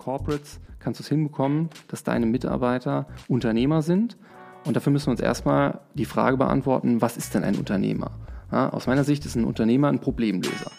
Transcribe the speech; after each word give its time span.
Corporates 0.00 0.60
kannst 0.80 0.98
du 0.98 1.02
es 1.04 1.08
hinbekommen, 1.08 1.68
dass 1.88 2.02
deine 2.02 2.26
Mitarbeiter 2.26 3.06
Unternehmer 3.28 3.82
sind. 3.82 4.16
Und 4.64 4.74
dafür 4.74 4.92
müssen 4.92 5.06
wir 5.06 5.12
uns 5.12 5.20
erstmal 5.20 5.80
die 5.94 6.06
Frage 6.06 6.36
beantworten, 6.36 7.00
was 7.00 7.16
ist 7.16 7.34
denn 7.34 7.44
ein 7.44 7.54
Unternehmer? 7.56 8.10
Ja, 8.50 8.70
aus 8.70 8.86
meiner 8.86 9.04
Sicht 9.04 9.24
ist 9.26 9.36
ein 9.36 9.44
Unternehmer 9.44 9.88
ein 9.88 10.00
Problemlöser. 10.00 10.72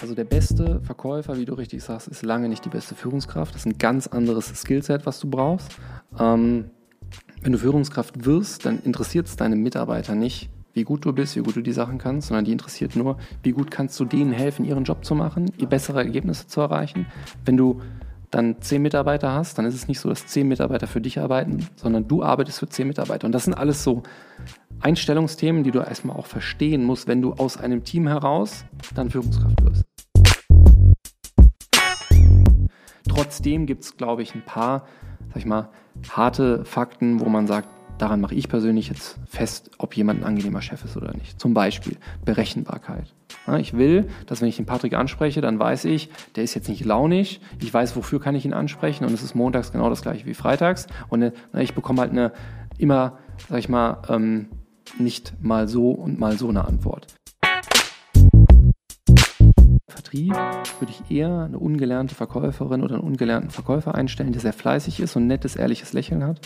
Also 0.00 0.14
der 0.14 0.24
beste 0.24 0.80
Verkäufer, 0.82 1.36
wie 1.36 1.44
du 1.44 1.54
richtig 1.54 1.82
sagst, 1.82 2.08
ist 2.08 2.22
lange 2.22 2.48
nicht 2.48 2.64
die 2.64 2.70
beste 2.70 2.94
Führungskraft. 2.94 3.54
Das 3.54 3.62
ist 3.62 3.66
ein 3.66 3.78
ganz 3.78 4.06
anderes 4.06 4.46
Skillset, 4.46 5.04
was 5.04 5.20
du 5.20 5.28
brauchst. 5.28 5.76
Ähm, 6.18 6.70
wenn 7.42 7.52
du 7.52 7.58
Führungskraft 7.58 8.24
wirst, 8.24 8.66
dann 8.66 8.80
interessiert 8.82 9.26
es 9.26 9.36
deine 9.36 9.56
Mitarbeiter 9.56 10.14
nicht, 10.14 10.50
wie 10.72 10.84
gut 10.84 11.04
du 11.04 11.12
bist, 11.12 11.36
wie 11.36 11.40
gut 11.40 11.56
du 11.56 11.62
die 11.62 11.72
Sachen 11.72 11.98
kannst, 11.98 12.28
sondern 12.28 12.44
die 12.44 12.52
interessiert 12.52 12.96
nur, 12.96 13.18
wie 13.42 13.52
gut 13.52 13.70
kannst 13.70 13.98
du 14.00 14.04
denen 14.04 14.32
helfen, 14.32 14.64
ihren 14.64 14.84
Job 14.84 15.04
zu 15.04 15.14
machen, 15.14 15.50
ihr 15.58 15.66
bessere 15.66 15.98
Ergebnisse 15.98 16.46
zu 16.46 16.60
erreichen. 16.60 17.06
Wenn 17.44 17.56
du 17.56 17.80
dann 18.30 18.60
zehn 18.60 18.80
Mitarbeiter 18.82 19.32
hast, 19.32 19.58
dann 19.58 19.64
ist 19.64 19.74
es 19.74 19.88
nicht 19.88 19.98
so, 19.98 20.08
dass 20.08 20.26
zehn 20.26 20.46
Mitarbeiter 20.46 20.86
für 20.86 21.00
dich 21.00 21.18
arbeiten, 21.18 21.66
sondern 21.74 22.06
du 22.06 22.22
arbeitest 22.22 22.60
für 22.60 22.68
zehn 22.68 22.86
Mitarbeiter. 22.86 23.26
Und 23.26 23.32
das 23.32 23.44
sind 23.44 23.54
alles 23.54 23.82
so 23.82 24.02
Einstellungsthemen, 24.80 25.64
die 25.64 25.72
du 25.72 25.80
erstmal 25.80 26.16
auch 26.16 26.26
verstehen 26.26 26.84
musst, 26.84 27.08
wenn 27.08 27.20
du 27.22 27.32
aus 27.32 27.56
einem 27.56 27.82
Team 27.84 28.06
heraus 28.06 28.64
dann 28.94 29.10
Führungskraft 29.10 29.64
wirst. 29.64 29.84
Trotzdem 33.08 33.66
gibt 33.66 33.82
es, 33.82 33.96
glaube 33.96 34.22
ich, 34.22 34.34
ein 34.34 34.44
paar, 34.44 34.86
sag 35.28 35.38
ich 35.38 35.46
mal, 35.46 35.68
harte 36.10 36.64
Fakten, 36.64 37.18
wo 37.18 37.28
man 37.28 37.48
sagt, 37.48 37.68
daran 38.00 38.20
mache 38.20 38.34
ich 38.34 38.48
persönlich 38.48 38.88
jetzt 38.88 39.18
fest, 39.26 39.70
ob 39.78 39.96
jemand 39.96 40.20
ein 40.20 40.24
angenehmer 40.24 40.62
Chef 40.62 40.84
ist 40.84 40.96
oder 40.96 41.12
nicht. 41.14 41.38
Zum 41.38 41.54
Beispiel 41.54 41.96
Berechenbarkeit. 42.24 43.12
Ich 43.58 43.76
will, 43.76 44.08
dass 44.26 44.40
wenn 44.40 44.48
ich 44.48 44.56
den 44.56 44.66
Patrick 44.66 44.94
anspreche, 44.94 45.40
dann 45.40 45.58
weiß 45.58 45.84
ich, 45.84 46.10
der 46.34 46.44
ist 46.44 46.54
jetzt 46.54 46.68
nicht 46.68 46.84
launig, 46.84 47.40
ich 47.60 47.72
weiß, 47.72 47.96
wofür 47.96 48.20
kann 48.20 48.34
ich 48.34 48.44
ihn 48.44 48.54
ansprechen 48.54 49.04
und 49.04 49.12
es 49.12 49.22
ist 49.22 49.34
montags 49.34 49.72
genau 49.72 49.90
das 49.90 50.02
gleiche 50.02 50.26
wie 50.26 50.34
freitags 50.34 50.86
und 51.08 51.22
äh, 51.22 51.32
ich 51.58 51.74
bekomme 51.74 52.00
halt 52.00 52.12
eine 52.12 52.32
immer, 52.78 53.18
sag 53.48 53.58
ich 53.58 53.68
mal, 53.68 53.98
ähm, 54.08 54.48
nicht 54.98 55.34
mal 55.40 55.68
so 55.68 55.90
und 55.90 56.18
mal 56.18 56.38
so 56.38 56.48
eine 56.48 56.64
Antwort. 56.64 57.06
Vertrieb 59.88 60.34
würde 60.78 60.92
ich 60.92 61.10
eher 61.10 61.44
eine 61.44 61.58
ungelernte 61.58 62.14
Verkäuferin 62.14 62.82
oder 62.82 62.96
einen 62.96 63.04
ungelernten 63.04 63.50
Verkäufer 63.50 63.94
einstellen, 63.94 64.32
der 64.32 64.40
sehr 64.40 64.52
fleißig 64.52 65.00
ist 65.00 65.16
und 65.16 65.24
ein 65.24 65.28
nettes, 65.28 65.56
ehrliches 65.56 65.92
Lächeln 65.92 66.24
hat, 66.24 66.40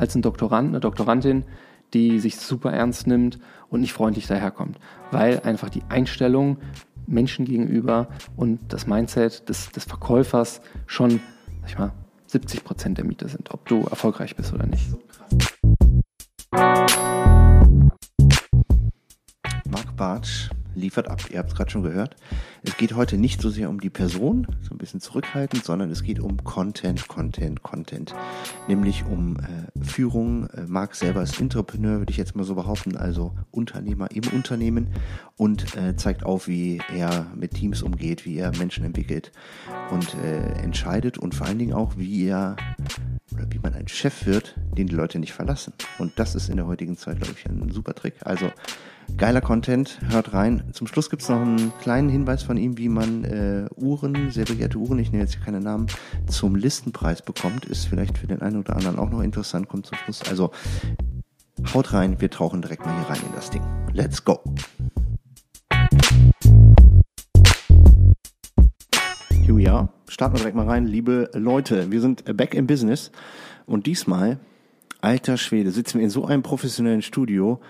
als 0.00 0.14
ein 0.14 0.22
Doktorand, 0.22 0.68
eine 0.68 0.80
Doktorandin, 0.80 1.44
die 1.92 2.20
sich 2.20 2.36
super 2.36 2.72
ernst 2.72 3.06
nimmt 3.06 3.38
und 3.68 3.80
nicht 3.80 3.92
freundlich 3.92 4.26
daherkommt. 4.26 4.78
Weil 5.10 5.40
einfach 5.40 5.68
die 5.68 5.82
Einstellung 5.88 6.56
Menschen 7.06 7.44
gegenüber 7.44 8.08
und 8.36 8.72
das 8.72 8.86
Mindset 8.86 9.48
des, 9.48 9.70
des 9.70 9.84
Verkäufers 9.84 10.62
schon, 10.86 11.20
sag 11.60 11.68
ich 11.70 11.78
mal, 11.78 11.92
70 12.26 12.64
Prozent 12.64 12.98
der 12.98 13.04
Miete 13.04 13.28
sind, 13.28 13.50
ob 13.52 13.66
du 13.66 13.82
erfolgreich 13.82 14.36
bist 14.36 14.54
oder 14.54 14.66
nicht. 14.66 14.86
Marc 19.68 19.96
Bartsch 19.96 20.50
liefert 20.80 21.08
ab. 21.08 21.20
Ihr 21.30 21.38
habt 21.38 21.50
es 21.50 21.56
gerade 21.56 21.70
schon 21.70 21.82
gehört. 21.82 22.16
Es 22.62 22.76
geht 22.76 22.94
heute 22.94 23.16
nicht 23.16 23.40
so 23.40 23.50
sehr 23.50 23.70
um 23.70 23.80
die 23.80 23.90
Person, 23.90 24.46
so 24.62 24.74
ein 24.74 24.78
bisschen 24.78 25.00
zurückhaltend, 25.00 25.64
sondern 25.64 25.90
es 25.90 26.02
geht 26.02 26.20
um 26.20 26.42
Content, 26.42 27.06
Content, 27.08 27.62
Content. 27.62 28.14
Nämlich 28.68 29.04
um 29.04 29.36
äh, 29.36 29.84
Führung. 29.84 30.48
Äh, 30.50 30.62
Marc 30.66 30.94
selber 30.94 31.22
ist 31.22 31.40
Entrepreneur, 31.40 31.98
würde 31.98 32.10
ich 32.10 32.16
jetzt 32.16 32.34
mal 32.34 32.44
so 32.44 32.54
behaupten, 32.54 32.96
also 32.96 33.32
Unternehmer 33.50 34.10
im 34.10 34.24
Unternehmen 34.32 34.88
und 35.36 35.76
äh, 35.76 35.96
zeigt 35.96 36.24
auf, 36.24 36.48
wie 36.48 36.80
er 36.94 37.26
mit 37.34 37.54
Teams 37.54 37.82
umgeht, 37.82 38.24
wie 38.24 38.38
er 38.38 38.56
Menschen 38.56 38.84
entwickelt 38.84 39.32
und 39.90 40.14
äh, 40.22 40.62
entscheidet 40.62 41.18
und 41.18 41.34
vor 41.34 41.46
allen 41.46 41.58
Dingen 41.58 41.72
auch, 41.72 41.96
wie 41.96 42.26
er 42.26 42.56
oder 43.40 43.52
wie 43.52 43.58
man 43.58 43.74
ein 43.74 43.88
Chef 43.88 44.26
wird, 44.26 44.54
den 44.76 44.86
die 44.86 44.94
Leute 44.94 45.18
nicht 45.18 45.32
verlassen. 45.32 45.72
Und 45.98 46.18
das 46.18 46.34
ist 46.34 46.48
in 46.48 46.56
der 46.56 46.66
heutigen 46.66 46.96
Zeit, 46.96 47.20
glaube 47.20 47.34
ich, 47.36 47.46
ein 47.46 47.70
super 47.70 47.94
Trick. 47.94 48.14
Also 48.24 48.50
Geiler 49.16 49.40
Content, 49.40 49.98
hört 50.08 50.32
rein. 50.32 50.62
Zum 50.72 50.86
Schluss 50.86 51.10
gibt 51.10 51.22
es 51.22 51.28
noch 51.28 51.40
einen 51.40 51.72
kleinen 51.80 52.08
Hinweis 52.08 52.42
von 52.42 52.56
ihm, 52.56 52.78
wie 52.78 52.88
man 52.88 53.24
äh, 53.24 53.66
Uhren, 53.74 54.30
sehr 54.30 54.44
begehrte 54.44 54.78
Uhren, 54.78 54.98
ich 55.00 55.10
nenne 55.10 55.24
jetzt 55.24 55.34
hier 55.34 55.44
keine 55.44 55.60
Namen, 55.60 55.88
zum 56.28 56.54
Listenpreis 56.54 57.22
bekommt. 57.22 57.64
Ist 57.64 57.86
vielleicht 57.86 58.18
für 58.18 58.28
den 58.28 58.40
einen 58.40 58.58
oder 58.58 58.76
anderen 58.76 58.98
auch 58.98 59.10
noch 59.10 59.20
interessant, 59.20 59.68
kommt 59.68 59.86
zum 59.86 59.98
Schluss. 59.98 60.22
Also 60.28 60.52
haut 61.74 61.92
rein, 61.92 62.20
wir 62.20 62.30
tauchen 62.30 62.62
direkt 62.62 62.86
mal 62.86 62.96
hier 62.96 63.10
rein 63.10 63.20
in 63.26 63.34
das 63.34 63.50
Ding. 63.50 63.62
Let's 63.92 64.24
go! 64.24 64.40
Are. 69.68 69.88
Starten 70.08 70.34
wir 70.34 70.38
direkt 70.38 70.56
mal 70.56 70.66
rein. 70.66 70.86
Liebe 70.86 71.30
Leute, 71.34 71.90
wir 71.90 72.00
sind 72.00 72.24
back 72.36 72.54
in 72.54 72.66
business 72.66 73.10
und 73.66 73.86
diesmal, 73.86 74.38
alter 75.00 75.36
Schwede, 75.36 75.70
sitzen 75.70 75.98
wir 75.98 76.04
in 76.04 76.10
so 76.10 76.24
einem 76.24 76.42
professionellen 76.42 77.02
Studio 77.02 77.60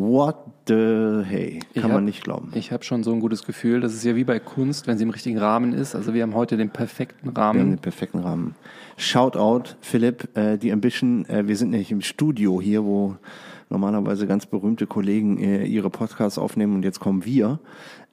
What 0.00 0.36
the 0.68 1.24
hey? 1.24 1.58
Kann 1.74 1.82
hab, 1.82 1.92
man 1.92 2.04
nicht 2.04 2.22
glauben. 2.22 2.52
Ich 2.54 2.70
habe 2.70 2.84
schon 2.84 3.02
so 3.02 3.12
ein 3.12 3.18
gutes 3.18 3.44
Gefühl. 3.44 3.80
Das 3.80 3.94
ist 3.94 4.04
ja 4.04 4.14
wie 4.14 4.22
bei 4.22 4.38
Kunst, 4.38 4.86
wenn 4.86 4.96
sie 4.96 5.02
im 5.02 5.10
richtigen 5.10 5.38
Rahmen 5.38 5.72
ist. 5.72 5.96
Also 5.96 6.14
wir 6.14 6.22
haben 6.22 6.36
heute 6.36 6.56
den 6.56 6.70
perfekten 6.70 7.30
Rahmen. 7.30 7.58
Wir 7.58 7.62
haben 7.62 7.70
den 7.70 7.78
perfekten 7.80 8.20
Rahmen. 8.20 8.54
Shoutout, 8.96 9.74
Philipp, 9.80 10.36
äh, 10.36 10.56
die 10.56 10.70
Ambition. 10.70 11.24
Äh, 11.26 11.48
wir 11.48 11.56
sind 11.56 11.70
nämlich 11.70 11.90
im 11.90 12.02
Studio 12.02 12.60
hier, 12.60 12.84
wo 12.84 13.16
normalerweise 13.70 14.26
ganz 14.26 14.46
berühmte 14.46 14.86
Kollegen 14.86 15.38
äh, 15.38 15.64
ihre 15.64 15.90
Podcasts 15.90 16.38
aufnehmen 16.38 16.74
und 16.74 16.84
jetzt 16.84 17.00
kommen 17.00 17.24
wir. 17.24 17.60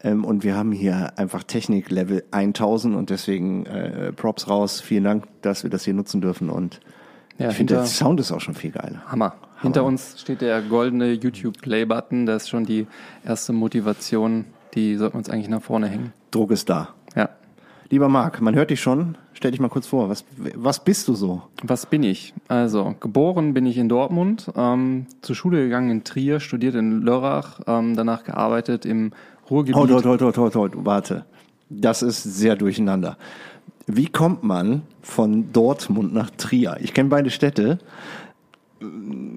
Ähm, 0.04 0.24
und 0.26 0.44
wir 0.44 0.56
haben 0.56 0.72
hier 0.72 1.18
einfach 1.18 1.44
Technik 1.44 1.90
Level 1.92 2.24
1000 2.32 2.96
und 2.96 3.10
deswegen 3.10 3.66
äh, 3.66 4.12
Props 4.12 4.50
raus. 4.50 4.82
Vielen 4.82 5.04
Dank, 5.04 5.26
dass 5.42 5.64
wir 5.64 5.70
das 5.70 5.86
hier 5.86 5.94
nutzen 5.94 6.22
dürfen 6.22 6.50
und 6.50 6.80
ja, 7.38 7.50
ich 7.50 7.56
finde, 7.56 7.76
der 7.76 7.86
Sound 7.86 8.20
ist 8.20 8.32
auch 8.32 8.40
schon 8.40 8.56
viel 8.56 8.72
geiler. 8.72 9.04
Hammer. 9.08 9.36
Hammer. 9.36 9.62
Hinter 9.62 9.84
uns 9.84 10.20
steht 10.22 10.42
der 10.42 10.62
goldene 10.62 11.12
YouTube-Play-Button. 11.12 12.26
Das 12.26 12.44
ist 12.44 12.50
schon 12.50 12.66
die 12.66 12.88
erste 13.26 13.52
Motivation. 13.52 14.46
Die 14.74 14.96
sollten 14.96 15.16
wir 15.16 15.18
uns 15.18 15.30
eigentlich 15.30 15.50
nach 15.50 15.62
vorne 15.62 15.88
hängen. 15.88 16.14
Druck 16.32 16.52
ist 16.52 16.70
da. 16.70 16.90
Lieber 17.90 18.10
Marc, 18.10 18.42
man 18.42 18.56
hört 18.56 18.72
dich 18.72 18.82
schon. 18.82 19.18
Stell 19.34 19.52
dich 19.52 19.60
mal 19.60 19.70
kurz 19.70 19.86
vor. 19.86 20.10
Was, 20.10 20.26
was 20.56 20.84
bist 20.84 21.08
du 21.08 21.14
so? 21.14 21.44
Was 21.62 21.86
bin 21.86 22.04
ich? 22.04 22.34
Also, 22.48 22.96
geboren 23.00 23.54
bin 23.54 23.66
ich 23.66 23.78
in 23.78 23.90
Dortmund, 23.90 24.52
ähm, 24.56 25.06
zur 25.22 25.36
Schule 25.36 25.64
gegangen 25.64 25.92
in 25.92 26.04
Trier, 26.04 26.40
studiert 26.40 26.76
in 26.76 27.02
Lörrach, 27.02 27.60
ähm, 27.68 27.96
danach 27.96 28.24
gearbeitet 28.24 28.86
im 28.86 29.12
Ruhrgebiet. 29.50 29.76
Halt, 29.76 30.06
halt, 30.06 30.22
halt, 30.22 30.38
halt, 30.38 30.56
halt, 30.56 30.74
warte. 30.78 31.26
Das 31.70 32.02
ist 32.02 32.24
sehr 32.24 32.56
durcheinander. 32.56 33.18
Wie 33.88 34.08
kommt 34.08 34.44
man 34.44 34.82
von 35.02 35.52
Dortmund 35.52 36.14
nach 36.14 36.32
Trier? 36.32 36.78
Ich 36.82 36.94
kenne 36.94 37.10
beide 37.10 37.30
Städte. 37.30 37.78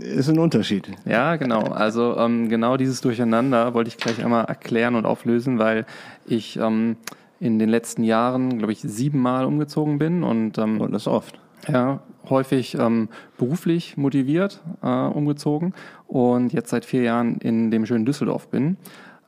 Ist 0.00 0.28
ein 0.28 0.38
Unterschied. 0.38 0.90
Ja, 1.04 1.36
genau. 1.36 1.64
Also 1.64 2.16
ähm, 2.16 2.48
genau 2.48 2.76
dieses 2.76 3.00
Durcheinander 3.00 3.74
wollte 3.74 3.88
ich 3.88 3.98
gleich 3.98 4.24
einmal 4.24 4.46
erklären 4.46 4.94
und 4.94 5.04
auflösen, 5.04 5.58
weil 5.58 5.86
ich 6.26 6.58
ähm, 6.58 6.96
in 7.40 7.58
den 7.58 7.68
letzten 7.68 8.02
Jahren, 8.02 8.58
glaube 8.58 8.72
ich, 8.72 8.80
siebenmal 8.80 9.44
umgezogen 9.44 9.98
bin 9.98 10.24
und, 10.24 10.58
ähm, 10.58 10.80
und 10.80 10.92
das 10.92 11.06
oft. 11.06 11.38
Ja, 11.66 12.00
häufig 12.28 12.76
ähm, 12.78 13.08
beruflich 13.36 13.96
motiviert 13.96 14.62
äh, 14.82 14.86
umgezogen 14.88 15.74
und 16.06 16.52
jetzt 16.52 16.70
seit 16.70 16.84
vier 16.84 17.02
Jahren 17.02 17.38
in 17.38 17.70
dem 17.70 17.86
schönen 17.86 18.04
Düsseldorf 18.04 18.48
bin. 18.48 18.76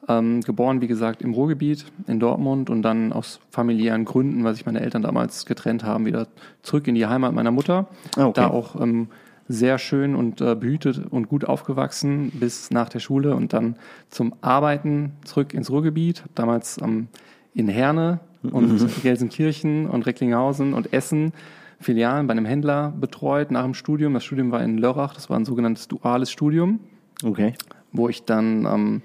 Ähm, 0.09 0.41
geboren, 0.41 0.81
wie 0.81 0.87
gesagt, 0.87 1.22
im 1.22 1.34
Ruhrgebiet 1.34 1.87
in 2.06 2.20
Dortmund 2.20 2.70
und 2.70 2.82
dann 2.82 3.12
aus 3.12 3.41
familiären 3.50 4.04
Gründen, 4.04 4.43
weil 4.44 4.54
sich 4.54 4.66
meine 4.66 4.81
Eltern 4.81 5.03
damals 5.03 5.44
getrennt 5.44 5.84
haben, 5.84 6.06
wieder 6.06 6.26
zurück 6.62 6.88
in 6.88 6.94
die 6.94 7.06
Heimat 7.06 7.32
meiner 7.34 7.50
Mutter. 7.50 7.87
Ah, 8.16 8.26
okay. 8.26 8.41
Da 8.41 8.49
auch 8.49 8.81
ähm, 8.81 9.08
sehr 9.46 9.79
schön 9.79 10.14
und 10.14 10.40
äh, 10.40 10.55
behütet 10.55 11.02
und 11.11 11.29
gut 11.29 11.44
aufgewachsen 11.44 12.31
bis 12.31 12.70
nach 12.70 12.88
der 12.88 13.00
Schule 13.00 13.34
und 13.34 13.52
dann 13.52 13.76
zum 14.08 14.32
Arbeiten 14.40 15.12
zurück 15.25 15.52
ins 15.55 15.70
Ruhrgebiet. 15.70 16.25
Damals 16.34 16.81
ähm, 16.81 17.08
in 17.55 17.69
Herne 17.69 18.20
und 18.43 18.81
mhm. 18.81 18.91
Gelsenkirchen 19.02 19.87
und 19.88 20.06
Recklinghausen 20.06 20.75
und 20.75 20.93
Essen 20.93 21.32
Filialen 21.81 22.26
bei 22.26 22.32
einem 22.32 22.44
Händler 22.44 22.93
betreut 22.99 23.50
nach 23.50 23.64
dem 23.64 23.75
Studium. 23.75 24.12
Das 24.12 24.25
Studium 24.25 24.52
war 24.52 24.62
in 24.62 24.76
Lörrach, 24.76 25.14
das 25.14 25.31
war 25.31 25.38
ein 25.38 25.47
sogenanntes 25.47 25.88
duales 25.88 26.31
Studium. 26.31 26.81
Okay. 27.25 27.55
Wo 27.93 28.08
ich 28.08 28.25
dann 28.25 28.67
ähm, 28.67 29.02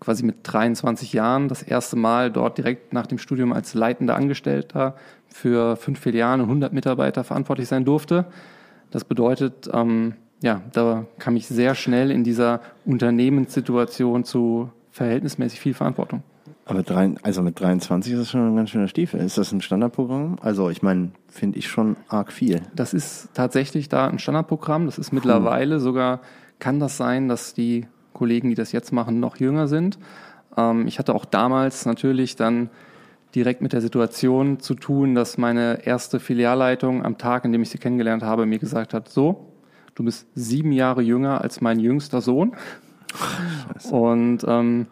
quasi 0.00 0.24
mit 0.24 0.38
23 0.42 1.12
Jahren 1.12 1.48
das 1.48 1.62
erste 1.62 1.96
Mal 1.96 2.30
dort 2.30 2.58
direkt 2.58 2.92
nach 2.92 3.06
dem 3.06 3.18
Studium 3.18 3.52
als 3.52 3.74
leitender 3.74 4.16
Angestellter 4.16 4.96
für 5.28 5.76
fünf 5.76 6.00
Filialen 6.00 6.40
und 6.40 6.48
100 6.48 6.72
Mitarbeiter 6.72 7.22
verantwortlich 7.22 7.68
sein 7.68 7.84
durfte. 7.84 8.26
Das 8.90 9.04
bedeutet, 9.04 9.70
ähm, 9.72 10.14
ja, 10.42 10.62
da 10.72 11.06
kam 11.18 11.36
ich 11.36 11.46
sehr 11.46 11.74
schnell 11.74 12.10
in 12.10 12.24
dieser 12.24 12.60
Unternehmenssituation 12.84 14.24
zu 14.24 14.70
verhältnismäßig 14.90 15.60
viel 15.60 15.74
Verantwortung. 15.74 16.22
Aber 16.68 16.82
drei, 16.82 17.14
also 17.22 17.42
mit 17.42 17.60
23 17.60 18.12
ist 18.12 18.18
das 18.18 18.30
schon 18.30 18.48
ein 18.48 18.56
ganz 18.56 18.70
schöner 18.70 18.88
Stiefel. 18.88 19.20
Ist 19.20 19.38
das 19.38 19.52
ein 19.52 19.60
Standardprogramm? 19.60 20.36
Also 20.42 20.68
ich 20.68 20.82
meine, 20.82 21.12
finde 21.28 21.60
ich 21.60 21.68
schon 21.68 21.96
arg 22.08 22.32
viel. 22.32 22.60
Das 22.74 22.92
ist 22.92 23.28
tatsächlich 23.34 23.88
da 23.88 24.08
ein 24.08 24.18
Standardprogramm. 24.18 24.86
Das 24.86 24.98
ist 24.98 25.12
mittlerweile 25.12 25.78
sogar, 25.78 26.20
kann 26.58 26.80
das 26.80 26.96
sein, 26.96 27.28
dass 27.28 27.54
die 27.54 27.86
Kollegen, 28.12 28.48
die 28.48 28.56
das 28.56 28.72
jetzt 28.72 28.92
machen, 28.92 29.20
noch 29.20 29.36
jünger 29.36 29.68
sind. 29.68 30.00
Ähm, 30.56 30.88
ich 30.88 30.98
hatte 30.98 31.14
auch 31.14 31.24
damals 31.24 31.86
natürlich 31.86 32.34
dann 32.34 32.68
direkt 33.36 33.62
mit 33.62 33.72
der 33.72 33.80
Situation 33.80 34.58
zu 34.58 34.74
tun, 34.74 35.14
dass 35.14 35.38
meine 35.38 35.86
erste 35.86 36.18
Filialleitung 36.18 37.04
am 37.04 37.16
Tag, 37.16 37.44
in 37.44 37.52
dem 37.52 37.62
ich 37.62 37.70
sie 37.70 37.78
kennengelernt 37.78 38.24
habe, 38.24 38.44
mir 38.44 38.58
gesagt 38.58 38.92
hat, 38.92 39.08
so, 39.08 39.52
du 39.94 40.02
bist 40.02 40.26
sieben 40.34 40.72
Jahre 40.72 41.02
jünger 41.02 41.42
als 41.42 41.60
mein 41.60 41.78
jüngster 41.78 42.20
Sohn. 42.20 42.56
Scheiße. 43.14 43.94
Und 43.94 44.44
ähm, 44.48 44.86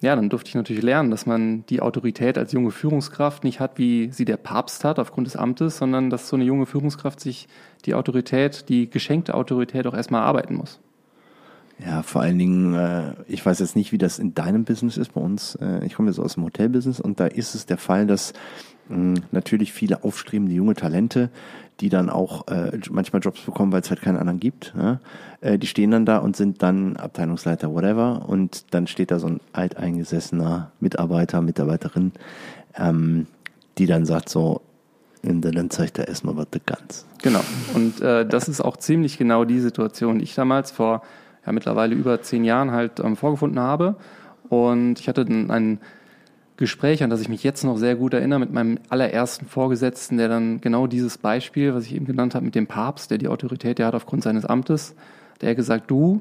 ja, 0.00 0.14
dann 0.14 0.28
durfte 0.28 0.48
ich 0.48 0.54
natürlich 0.54 0.82
lernen, 0.82 1.10
dass 1.10 1.26
man 1.26 1.64
die 1.66 1.80
Autorität 1.80 2.38
als 2.38 2.52
junge 2.52 2.70
Führungskraft 2.70 3.42
nicht 3.42 3.58
hat, 3.58 3.78
wie 3.78 4.10
sie 4.12 4.24
der 4.24 4.36
Papst 4.36 4.84
hat 4.84 4.98
aufgrund 4.98 5.26
des 5.26 5.36
Amtes, 5.36 5.78
sondern 5.78 6.08
dass 6.08 6.28
so 6.28 6.36
eine 6.36 6.44
junge 6.44 6.66
Führungskraft 6.66 7.18
sich 7.18 7.48
die 7.84 7.94
Autorität, 7.94 8.68
die 8.68 8.88
geschenkte 8.88 9.34
Autorität 9.34 9.86
auch 9.86 9.94
erstmal 9.94 10.22
arbeiten 10.22 10.54
muss. 10.54 10.78
Ja, 11.84 12.02
vor 12.02 12.22
allen 12.22 12.38
Dingen, 12.38 12.74
äh, 12.74 13.14
ich 13.28 13.44
weiß 13.44 13.60
jetzt 13.60 13.76
nicht, 13.76 13.92
wie 13.92 13.98
das 13.98 14.18
in 14.18 14.34
deinem 14.34 14.64
Business 14.64 14.96
ist 14.96 15.14
bei 15.14 15.20
uns. 15.20 15.56
Äh, 15.56 15.84
ich 15.84 15.94
komme 15.94 16.08
jetzt 16.08 16.18
aus 16.18 16.34
dem 16.34 16.44
Hotelbusiness 16.44 17.00
und 17.00 17.20
da 17.20 17.26
ist 17.26 17.54
es 17.54 17.66
der 17.66 17.78
Fall, 17.78 18.06
dass 18.06 18.32
natürlich 19.32 19.74
viele 19.74 20.02
aufstrebende 20.02 20.54
junge 20.54 20.72
Talente, 20.72 21.28
die 21.80 21.88
dann 21.88 22.10
auch 22.10 22.48
äh, 22.48 22.78
manchmal 22.90 23.22
Jobs 23.22 23.40
bekommen, 23.40 23.72
weil 23.72 23.82
es 23.82 23.90
halt 23.90 24.02
keinen 24.02 24.16
anderen 24.16 24.40
gibt, 24.40 24.74
ja? 24.76 25.00
äh, 25.40 25.58
die 25.58 25.66
stehen 25.66 25.90
dann 25.90 26.04
da 26.04 26.18
und 26.18 26.36
sind 26.36 26.62
dann 26.62 26.96
Abteilungsleiter, 26.96 27.72
whatever, 27.72 28.28
und 28.28 28.74
dann 28.74 28.86
steht 28.86 29.10
da 29.10 29.18
so 29.18 29.28
ein 29.28 29.40
alteingesessener 29.52 30.72
Mitarbeiter, 30.80 31.40
Mitarbeiterin, 31.40 32.12
ähm, 32.76 33.26
die 33.78 33.86
dann 33.86 34.06
sagt 34.06 34.28
so, 34.28 34.60
in 35.22 35.40
der 35.40 35.52
dann 35.52 35.70
zeigt 35.70 35.98
er 35.98 36.08
erstmal 36.08 36.36
was 36.36 36.46
ganz. 36.66 37.04
Genau. 37.22 37.40
Und 37.74 38.00
äh, 38.00 38.26
das 38.26 38.48
ist 38.48 38.60
auch 38.60 38.76
ziemlich 38.76 39.18
genau 39.18 39.44
die 39.44 39.60
Situation, 39.60 40.18
die 40.18 40.24
ich 40.24 40.34
damals 40.34 40.70
vor 40.70 41.02
ja, 41.44 41.52
mittlerweile 41.52 41.94
über 41.94 42.22
zehn 42.22 42.44
Jahren 42.44 42.70
halt 42.70 43.00
ähm, 43.00 43.16
vorgefunden 43.16 43.60
habe. 43.60 43.96
Und 44.48 45.00
ich 45.00 45.08
hatte 45.08 45.24
dann 45.24 45.50
ein 45.50 45.80
Gespräch, 46.58 47.04
an 47.04 47.08
das 47.08 47.20
ich 47.20 47.28
mich 47.28 47.44
jetzt 47.44 47.62
noch 47.62 47.78
sehr 47.78 47.94
gut 47.94 48.12
erinnere, 48.12 48.40
mit 48.40 48.52
meinem 48.52 48.78
allerersten 48.88 49.46
Vorgesetzten, 49.46 50.18
der 50.18 50.28
dann 50.28 50.60
genau 50.60 50.88
dieses 50.88 51.16
Beispiel, 51.16 51.72
was 51.72 51.86
ich 51.86 51.94
eben 51.94 52.04
genannt 52.04 52.34
habe, 52.34 52.44
mit 52.44 52.56
dem 52.56 52.66
Papst, 52.66 53.10
der 53.10 53.18
die 53.18 53.28
Autorität, 53.28 53.78
der 53.78 53.86
hat 53.86 53.94
aufgrund 53.94 54.24
seines 54.24 54.44
Amtes, 54.44 54.96
der 55.40 55.54
gesagt, 55.54 55.88
du 55.88 56.20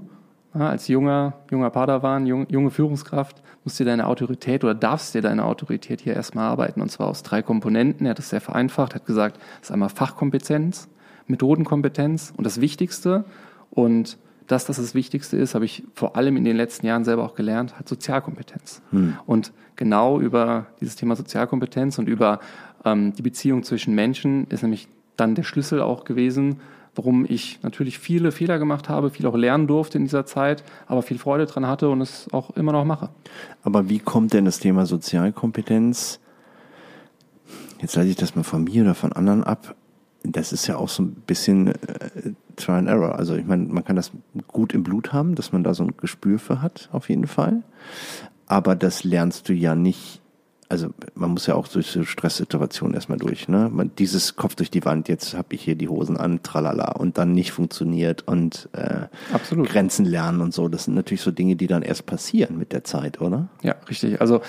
ja, 0.54 0.70
als 0.70 0.88
junger, 0.88 1.34
junger 1.52 1.72
Padawan, 1.72 2.28
jung, 2.28 2.48
junge 2.50 2.70
Führungskraft, 2.70 3.42
musst 3.64 3.80
dir 3.80 3.86
deine 3.86 4.06
Autorität 4.06 4.64
oder 4.64 4.76
darfst 4.76 5.16
dir 5.16 5.22
deine 5.22 5.44
Autorität 5.44 6.02
hier 6.02 6.14
erstmal 6.14 6.46
arbeiten. 6.46 6.82
Und 6.82 6.90
zwar 6.90 7.08
aus 7.08 7.24
drei 7.24 7.42
Komponenten. 7.42 8.06
Er 8.06 8.12
hat 8.12 8.20
es 8.20 8.30
sehr 8.30 8.42
vereinfacht, 8.42 8.96
hat 8.96 9.06
gesagt, 9.06 9.38
das 9.60 9.70
ist 9.70 9.72
einmal 9.72 9.90
Fachkompetenz, 9.90 10.88
Methodenkompetenz 11.26 12.32
und 12.38 12.46
das 12.46 12.62
Wichtigste. 12.62 13.26
Und 13.72 14.18
das, 14.48 14.66
das 14.66 14.78
das 14.78 14.96
Wichtigste 14.96 15.38
ist, 15.38 15.56
habe 15.56 15.66
ich 15.66 15.84
vor 15.94 16.16
allem 16.16 16.38
in 16.38 16.46
den 16.46 16.56
letzten 16.58 16.86
Jahren 16.86 17.04
selber 17.04 17.24
auch 17.24 17.36
gelernt, 17.36 17.78
hat 17.78 17.88
Sozialkompetenz. 17.88 18.82
Hm. 18.92 19.18
Und 19.26 19.52
genau 19.76 20.20
über 20.20 20.68
dieses 20.80 20.96
Thema 20.96 21.16
Sozialkompetenz 21.16 22.00
und 22.00 22.08
über 22.08 22.40
ähm, 22.86 23.14
die 23.14 23.22
Beziehung 23.22 23.64
zwischen 23.64 23.94
Menschen 23.94 24.48
ist 24.48 24.64
nämlich 24.64 24.88
dann 25.18 25.36
der 25.36 25.44
Schlüssel 25.44 25.82
auch 25.82 26.06
gewesen, 26.06 26.62
warum 26.96 27.26
ich 27.28 27.60
natürlich 27.62 28.00
viele 28.00 28.32
Fehler 28.32 28.58
gemacht 28.60 28.90
habe, 28.90 29.10
viel 29.10 29.28
auch 29.28 29.36
lernen 29.36 29.68
durfte 29.68 29.98
in 29.98 30.06
dieser 30.06 30.26
Zeit, 30.26 30.64
aber 30.88 31.02
viel 31.02 31.20
Freude 31.20 31.46
dran 31.46 31.68
hatte 31.68 31.90
und 31.90 32.02
es 32.02 32.28
auch 32.32 32.52
immer 32.52 32.72
noch 32.72 32.86
mache. 32.86 33.10
Aber 33.64 33.90
wie 33.90 34.00
kommt 34.00 34.34
denn 34.34 34.46
das 34.46 34.60
Thema 34.60 34.86
Sozialkompetenz, 34.86 36.20
jetzt 37.82 37.96
leite 37.96 38.10
ich 38.10 38.16
das 38.16 38.36
mal 38.36 38.44
von 38.44 38.64
mir 38.64 38.84
oder 38.84 38.96
von 38.96 39.14
anderen 39.14 39.44
ab, 39.44 39.76
das 40.32 40.54
ist 40.54 40.68
ja 40.68 40.78
auch 40.78 40.90
so 40.90 41.04
ein 41.04 41.14
bisschen 41.14 41.68
äh, 41.68 41.76
Try 42.56 42.74
and 42.74 42.88
Error. 42.88 43.16
Also 43.16 43.36
ich 43.36 43.46
meine, 43.46 43.66
man 43.66 43.84
kann 43.84 43.96
das 43.96 44.12
gut 44.48 44.74
im 44.74 44.84
Blut 44.84 45.14
haben, 45.14 45.36
dass 45.36 45.52
man 45.52 45.64
da 45.64 45.74
so 45.74 45.84
ein 45.84 45.94
Gespür 45.98 46.40
für 46.40 46.62
hat, 46.62 46.90
auf 46.92 47.10
jeden 47.10 47.28
Fall. 47.28 47.64
Aber 48.48 48.76
das 48.76 49.04
lernst 49.04 49.50
du 49.50 49.54
ja 49.54 49.76
nicht. 49.76 50.22
Also 50.70 50.90
man 51.16 51.32
muss 51.32 51.48
ja 51.48 51.56
auch 51.56 51.68
durch 51.70 51.88
so 51.88 52.04
Stresssituationen 52.04 52.94
erstmal 52.94 53.18
durch. 53.18 53.48
Ne? 53.48 53.70
Man, 53.72 53.92
dieses 53.98 54.36
Kopf 54.36 54.56
durch 54.56 54.70
die 54.70 54.84
Wand, 54.84 55.08
jetzt 55.08 55.34
habe 55.34 55.56
ich 55.56 55.64
hier 55.64 55.76
die 55.76 55.88
Hosen 55.88 56.18
an, 56.18 56.44
tralala, 56.44 56.92
und 56.92 57.18
dann 57.18 57.32
nicht 57.32 57.52
funktioniert 57.52 58.28
und 58.28 58.68
äh, 58.74 59.06
Absolut. 59.32 59.70
Grenzen 59.70 60.06
lernen 60.06 60.42
und 60.42 60.54
so. 60.54 60.68
Das 60.68 60.84
sind 60.84 60.96
natürlich 60.96 61.22
so 61.22 61.32
Dinge, 61.32 61.56
die 61.56 61.68
dann 61.68 61.84
erst 61.84 62.06
passieren 62.06 62.58
mit 62.58 62.74
der 62.74 62.84
Zeit, 62.84 63.22
oder? 63.22 63.48
Ja, 63.62 63.76
richtig. 63.90 64.20
Also 64.20 64.42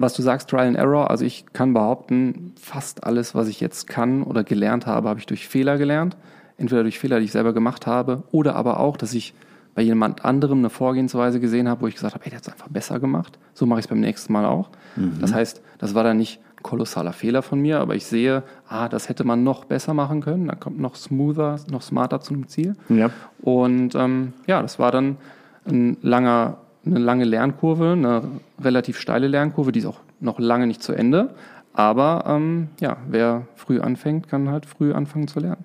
was 0.00 0.14
du 0.14 0.22
sagst, 0.22 0.48
Trial 0.48 0.66
and 0.66 0.78
Error, 0.78 1.10
also 1.10 1.26
ich 1.26 1.44
kann 1.52 1.74
behaupten, 1.74 2.54
fast 2.58 3.04
alles, 3.04 3.34
was 3.34 3.48
ich 3.48 3.60
jetzt 3.60 3.86
kann 3.86 4.22
oder 4.22 4.44
gelernt 4.44 4.86
habe, 4.86 5.10
habe 5.10 5.20
ich 5.20 5.26
durch 5.26 5.46
Fehler 5.46 5.76
gelernt. 5.76 6.16
Entweder 6.56 6.82
durch 6.82 6.98
Fehler, 6.98 7.18
die 7.18 7.26
ich 7.26 7.32
selber 7.32 7.52
gemacht 7.52 7.86
habe, 7.86 8.22
oder 8.32 8.56
aber 8.56 8.80
auch, 8.80 8.96
dass 8.96 9.12
ich 9.12 9.34
bei 9.74 9.82
jemand 9.82 10.24
anderem 10.24 10.58
eine 10.60 10.70
Vorgehensweise 10.70 11.38
gesehen 11.38 11.68
habe, 11.68 11.82
wo 11.82 11.86
ich 11.86 11.94
gesagt 11.94 12.14
habe, 12.14 12.24
hey, 12.24 12.30
der 12.30 12.38
hat 12.38 12.46
es 12.46 12.52
einfach 12.52 12.68
besser 12.68 12.98
gemacht. 12.98 13.38
So 13.52 13.66
mache 13.66 13.80
ich 13.80 13.84
es 13.84 13.88
beim 13.88 14.00
nächsten 14.00 14.32
Mal 14.32 14.46
auch. 14.46 14.70
Mhm. 14.96 15.18
Das 15.20 15.34
heißt, 15.34 15.60
das 15.78 15.94
war 15.94 16.02
dann 16.02 16.16
nicht 16.16 16.40
ein 16.56 16.62
kolossaler 16.62 17.12
Fehler 17.12 17.42
von 17.42 17.60
mir, 17.60 17.78
aber 17.80 17.94
ich 17.94 18.06
sehe, 18.06 18.42
ah, 18.68 18.88
das 18.88 19.10
hätte 19.10 19.24
man 19.24 19.44
noch 19.44 19.66
besser 19.66 19.92
machen 19.92 20.22
können. 20.22 20.48
Dann 20.48 20.58
kommt 20.58 20.80
noch 20.80 20.96
smoother, 20.96 21.60
noch 21.70 21.82
smarter 21.82 22.20
zu 22.20 22.32
einem 22.32 22.48
Ziel. 22.48 22.74
Ja. 22.88 23.10
Und 23.42 23.94
ähm, 23.94 24.32
ja, 24.46 24.62
das 24.62 24.78
war 24.78 24.92
dann 24.92 25.18
ein 25.66 25.98
langer 26.00 26.56
eine 26.84 26.98
lange 26.98 27.24
Lernkurve, 27.24 27.92
eine 27.92 28.22
relativ 28.60 28.98
steile 28.98 29.28
Lernkurve, 29.28 29.72
die 29.72 29.80
ist 29.80 29.86
auch 29.86 30.00
noch 30.20 30.38
lange 30.38 30.66
nicht 30.66 30.82
zu 30.82 30.92
Ende. 30.92 31.34
Aber 31.72 32.24
ähm, 32.26 32.68
ja, 32.80 32.96
wer 33.08 33.46
früh 33.54 33.80
anfängt, 33.80 34.28
kann 34.28 34.48
halt 34.50 34.66
früh 34.66 34.92
anfangen 34.92 35.28
zu 35.28 35.40
lernen. 35.40 35.64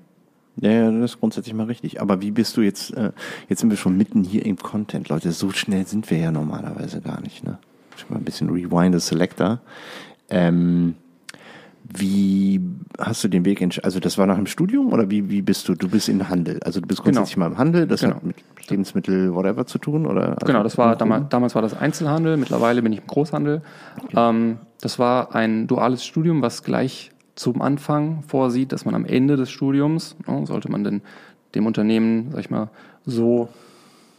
Ja, 0.58 0.72
ja, 0.72 0.92
das 0.92 1.12
ist 1.12 1.20
grundsätzlich 1.20 1.54
mal 1.54 1.66
richtig. 1.66 2.02
Aber 2.02 2.22
wie 2.22 2.32
bist 2.32 2.56
du 2.56 2.62
jetzt, 2.62 2.94
äh, 2.96 3.12
jetzt 3.50 3.60
sind 3.60 3.70
wir 3.70 3.78
schon 3.78 3.98
mitten 3.98 4.24
hier 4.24 4.46
im 4.46 4.58
Content, 4.58 5.10
Leute, 5.10 5.32
so 5.32 5.52
schnell 5.52 5.86
sind 5.86 6.10
wir 6.10 6.18
ja 6.18 6.32
normalerweise 6.32 7.02
gar 7.02 7.20
nicht, 7.22 7.44
ne? 7.44 7.58
Ich 7.98 8.10
mal 8.10 8.18
ein 8.18 8.24
bisschen 8.24 8.50
Rewind 8.50 8.94
the 8.94 9.00
Selector. 9.00 9.60
Ähm, 10.30 10.96
wie 11.94 12.62
hast 13.00 13.24
du 13.24 13.28
den 13.28 13.46
Weg 13.46 13.62
entschieden? 13.62 13.86
Also 13.86 14.00
das 14.00 14.18
war 14.18 14.26
nach 14.26 14.36
dem 14.36 14.48
Studium 14.48 14.92
oder 14.92 15.10
wie, 15.10 15.30
wie 15.30 15.42
bist 15.42 15.68
du? 15.68 15.76
Du 15.76 15.90
bist 15.90 16.10
in 16.10 16.28
Handel. 16.30 16.60
Also 16.64 16.82
du 16.82 16.88
bist 16.88 17.04
genau. 17.04 17.18
grundsätzlich 17.18 17.36
genau. 17.36 17.48
mal 17.48 17.52
im 17.54 17.58
Handel, 17.58 17.88
das 17.88 18.02
genau. 18.02 18.16
hat 18.16 18.24
mit 18.24 18.36
Lebensmittel, 18.70 19.34
whatever 19.34 19.66
zu 19.66 19.78
tun, 19.78 20.06
oder? 20.06 20.30
Also 20.30 20.46
genau, 20.46 20.64
das 20.64 20.78
war 20.78 20.96
damals, 20.96 21.30
damals 21.30 21.56
war 21.56 21.62
das 21.62 21.78
Einzelhandel, 21.78 22.38
mittlerweile 22.38 22.82
bin 22.82 22.94
ich 22.94 23.00
im 23.00 23.08
Großhandel. 23.08 23.62
Okay. 24.04 24.14
Ähm, 24.18 24.58
das 24.82 25.00
war 25.00 25.36
ein 25.36 25.68
duales 25.68 26.04
Studium, 26.06 26.42
was 26.42 26.64
gleich 26.64 27.12
zum 27.36 27.62
Anfang 27.62 28.24
vorsieht, 28.28 28.72
dass 28.72 28.86
man 28.86 28.96
am 28.96 29.06
Ende 29.06 29.36
des 29.36 29.52
Studiums, 29.52 30.16
ne, 30.26 30.46
sollte 30.46 30.72
man 30.72 30.84
denn 30.84 31.02
dem 31.54 31.66
Unternehmen, 31.66 32.32
sag 32.32 32.40
ich 32.40 32.50
mal, 32.50 32.70
so 33.06 33.50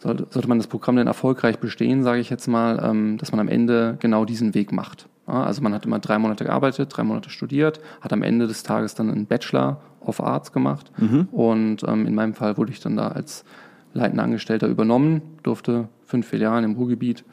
sollte, 0.00 0.26
sollte 0.30 0.48
man 0.48 0.58
das 0.58 0.66
Programm 0.66 0.96
denn 0.96 1.06
erfolgreich 1.06 1.58
bestehen, 1.58 2.02
sage 2.02 2.20
ich 2.20 2.30
jetzt 2.30 2.46
mal, 2.46 2.80
ähm, 2.82 3.18
dass 3.18 3.32
man 3.32 3.40
am 3.40 3.48
Ende 3.48 3.96
genau 4.00 4.24
diesen 4.24 4.54
Weg 4.54 4.72
macht. 4.72 5.08
Also 5.26 5.60
man 5.60 5.74
hat 5.74 5.84
immer 5.84 5.98
drei 5.98 6.18
Monate 6.18 6.44
gearbeitet, 6.44 6.96
drei 6.96 7.02
Monate 7.02 7.30
studiert, 7.30 7.80
hat 8.00 8.12
am 8.12 8.22
Ende 8.22 8.46
des 8.46 8.62
Tages 8.62 8.94
dann 8.94 9.10
einen 9.10 9.26
Bachelor 9.26 9.80
of 10.00 10.22
Arts 10.22 10.52
gemacht 10.52 10.92
mhm. 10.98 11.28
und 11.32 11.82
ähm, 11.82 12.06
in 12.06 12.14
meinem 12.14 12.34
Fall 12.34 12.56
wurde 12.56 12.70
ich 12.70 12.80
dann 12.80 12.96
da 12.96 13.08
als 13.08 13.44
leitender 13.92 14.22
Angestellter 14.22 14.68
übernommen, 14.68 15.22
durfte 15.42 15.88
fünf 16.04 16.28
Filialen 16.28 16.64
im 16.64 16.74
Ruhrgebiet 16.74 17.24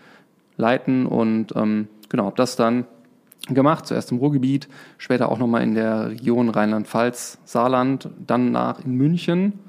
leiten 0.57 1.05
und 1.05 1.55
ähm, 1.55 1.87
genau, 2.09 2.25
habe 2.25 2.35
das 2.35 2.55
dann 2.55 2.85
gemacht, 3.49 3.85
zuerst 3.85 4.11
im 4.11 4.17
Ruhrgebiet, 4.17 4.69
später 4.97 5.29
auch 5.29 5.37
nochmal 5.37 5.63
in 5.63 5.75
der 5.75 6.09
Region 6.09 6.49
Rheinland-Pfalz, 6.49 7.39
Saarland, 7.43 8.09
dann 8.25 8.51
nach 8.51 8.83
in 8.83 8.95
München 8.95 9.59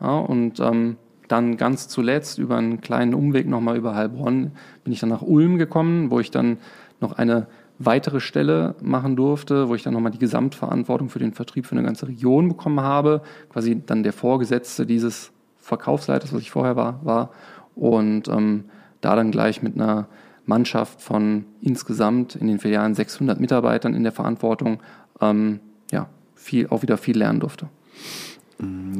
ja, 0.00 0.16
und 0.18 0.60
ähm, 0.60 0.96
dann 1.26 1.56
ganz 1.56 1.88
zuletzt 1.88 2.38
über 2.38 2.56
einen 2.56 2.80
kleinen 2.80 3.14
Umweg 3.14 3.46
nochmal 3.46 3.76
über 3.76 3.94
Heilbronn 3.94 4.52
bin 4.84 4.92
ich 4.92 5.00
dann 5.00 5.10
nach 5.10 5.22
Ulm 5.22 5.58
gekommen, 5.58 6.10
wo 6.10 6.20
ich 6.20 6.30
dann 6.30 6.58
noch 7.00 7.12
eine 7.12 7.46
weitere 7.78 8.20
Stelle 8.20 8.74
machen 8.80 9.16
durfte, 9.16 9.68
wo 9.68 9.74
ich 9.74 9.82
dann 9.82 9.94
nochmal 9.94 10.12
die 10.12 10.18
Gesamtverantwortung 10.18 11.08
für 11.08 11.18
den 11.18 11.32
Vertrieb 11.32 11.66
für 11.66 11.76
eine 11.76 11.84
ganze 11.84 12.08
Region 12.08 12.48
bekommen 12.48 12.80
habe, 12.80 13.22
quasi 13.50 13.80
dann 13.84 14.02
der 14.02 14.12
Vorgesetzte 14.12 14.84
dieses 14.84 15.32
Verkaufsleiters, 15.58 16.32
was 16.32 16.42
ich 16.42 16.50
vorher 16.50 16.76
war, 16.76 17.04
war 17.04 17.30
und 17.74 18.28
ähm, 18.28 18.64
da 19.00 19.14
dann 19.14 19.30
gleich 19.30 19.62
mit 19.62 19.74
einer 19.74 20.08
Mannschaft 20.44 21.02
von 21.02 21.44
insgesamt 21.60 22.34
in 22.34 22.48
den 22.48 22.58
Filialen 22.58 22.94
600 22.94 23.38
Mitarbeitern 23.38 23.94
in 23.94 24.02
der 24.02 24.12
Verantwortung 24.12 24.80
ähm, 25.20 25.60
ja, 25.92 26.08
viel, 26.34 26.68
auch 26.68 26.82
wieder 26.82 26.96
viel 26.96 27.18
lernen 27.18 27.40
durfte. 27.40 27.68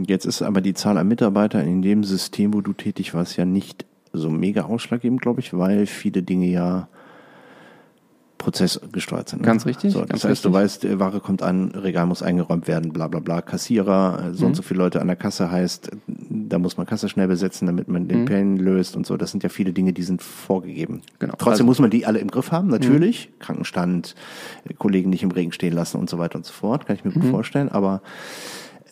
Jetzt 0.07 0.25
ist 0.25 0.43
aber 0.43 0.61
die 0.61 0.75
Zahl 0.75 0.99
an 0.99 1.09
Mitarbeitern 1.09 1.67
in 1.67 1.83
dem 1.83 2.05
System, 2.05 2.55
wo 2.55 2.61
du 2.61 2.73
tätig 2.75 3.15
warst, 3.15 3.37
ja 3.37 3.45
nicht 3.45 3.87
so 4.13 4.31
mega 4.31 4.63
ausschlaggebend, 4.63 5.21
glaube 5.21 5.41
ich, 5.41 5.57
weil 5.57 5.87
viele 5.87 6.23
Dinge 6.23 6.47
ja 6.47 6.89
prozessgesteuert 8.39 9.29
sind. 9.29 9.43
Ne? 9.43 9.47
Ganz 9.47 9.67
richtig. 9.67 9.93
So, 9.93 10.05
das 10.05 10.25
heißt, 10.25 10.45
richtig. 10.45 10.51
du 10.51 10.53
weißt, 10.53 10.99
Ware 10.99 11.21
kommt 11.21 11.43
an, 11.43 11.73
Regal 11.73 12.07
muss 12.07 12.23
eingeräumt 12.23 12.69
werden, 12.69 12.93
bla 12.93 13.09
bla 13.09 13.21
bla. 13.21 13.43
Kassierer, 13.43 14.31
so 14.33 14.43
mhm. 14.43 14.49
und 14.49 14.55
so 14.55 14.63
viele 14.63 14.79
Leute 14.79 15.01
an 15.01 15.09
der 15.09 15.17
Kasse 15.17 15.51
heißt, 15.51 15.91
da 16.07 16.59
muss 16.59 16.77
man 16.77 16.87
Kasse 16.87 17.09
schnell 17.09 17.29
besetzen, 17.29 17.67
damit 17.67 17.89
man 17.89 18.09
den 18.09 18.23
mhm. 18.23 18.25
Pen 18.27 18.57
löst 18.57 18.97
und 18.97 19.07
so. 19.07 19.17
Das 19.17 19.33
sind 19.33 19.43
ja 19.43 19.49
viele 19.49 19.73
Dinge, 19.73 19.93
die 19.93 20.05
sind 20.05 20.23
vorgegeben. 20.23 21.03
Genau. 21.19 21.35
Trotzdem 21.37 21.53
also, 21.53 21.65
muss 21.65 21.81
man 21.81 21.91
die 21.91 22.07
alle 22.07 22.21
im 22.21 22.31
Griff 22.31 22.53
haben, 22.53 22.69
natürlich. 22.69 23.29
Mhm. 23.29 23.39
Krankenstand, 23.41 24.15
Kollegen 24.79 25.11
nicht 25.11 25.25
im 25.25 25.33
Regen 25.33 25.53
stehen 25.53 25.75
lassen 25.75 25.99
und 25.99 26.09
so 26.09 26.19
weiter 26.19 26.37
und 26.37 26.47
so 26.47 26.53
fort. 26.53 26.87
Kann 26.87 26.97
ich 26.97 27.05
mir 27.05 27.11
gut 27.11 27.25
mhm. 27.25 27.31
vorstellen. 27.31 27.69
Aber 27.69 28.03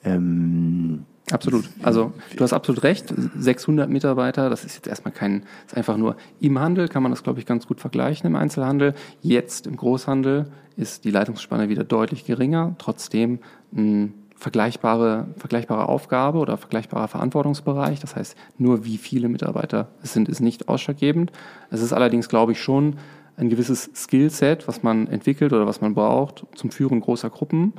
ähm, 0.05 1.05
Absolut. 1.33 1.69
Also 1.83 2.13
du 2.37 2.45
hast 2.45 2.53
absolut 2.53 2.85
recht. 2.85 3.13
600 3.37 3.91
Mitarbeiter, 3.91 4.49
das 4.49 4.65
ist 4.65 4.77
jetzt 4.77 4.87
erstmal 4.87 5.13
kein, 5.13 5.43
ist 5.67 5.77
einfach 5.77 5.97
nur 5.97 6.17
im 6.41 6.59
Handel 6.59 6.89
kann 6.89 7.03
man 7.03 7.11
das 7.11 7.25
glaube 7.25 7.41
ich 7.41 7.47
ganz 7.47 7.67
gut 7.67 7.81
vergleichen 7.81 8.27
im 8.27 8.37
Einzelhandel. 8.37 8.95
Jetzt 9.23 9.67
im 9.67 9.77
Großhandel 9.77 10.47
ist 10.77 11.05
die 11.05 11.11
Leitungsspanne 11.11 11.69
wieder 11.69 11.83
deutlich 11.85 12.25
geringer. 12.25 12.77
Trotzdem 12.79 13.41
ein 13.75 14.15
vergleichbare, 14.37 15.29
vergleichbare 15.37 15.89
Aufgabe 15.89 16.39
oder 16.39 16.59
vergleichbarer 16.59 17.09
Verantwortungsbereich. 17.09 18.01
Das 18.01 18.15
heißt, 18.15 18.37
nur 18.59 18.85
wie 18.85 18.99
viele 18.99 19.29
Mitarbeiter 19.29 19.89
es 20.03 20.13
sind, 20.13 20.29
ist 20.29 20.41
nicht 20.41 20.69
ausschlaggebend. 20.69 21.33
Es 21.71 21.83
ist 21.83 21.93
allerdings, 21.93 22.29
glaube 22.29 22.53
ich, 22.53 22.63
schon 22.63 22.97
ein 23.37 23.49
gewisses 23.49 23.91
Skillset, 23.95 24.69
was 24.69 24.83
man 24.83 25.09
entwickelt 25.09 25.53
oder 25.53 25.67
was 25.67 25.81
man 25.81 25.95
braucht 25.95 26.47
zum 26.55 26.71
Führen 26.71 27.01
großer 27.01 27.31
Gruppen. 27.31 27.73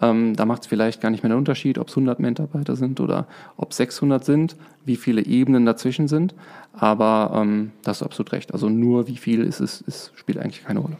Ähm, 0.00 0.34
da 0.34 0.44
macht 0.44 0.62
es 0.62 0.68
vielleicht 0.68 1.00
gar 1.00 1.10
nicht 1.10 1.22
mehr 1.22 1.30
den 1.30 1.38
Unterschied, 1.38 1.78
ob 1.78 1.88
es 1.88 1.94
100 1.94 2.18
Mitarbeiter 2.18 2.76
sind 2.76 3.00
oder 3.00 3.26
ob 3.56 3.70
es 3.70 3.76
600 3.76 4.24
sind, 4.24 4.56
wie 4.84 4.96
viele 4.96 5.24
Ebenen 5.24 5.64
dazwischen 5.66 6.08
sind. 6.08 6.34
Aber 6.72 7.32
ähm, 7.34 7.70
da 7.82 7.90
hast 7.90 8.00
du 8.00 8.04
absolut 8.04 8.32
recht. 8.32 8.52
Also 8.52 8.68
nur 8.68 9.06
wie 9.06 9.16
viel 9.16 9.42
ist 9.44 9.60
es, 9.60 9.80
ist, 9.80 10.12
spielt 10.16 10.38
eigentlich 10.38 10.64
keine 10.64 10.80
Rolle. 10.80 10.96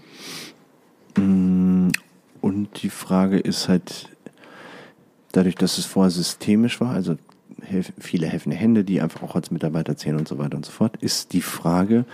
Mm, 1.17 1.89
und 2.41 2.83
die 2.83 2.91
Frage 2.91 3.39
ist 3.39 3.69
halt, 3.69 4.09
dadurch, 5.33 5.57
dass 5.57 5.79
es 5.79 5.87
vorher 5.87 6.11
systemisch 6.11 6.81
war, 6.81 6.91
also 6.91 7.17
viele 7.99 8.27
helfende 8.27 8.57
Hände, 8.57 8.85
die 8.85 9.01
einfach 9.01 9.23
auch 9.23 9.35
als 9.35 9.51
Mitarbeiter 9.51 9.97
zählen 9.97 10.19
und 10.19 10.29
so 10.29 10.39
weiter 10.39 10.57
und 10.57 10.67
so 10.67 10.73
fort, 10.73 10.97
ist 11.01 11.33
die 11.33 11.41
Frage, 11.41 12.05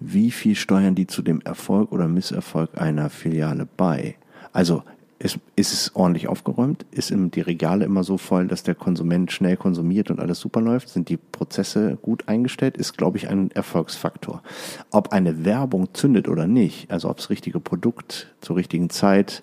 wie 0.00 0.30
viel 0.30 0.54
steuern 0.54 0.94
die 0.94 1.06
zu 1.06 1.22
dem 1.22 1.40
Erfolg 1.42 1.92
oder 1.92 2.08
Misserfolg 2.08 2.80
einer 2.80 3.10
Filiale 3.10 3.66
bei? 3.76 4.16
Also 4.52 4.82
ist, 5.18 5.38
ist 5.56 5.72
es 5.72 5.96
ordentlich 5.96 6.28
aufgeräumt? 6.28 6.84
Ist 6.90 7.12
die 7.14 7.40
Regale 7.40 7.84
immer 7.84 8.04
so 8.04 8.18
voll, 8.18 8.48
dass 8.48 8.62
der 8.62 8.74
Konsument 8.74 9.32
schnell 9.32 9.56
konsumiert 9.56 10.10
und 10.10 10.20
alles 10.20 10.40
super 10.40 10.60
läuft? 10.60 10.90
Sind 10.90 11.08
die 11.08 11.16
Prozesse 11.16 11.96
gut 12.02 12.28
eingestellt? 12.28 12.76
Ist, 12.76 12.98
glaube 12.98 13.16
ich, 13.16 13.28
ein 13.28 13.50
Erfolgsfaktor. 13.52 14.42
Ob 14.90 15.12
eine 15.12 15.44
Werbung 15.44 15.94
zündet 15.94 16.28
oder 16.28 16.46
nicht, 16.46 16.90
also 16.90 17.08
ob 17.08 17.16
das 17.16 17.30
richtige 17.30 17.60
Produkt 17.60 18.34
zur 18.40 18.56
richtigen 18.56 18.90
Zeit 18.90 19.42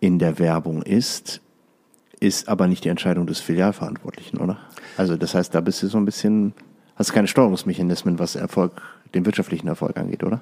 in 0.00 0.18
der 0.18 0.38
Werbung 0.38 0.82
ist, 0.82 1.42
ist 2.20 2.48
aber 2.48 2.66
nicht 2.66 2.84
die 2.84 2.88
Entscheidung 2.88 3.26
des 3.26 3.40
Filialverantwortlichen, 3.40 4.38
oder? 4.38 4.58
Also 4.96 5.16
das 5.16 5.34
heißt, 5.34 5.54
da 5.54 5.60
bist 5.60 5.82
du 5.82 5.88
so 5.88 5.98
ein 5.98 6.04
bisschen, 6.04 6.54
hast 6.96 7.12
keine 7.12 7.28
Steuerungsmechanismen, 7.28 8.18
was 8.18 8.34
Erfolg, 8.34 8.82
den 9.14 9.26
wirtschaftlichen 9.26 9.68
Erfolg 9.68 9.96
angeht, 9.96 10.24
oder? 10.24 10.40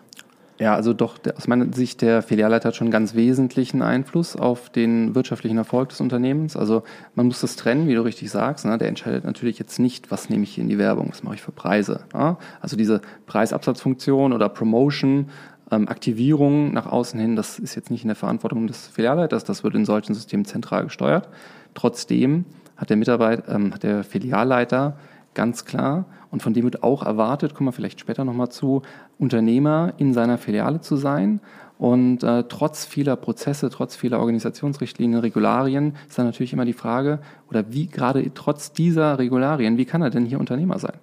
Ja, 0.59 0.75
also 0.75 0.95
doch, 0.95 1.19
der, 1.19 1.37
aus 1.37 1.49
meiner 1.49 1.71
Sicht, 1.73 2.01
der 2.01 2.23
Filialleiter 2.23 2.69
hat 2.69 2.77
schon 2.77 2.91
ganz 2.91 3.15
wesentlichen 3.15 3.83
Einfluss 3.83 4.37
auf 4.37 4.71
den 4.71 5.15
wirtschaftlichen 5.15 5.59
Erfolg 5.59 5.91
des 5.91 6.01
Unternehmens. 6.01 6.57
Also 6.57 6.83
man 7.15 7.27
muss 7.27 7.43
das 7.43 7.57
trennen, 7.57 7.89
wie 7.89 7.95
du 7.95 8.03
richtig 8.03 8.31
sagst. 8.31 8.65
Ne? 8.65 8.79
Der 8.79 8.89
entscheidet 8.89 9.25
natürlich 9.25 9.59
jetzt 9.59 9.79
nicht, 9.79 10.11
was 10.11 10.31
nehme 10.31 10.45
ich 10.45 10.55
hier 10.55 10.63
in 10.63 10.71
die 10.71 10.79
Werbung, 10.79 11.11
was 11.11 11.23
mache 11.23 11.35
ich 11.35 11.43
für 11.43 11.53
Preise. 11.53 12.05
Ne? 12.15 12.39
Also 12.61 12.77
diese 12.77 13.03
Preisabsatzfunktion 13.27 14.33
oder 14.33 14.49
Promotion, 14.49 15.29
ähm, 15.71 15.89
Aktivierung 15.89 16.73
nach 16.73 16.87
außen 16.87 17.21
hin, 17.21 17.37
das 17.37 17.59
ist 17.59 17.75
jetzt 17.75 17.91
nicht 17.91 18.03
in 18.03 18.09
der 18.09 18.17
Verantwortung 18.17 18.67
des 18.67 18.87
Filialleiters, 18.87 19.45
das 19.45 19.63
wird 19.63 19.75
in 19.75 19.85
solchen 19.85 20.15
Systemen 20.15 20.47
zentral 20.47 20.85
gesteuert. 20.85 21.29
Trotzdem 21.75 22.47
hat 22.77 22.89
der 22.89 22.97
Mitarbeiter, 22.97 23.55
ähm, 23.55 23.75
hat 23.75 23.83
der 23.83 24.05
Filialleiter 24.05 24.97
ganz 25.37 25.65
klar 25.65 26.07
und 26.31 26.43
von 26.43 26.53
dem 26.53 26.65
wird 26.65 26.83
auch 26.83 27.05
erwartet, 27.05 27.55
kommen 27.55 27.69
wir 27.69 27.73
vielleicht 27.73 28.01
später 28.01 28.25
nochmal 28.25 28.49
zu, 28.49 28.83
Unternehmer 29.19 29.93
in 29.99 30.13
seiner 30.13 30.39
Filiale 30.39 30.81
zu 30.81 30.97
sein. 30.97 31.41
Und 31.79 32.23
äh, 32.23 32.45
trotz 32.49 32.87
vieler 32.87 33.17
Prozesse, 33.17 33.71
trotz 33.71 33.97
vieler 33.97 34.19
Organisationsrichtlinien, 34.19 35.21
Regularien 35.21 35.95
ist 36.09 36.19
dann 36.19 36.27
natürlich 36.27 36.53
immer 36.53 36.65
die 36.65 36.73
Frage, 36.73 37.21
oder 37.49 37.71
wie 37.73 37.87
gerade 37.87 38.29
trotz 38.35 38.73
dieser 38.73 39.19
Regularien, 39.19 39.77
wie 39.77 39.85
kann 39.85 40.03
er 40.03 40.11
denn 40.11 40.25
hier 40.25 40.41
Unternehmer 40.41 40.79
sein? 40.79 40.97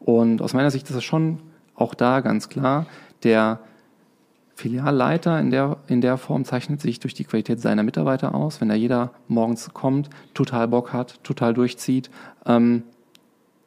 Und 0.00 0.42
aus 0.42 0.54
meiner 0.54 0.70
Sicht 0.70 0.88
ist 0.88 0.96
es 0.96 1.04
schon 1.04 1.38
auch 1.74 1.94
da 1.94 2.20
ganz 2.20 2.48
klar, 2.48 2.86
der 3.22 3.60
Filialleiter 4.54 5.38
in 5.38 5.50
der, 5.50 5.76
in 5.86 6.00
der 6.00 6.16
Form 6.16 6.44
zeichnet 6.44 6.80
sich 6.80 6.98
durch 6.98 7.14
die 7.14 7.24
Qualität 7.24 7.60
seiner 7.60 7.84
Mitarbeiter 7.84 8.34
aus. 8.34 8.60
Wenn 8.60 8.68
da 8.68 8.74
jeder 8.74 9.12
morgens 9.28 9.72
kommt, 9.72 10.10
total 10.34 10.66
Bock 10.68 10.92
hat, 10.92 11.22
total 11.22 11.54
durchzieht, 11.54 12.10
ähm, 12.44 12.82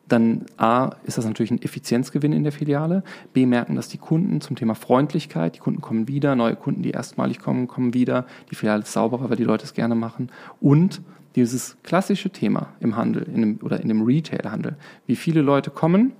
dann 0.07 0.45
A, 0.57 0.91
ist 1.03 1.17
das 1.17 1.25
natürlich 1.25 1.51
ein 1.51 1.61
Effizienzgewinn 1.61 2.33
in 2.33 2.43
der 2.43 2.51
Filiale. 2.51 3.03
B, 3.33 3.45
merken 3.45 3.75
das 3.75 3.87
die 3.87 3.97
Kunden 3.97 4.41
zum 4.41 4.55
Thema 4.55 4.75
Freundlichkeit. 4.75 5.55
Die 5.55 5.59
Kunden 5.59 5.81
kommen 5.81 6.07
wieder, 6.07 6.35
neue 6.35 6.55
Kunden, 6.55 6.81
die 6.81 6.91
erstmalig 6.91 7.39
kommen, 7.39 7.67
kommen 7.67 7.93
wieder. 7.93 8.25
Die 8.49 8.55
Filiale 8.55 8.81
ist 8.81 8.91
sauberer, 8.91 9.29
weil 9.29 9.37
die 9.37 9.45
Leute 9.45 9.63
es 9.63 9.73
gerne 9.73 9.95
machen. 9.95 10.29
Und 10.59 11.01
dieses 11.35 11.77
klassische 11.83 12.29
Thema 12.29 12.69
im 12.79 12.97
Handel 12.97 13.23
in 13.23 13.41
dem, 13.41 13.59
oder 13.61 13.79
in 13.79 13.87
dem 13.87 14.01
Retail-Handel. 14.01 14.75
Wie 15.05 15.15
viele 15.15 15.41
Leute 15.41 15.69
kommen, 15.69 16.11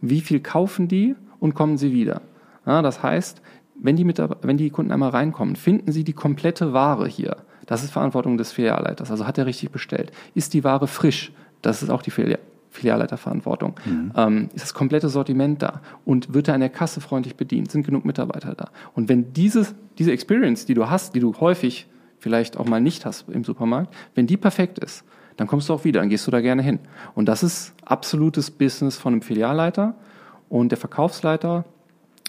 wie 0.00 0.20
viel 0.20 0.40
kaufen 0.40 0.88
die 0.88 1.14
und 1.38 1.54
kommen 1.54 1.78
sie 1.78 1.92
wieder. 1.92 2.22
Ja, 2.66 2.82
das 2.82 3.02
heißt, 3.02 3.40
wenn 3.82 3.96
die, 3.96 4.06
wenn 4.06 4.58
die 4.58 4.70
Kunden 4.70 4.92
einmal 4.92 5.10
reinkommen, 5.10 5.56
finden 5.56 5.92
sie 5.92 6.04
die 6.04 6.12
komplette 6.12 6.72
Ware 6.72 7.08
hier. 7.08 7.38
Das 7.66 7.82
ist 7.82 7.92
Verantwortung 7.92 8.36
des 8.36 8.52
Filialleiters. 8.52 9.10
Also 9.10 9.26
hat 9.26 9.38
er 9.38 9.46
richtig 9.46 9.70
bestellt. 9.70 10.12
Ist 10.34 10.52
die 10.54 10.64
Ware 10.64 10.86
frisch? 10.86 11.32
Das 11.62 11.82
ist 11.82 11.90
auch 11.90 12.02
die 12.02 12.10
Filialleiterverantwortung. 12.70 13.74
Mhm. 13.84 14.12
Ähm, 14.16 14.48
ist 14.54 14.62
das 14.62 14.74
komplette 14.74 15.08
Sortiment 15.08 15.62
da? 15.62 15.80
Und 16.04 16.34
wird 16.34 16.48
er 16.48 16.54
an 16.54 16.60
der 16.60 16.70
Kasse 16.70 17.00
freundlich 17.00 17.36
bedient? 17.36 17.70
Sind 17.70 17.84
genug 17.84 18.04
Mitarbeiter 18.04 18.54
da? 18.54 18.70
Und 18.94 19.08
wenn 19.08 19.32
dieses, 19.32 19.74
diese 19.98 20.12
Experience, 20.12 20.66
die 20.66 20.74
du 20.74 20.88
hast, 20.88 21.14
die 21.14 21.20
du 21.20 21.34
häufig 21.40 21.88
vielleicht 22.18 22.56
auch 22.56 22.66
mal 22.66 22.80
nicht 22.80 23.06
hast 23.06 23.28
im 23.28 23.44
Supermarkt, 23.44 23.92
wenn 24.14 24.26
die 24.26 24.36
perfekt 24.36 24.78
ist, 24.78 25.04
dann 25.36 25.46
kommst 25.46 25.68
du 25.68 25.74
auch 25.74 25.84
wieder, 25.84 26.00
dann 26.00 26.10
gehst 26.10 26.26
du 26.26 26.30
da 26.30 26.40
gerne 26.40 26.62
hin. 26.62 26.80
Und 27.14 27.26
das 27.26 27.42
ist 27.42 27.74
absolutes 27.84 28.50
Business 28.50 28.96
von 28.96 29.14
einem 29.14 29.22
Filialleiter. 29.22 29.94
Und 30.48 30.70
der 30.70 30.78
Verkaufsleiter 30.78 31.64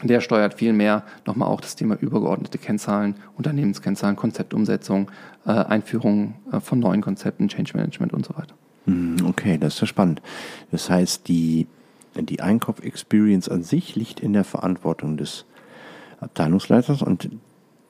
der 0.03 0.21
steuert 0.21 0.55
viel 0.55 0.73
mehr 0.73 1.03
nochmal 1.25 1.49
auch 1.49 1.61
das 1.61 1.75
Thema 1.75 1.95
übergeordnete 1.95 2.57
Kennzahlen, 2.57 3.15
Unternehmenskennzahlen, 3.37 4.15
Konzeptumsetzung, 4.15 5.11
äh, 5.45 5.51
Einführung 5.51 6.35
äh, 6.51 6.59
von 6.59 6.79
neuen 6.79 7.01
Konzepten, 7.01 7.47
Change 7.47 7.73
Management 7.75 8.13
und 8.13 8.25
so 8.25 8.35
weiter. 8.35 8.55
Hm, 8.85 9.17
okay, 9.27 9.57
das 9.57 9.75
ist 9.75 9.81
ja 9.81 9.87
spannend. 9.87 10.21
Das 10.71 10.89
heißt, 10.89 11.27
die, 11.27 11.67
die 12.15 12.41
Einkauf-Experience 12.41 13.49
an 13.49 13.63
sich 13.63 13.95
liegt 13.95 14.19
in 14.19 14.33
der 14.33 14.43
Verantwortung 14.43 15.17
des 15.17 15.45
Abteilungsleiters 16.19 17.01
und 17.01 17.29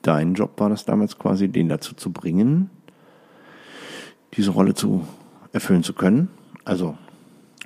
dein 0.02 0.34
Job 0.34 0.58
war 0.58 0.68
das 0.68 0.84
damals 0.84 1.18
quasi, 1.18 1.48
den 1.48 1.68
dazu 1.68 1.94
zu 1.94 2.10
bringen, 2.10 2.70
diese 4.34 4.50
Rolle 4.50 4.74
zu 4.74 5.06
erfüllen 5.52 5.82
zu 5.82 5.92
können. 5.92 6.28
Also 6.64 6.96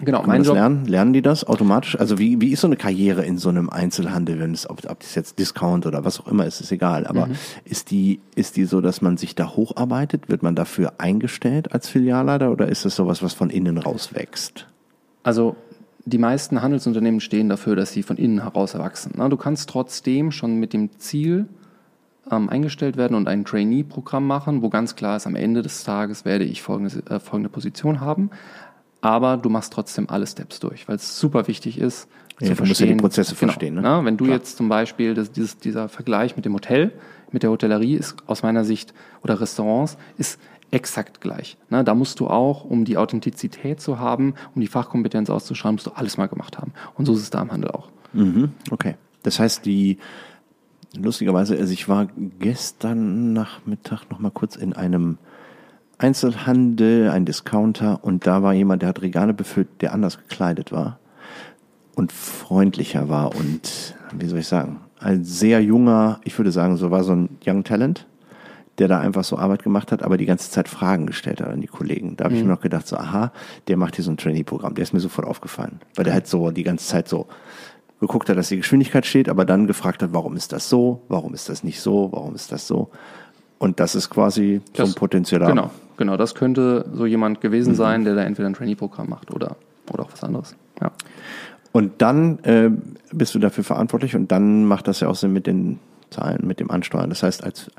Genau, 0.00 0.22
mein 0.26 0.42
Job. 0.42 0.54
Lernen? 0.54 0.84
lernen 0.84 1.12
die 1.14 1.22
das 1.22 1.44
automatisch? 1.44 1.98
Also 1.98 2.18
wie, 2.18 2.40
wie 2.40 2.52
ist 2.52 2.60
so 2.60 2.66
eine 2.66 2.76
Karriere 2.76 3.24
in 3.24 3.38
so 3.38 3.48
einem 3.48 3.70
Einzelhandel, 3.70 4.38
wenn 4.38 4.52
es, 4.52 4.68
ob, 4.68 4.88
ob 4.90 5.00
das 5.00 5.14
jetzt 5.14 5.38
Discount 5.38 5.86
oder 5.86 6.04
was 6.04 6.20
auch 6.20 6.28
immer 6.28 6.44
ist, 6.44 6.60
ist 6.60 6.70
egal. 6.70 7.06
Aber 7.06 7.26
mhm. 7.26 7.36
ist 7.64 7.90
die, 7.90 8.20
ist 8.34 8.56
die 8.56 8.64
so, 8.64 8.80
dass 8.80 9.00
man 9.00 9.16
sich 9.16 9.34
da 9.34 9.56
hocharbeitet? 9.56 10.28
Wird 10.28 10.42
man 10.42 10.54
dafür 10.54 10.94
eingestellt 10.98 11.72
als 11.72 11.88
Filialleiter 11.88 12.50
oder 12.50 12.68
ist 12.68 12.84
das 12.84 12.94
sowas, 12.94 13.22
was 13.22 13.32
von 13.32 13.48
innen 13.48 13.78
raus 13.78 14.14
wächst? 14.14 14.66
Also 15.22 15.56
die 16.04 16.18
meisten 16.18 16.60
Handelsunternehmen 16.60 17.20
stehen 17.20 17.48
dafür, 17.48 17.74
dass 17.74 17.92
sie 17.92 18.02
von 18.02 18.16
innen 18.18 18.42
heraus 18.42 18.74
erwachsen. 18.74 19.14
Du 19.30 19.36
kannst 19.36 19.70
trotzdem 19.70 20.30
schon 20.30 20.56
mit 20.56 20.72
dem 20.74 20.98
Ziel 20.98 21.48
ähm, 22.30 22.50
eingestellt 22.50 22.96
werden 22.96 23.16
und 23.16 23.28
ein 23.28 23.44
Trainee-Programm 23.44 24.26
machen, 24.26 24.62
wo 24.62 24.68
ganz 24.68 24.94
klar 24.94 25.16
ist, 25.16 25.26
am 25.26 25.36
Ende 25.36 25.62
des 25.62 25.84
Tages 25.84 26.24
werde 26.24 26.44
ich 26.44 26.60
folgende, 26.60 27.02
äh, 27.08 27.18
folgende 27.18 27.48
Position 27.48 28.00
haben 28.00 28.30
aber 29.00 29.36
du 29.36 29.48
machst 29.48 29.72
trotzdem 29.72 30.08
alle 30.08 30.26
Steps 30.26 30.60
durch, 30.60 30.88
weil 30.88 30.96
es 30.96 31.18
super 31.18 31.48
wichtig 31.48 31.78
ist, 31.78 32.08
ja, 32.40 32.48
zu 32.48 32.52
du 32.52 32.56
verstehen. 32.56 32.68
Musst 32.68 32.80
ja 32.80 32.86
die 32.86 32.94
Prozesse 32.94 33.34
genau, 33.34 33.52
verstehen. 33.52 33.74
Ne? 33.74 33.80
Na, 33.82 34.04
wenn 34.04 34.16
du 34.16 34.24
Klar. 34.24 34.36
jetzt 34.36 34.56
zum 34.56 34.68
Beispiel 34.68 35.14
das, 35.14 35.30
dieses, 35.32 35.58
dieser 35.58 35.88
Vergleich 35.88 36.36
mit 36.36 36.44
dem 36.44 36.54
Hotel, 36.54 36.92
mit 37.32 37.42
der 37.42 37.50
Hotellerie 37.50 37.94
ist 37.94 38.16
aus 38.26 38.42
meiner 38.42 38.64
Sicht 38.64 38.94
oder 39.22 39.40
Restaurants 39.40 39.96
ist 40.18 40.40
exakt 40.70 41.20
gleich. 41.20 41.56
Na, 41.70 41.82
da 41.82 41.94
musst 41.94 42.20
du 42.20 42.26
auch, 42.26 42.64
um 42.64 42.84
die 42.84 42.96
Authentizität 42.96 43.80
zu 43.80 43.98
haben, 43.98 44.34
um 44.54 44.60
die 44.60 44.66
Fachkompetenz 44.66 45.30
auszuschreiben, 45.30 45.76
musst 45.76 45.86
du 45.86 45.92
alles 45.92 46.16
mal 46.16 46.26
gemacht 46.26 46.58
haben. 46.58 46.72
Und 46.94 47.06
so 47.06 47.14
ist 47.14 47.20
es 47.20 47.30
da 47.30 47.40
im 47.40 47.52
Handel 47.52 47.70
auch. 47.70 47.88
Mhm, 48.12 48.52
okay. 48.70 48.96
Das 49.22 49.38
heißt, 49.38 49.64
die 49.64 49.98
lustigerweise, 50.96 51.56
also 51.56 51.72
ich 51.72 51.88
war 51.88 52.08
gestern 52.38 53.32
Nachmittag 53.32 54.10
noch 54.10 54.18
mal 54.18 54.30
kurz 54.30 54.56
in 54.56 54.72
einem 54.72 55.18
Einzelhandel, 55.98 57.10
ein 57.10 57.24
Discounter 57.24 58.00
und 58.02 58.26
da 58.26 58.42
war 58.42 58.52
jemand, 58.52 58.82
der 58.82 58.90
hat 58.90 59.02
Regale 59.02 59.32
befüllt, 59.32 59.68
der 59.80 59.92
anders 59.92 60.18
gekleidet 60.18 60.72
war 60.72 60.98
und 61.94 62.12
freundlicher 62.12 63.08
war 63.08 63.34
und, 63.34 63.94
wie 64.12 64.26
soll 64.26 64.40
ich 64.40 64.48
sagen, 64.48 64.80
ein 65.00 65.24
sehr 65.24 65.62
junger, 65.62 66.20
ich 66.24 66.38
würde 66.38 66.52
sagen, 66.52 66.76
so 66.76 66.90
war 66.90 67.04
so 67.04 67.12
ein 67.12 67.38
Young 67.46 67.64
Talent, 67.64 68.06
der 68.78 68.88
da 68.88 69.00
einfach 69.00 69.24
so 69.24 69.38
Arbeit 69.38 69.62
gemacht 69.62 69.90
hat, 69.92 70.02
aber 70.02 70.16
die 70.16 70.26
ganze 70.26 70.50
Zeit 70.50 70.68
Fragen 70.68 71.06
gestellt 71.06 71.40
hat 71.40 71.48
an 71.48 71.60
die 71.60 71.66
Kollegen. 71.66 72.16
Da 72.16 72.24
habe 72.24 72.34
mhm. 72.34 72.40
ich 72.40 72.46
mir 72.46 72.52
noch 72.52 72.60
gedacht, 72.60 72.86
so, 72.86 72.96
aha, 72.96 73.32
der 73.68 73.76
macht 73.76 73.96
hier 73.96 74.04
so 74.04 74.10
ein 74.10 74.18
Trainee-Programm. 74.18 74.74
Der 74.74 74.82
ist 74.82 74.92
mir 74.92 75.00
sofort 75.00 75.26
aufgefallen, 75.26 75.80
weil 75.94 76.04
der 76.04 76.12
halt 76.12 76.26
so 76.26 76.50
die 76.50 76.62
ganze 76.62 76.86
Zeit 76.86 77.08
so 77.08 77.26
geguckt 78.00 78.28
hat, 78.28 78.36
dass 78.36 78.48
die 78.48 78.58
Geschwindigkeit 78.58 79.06
steht, 79.06 79.28
aber 79.28 79.46
dann 79.46 79.66
gefragt 79.66 80.02
hat, 80.02 80.12
warum 80.12 80.36
ist 80.36 80.52
das 80.52 80.68
so, 80.68 81.02
warum 81.08 81.32
ist 81.32 81.48
das 81.48 81.64
nicht 81.64 81.80
so, 81.80 82.10
warum 82.12 82.34
ist 82.34 82.52
das 82.52 82.66
so. 82.66 82.90
Und 83.58 83.80
das 83.80 83.94
ist 83.94 84.10
quasi 84.10 84.60
das, 84.74 84.88
so 84.88 84.94
ein 84.94 84.94
potenzieller. 84.94 85.46
Genau, 85.46 85.70
genau. 85.96 86.16
Das 86.16 86.34
könnte 86.34 86.86
so 86.92 87.06
jemand 87.06 87.40
gewesen 87.40 87.70
mhm. 87.70 87.76
sein, 87.76 88.04
der 88.04 88.14
da 88.14 88.22
entweder 88.22 88.48
ein 88.48 88.54
Trainee-Programm 88.54 89.08
macht 89.08 89.30
oder, 89.32 89.56
oder 89.90 90.04
auch 90.04 90.12
was 90.12 90.22
anderes. 90.22 90.56
Ja. 90.80 90.92
Und 91.72 92.00
dann 92.02 92.38
äh, 92.40 92.70
bist 93.12 93.34
du 93.34 93.38
dafür 93.38 93.64
verantwortlich 93.64 94.14
und 94.16 94.30
dann 94.32 94.64
macht 94.64 94.88
das 94.88 95.00
ja 95.00 95.08
auch 95.08 95.14
Sinn 95.14 95.32
mit 95.32 95.46
den 95.46 95.78
Zahlen, 96.10 96.46
mit 96.46 96.60
dem 96.60 96.70
Ansteuern. 96.70 97.10
Das 97.10 97.22
heißt, 97.22 97.44
als 97.44 97.70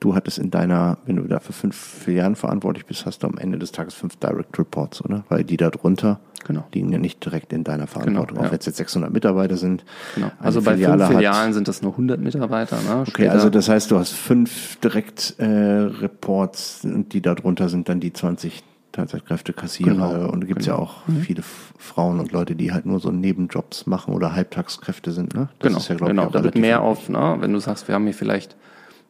du 0.00 0.14
hattest 0.14 0.38
in 0.38 0.50
deiner, 0.50 0.98
wenn 1.06 1.16
du 1.16 1.24
da 1.24 1.40
für 1.40 1.52
fünf 1.52 1.76
Filialen 1.76 2.36
verantwortlich 2.36 2.86
bist, 2.86 3.06
hast 3.06 3.22
du 3.22 3.26
am 3.26 3.38
Ende 3.38 3.58
des 3.58 3.72
Tages 3.72 3.94
fünf 3.94 4.16
Direct 4.16 4.58
Reports, 4.58 5.04
oder? 5.04 5.24
Weil 5.28 5.44
die 5.44 5.56
da 5.56 5.70
drunter 5.70 6.20
genau. 6.46 6.64
liegen 6.72 6.92
ja 6.92 6.98
nicht 6.98 7.24
direkt 7.24 7.52
in 7.52 7.64
deiner 7.64 7.86
Verantwortung. 7.86 8.36
Genau, 8.36 8.40
ja. 8.40 8.48
Auch 8.48 8.52
wenn 8.52 8.58
es 8.60 8.66
jetzt 8.66 8.76
600 8.76 9.12
Mitarbeiter 9.12 9.56
sind. 9.56 9.84
Genau. 10.14 10.30
Also 10.38 10.62
bei 10.62 10.74
Filiale 10.74 11.06
fünf 11.06 11.16
Filialen 11.16 11.52
sind 11.52 11.68
das 11.68 11.82
nur 11.82 11.92
100 11.92 12.20
Mitarbeiter. 12.20 12.76
Ne? 12.82 13.04
Okay, 13.08 13.28
also 13.28 13.50
das 13.50 13.68
heißt, 13.68 13.90
du 13.90 13.98
hast 13.98 14.12
fünf 14.12 14.76
Direct 14.76 15.34
äh, 15.38 15.44
Reports 15.44 16.84
und 16.84 17.12
die 17.12 17.20
da 17.20 17.34
drunter 17.34 17.68
sind 17.68 17.88
dann 17.88 18.00
die 18.00 18.12
20 18.12 18.62
Teilzeitkräfte, 18.92 19.52
Kassierer 19.52 19.90
genau, 19.90 20.30
und 20.30 20.46
gibt 20.46 20.60
es 20.60 20.66
genau. 20.66 20.78
ja 20.78 20.82
auch 20.82 21.06
mhm. 21.06 21.20
viele 21.20 21.42
Frauen 21.42 22.20
und 22.20 22.32
Leute, 22.32 22.56
die 22.56 22.72
halt 22.72 22.86
nur 22.86 23.00
so 23.00 23.10
Nebenjobs 23.10 23.86
machen 23.86 24.14
oder 24.14 24.34
Halbtagskräfte 24.34 25.12
sind. 25.12 25.34
Ne? 25.34 25.48
Das 25.58 25.68
genau, 25.68 25.78
ist 25.78 25.88
ja, 25.88 25.96
genau. 25.96 26.26
Ich, 26.26 26.32
da 26.32 26.42
wird 26.42 26.56
mehr 26.56 26.80
auf, 26.80 27.08
ne? 27.08 27.36
wenn 27.40 27.52
du 27.52 27.58
sagst, 27.58 27.86
wir 27.86 27.94
haben 27.94 28.04
hier 28.04 28.14
vielleicht 28.14 28.56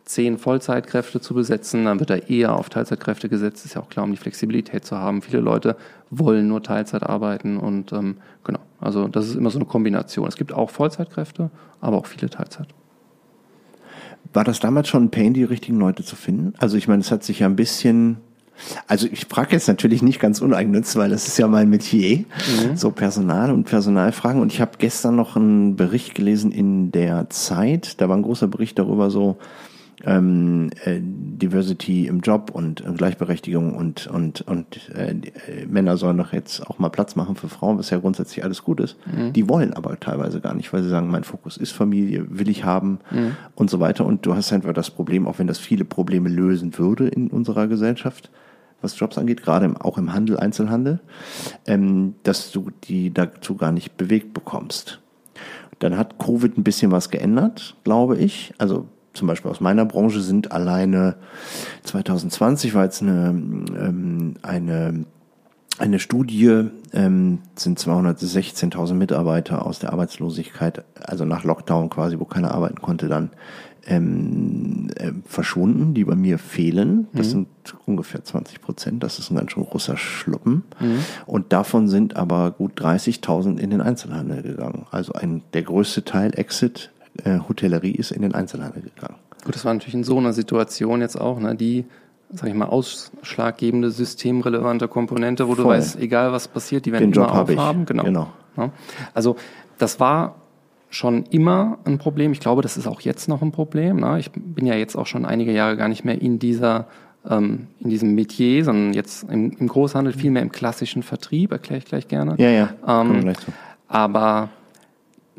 zehn 0.09 0.39
Vollzeitkräfte 0.39 1.21
zu 1.21 1.35
besetzen, 1.35 1.85
dann 1.85 2.01
wird 2.01 2.11
da 2.11 2.17
eher 2.17 2.57
auf 2.57 2.71
Teilzeitkräfte 2.71 3.29
gesetzt. 3.29 3.67
Ist 3.67 3.75
ja 3.75 3.83
auch 3.83 3.91
klar, 3.91 4.05
um 4.05 4.11
die 4.11 4.17
Flexibilität 4.17 4.85
zu 4.85 4.97
haben. 4.97 5.21
Viele 5.21 5.41
Leute 5.41 5.77
wollen 6.11 6.49
nur 6.49 6.63
Teilzeit 6.63 7.03
arbeiten 7.03 7.59
und 7.59 7.93
ähm, 7.93 8.17
genau. 8.43 8.61
Also 8.81 9.07
das 9.07 9.29
ist 9.29 9.35
immer 9.35 9.51
so 9.51 9.59
eine 9.59 9.67
Kombination. 9.67 10.27
Es 10.27 10.37
gibt 10.37 10.53
auch 10.53 10.71
Vollzeitkräfte, 10.71 11.51
aber 11.81 11.99
auch 11.99 12.07
viele 12.07 12.31
Teilzeit. 12.31 12.69
War 14.33 14.45
das 14.45 14.61
damals 14.61 14.89
schon 14.89 15.05
ein 15.05 15.11
Pain, 15.11 15.35
die 15.35 15.45
richtigen 15.45 15.79
Leute 15.79 16.03
zu 16.03 16.17
finden? 16.17 16.55
Also 16.59 16.77
ich 16.77 16.89
meine, 16.89 17.01
es 17.01 17.11
hat 17.11 17.23
sich 17.23 17.41
ja 17.41 17.47
ein 17.47 17.57
bisschen 17.57 18.19
also 18.87 19.07
ich 19.11 19.27
frage 19.27 19.53
jetzt 19.53 19.69
natürlich 19.69 20.03
nicht 20.03 20.19
ganz 20.19 20.41
uneigennütz, 20.41 20.97
weil 20.97 21.11
das 21.11 21.29
ist 21.29 21.39
ja 21.39 21.47
mein 21.47 21.71
Metier, 21.71 22.19
mhm. 22.19 22.77
so 22.77 22.91
Personal 22.91 23.53
und 23.53 23.65
Personalfragen. 23.65 24.41
Und 24.41 24.53
ich 24.53 24.61
habe 24.61 24.73
gestern 24.79 25.15
noch 25.15 25.37
einen 25.37 25.77
Bericht 25.77 26.17
gelesen 26.17 26.51
in 26.51 26.91
der 26.91 27.31
Zeit. 27.31 28.01
Da 28.01 28.09
war 28.09 28.17
ein 28.17 28.23
großer 28.23 28.49
Bericht 28.49 28.79
darüber, 28.79 29.11
so 29.11 29.37
ähm, 30.05 30.71
äh, 30.85 31.01
Diversity 31.01 32.07
im 32.07 32.21
Job 32.21 32.51
und 32.53 32.85
äh, 32.85 32.93
Gleichberechtigung 32.93 33.75
und 33.75 34.07
und 34.07 34.43
und 34.43 34.91
äh, 34.95 35.11
äh, 35.11 35.67
Männer 35.67 35.97
sollen 35.97 36.19
doch 36.19 36.33
jetzt 36.33 36.67
auch 36.67 36.79
mal 36.79 36.89
Platz 36.89 37.17
machen 37.17 37.37
für 37.37 37.49
Frauen, 37.49 37.79
was 37.79 37.91
ja 37.91 37.99
grundsätzlich 37.99 38.45
alles 38.45 38.63
gut 38.63 38.81
ist. 38.81 38.97
Mhm. 39.07 39.33
Die 39.33 39.49
wollen 39.49 39.73
aber 39.75 39.99
teilweise 39.99 40.41
gar 40.41 40.55
nicht, 40.55 40.73
weil 40.73 40.83
sie 40.83 40.89
sagen, 40.89 41.11
mein 41.11 41.25
Fokus 41.25 41.57
ist 41.57 41.73
Familie, 41.73 42.27
will 42.29 42.49
ich 42.49 42.65
haben 42.65 43.01
mhm. 43.11 43.37
und 43.55 43.71
so 43.71 43.81
weiter. 43.81 44.07
Und 44.07 44.25
du 44.25 44.35
hast 44.35 44.53
einfach 44.53 44.73
das 44.73 44.91
Problem, 44.91 45.27
auch 45.27 45.39
wenn 45.39 45.47
das 45.47 45.59
viele 45.59 45.85
Probleme 45.85 46.29
lösen 46.29 46.79
würde 46.79 47.09
in 47.09 47.29
unserer 47.29 47.67
Gesellschaft, 47.67 48.31
was 48.81 48.99
Jobs 48.99 49.19
angeht, 49.19 49.43
gerade 49.43 49.67
im, 49.67 49.77
auch 49.77 49.99
im 49.99 50.13
Handel, 50.13 50.37
Einzelhandel, 50.39 51.01
ähm, 51.67 52.15
dass 52.23 52.53
du 52.53 52.71
die 52.85 53.13
dazu 53.13 53.57
gar 53.57 53.73
nicht 53.73 53.97
bewegt 53.97 54.33
bekommst. 54.33 55.01
Dann 55.81 55.97
hat 55.97 56.19
Covid 56.19 56.57
ein 56.57 56.65
bisschen 56.65 56.91
was 56.91 57.11
geändert, 57.11 57.77
glaube 57.85 58.17
ich. 58.17 58.53
Also 58.59 58.87
zum 59.19 59.29
Beispiel 59.29 59.51
aus 59.51 59.61
meiner 59.61 59.85
Branche 59.85 60.21
sind 60.21 60.53
alleine 60.53 61.17
2020 61.85 62.75
war 62.75 62.85
jetzt 62.85 63.03
eine, 63.03 63.29
ähm, 63.29 64.35
eine 64.43 65.05
eine 65.79 66.01
Studie 66.01 66.71
ähm, 66.93 67.39
sind 67.55 67.79
216.000 67.79 68.95
Mitarbeiter 68.95 69.65
aus 69.65 69.79
der 69.79 69.93
Arbeitslosigkeit, 69.93 70.85
also 71.01 71.25
nach 71.25 71.45
Lockdown 71.45 71.89
quasi, 71.89 72.19
wo 72.19 72.25
keiner 72.25 72.53
arbeiten 72.53 72.83
konnte, 72.83 73.07
dann 73.07 73.31
ähm, 73.87 74.89
äh, 74.97 75.13
verschwunden, 75.25 75.95
die 75.95 76.05
bei 76.05 76.15
mir 76.15 76.39
fehlen. 76.39 77.07
Das 77.13 77.29
mhm. 77.29 77.31
sind 77.31 77.49
ungefähr 77.87 78.25
20 78.25 78.61
Prozent. 78.61 79.03
Das 79.03 79.19
ist 79.19 79.31
ein 79.31 79.37
ganz 79.37 79.53
schön 79.53 79.65
großer 79.65 79.97
Schluppen. 79.97 80.65
Mhm. 80.81 80.99
Und 81.27 81.53
davon 81.53 81.89
sind 81.89 82.17
aber 82.17 82.51
gut 82.51 82.81
30.000 82.81 83.59
in 83.59 83.71
den 83.71 83.81
Einzelhandel 83.81 84.43
gegangen. 84.43 84.87
Also 84.91 85.13
ein, 85.13 85.43
der 85.55 85.63
größte 85.63 86.05
Teil 86.05 86.37
Exit 86.37 86.91
äh, 87.25 87.39
Hotellerie 87.49 87.93
ist 87.93 88.11
in 88.11 88.23
den 88.23 88.35
Einzelhandel 88.35 88.83
gegangen. 88.83 89.17
Gut, 89.45 89.55
das 89.55 89.65
war 89.65 89.73
natürlich 89.73 89.95
in 89.95 90.05
so 90.05 90.19
einer 90.19 90.33
Situation 90.33 91.01
jetzt 91.01 91.21
auch, 91.21 91.39
ne, 91.41 91.55
die 91.55 91.87
sag 92.31 92.49
ich 92.49 92.55
mal, 92.55 92.67
ausschlaggebende, 92.67 93.91
systemrelevante 93.91 94.89
Komponente, 94.89 95.49
wo 95.49 95.55
Voll. 95.55 95.65
du 95.65 95.71
weißt, 95.71 95.99
egal 95.99 96.33
was 96.33 96.49
passiert, 96.49 96.85
die 96.85 96.93
werden 96.93 97.11
Den 97.11 97.23
immer 97.23 97.35
Job 97.35 97.51
aufhaben. 97.51 97.87
Genau. 97.87 98.05
genau. 98.05 98.29
Ja. 98.57 98.71
Also 99.15 99.37
das 99.79 99.99
war 99.99 100.37
schon 100.91 101.25
immer 101.31 101.79
ein 101.85 101.99
Problem. 101.99 102.33
Ich 102.33 102.41
glaube, 102.41 102.63
das 102.63 102.77
ist 102.77 102.87
auch 102.87 103.01
jetzt 103.01 103.29
noch 103.29 103.43
ein 103.43 103.53
Problem. 103.53 104.01
Ne? 104.01 104.19
Ich 104.19 104.31
bin 104.33 104.67
ja 104.67 104.75
jetzt 104.75 104.97
auch 104.97 105.07
schon 105.07 105.25
einige 105.25 105.53
Jahre 105.53 105.77
gar 105.77 105.89
nicht 105.89 106.05
mehr 106.05 106.21
in 106.21 106.39
dieser 106.39 106.87
ähm, 107.29 107.67
in 107.81 107.91
diesem 107.91 108.15
Metier, 108.15 108.65
sondern 108.65 108.93
jetzt 108.93 109.25
im, 109.25 109.53
im 109.59 109.69
Großhandel 109.69 110.13
viel 110.13 110.31
mehr 110.31 110.43
im 110.43 110.53
klassischen 110.53 111.03
Vertrieb, 111.03 111.53
erkläre 111.53 111.79
ich 111.79 111.85
gleich 111.85 112.09
gerne. 112.09 112.35
Ja, 112.39 112.51
ja. 112.51 112.71
Ähm, 112.87 113.33
aber 113.89 114.51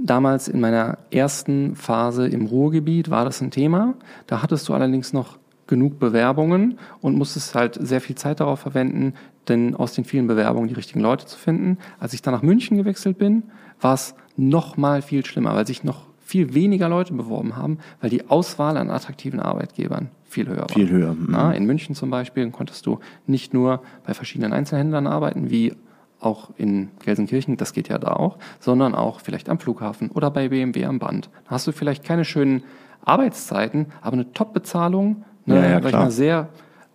damals 0.03 0.47
in 0.47 0.59
meiner 0.59 0.97
ersten 1.11 1.75
Phase 1.75 2.27
im 2.27 2.45
Ruhrgebiet 2.45 3.09
war 3.09 3.25
das 3.25 3.41
ein 3.41 3.51
Thema. 3.51 3.95
Da 4.27 4.41
hattest 4.41 4.67
du 4.69 4.73
allerdings 4.73 5.13
noch 5.13 5.37
genug 5.67 5.99
Bewerbungen 5.99 6.79
und 6.99 7.15
musstest 7.15 7.55
halt 7.55 7.77
sehr 7.79 8.01
viel 8.01 8.15
Zeit 8.15 8.39
darauf 8.39 8.59
verwenden, 8.59 9.13
denn 9.47 9.75
aus 9.75 9.93
den 9.93 10.03
vielen 10.03 10.27
Bewerbungen 10.27 10.67
die 10.67 10.73
richtigen 10.73 10.99
Leute 10.99 11.25
zu 11.25 11.37
finden. 11.37 11.77
Als 11.99 12.13
ich 12.13 12.21
dann 12.21 12.33
nach 12.33 12.41
München 12.41 12.77
gewechselt 12.77 13.17
bin, 13.17 13.43
war 13.79 13.93
es 13.93 14.15
noch 14.35 14.77
mal 14.77 15.01
viel 15.01 15.25
schlimmer, 15.25 15.55
weil 15.55 15.67
sich 15.67 15.83
noch 15.83 16.07
viel 16.19 16.53
weniger 16.53 16.89
Leute 16.89 17.13
beworben 17.13 17.55
haben, 17.55 17.79
weil 18.01 18.09
die 18.09 18.29
Auswahl 18.29 18.77
an 18.77 18.89
attraktiven 18.89 19.39
Arbeitgebern 19.39 20.09
viel 20.25 20.47
höher 20.47 20.61
war. 20.61 20.69
Viel 20.69 20.89
höher. 20.89 21.15
Na, 21.27 21.51
in 21.53 21.65
München 21.65 21.95
zum 21.95 22.09
Beispiel 22.11 22.49
konntest 22.51 22.85
du 22.85 22.99
nicht 23.25 23.53
nur 23.53 23.81
bei 24.05 24.13
verschiedenen 24.13 24.53
Einzelhändlern 24.53 25.07
arbeiten, 25.07 25.49
wie 25.49 25.73
auch 26.19 26.49
in 26.57 26.89
Gelsenkirchen, 26.99 27.57
das 27.57 27.73
geht 27.73 27.87
ja 27.87 27.97
da 27.97 28.13
auch, 28.13 28.37
sondern 28.59 28.95
auch 28.95 29.21
vielleicht 29.21 29.49
am 29.49 29.59
Flughafen 29.59 30.11
oder 30.11 30.31
bei 30.31 30.49
BMW 30.49 30.85
am 30.85 30.99
Band. 30.99 31.29
Da 31.45 31.51
hast 31.51 31.67
du 31.67 31.71
vielleicht 31.71 32.03
keine 32.03 32.25
schönen 32.25 32.63
Arbeitszeiten, 33.03 33.87
aber 34.01 34.13
eine 34.13 34.33
Top-Bezahlung, 34.33 35.23
eine 35.45 35.55
ja, 35.55 35.69
ja, 35.69 35.79
klar. 35.79 36.11
sehr 36.11 36.49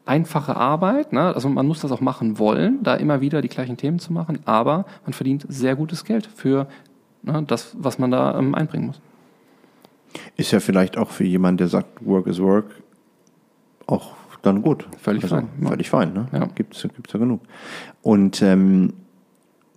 einfache 0.06 0.56
Arbeit. 0.56 1.12
Ne? 1.12 1.34
Also 1.34 1.48
man 1.48 1.66
muss 1.66 1.80
das 1.80 1.90
auch 1.90 2.00
machen 2.00 2.38
wollen, 2.38 2.82
da 2.82 2.94
immer 2.94 3.20
wieder 3.20 3.40
die 3.40 3.48
gleichen 3.48 3.76
Themen 3.76 3.98
zu 3.98 4.12
machen, 4.12 4.40
aber 4.44 4.84
man 5.04 5.12
verdient 5.12 5.46
sehr 5.48 5.76
gutes 5.76 6.04
Geld 6.04 6.26
für 6.26 6.66
ne, 7.22 7.42
das, 7.46 7.74
was 7.78 7.98
man 7.98 8.10
da 8.10 8.38
ähm, 8.38 8.54
einbringen 8.54 8.88
muss. 8.88 9.00
Ist 10.37 10.52
ja 10.52 10.60
vielleicht 10.60 10.96
auch 10.96 11.10
für 11.10 11.24
jemanden, 11.24 11.58
der 11.58 11.68
sagt, 11.68 12.04
Work 12.04 12.26
is 12.26 12.40
Work, 12.40 12.66
auch 13.87 14.14
dann 14.42 14.62
gut. 14.62 14.87
Völlig 14.98 15.24
also, 15.24 15.37
fein. 15.37 15.48
Völlig 15.62 15.90
fein, 15.90 16.12
ne? 16.12 16.28
Ja. 16.32 16.46
Gibt's, 16.54 16.82
gibt's 16.82 17.12
ja 17.12 17.18
genug. 17.18 17.40
Und 18.02 18.42
ähm, 18.42 18.92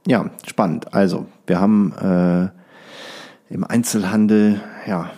ja, 0.08 0.30
spannend. 0.48 0.94
Also, 0.94 1.28
wir 1.46 1.60
haben 1.60 1.94
äh, 1.94 3.54
im 3.54 3.64
Einzelhandel, 3.64 4.62
ja, 4.88 5.12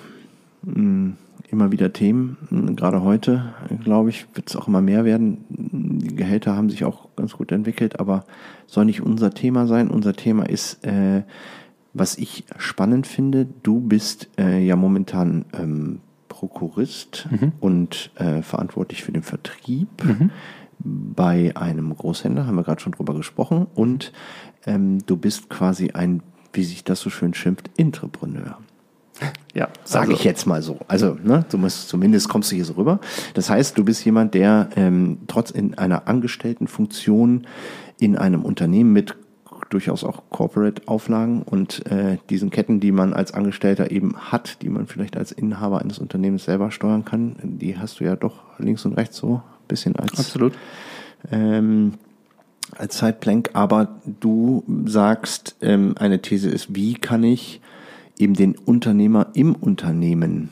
mh, 0.63 0.75
hm, 0.75 1.17
immer 1.51 1.71
wieder 1.71 1.93
Themen. 1.93 2.75
Gerade 2.75 3.01
heute, 3.01 3.53
glaube 3.83 4.09
ich, 4.09 4.27
wird 4.35 4.49
es 4.49 4.55
auch 4.55 4.67
immer 4.67 4.81
mehr 4.81 5.05
werden. 5.05 5.45
Die 5.49 6.15
Gehälter 6.15 6.55
haben 6.55 6.69
sich 6.69 6.83
auch 6.83 7.09
ganz 7.15 7.33
gut 7.33 7.51
entwickelt, 7.51 7.99
aber 7.99 8.25
soll 8.67 8.85
nicht 8.85 9.01
unser 9.01 9.31
Thema 9.31 9.67
sein. 9.67 9.89
Unser 9.89 10.13
Thema 10.13 10.47
ist, 10.47 10.85
äh, 10.85 11.23
was 11.93 12.17
ich 12.17 12.45
spannend 12.57 13.07
finde, 13.07 13.47
du 13.63 13.79
bist 13.79 14.29
äh, 14.37 14.63
ja 14.63 14.75
momentan 14.75 15.45
ähm, 15.53 16.01
Prokurist 16.27 17.27
mhm. 17.31 17.51
und 17.59 18.11
äh, 18.15 18.41
verantwortlich 18.41 19.03
für 19.03 19.11
den 19.11 19.23
Vertrieb 19.23 19.89
mhm. 20.03 20.29
bei 20.79 21.51
einem 21.55 21.95
Großhändler, 21.95 22.45
haben 22.45 22.55
wir 22.55 22.63
gerade 22.63 22.81
schon 22.81 22.93
drüber 22.93 23.15
gesprochen. 23.15 23.65
Und 23.73 24.13
ähm, 24.69 25.05
du 25.05 25.17
bist 25.17 25.49
quasi 25.49 25.91
ein, 25.91 26.21
wie 26.53 26.63
sich 26.63 26.83
das 26.83 26.99
so 26.99 27.09
schön 27.09 27.33
schimpft, 27.33 27.69
Entrepreneur. 27.77 28.57
Ja, 29.53 29.67
sage 29.83 30.11
also, 30.11 30.13
ich 30.13 30.23
jetzt 30.23 30.45
mal 30.45 30.61
so. 30.61 30.77
Also, 30.87 31.17
ne, 31.21 31.43
du 31.49 31.57
musst 31.57 31.89
zumindest 31.89 32.29
kommst 32.29 32.51
du 32.51 32.55
hier 32.55 32.63
so 32.63 32.73
rüber. 32.73 32.99
Das 33.33 33.49
heißt, 33.49 33.77
du 33.77 33.83
bist 33.83 34.05
jemand, 34.05 34.33
der 34.35 34.69
ähm, 34.75 35.17
trotz 35.27 35.49
in 35.49 35.77
einer 35.77 36.07
Angestelltenfunktion 36.07 37.47
in 37.99 38.15
einem 38.15 38.45
Unternehmen 38.45 38.93
mit 38.93 39.17
durchaus 39.69 40.03
auch 40.03 40.23
Corporate-Auflagen 40.29 41.41
und 41.41 41.85
äh, 41.87 42.17
diesen 42.29 42.51
Ketten, 42.51 42.79
die 42.79 42.91
man 42.91 43.13
als 43.13 43.33
Angestellter 43.33 43.91
eben 43.91 44.15
hat, 44.17 44.61
die 44.61 44.69
man 44.69 44.87
vielleicht 44.87 45.17
als 45.17 45.31
Inhaber 45.31 45.81
eines 45.81 45.99
Unternehmens 45.99 46.45
selber 46.45 46.71
steuern 46.71 47.03
kann, 47.03 47.35
die 47.43 47.77
hast 47.77 47.99
du 47.99 48.05
ja 48.05 48.15
doch 48.15 48.57
links 48.59 48.85
und 48.85 48.93
rechts 48.93 49.17
so 49.17 49.35
ein 49.35 49.67
bisschen 49.67 49.95
als 49.97 50.17
Absolut. 50.19 50.53
Ähm, 51.31 51.95
als 52.77 52.97
Zeitplank. 52.97 53.51
Aber 53.53 53.99
du 54.19 54.63
sagst, 54.85 55.55
ähm, 55.61 55.95
eine 55.97 56.21
These 56.21 56.49
ist, 56.49 56.75
wie 56.75 56.93
kann 56.93 57.23
ich 57.23 57.61
eben 58.17 58.33
den 58.33 58.55
Unternehmer 58.57 59.27
im 59.33 59.55
Unternehmen 59.55 60.49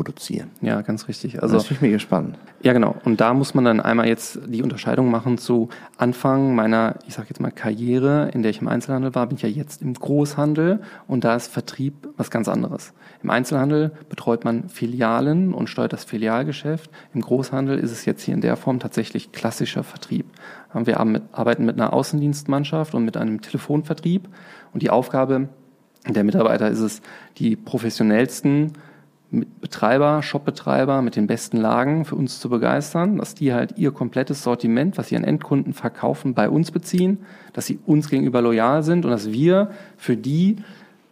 produzieren. 0.00 0.50
Ja, 0.62 0.80
ganz 0.80 1.08
richtig. 1.08 1.42
Also, 1.42 1.56
das 1.56 1.66
finde 1.66 1.74
ich 1.74 1.82
mega 1.82 1.98
spannend. 1.98 2.38
Ja, 2.62 2.72
genau. 2.72 2.96
Und 3.04 3.20
da 3.20 3.34
muss 3.34 3.52
man 3.52 3.66
dann 3.66 3.80
einmal 3.80 4.08
jetzt 4.08 4.38
die 4.46 4.62
Unterscheidung 4.62 5.10
machen 5.10 5.36
zu 5.36 5.68
Anfang 5.98 6.54
meiner, 6.54 6.94
ich 7.06 7.12
sage 7.12 7.28
jetzt 7.28 7.38
mal 7.38 7.50
Karriere, 7.50 8.30
in 8.32 8.40
der 8.40 8.50
ich 8.50 8.62
im 8.62 8.68
Einzelhandel 8.68 9.14
war, 9.14 9.26
bin 9.26 9.36
ich 9.36 9.42
ja 9.42 9.50
jetzt 9.50 9.82
im 9.82 9.92
Großhandel 9.92 10.80
und 11.06 11.24
da 11.24 11.36
ist 11.36 11.48
Vertrieb 11.48 12.08
was 12.16 12.30
ganz 12.30 12.48
anderes. 12.48 12.94
Im 13.22 13.28
Einzelhandel 13.28 13.92
betreut 14.08 14.42
man 14.42 14.70
Filialen 14.70 15.52
und 15.52 15.68
steuert 15.68 15.92
das 15.92 16.04
Filialgeschäft. 16.04 16.90
Im 17.12 17.20
Großhandel 17.20 17.78
ist 17.78 17.90
es 17.90 18.06
jetzt 18.06 18.22
hier 18.22 18.32
in 18.32 18.40
der 18.40 18.56
Form 18.56 18.80
tatsächlich 18.80 19.32
klassischer 19.32 19.84
Vertrieb. 19.84 20.24
Wir 20.72 20.98
arbeiten 20.98 21.66
mit 21.66 21.74
einer 21.74 21.92
Außendienstmannschaft 21.92 22.94
und 22.94 23.04
mit 23.04 23.18
einem 23.18 23.42
Telefonvertrieb 23.42 24.30
und 24.72 24.82
die 24.82 24.88
Aufgabe 24.88 25.50
der 26.08 26.24
Mitarbeiter 26.24 26.70
ist 26.70 26.80
es, 26.80 27.02
die 27.36 27.56
professionellsten 27.56 28.72
Betreiber, 29.30 30.22
Shopbetreiber 30.22 31.02
mit 31.02 31.14
den 31.14 31.28
besten 31.28 31.58
Lagen 31.58 32.04
für 32.04 32.16
uns 32.16 32.40
zu 32.40 32.48
begeistern, 32.48 33.18
dass 33.18 33.34
die 33.34 33.52
halt 33.52 33.78
ihr 33.78 33.92
komplettes 33.92 34.42
Sortiment, 34.42 34.98
was 34.98 35.08
sie 35.08 35.16
an 35.16 35.22
Endkunden 35.22 35.72
verkaufen, 35.72 36.34
bei 36.34 36.48
uns 36.48 36.72
beziehen, 36.72 37.18
dass 37.52 37.66
sie 37.66 37.78
uns 37.86 38.08
gegenüber 38.08 38.42
loyal 38.42 38.82
sind 38.82 39.04
und 39.04 39.12
dass 39.12 39.30
wir 39.30 39.70
für 39.96 40.16
die 40.16 40.56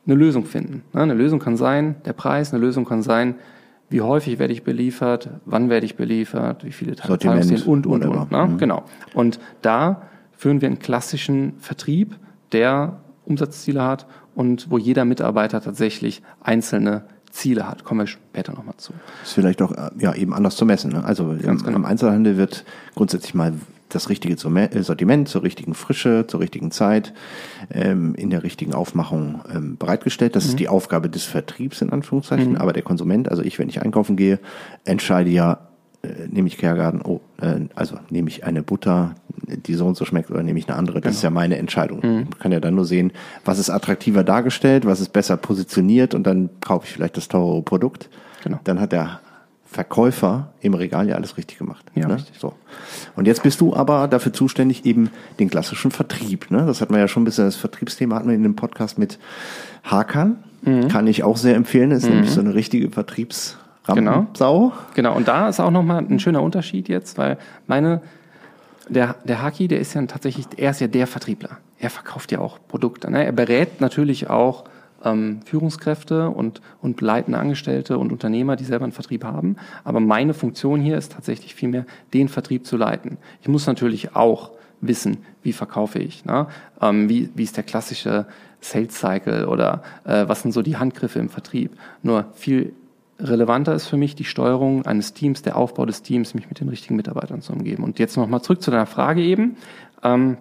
eine 0.07 0.17
Lösung 0.17 0.47
finden. 0.47 0.83
Eine 0.93 1.15
Lösung 1.15 1.39
kann 1.39 1.57
sein, 1.57 1.97
der 2.07 2.13
Preis, 2.13 2.53
eine 2.53 2.61
Lösung 2.61 2.85
kann 2.87 3.03
sein, 3.03 3.37
wie 3.91 4.01
häufig 4.01 4.39
werde 4.39 4.53
ich 4.53 4.65
beliefert, 4.65 5.31
wann 5.45 5.71
werde 5.71 5.87
ich 5.87 5.97
beliefert, 5.97 6.65
wie 6.65 6.73
viele 6.73 6.97
Tage 6.97 7.09
Sortiment 7.09 7.67
und, 7.67 7.87
und, 7.87 8.05
und. 8.05 8.31
Ne? 8.33 8.47
Mhm. 8.47 8.59
Genau. 8.59 8.85
Und 9.15 9.39
da 9.63 10.03
führen 10.33 10.61
wir 10.61 10.69
einen 10.69 10.79
klassischen 10.79 11.55
Vertrieb, 11.59 12.17
der 12.53 12.99
Umsatzziele 13.25 13.83
hat 13.83 14.07
und 14.35 14.71
wo 14.71 14.79
jeder 14.79 15.05
Mitarbeiter 15.05 15.61
tatsächlich 15.61 16.23
einzelne 16.41 17.05
Ziele 17.39 17.69
hat. 17.69 17.85
Kommen 17.85 18.01
wir 18.01 18.07
später 18.07 18.53
nochmal 18.53 18.75
zu. 18.77 18.93
Ist 19.23 19.33
vielleicht 19.33 19.63
auch 19.63 19.73
äh, 19.73 19.91
ja, 19.99 20.15
eben 20.15 20.35
anders 20.35 20.57
zu 20.57 20.67
messen. 20.67 20.93
Ne? 20.93 21.05
Also 21.05 21.29
Ganz 21.29 21.61
im, 21.61 21.67
genau. 21.67 21.77
im 21.79 21.85
Einzelhandel 21.85 22.37
wird 22.37 22.65
grundsätzlich 22.95 23.35
mal 23.35 23.55
das 23.89 24.09
richtige 24.11 24.35
äh, 24.35 24.83
Sortiment 24.83 25.29
zur 25.29 25.43
richtigen 25.43 25.75
Frische, 25.75 26.27
zur 26.27 26.41
richtigen 26.41 26.71
Zeit, 26.71 27.15
ähm, 27.71 28.15
in 28.15 28.31
der 28.31 28.43
richtigen 28.43 28.75
Aufmachung 28.75 29.41
ähm, 29.53 29.77
bereitgestellt. 29.77 30.37
Das 30.37 30.45
mhm. 30.45 30.51
ist 30.51 30.59
die 30.59 30.69
Aufgabe 30.69 31.09
des 31.09 31.25
Vertriebs 31.25 31.81
in 31.81 31.91
Anführungszeichen. 31.91 32.53
Mhm. 32.53 32.59
Aber 32.59 32.73
der 32.73 32.83
Konsument, 32.83 33.31
also 33.31 33.43
ich, 33.43 33.59
wenn 33.59 33.69
ich 33.69 33.81
einkaufen 33.81 34.17
gehe, 34.17 34.41
entscheide 34.85 35.31
ja, 35.31 35.68
nehme 36.31 36.49
ich 36.49 36.59
Kergarten, 36.59 37.01
oh, 37.03 37.21
äh, 37.41 37.61
also 37.75 37.97
nehme 38.11 38.29
ich 38.29 38.45
eine 38.45 38.63
Butter, 38.63 39.15
die 39.43 39.75
so 39.75 39.87
und 39.87 39.97
so 39.97 40.05
schmeckt, 40.05 40.31
oder 40.31 40.43
nehme 40.43 40.59
ich 40.59 40.69
eine 40.69 40.77
andere. 40.77 41.01
Das 41.01 41.11
genau. 41.11 41.17
ist 41.17 41.23
ja 41.23 41.31
meine 41.31 41.59
Entscheidung. 41.59 42.01
Mhm. 42.03 42.15
Man 42.15 42.39
kann 42.39 42.53
ja 42.53 42.61
dann 42.61 42.75
nur 42.75 42.85
sehen, 42.85 43.13
was 43.45 43.59
ist 43.59 43.71
attraktiver 43.71 44.25
dargestellt, 44.25 44.87
was 44.87 45.01
ist 45.01 45.13
besser 45.13 45.37
positioniert 45.37 46.15
und 46.15 46.27
dann 46.27 46.51
kaufe 46.61 46.87
ich 46.87 46.93
vielleicht 46.93 47.17
das 47.17 47.29
teure 47.29 47.63
Produkt. 47.63 48.11
Genau. 48.45 48.61
Dann 48.65 48.81
hat 48.81 48.93
der 48.93 49.21
Verkäufer 49.65 50.53
im 50.61 50.75
Regal 50.75 51.09
ja 51.09 51.17
alles 51.17 51.37
richtig 51.37 51.59
gemacht. 51.59 51.85
Ja, 51.95 52.09
ne? 52.09 52.15
richtig. 52.15 52.39
So. 52.39 52.55
Und 53.17 53.27
jetzt 53.27 53.43
bist 53.43 53.61
du 53.61 53.75
aber 53.75 54.09
dafür 54.09 54.33
zuständig, 54.33 54.87
eben 54.87 55.11
den 55.39 55.51
klassischen 55.51 55.91
Vertrieb. 55.91 56.51
Ne? 56.51 56.65
Das 56.65 56.81
hatten 56.81 56.95
wir 56.95 57.01
ja 57.01 57.09
schon 57.09 57.23
ein 57.23 57.27
bisschen, 57.27 57.45
das 57.45 57.57
Vertriebsthema 57.57 58.17
hatten 58.17 58.29
wir 58.29 58.35
in 58.35 58.43
dem 58.45 58.57
Podcast 58.57 58.99
mit 58.99 59.19
Hakan. 59.85 60.45
Mhm. 60.63 60.89
Kann 60.89 61.07
ich 61.07 61.23
auch 61.23 61.37
sehr 61.37 61.55
empfehlen. 61.55 61.91
Das 61.91 62.01
ist 62.01 62.09
mhm. 62.09 62.15
nämlich 62.15 62.31
so 62.31 62.41
eine 62.41 62.55
richtige 62.55 62.89
Vertriebs- 62.89 63.59
Genau. 63.95 64.27
Sau. 64.35 64.73
Genau, 64.95 65.17
und 65.17 65.29
da 65.29 65.49
ist 65.49 65.61
auch 65.61 65.71
nochmal 65.71 66.05
ein 66.05 66.21
schöner 66.21 66.43
Unterschied 66.43 66.89
jetzt, 66.89 67.19
weil 67.19 67.39
meine, 67.67 68.01
der, 68.89 69.17
der 69.25 69.43
Haki, 69.43 69.69
der 69.69 69.81
ist 69.81 69.95
ja 69.95 70.03
tatsächlich, 70.07 70.47
er 70.57 70.71
ist 70.71 70.81
ja 70.81 70.87
der 70.87 71.07
Vertriebler. 71.07 71.59
Er 71.79 71.91
verkauft 71.91 72.33
ja 72.33 72.41
auch 72.41 72.59
Produkte. 72.69 73.11
Ne? 73.11 73.25
Er 73.25 73.33
berät 73.33 73.81
natürlich 73.81 74.29
auch 74.29 74.65
ähm, 75.05 75.41
Führungskräfte 75.45 76.31
und, 76.31 76.61
und 76.83 77.01
leitende 77.01 77.39
Angestellte 77.39 77.99
und 77.99 78.13
Unternehmer, 78.13 78.57
die 78.57 78.65
selber 78.65 78.85
einen 78.85 78.93
Vertrieb 78.93 79.25
haben. 79.25 79.57
Aber 79.85 80.01
meine 80.01 80.35
Funktion 80.35 80.81
hier 80.81 80.99
ist 80.99 81.13
tatsächlich 81.13 81.55
vielmehr, 81.55 81.87
den 82.15 82.29
Vertrieb 82.29 82.67
zu 82.67 82.77
leiten. 82.77 83.19
Ich 83.43 83.49
muss 83.49 83.67
natürlich 83.67 84.17
auch 84.17 84.51
wissen, 84.81 85.19
wie 85.43 85.53
verkaufe 85.53 85.99
ich, 85.99 86.25
ne? 86.25 86.47
ähm, 86.81 87.09
wie, 87.09 87.31
wie 87.35 87.43
ist 87.43 87.57
der 87.57 87.65
klassische 87.65 88.27
Sales 88.61 88.99
Cycle 88.99 89.47
oder 89.47 89.83
äh, 90.05 90.27
was 90.27 90.43
sind 90.43 90.53
so 90.53 90.63
die 90.63 90.77
Handgriffe 90.77 91.19
im 91.19 91.29
Vertrieb. 91.29 91.77
Nur 92.03 92.27
viel 92.35 92.73
relevanter 93.19 93.75
ist 93.75 93.87
für 93.87 93.97
mich 93.97 94.15
die 94.15 94.25
Steuerung 94.25 94.87
eines 94.87 95.13
Teams, 95.13 95.43
der 95.43 95.57
Aufbau 95.57 95.87
des 95.87 96.03
Teams, 96.03 96.35
mich 96.35 96.49
mit 96.49 96.61
den 96.61 96.69
richtigen 96.69 96.97
Mitarbeitern 96.97 97.43
zu 97.43 97.53
umgeben. 97.53 97.85
Und 97.85 97.99
jetzt 97.99 98.17
nochmal 98.17 98.43
zurück 98.43 98.63
zu 98.63 98.71
deiner 98.71 98.87
Frage 98.87 99.23
eben. 99.23 99.57
Ähm, 100.03 100.39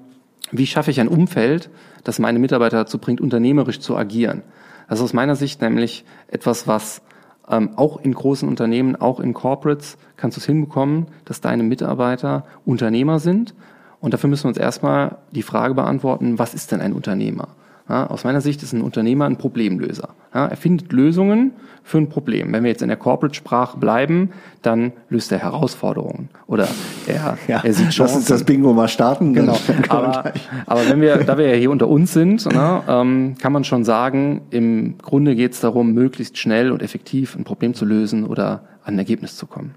wie 0.51 0.67
schaffe 0.67 0.91
ich 0.91 0.99
ein 0.99 1.07
Umfeld, 1.07 1.69
das 2.03 2.19
meine 2.19 2.39
Mitarbeiter 2.39 2.77
dazu 2.77 2.99
bringt, 2.99 3.19
unternehmerisch 3.19 3.79
zu 3.79 3.97
agieren? 3.97 4.43
Das 4.87 4.99
ist 4.99 5.03
aus 5.03 5.13
meiner 5.13 5.35
Sicht 5.35 5.61
nämlich 5.61 6.05
etwas, 6.27 6.67
was 6.67 7.01
ähm, 7.49 7.71
auch 7.75 7.99
in 7.99 8.13
großen 8.13 8.47
Unternehmen, 8.47 8.95
auch 8.95 9.19
in 9.19 9.33
Corporates, 9.33 9.97
kannst 10.15 10.37
du 10.37 10.39
es 10.39 10.45
hinbekommen, 10.45 11.07
dass 11.25 11.41
deine 11.41 11.63
Mitarbeiter 11.63 12.45
Unternehmer 12.65 13.19
sind. 13.19 13.53
Und 13.99 14.13
dafür 14.13 14.29
müssen 14.29 14.45
wir 14.45 14.49
uns 14.49 14.57
erstmal 14.57 15.17
die 15.31 15.41
Frage 15.41 15.73
beantworten, 15.73 16.39
was 16.39 16.53
ist 16.53 16.71
denn 16.71 16.81
ein 16.81 16.93
Unternehmer? 16.93 17.49
Ja, 17.89 18.07
aus 18.07 18.25
meiner 18.25 18.41
Sicht 18.41 18.63
ist 18.63 18.73
ein 18.73 18.81
Unternehmer 18.81 19.25
ein 19.25 19.37
Problemlöser. 19.37 20.09
Ja, 20.33 20.45
er 20.47 20.57
findet 20.57 20.91
Lösungen 20.91 21.53
für 21.83 21.99
ein 21.99 22.09
Problem. 22.09 22.51
Wenn 22.51 22.63
wir 22.63 22.69
jetzt 22.69 22.81
in 22.81 22.89
der 22.89 22.97
Corporate-Sprache 22.97 23.77
bleiben, 23.77 24.31
dann 24.61 24.91
löst 25.09 25.31
er 25.31 25.39
Herausforderungen 25.39 26.27
oder 26.47 26.67
er, 27.07 27.37
ja, 27.47 27.61
er 27.63 27.73
sieht 27.73 27.91
Chancen. 27.91 28.01
Lass 28.03 28.15
uns 28.15 28.25
das 28.25 28.43
Bingo 28.43 28.73
mal 28.73 28.89
starten. 28.89 29.33
Genau. 29.33 29.57
Aber, 29.87 30.33
aber 30.65 30.89
wenn 30.89 30.99
wir, 30.99 31.17
da 31.23 31.37
wir 31.37 31.47
ja 31.47 31.55
hier 31.55 31.71
unter 31.71 31.87
uns 31.87 32.11
sind, 32.11 32.45
ne, 32.45 32.83
ähm, 32.89 33.35
kann 33.41 33.53
man 33.53 33.63
schon 33.63 33.85
sagen, 33.85 34.41
im 34.49 34.97
Grunde 34.97 35.35
geht 35.35 35.53
es 35.53 35.61
darum, 35.61 35.93
möglichst 35.93 36.37
schnell 36.37 36.71
und 36.71 36.81
effektiv 36.81 37.35
ein 37.37 37.45
Problem 37.45 37.73
zu 37.73 37.85
lösen 37.85 38.25
oder 38.25 38.63
an 38.83 38.95
ein 38.95 38.99
Ergebnis 38.99 39.37
zu 39.37 39.47
kommen. 39.47 39.75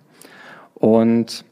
Und 0.74 1.44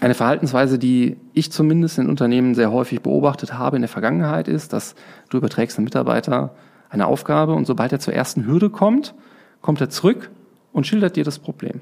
eine 0.00 0.14
Verhaltensweise, 0.14 0.78
die 0.78 1.16
ich 1.34 1.52
zumindest 1.52 1.98
in 1.98 2.08
Unternehmen 2.08 2.54
sehr 2.54 2.72
häufig 2.72 3.02
beobachtet 3.02 3.54
habe 3.54 3.76
in 3.76 3.82
der 3.82 3.88
Vergangenheit, 3.88 4.48
ist, 4.48 4.72
dass 4.72 4.94
du 5.28 5.36
überträgst 5.36 5.76
einem 5.78 5.84
Mitarbeiter 5.84 6.54
eine 6.88 7.06
Aufgabe 7.06 7.54
und 7.54 7.66
sobald 7.66 7.92
er 7.92 8.00
zur 8.00 8.14
ersten 8.14 8.46
Hürde 8.46 8.70
kommt, 8.70 9.14
kommt 9.60 9.80
er 9.80 9.90
zurück 9.90 10.30
und 10.72 10.86
schildert 10.86 11.16
dir 11.16 11.24
das 11.24 11.38
Problem. 11.38 11.80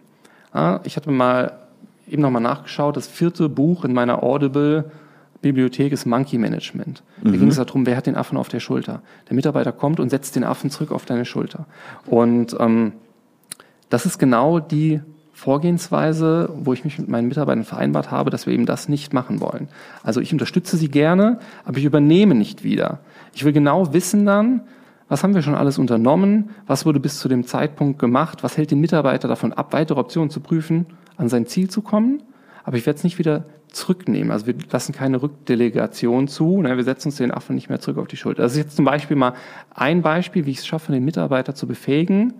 ich 0.84 0.96
hatte 0.96 1.10
mal 1.10 1.58
eben 2.08 2.22
nochmal 2.22 2.42
nachgeschaut, 2.42 2.96
das 2.96 3.06
vierte 3.06 3.48
Buch 3.48 3.84
in 3.84 3.92
meiner 3.92 4.22
Audible 4.22 4.90
Bibliothek 5.40 5.92
ist 5.92 6.04
Monkey 6.04 6.36
Management. 6.36 7.02
Da 7.22 7.30
mhm. 7.30 7.38
ging 7.38 7.48
es 7.48 7.56
darum, 7.56 7.86
wer 7.86 7.96
hat 7.96 8.06
den 8.06 8.16
Affen 8.16 8.36
auf 8.36 8.48
der 8.48 8.60
Schulter. 8.60 9.02
Der 9.28 9.36
Mitarbeiter 9.36 9.72
kommt 9.72 10.00
und 10.00 10.10
setzt 10.10 10.34
den 10.34 10.42
Affen 10.42 10.70
zurück 10.70 10.90
auf 10.90 11.04
deine 11.04 11.24
Schulter. 11.24 11.66
Und 12.06 12.56
ähm, 12.58 12.92
das 13.88 14.04
ist 14.04 14.18
genau 14.18 14.58
die 14.58 15.00
Vorgehensweise, 15.38 16.50
wo 16.52 16.72
ich 16.72 16.82
mich 16.82 16.98
mit 16.98 17.08
meinen 17.08 17.28
Mitarbeitern 17.28 17.62
vereinbart 17.62 18.10
habe, 18.10 18.28
dass 18.28 18.46
wir 18.46 18.52
eben 18.52 18.66
das 18.66 18.88
nicht 18.88 19.14
machen 19.14 19.40
wollen. 19.40 19.68
Also 20.02 20.20
ich 20.20 20.32
unterstütze 20.32 20.76
sie 20.76 20.88
gerne, 20.88 21.38
aber 21.64 21.78
ich 21.78 21.84
übernehme 21.84 22.34
nicht 22.34 22.64
wieder. 22.64 22.98
Ich 23.32 23.44
will 23.44 23.52
genau 23.52 23.92
wissen 23.92 24.26
dann, 24.26 24.62
was 25.08 25.22
haben 25.22 25.36
wir 25.36 25.42
schon 25.42 25.54
alles 25.54 25.78
unternommen, 25.78 26.50
was 26.66 26.86
wurde 26.86 26.98
bis 26.98 27.20
zu 27.20 27.28
dem 27.28 27.46
Zeitpunkt 27.46 28.00
gemacht, 28.00 28.42
was 28.42 28.56
hält 28.56 28.72
den 28.72 28.80
Mitarbeiter 28.80 29.28
davon 29.28 29.52
ab, 29.52 29.72
weitere 29.72 30.00
Optionen 30.00 30.28
zu 30.28 30.40
prüfen, 30.40 30.86
an 31.16 31.28
sein 31.28 31.46
Ziel 31.46 31.70
zu 31.70 31.82
kommen. 31.82 32.20
Aber 32.64 32.76
ich 32.76 32.84
werde 32.84 32.96
es 32.96 33.04
nicht 33.04 33.20
wieder 33.20 33.44
zurücknehmen. 33.68 34.32
Also 34.32 34.48
wir 34.48 34.56
lassen 34.72 34.92
keine 34.92 35.22
Rückdelegation 35.22 36.26
zu. 36.26 36.60
Ne? 36.62 36.76
Wir 36.76 36.82
setzen 36.82 37.08
uns 37.08 37.16
den 37.16 37.30
Affen 37.30 37.54
nicht 37.54 37.68
mehr 37.68 37.78
zurück 37.78 37.98
auf 37.98 38.08
die 38.08 38.16
Schulter. 38.16 38.42
Das 38.42 38.52
ist 38.52 38.58
jetzt 38.58 38.74
zum 38.74 38.84
Beispiel 38.84 39.16
mal 39.16 39.34
ein 39.72 40.02
Beispiel, 40.02 40.46
wie 40.46 40.50
ich 40.50 40.58
es 40.58 40.66
schaffe, 40.66 40.90
den 40.90 41.04
Mitarbeiter 41.04 41.54
zu 41.54 41.68
befähigen, 41.68 42.34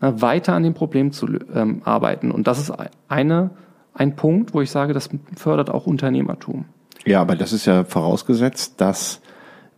weiter 0.00 0.54
an 0.54 0.62
dem 0.62 0.74
Problem 0.74 1.12
zu 1.12 1.28
ähm, 1.54 1.82
arbeiten. 1.84 2.30
Und 2.30 2.46
das 2.46 2.58
ist 2.58 2.72
eine, 3.08 3.50
ein 3.94 4.16
Punkt, 4.16 4.54
wo 4.54 4.60
ich 4.60 4.70
sage, 4.70 4.94
das 4.94 5.10
fördert 5.36 5.70
auch 5.70 5.86
Unternehmertum. 5.86 6.64
Ja, 7.04 7.20
aber 7.20 7.36
das 7.36 7.52
ist 7.52 7.66
ja 7.66 7.84
vorausgesetzt, 7.84 8.80
dass 8.80 9.20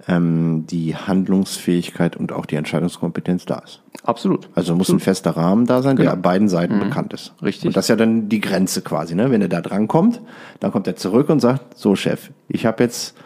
ähm, 0.09 0.67
die 0.69 0.97
Handlungsfähigkeit 0.97 2.17
und 2.17 2.33
auch 2.33 2.47
die 2.47 2.57
Entscheidungskompetenz 2.57 3.47
da 3.47 3.59
ist. 3.59 3.83
Absolut. 4.05 4.49
Also 4.55 4.75
muss 4.75 4.87
Absolut. 4.87 5.01
ein 5.01 5.05
fester 5.05 5.31
Rahmen 5.37 5.67
da 5.67 5.83
sein, 5.83 5.97
genau. 5.97 6.11
der 6.11 6.17
beiden 6.17 6.49
Seiten 6.49 6.77
mhm. 6.77 6.81
bekannt 6.81 7.13
ist. 7.13 7.35
Richtig. 7.43 7.67
Und 7.67 7.77
das 7.77 7.85
ist 7.85 7.89
ja 7.89 7.97
dann 7.97 8.29
die 8.29 8.41
Grenze 8.41 8.83
quasi. 8.83 9.15
Ne? 9.15 9.31
Wenn 9.31 9.43
er 9.43 9.49
da 9.49 9.61
dran 9.61 9.87
kommt, 9.87 10.21
dann 10.61 10.73
kommt 10.73 10.87
er 10.87 10.97
zurück 10.97 11.29
und 11.29 11.41
sagt, 11.41 11.79
so 11.79 11.95
Chef, 11.95 12.31
ich 12.49 12.67
habe 12.67 12.83
jetzt, 12.83 13.17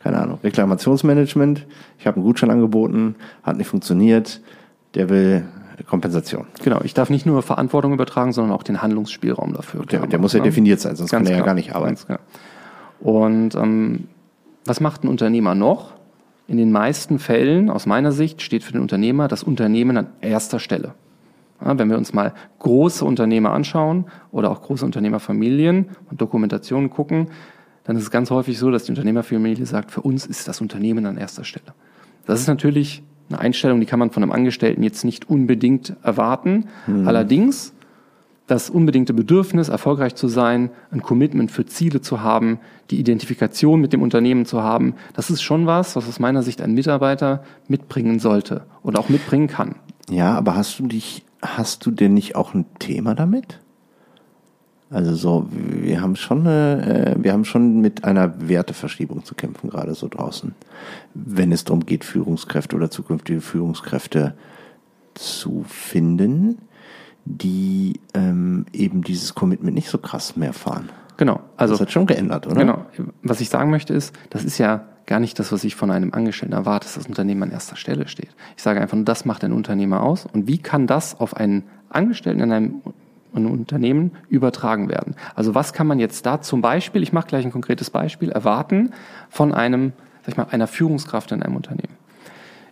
keine 0.00 0.18
Ahnung, 0.18 0.38
Reklamationsmanagement, 0.42 1.66
ich 1.98 2.06
habe 2.06 2.16
einen 2.16 2.24
Gutschein 2.24 2.50
angeboten, 2.50 3.16
hat 3.42 3.58
nicht 3.58 3.68
funktioniert, 3.68 4.40
der 4.94 5.10
will 5.10 5.44
Kompensation. 5.86 6.46
Genau, 6.62 6.80
ich 6.82 6.94
darf 6.94 7.10
nicht 7.10 7.26
nur 7.26 7.42
Verantwortung 7.42 7.92
übertragen, 7.92 8.32
sondern 8.32 8.52
auch 8.52 8.62
den 8.62 8.82
Handlungsspielraum 8.82 9.52
dafür. 9.52 9.84
Der, 9.86 10.06
der 10.06 10.18
muss 10.18 10.32
ja 10.32 10.40
ne? 10.40 10.44
definiert 10.44 10.80
sein, 10.80 10.96
sonst 10.96 11.10
Ganz 11.10 11.26
kann 11.26 11.32
er 11.34 11.38
ja 11.40 11.44
gar 11.44 11.54
nicht 11.54 11.74
arbeiten. 11.74 12.18
Und 13.00 13.54
ähm, 13.54 14.08
was 14.64 14.80
macht 14.80 15.04
ein 15.04 15.08
Unternehmer 15.08 15.54
noch? 15.54 15.92
In 16.46 16.56
den 16.56 16.72
meisten 16.72 17.18
Fällen, 17.18 17.70
aus 17.70 17.86
meiner 17.86 18.12
Sicht, 18.12 18.42
steht 18.42 18.64
für 18.64 18.72
den 18.72 18.82
Unternehmer 18.82 19.28
das 19.28 19.42
Unternehmen 19.42 19.96
an 19.96 20.06
erster 20.20 20.58
Stelle. 20.58 20.94
Ja, 21.64 21.78
wenn 21.78 21.88
wir 21.88 21.96
uns 21.96 22.12
mal 22.12 22.34
große 22.58 23.04
Unternehmer 23.04 23.52
anschauen 23.52 24.06
oder 24.32 24.50
auch 24.50 24.62
große 24.62 24.84
Unternehmerfamilien 24.84 25.90
und 26.10 26.20
Dokumentationen 26.20 26.90
gucken, 26.90 27.28
dann 27.84 27.96
ist 27.96 28.02
es 28.02 28.10
ganz 28.10 28.30
häufig 28.30 28.58
so, 28.58 28.70
dass 28.70 28.84
die 28.84 28.92
Unternehmerfamilie 28.92 29.66
sagt, 29.66 29.90
für 29.90 30.02
uns 30.02 30.26
ist 30.26 30.46
das 30.48 30.60
Unternehmen 30.60 31.06
an 31.06 31.16
erster 31.16 31.44
Stelle. 31.44 31.74
Das 32.26 32.40
ist 32.40 32.46
natürlich 32.46 33.02
eine 33.32 33.40
Einstellung, 33.40 33.80
die 33.80 33.86
kann 33.86 33.98
man 33.98 34.10
von 34.10 34.22
einem 34.22 34.32
Angestellten 34.32 34.82
jetzt 34.82 35.04
nicht 35.04 35.28
unbedingt 35.28 35.94
erwarten. 36.02 36.66
Mhm. 36.86 37.08
Allerdings 37.08 37.72
das 38.46 38.70
unbedingte 38.70 39.14
Bedürfnis, 39.14 39.68
erfolgreich 39.68 40.14
zu 40.14 40.28
sein, 40.28 40.70
ein 40.90 41.02
Commitment 41.02 41.50
für 41.50 41.64
Ziele 41.64 42.00
zu 42.00 42.20
haben, 42.20 42.58
die 42.90 42.98
Identifikation 42.98 43.80
mit 43.80 43.92
dem 43.92 44.02
Unternehmen 44.02 44.44
zu 44.44 44.62
haben, 44.62 44.94
das 45.14 45.30
ist 45.30 45.42
schon 45.42 45.66
was, 45.66 45.96
was 45.96 46.08
aus 46.08 46.18
meiner 46.18 46.42
Sicht 46.42 46.60
ein 46.60 46.74
Mitarbeiter 46.74 47.42
mitbringen 47.68 48.18
sollte 48.18 48.64
und 48.82 48.98
auch 48.98 49.08
mitbringen 49.08 49.46
kann. 49.46 49.76
Ja, 50.10 50.34
aber 50.34 50.56
hast 50.56 50.78
du 50.78 50.86
dich, 50.86 51.24
hast 51.40 51.86
du 51.86 51.90
denn 51.90 52.14
nicht 52.14 52.36
auch 52.36 52.52
ein 52.54 52.66
Thema 52.78 53.14
damit? 53.14 53.60
Also 54.92 55.14
so, 55.14 55.48
wir 55.50 56.02
haben 56.02 56.16
schon, 56.16 56.44
äh, 56.46 57.14
wir 57.18 57.32
haben 57.32 57.44
schon 57.44 57.80
mit 57.80 58.04
einer 58.04 58.48
Werteverschiebung 58.48 59.24
zu 59.24 59.34
kämpfen, 59.34 59.70
gerade 59.70 59.94
so 59.94 60.08
draußen, 60.08 60.54
wenn 61.14 61.50
es 61.50 61.64
darum 61.64 61.86
geht, 61.86 62.04
Führungskräfte 62.04 62.76
oder 62.76 62.90
zukünftige 62.90 63.40
Führungskräfte 63.40 64.34
zu 65.14 65.64
finden, 65.66 66.58
die 67.24 68.00
ähm, 68.14 68.66
eben 68.72 69.02
dieses 69.02 69.34
Commitment 69.34 69.74
nicht 69.74 69.88
so 69.88 69.98
krass 69.98 70.36
mehr 70.36 70.52
fahren. 70.52 70.90
Genau. 71.16 71.40
Also, 71.56 71.74
das 71.74 71.80
hat 71.82 71.92
schon 71.92 72.06
geändert, 72.06 72.46
oder? 72.46 72.56
Genau. 72.56 72.86
Was 73.22 73.40
ich 73.40 73.48
sagen 73.48 73.70
möchte 73.70 73.94
ist, 73.94 74.14
das 74.30 74.44
ist 74.44 74.58
ja 74.58 74.84
gar 75.06 75.20
nicht 75.20 75.38
das, 75.38 75.52
was 75.52 75.64
ich 75.64 75.74
von 75.74 75.90
einem 75.90 76.12
Angestellten 76.12 76.54
erwarte, 76.54 76.86
dass 76.86 76.94
das 76.94 77.06
Unternehmen 77.06 77.44
an 77.44 77.50
erster 77.50 77.76
Stelle 77.76 78.08
steht. 78.08 78.30
Ich 78.56 78.62
sage 78.62 78.80
einfach 78.80 78.98
das 79.04 79.24
macht 79.24 79.44
ein 79.44 79.52
Unternehmer 79.52 80.02
aus 80.02 80.26
und 80.26 80.48
wie 80.48 80.58
kann 80.58 80.86
das 80.86 81.18
auf 81.18 81.36
einen 81.36 81.64
Angestellten 81.90 82.40
in 82.40 82.52
einem 82.52 82.82
ein 83.34 83.46
Unternehmen 83.46 84.12
übertragen 84.28 84.88
werden. 84.88 85.14
Also 85.34 85.54
was 85.54 85.72
kann 85.72 85.86
man 85.86 85.98
jetzt 85.98 86.26
da 86.26 86.40
zum 86.40 86.60
Beispiel, 86.60 87.02
ich 87.02 87.12
mache 87.12 87.28
gleich 87.28 87.44
ein 87.44 87.52
konkretes 87.52 87.90
Beispiel, 87.90 88.30
erwarten 88.30 88.92
von 89.30 89.52
einem, 89.52 89.92
sag 90.22 90.28
ich 90.28 90.36
mal, 90.36 90.46
einer 90.50 90.66
Führungskraft 90.66 91.32
in 91.32 91.42
einem 91.42 91.56
Unternehmen. 91.56 91.96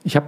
Ich 0.04 0.16
habe 0.16 0.26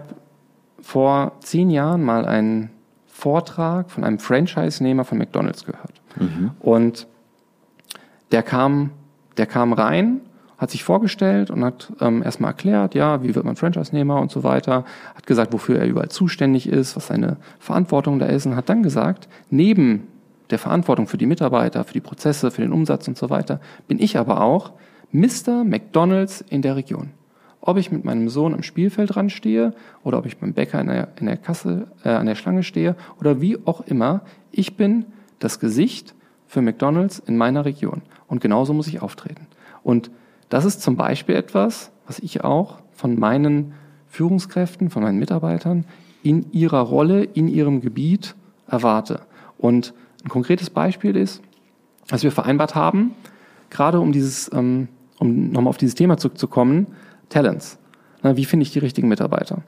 vor 0.81 1.33
zehn 1.41 1.71
Jahren 1.71 2.03
mal 2.03 2.25
einen 2.25 2.71
Vortrag 3.07 3.91
von 3.91 4.05
einem 4.05 4.19
Franchise-Nehmer 4.19 5.05
von 5.05 5.19
McDonald's 5.19 5.65
gehört. 5.65 6.01
Mhm. 6.17 6.51
Und 6.61 7.07
der 8.33 8.43
kam, 8.43 8.91
der 9.37 9.47
kam 9.47 9.73
rein, 9.73 10.21
hat 10.59 10.71
sich 10.71 10.85
vorgestellt 10.85 11.51
und 11.51 11.65
hat 11.65 11.93
ähm, 12.01 12.23
erstmal 12.23 12.51
erklärt, 12.51 12.95
ja, 12.95 13.23
wie 13.23 13.35
wird 13.35 13.45
man 13.45 13.57
Franchise-Nehmer 13.57 14.21
und 14.21 14.31
so 14.31 14.45
weiter, 14.45 14.85
hat 15.15 15.27
gesagt, 15.27 15.53
wofür 15.53 15.79
er 15.79 15.87
überall 15.87 16.09
zuständig 16.09 16.69
ist, 16.69 16.97
was 16.97 17.09
seine 17.09 17.37
Verantwortung 17.59 18.19
da 18.19 18.27
ist 18.27 18.47
und 18.47 18.57
hat 18.57 18.69
dann 18.69 18.83
gesagt, 18.83 19.29
neben 19.51 20.07
der 20.53 20.59
Verantwortung 20.59 21.07
für 21.09 21.19
die 21.19 21.27
Mitarbeiter, 21.27 21.83
für 21.83 21.95
die 21.95 22.01
Prozesse, 22.01 22.51
für 22.51 22.63
den 22.63 22.73
Umsatz 22.73 23.09
und 23.09 23.19
so 23.19 23.31
weiter, 23.31 23.61
bin 23.89 23.99
ich 23.99 24.19
aber 24.19 24.43
auch 24.43 24.73
Mr. 25.11 25.65
McDonald's 25.65 26.45
in 26.49 26.63
der 26.63 26.77
Region. 26.77 27.11
Ob 27.61 27.77
ich 27.77 27.91
mit 27.91 28.05
meinem 28.05 28.29
Sohn 28.29 28.55
am 28.55 28.63
Spielfeld 28.63 29.15
dran 29.15 29.31
stehe 29.31 29.73
oder 30.05 30.19
ob 30.19 30.27
ich 30.27 30.37
beim 30.39 30.53
Bäcker 30.53 30.81
in 30.81 30.89
der, 30.89 31.09
in 31.19 31.27
der 31.27 31.37
Kasse 31.37 31.89
äh, 32.05 32.11
an 32.11 32.27
der 32.27 32.35
Schlange 32.35 32.63
stehe 32.63 32.97
oder 33.19 33.41
wie 33.41 33.59
auch 33.65 33.81
immer, 33.83 34.23
ich 34.51 34.77
bin 34.77 35.07
das 35.39 35.59
Gesicht 35.59 36.15
für 36.47 36.61
McDonald's 36.61 37.19
in 37.19 37.37
meiner 37.37 37.65
Region. 37.65 38.03
Und 38.27 38.41
genauso 38.41 38.75
muss 38.75 38.89
ich 38.89 39.01
auftreten. 39.01 39.47
Und 39.83 40.11
das 40.49 40.65
ist 40.65 40.83
zum 40.83 40.97
Beispiel 40.97 41.35
etwas, 41.35 41.93
was 42.07 42.19
ich 42.19 42.45
auch 42.45 42.79
von 42.93 43.19
meinen 43.19 43.73
Führungskräften, 44.09 44.91
von 44.91 45.03
meinen 45.03 45.19
Mitarbeitern 45.19 45.87
in 46.23 46.53
ihrer 46.53 46.81
Rolle, 46.81 47.25
in 47.25 47.49
ihrem 47.49 47.81
Gebiet 47.81 48.35
erwarte. 48.67 49.21
Und 49.57 49.95
ein 50.25 50.29
konkretes 50.29 50.71
Beispiel 50.71 51.17
ist, 51.17 51.43
was 52.09 52.23
wir 52.23 52.33
vereinbart 52.33 52.75
haben, 52.75 53.13
gerade 53.71 54.01
um 54.01 54.13
dieses, 54.13 54.51
ähm, 54.53 54.89
um 55.19 55.51
nochmal 55.51 55.71
auf 55.71 55.79
dieses 55.79 55.95
Thema 55.95 56.17
zurückzukommen, 56.17 56.87
Talents. 57.29 57.79
Wie 58.23 58.45
finde 58.45 58.63
ich 58.63 58.73
die 58.73 58.79
richtigen 58.79 59.09
Mitarbeiter? 59.09 59.63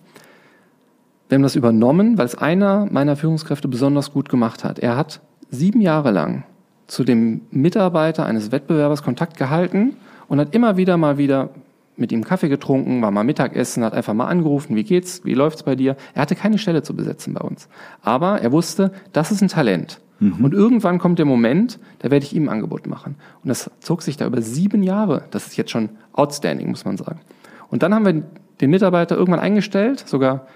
Wir 1.28 1.36
haben 1.36 1.42
das 1.42 1.56
übernommen, 1.56 2.18
weil 2.18 2.26
es 2.26 2.36
einer 2.36 2.86
meiner 2.90 3.16
Führungskräfte 3.16 3.66
besonders 3.66 4.12
gut 4.12 4.28
gemacht 4.28 4.62
hat. 4.62 4.78
Er 4.78 4.96
hat 4.96 5.20
sieben 5.50 5.80
Jahre 5.80 6.10
lang 6.10 6.44
zu 6.86 7.02
dem 7.02 7.40
Mitarbeiter 7.50 8.26
eines 8.26 8.52
Wettbewerbers 8.52 9.02
Kontakt 9.02 9.36
gehalten 9.36 9.96
und 10.28 10.38
hat 10.38 10.54
immer 10.54 10.76
wieder 10.76 10.96
mal 10.96 11.18
wieder 11.18 11.50
mit 11.96 12.12
ihm 12.12 12.24
Kaffee 12.24 12.48
getrunken, 12.48 13.02
war 13.02 13.10
mal 13.10 13.24
Mittagessen, 13.24 13.84
hat 13.84 13.94
einfach 13.94 14.14
mal 14.14 14.26
angerufen, 14.26 14.76
wie 14.76 14.84
geht's, 14.84 15.24
wie 15.24 15.34
läuft's 15.34 15.62
bei 15.62 15.76
dir? 15.76 15.96
Er 16.14 16.22
hatte 16.22 16.34
keine 16.34 16.58
Stelle 16.58 16.82
zu 16.82 16.94
besetzen 16.94 17.34
bei 17.34 17.40
uns. 17.40 17.68
Aber 18.02 18.40
er 18.40 18.52
wusste, 18.52 18.92
das 19.12 19.30
ist 19.30 19.42
ein 19.42 19.48
Talent. 19.48 20.00
Mhm. 20.24 20.44
Und 20.44 20.54
irgendwann 20.54 20.98
kommt 20.98 21.18
der 21.18 21.26
Moment, 21.26 21.78
da 21.98 22.10
werde 22.10 22.24
ich 22.24 22.34
ihm 22.34 22.44
ein 22.44 22.48
Angebot 22.48 22.86
machen. 22.86 23.16
Und 23.42 23.48
das 23.48 23.70
zog 23.80 24.02
sich 24.02 24.16
da 24.16 24.26
über 24.26 24.40
sieben 24.40 24.82
Jahre. 24.82 25.24
Das 25.30 25.46
ist 25.46 25.56
jetzt 25.56 25.70
schon 25.70 25.90
outstanding, 26.12 26.68
muss 26.70 26.84
man 26.84 26.96
sagen. 26.96 27.20
Und 27.68 27.82
dann 27.82 27.94
haben 27.94 28.06
wir 28.06 28.22
den 28.60 28.70
Mitarbeiter 28.70 29.16
irgendwann 29.16 29.40
eingestellt, 29.40 30.04
sogar 30.06 30.46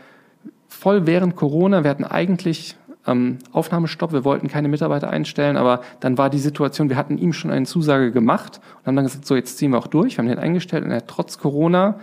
voll 0.68 1.06
während 1.06 1.36
Corona. 1.36 1.82
Wir 1.82 1.90
hatten 1.90 2.04
eigentlich 2.04 2.76
ähm, 3.06 3.38
Aufnahmestopp, 3.52 4.12
wir 4.12 4.24
wollten 4.24 4.48
keine 4.48 4.68
Mitarbeiter 4.68 5.10
einstellen, 5.10 5.56
aber 5.56 5.82
dann 6.00 6.16
war 6.16 6.30
die 6.30 6.38
Situation, 6.38 6.88
wir 6.88 6.96
hatten 6.96 7.18
ihm 7.18 7.32
schon 7.32 7.50
eine 7.50 7.66
Zusage 7.66 8.12
gemacht 8.12 8.60
und 8.80 8.86
haben 8.86 8.96
dann 8.96 9.04
gesagt, 9.04 9.26
so 9.26 9.34
jetzt 9.34 9.58
ziehen 9.58 9.72
wir 9.72 9.78
auch 9.78 9.86
durch. 9.86 10.16
Wir 10.16 10.18
haben 10.18 10.28
den 10.28 10.38
eingestellt 10.38 10.84
und 10.84 10.90
er 10.90 10.98
hat 10.98 11.08
trotz 11.08 11.38
Corona 11.38 11.98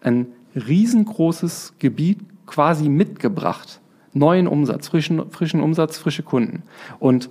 ein 0.00 0.26
riesengroßes 0.56 1.74
Gebiet 1.78 2.20
quasi 2.46 2.88
mitgebracht 2.88 3.80
neuen 4.12 4.46
Umsatz, 4.46 4.88
frischen, 4.88 5.30
frischen 5.30 5.60
Umsatz, 5.60 5.98
frische 5.98 6.22
Kunden. 6.22 6.62
Und 6.98 7.30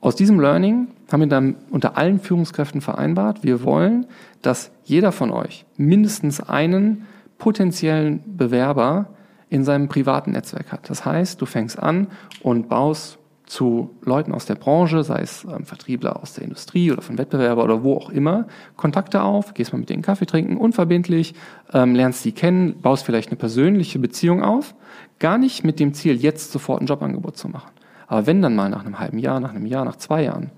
aus 0.00 0.16
diesem 0.16 0.38
Learning 0.38 0.88
haben 1.10 1.20
wir 1.20 1.28
dann 1.28 1.56
unter 1.70 1.96
allen 1.96 2.20
Führungskräften 2.20 2.80
vereinbart, 2.80 3.42
wir 3.42 3.64
wollen, 3.64 4.06
dass 4.42 4.70
jeder 4.84 5.12
von 5.12 5.30
euch 5.30 5.64
mindestens 5.76 6.40
einen 6.40 7.06
potenziellen 7.38 8.22
Bewerber 8.36 9.06
in 9.48 9.64
seinem 9.64 9.88
privaten 9.88 10.32
Netzwerk 10.32 10.72
hat. 10.72 10.90
Das 10.90 11.04
heißt, 11.04 11.40
du 11.40 11.46
fängst 11.46 11.78
an 11.78 12.08
und 12.42 12.68
baust 12.68 13.18
zu 13.46 13.90
Leuten 14.02 14.32
aus 14.32 14.46
der 14.46 14.54
Branche, 14.54 15.04
sei 15.04 15.20
es 15.20 15.44
ähm, 15.44 15.64
Vertriebler 15.64 16.20
aus 16.20 16.34
der 16.34 16.44
Industrie 16.44 16.90
oder 16.90 17.02
von 17.02 17.18
Wettbewerber 17.18 17.62
oder 17.62 17.82
wo 17.82 17.94
auch 17.94 18.10
immer, 18.10 18.46
Kontakte 18.76 19.22
auf, 19.22 19.54
gehst 19.54 19.72
mal 19.72 19.78
mit 19.78 19.90
denen 19.90 20.02
Kaffee 20.02 20.26
trinken, 20.26 20.56
unverbindlich, 20.56 21.34
ähm, 21.72 21.94
lernst 21.94 22.24
die 22.24 22.32
kennen, 22.32 22.80
baust 22.80 23.04
vielleicht 23.04 23.28
eine 23.28 23.36
persönliche 23.36 23.98
Beziehung 23.98 24.42
auf, 24.42 24.74
gar 25.18 25.38
nicht 25.38 25.64
mit 25.64 25.80
dem 25.80 25.94
Ziel, 25.94 26.16
jetzt 26.16 26.52
sofort 26.52 26.80
ein 26.80 26.86
Jobangebot 26.86 27.36
zu 27.36 27.48
machen. 27.48 27.70
Aber 28.06 28.26
wenn 28.26 28.42
dann 28.42 28.54
mal 28.54 28.68
nach 28.68 28.84
einem 28.84 28.98
halben 28.98 29.18
Jahr, 29.18 29.40
nach 29.40 29.54
einem 29.54 29.66
Jahr, 29.66 29.84
nach 29.84 29.96
zwei 29.96 30.24
Jahren 30.24 30.50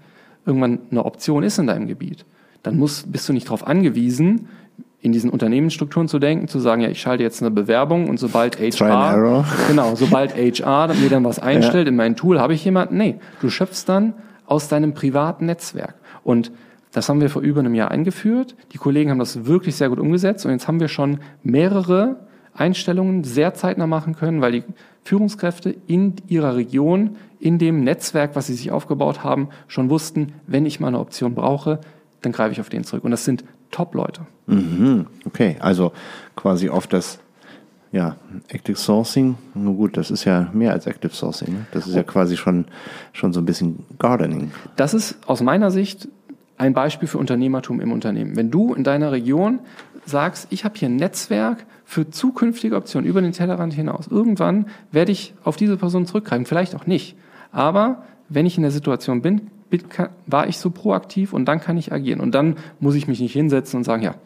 irgendwann 0.44 0.80
eine 0.90 1.04
Option 1.04 1.42
ist 1.42 1.58
in 1.58 1.66
deinem 1.66 1.86
Gebiet, 1.86 2.24
dann 2.62 2.76
musst, 2.76 3.10
bist 3.12 3.28
du 3.28 3.32
nicht 3.32 3.46
darauf 3.46 3.66
angewiesen, 3.66 4.48
in 5.00 5.12
diesen 5.12 5.30
Unternehmensstrukturen 5.30 6.08
zu 6.08 6.18
denken, 6.18 6.48
zu 6.48 6.58
sagen, 6.58 6.82
ja, 6.82 6.88
ich 6.88 7.00
schalte 7.00 7.22
jetzt 7.22 7.40
eine 7.40 7.52
Bewerbung 7.52 8.08
und 8.08 8.18
sobald 8.18 8.58
HR, 8.58 9.44
genau, 9.68 9.94
sobald 9.94 10.34
HR 10.36 10.94
mir 10.94 11.08
dann 11.08 11.24
was 11.24 11.38
einstellt 11.38 11.86
ja. 11.86 11.90
in 11.90 11.96
mein 11.96 12.16
Tool, 12.16 12.40
habe 12.40 12.54
ich 12.54 12.64
jemanden. 12.64 12.96
Nee, 12.96 13.16
du 13.40 13.48
schöpfst 13.48 13.84
dann 13.86 14.14
aus 14.46 14.68
deinem 14.68 14.94
privaten 14.94 15.46
Netzwerk. 15.46 15.94
Und 16.24 16.50
das 16.92 17.08
haben 17.08 17.20
wir 17.20 17.30
vor 17.30 17.42
über 17.42 17.60
einem 17.60 17.74
Jahr 17.74 17.90
eingeführt. 17.90 18.56
Die 18.72 18.78
Kollegen 18.78 19.10
haben 19.10 19.18
das 19.18 19.44
wirklich 19.44 19.76
sehr 19.76 19.90
gut 19.90 20.00
umgesetzt 20.00 20.46
und 20.46 20.52
jetzt 20.52 20.66
haben 20.66 20.80
wir 20.80 20.88
schon 20.88 21.20
mehrere 21.42 22.16
Einstellungen 22.56 23.24
sehr 23.24 23.54
zeitnah 23.54 23.86
machen 23.86 24.16
können, 24.16 24.40
weil 24.40 24.52
die 24.52 24.64
Führungskräfte 25.02 25.74
in 25.86 26.14
ihrer 26.26 26.56
Region, 26.56 27.16
in 27.38 27.58
dem 27.58 27.84
Netzwerk, 27.84 28.34
was 28.34 28.46
sie 28.46 28.54
sich 28.54 28.72
aufgebaut 28.72 29.22
haben, 29.22 29.48
schon 29.68 29.90
wussten, 29.90 30.32
wenn 30.46 30.66
ich 30.66 30.80
mal 30.80 30.88
eine 30.88 30.98
Option 30.98 31.34
brauche, 31.34 31.80
dann 32.22 32.32
greife 32.32 32.52
ich 32.52 32.60
auf 32.60 32.68
den 32.68 32.84
zurück. 32.84 33.04
Und 33.04 33.12
das 33.12 33.24
sind 33.24 33.44
Top-Leute. 33.70 34.22
Mhm, 34.46 35.06
okay, 35.24 35.56
also 35.60 35.92
quasi 36.34 36.68
auf 36.68 36.86
das 36.86 37.18
ja, 37.92 38.16
Active 38.48 38.76
Sourcing, 38.76 39.36
nur 39.54 39.74
gut, 39.74 39.96
das 39.96 40.10
ist 40.10 40.24
ja 40.24 40.50
mehr 40.52 40.72
als 40.72 40.86
Active 40.86 41.14
Sourcing. 41.14 41.54
Ne? 41.54 41.66
Das 41.72 41.86
ist 41.86 41.94
ja 41.94 42.02
quasi 42.02 42.36
schon, 42.36 42.66
schon 43.12 43.32
so 43.32 43.40
ein 43.40 43.46
bisschen 43.46 43.86
Gardening. 43.98 44.50
Das 44.76 44.92
ist 44.92 45.16
aus 45.26 45.40
meiner 45.40 45.70
Sicht 45.70 46.08
ein 46.58 46.74
Beispiel 46.74 47.08
für 47.08 47.18
Unternehmertum 47.18 47.80
im 47.80 47.92
Unternehmen. 47.92 48.36
Wenn 48.36 48.50
du 48.50 48.74
in 48.74 48.84
deiner 48.84 49.12
Region 49.12 49.60
sagst, 50.04 50.48
ich 50.50 50.64
habe 50.64 50.76
hier 50.76 50.88
ein 50.88 50.96
Netzwerk 50.96 51.66
für 51.86 52.10
zukünftige 52.10 52.74
Optionen 52.74 53.08
über 53.08 53.22
den 53.22 53.32
Tellerrand 53.32 53.72
hinaus, 53.72 54.08
irgendwann 54.08 54.66
werde 54.90 55.12
ich 55.12 55.34
auf 55.44 55.56
diese 55.56 55.76
Person 55.76 56.04
zurückgreifen, 56.04 56.44
vielleicht 56.44 56.74
auch 56.74 56.86
nicht. 56.86 57.16
Aber 57.52 58.02
wenn 58.28 58.44
ich 58.44 58.56
in 58.56 58.62
der 58.62 58.72
Situation 58.72 59.22
bin, 59.22 59.50
war 60.26 60.48
ich 60.48 60.58
so 60.58 60.70
proaktiv 60.70 61.32
und 61.32 61.46
dann 61.46 61.60
kann 61.60 61.78
ich 61.78 61.92
agieren. 61.92 62.20
Und 62.20 62.34
dann 62.34 62.56
muss 62.80 62.96
ich 62.96 63.06
mich 63.06 63.20
nicht 63.20 63.32
hinsetzen 63.32 63.78
und 63.78 63.84
sagen, 63.84 64.02
ja, 64.02 64.16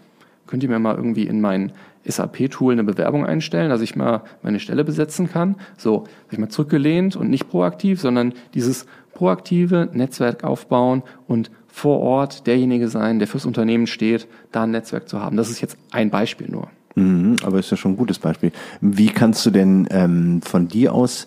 könnt 0.47 0.63
ihr 0.63 0.69
mir 0.71 0.79
mal 0.79 0.97
irgendwie 0.97 1.25
in 1.25 1.41
mein 1.41 1.73
SAP-Tool 2.07 2.73
eine 2.73 2.83
Bewerbung 2.83 3.27
einstellen, 3.27 3.69
dass 3.69 3.83
ich 3.83 3.95
mal 3.95 4.23
meine 4.43 4.59
Stelle 4.59 4.83
besetzen 4.83 5.31
kann. 5.31 5.57
So, 5.77 6.05
ich 6.31 6.39
mal 6.39 6.49
zurückgelehnt 6.49 7.15
und 7.15 7.29
nicht 7.29 7.49
proaktiv, 7.49 8.01
sondern 8.01 8.33
dieses 8.55 8.87
proaktive 9.13 9.91
Netzwerk 9.93 10.45
aufbauen 10.45 11.03
und 11.27 11.51
vor 11.69 12.01
Ort 12.01 12.47
derjenige 12.47 12.89
sein, 12.89 13.19
der 13.19 13.29
fürs 13.29 13.45
Unternehmen 13.45 13.87
steht, 13.87 14.29
da 14.51 14.63
ein 14.63 14.71
Netzwerk 14.71 15.11
zu 15.11 15.21
haben. 15.21 15.37
Das 15.37 15.51
ist 15.51 15.61
jetzt 15.61 15.77
ein 15.91 16.11
Beispiel 16.11 16.49
nur. 16.49 16.69
Mhm, 16.95 17.37
aber 17.45 17.59
ist 17.59 17.71
ja 17.71 17.77
schon 17.77 17.93
ein 17.93 17.97
gutes 17.97 18.19
Beispiel. 18.19 18.53
Wie 18.81 19.09
kannst 19.09 19.45
du 19.47 19.51
denn 19.51 19.87
ähm, 19.91 20.43
von 20.43 20.69
dir 20.69 20.95
aus 20.95 21.27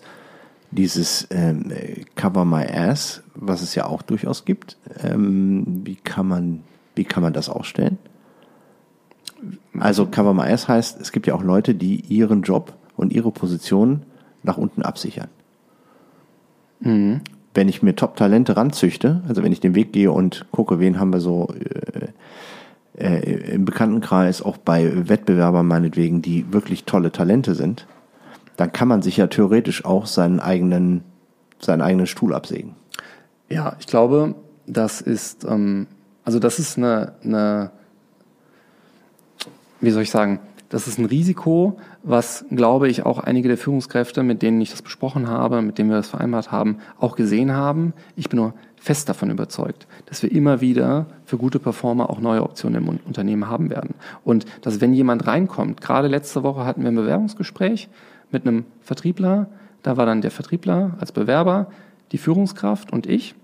dieses 0.70 1.26
ähm, 1.30 1.72
Cover 2.16 2.44
My 2.44 2.66
Ass, 2.66 3.22
was 3.34 3.62
es 3.62 3.74
ja 3.74 3.86
auch 3.86 4.02
durchaus 4.02 4.44
gibt, 4.44 4.76
ähm, 5.02 5.82
wie 5.84 5.96
kann 5.96 6.26
man, 6.26 6.62
wie 6.94 7.04
kann 7.04 7.22
man 7.22 7.32
das 7.32 7.48
ausstellen? 7.48 7.98
Also 9.78 10.06
Cover 10.06 10.34
My 10.34 10.42
Ass 10.52 10.68
heißt, 10.68 11.00
es 11.00 11.12
gibt 11.12 11.26
ja 11.26 11.34
auch 11.34 11.42
Leute, 11.42 11.74
die 11.74 12.00
ihren 12.00 12.42
Job 12.42 12.74
und 12.96 13.12
ihre 13.12 13.30
Position 13.30 14.02
nach 14.42 14.56
unten 14.56 14.82
absichern. 14.82 15.28
Mhm. 16.80 17.20
wenn 17.54 17.68
ich 17.68 17.82
mir 17.82 17.94
Top-Talente 17.94 18.56
ranzüchte, 18.56 19.22
also 19.28 19.42
wenn 19.42 19.52
ich 19.52 19.60
den 19.60 19.74
Weg 19.74 19.92
gehe 19.92 20.10
und 20.10 20.46
gucke, 20.50 20.80
wen 20.80 20.98
haben 20.98 21.12
wir 21.12 21.20
so 21.20 21.48
äh, 21.54 22.08
äh, 22.96 23.52
im 23.52 23.64
Bekanntenkreis, 23.64 24.42
auch 24.42 24.56
bei 24.56 25.08
Wettbewerbern 25.08 25.66
meinetwegen, 25.66 26.22
die 26.22 26.52
wirklich 26.52 26.84
tolle 26.84 27.12
Talente 27.12 27.54
sind, 27.54 27.86
dann 28.56 28.72
kann 28.72 28.88
man 28.88 29.02
sich 29.02 29.16
ja 29.16 29.26
theoretisch 29.26 29.84
auch 29.84 30.06
seinen 30.06 30.40
eigenen, 30.40 31.02
seinen 31.60 31.82
eigenen 31.82 32.06
Stuhl 32.06 32.34
absägen. 32.34 32.76
Ja, 33.48 33.76
ich 33.80 33.86
glaube, 33.86 34.34
das 34.66 35.00
ist, 35.00 35.44
ähm, 35.44 35.86
also 36.24 36.38
das 36.38 36.58
ist 36.58 36.78
eine, 36.78 37.14
eine, 37.22 37.70
wie 39.80 39.90
soll 39.90 40.02
ich 40.02 40.10
sagen, 40.10 40.40
das 40.68 40.88
ist 40.88 40.98
ein 40.98 41.04
Risiko, 41.04 41.78
was, 42.02 42.44
glaube 42.50 42.88
ich, 42.88 43.04
auch 43.04 43.18
einige 43.18 43.48
der 43.48 43.58
Führungskräfte, 43.58 44.22
mit 44.22 44.42
denen 44.42 44.60
ich 44.60 44.70
das 44.70 44.82
besprochen 44.82 45.28
habe, 45.28 45.62
mit 45.62 45.78
denen 45.78 45.90
wir 45.90 45.96
das 45.96 46.08
vereinbart 46.08 46.50
haben, 46.50 46.78
auch 46.98 47.16
gesehen 47.16 47.52
haben. 47.52 47.92
Ich 48.16 48.28
bin 48.28 48.40
nur 48.40 48.54
fest 48.84 49.08
davon 49.08 49.30
überzeugt, 49.30 49.86
dass 50.04 50.22
wir 50.22 50.30
immer 50.30 50.60
wieder 50.60 51.06
für 51.24 51.38
gute 51.38 51.58
Performer 51.58 52.10
auch 52.10 52.20
neue 52.20 52.42
Optionen 52.42 52.82
im 52.82 53.00
Unternehmen 53.06 53.48
haben 53.48 53.70
werden. 53.70 53.94
Und 54.24 54.44
dass 54.60 54.82
wenn 54.82 54.92
jemand 54.92 55.26
reinkommt, 55.26 55.80
gerade 55.80 56.06
letzte 56.06 56.42
Woche 56.42 56.66
hatten 56.66 56.82
wir 56.82 56.90
ein 56.90 56.94
Bewerbungsgespräch 56.94 57.88
mit 58.30 58.46
einem 58.46 58.66
Vertriebler, 58.82 59.48
da 59.82 59.96
war 59.96 60.04
dann 60.04 60.20
der 60.20 60.30
Vertriebler 60.30 60.98
als 61.00 61.12
Bewerber, 61.12 61.68
die 62.12 62.18
Führungskraft 62.18 62.92
und 62.92 63.06
ich. 63.06 63.34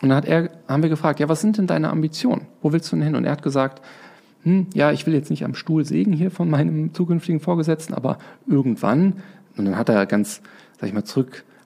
Und 0.00 0.08
dann 0.08 0.16
hat 0.16 0.24
er, 0.24 0.48
haben 0.66 0.82
wir 0.82 0.88
gefragt, 0.88 1.20
ja, 1.20 1.28
was 1.28 1.42
sind 1.42 1.58
denn 1.58 1.66
deine 1.66 1.90
Ambitionen? 1.90 2.46
Wo 2.62 2.72
willst 2.72 2.90
du 2.90 2.96
denn 2.96 3.04
hin? 3.04 3.14
Und 3.14 3.26
er 3.26 3.32
hat 3.32 3.42
gesagt, 3.42 3.82
hm, 4.42 4.68
ja, 4.72 4.90
ich 4.90 5.06
will 5.06 5.12
jetzt 5.12 5.28
nicht 5.28 5.44
am 5.44 5.54
Stuhl 5.54 5.84
sägen 5.84 6.14
hier 6.14 6.30
von 6.30 6.48
meinem 6.48 6.94
zukünftigen 6.94 7.40
Vorgesetzten, 7.40 7.92
aber 7.92 8.16
irgendwann, 8.46 9.22
und 9.58 9.66
dann 9.66 9.76
hat 9.76 9.90
er 9.90 10.06
ganz, 10.06 10.40
sag 10.80 10.88
ich 10.88 10.94
mal, 10.94 11.04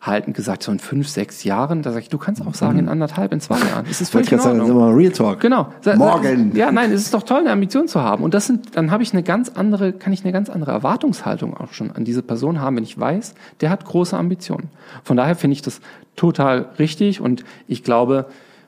zurückhaltend 0.07 0.37
gesagt, 0.37 0.62
so 0.62 0.71
in 0.71 0.79
fünf, 0.79 1.09
sechs 1.09 1.42
Jahren, 1.42 1.83
da 1.83 1.90
sage 1.90 2.05
ich, 2.05 2.09
du 2.09 2.19
kannst 2.19 2.40
auch 2.47 2.55
sagen, 2.55 2.79
in 2.79 2.88
anderthalb, 2.88 3.33
in 3.33 3.40
zwei 3.40 3.59
Jahren. 3.59 3.85
Das 3.88 4.01
ist 4.01 4.11
völlig 4.11 4.31
in 4.31 4.38
Ordnung. 4.38 4.69
Sagen, 4.69 4.95
Real 4.95 5.12
Talk. 5.12 5.40
Genau. 5.40 5.69
Morgen. 5.97 6.55
Ja, 6.55 6.71
nein, 6.71 6.92
es 6.92 7.03
ist 7.03 7.14
doch 7.14 7.25
toll, 7.25 7.40
eine 7.40 7.51
Ambition 7.51 7.88
zu 7.88 8.01
haben. 8.01 8.23
Und 8.23 8.33
das 8.33 8.47
sind, 8.47 8.77
dann 8.77 8.92
habe 8.92 9.03
ich 9.03 9.12
eine 9.12 9.25
ganz 9.25 9.49
andere, 9.49 9.92
kann 9.92 10.12
ich 10.12 10.23
eine 10.23 10.33
ganz 10.33 10.49
andere 10.49 10.71
Erwartungshaltung 10.71 11.57
auch 11.57 11.73
schon 11.73 11.90
an 11.90 12.05
diese 12.05 12.23
Person 12.23 12.61
haben, 12.61 12.77
wenn 12.77 12.85
ich 12.85 12.99
weiß, 12.99 13.35
der 13.61 13.71
hat 13.71 13.85
große 13.85 14.16
Ambitionen. 14.16 14.69
Von 15.03 15.16
daher 15.16 15.35
finde 15.35 15.55
ich 15.55 15.62
das 15.62 15.81
total 16.14 16.66
richtig 16.79 17.21
und 17.21 17.45
ich 17.66 17.83
glaube, 17.83 18.27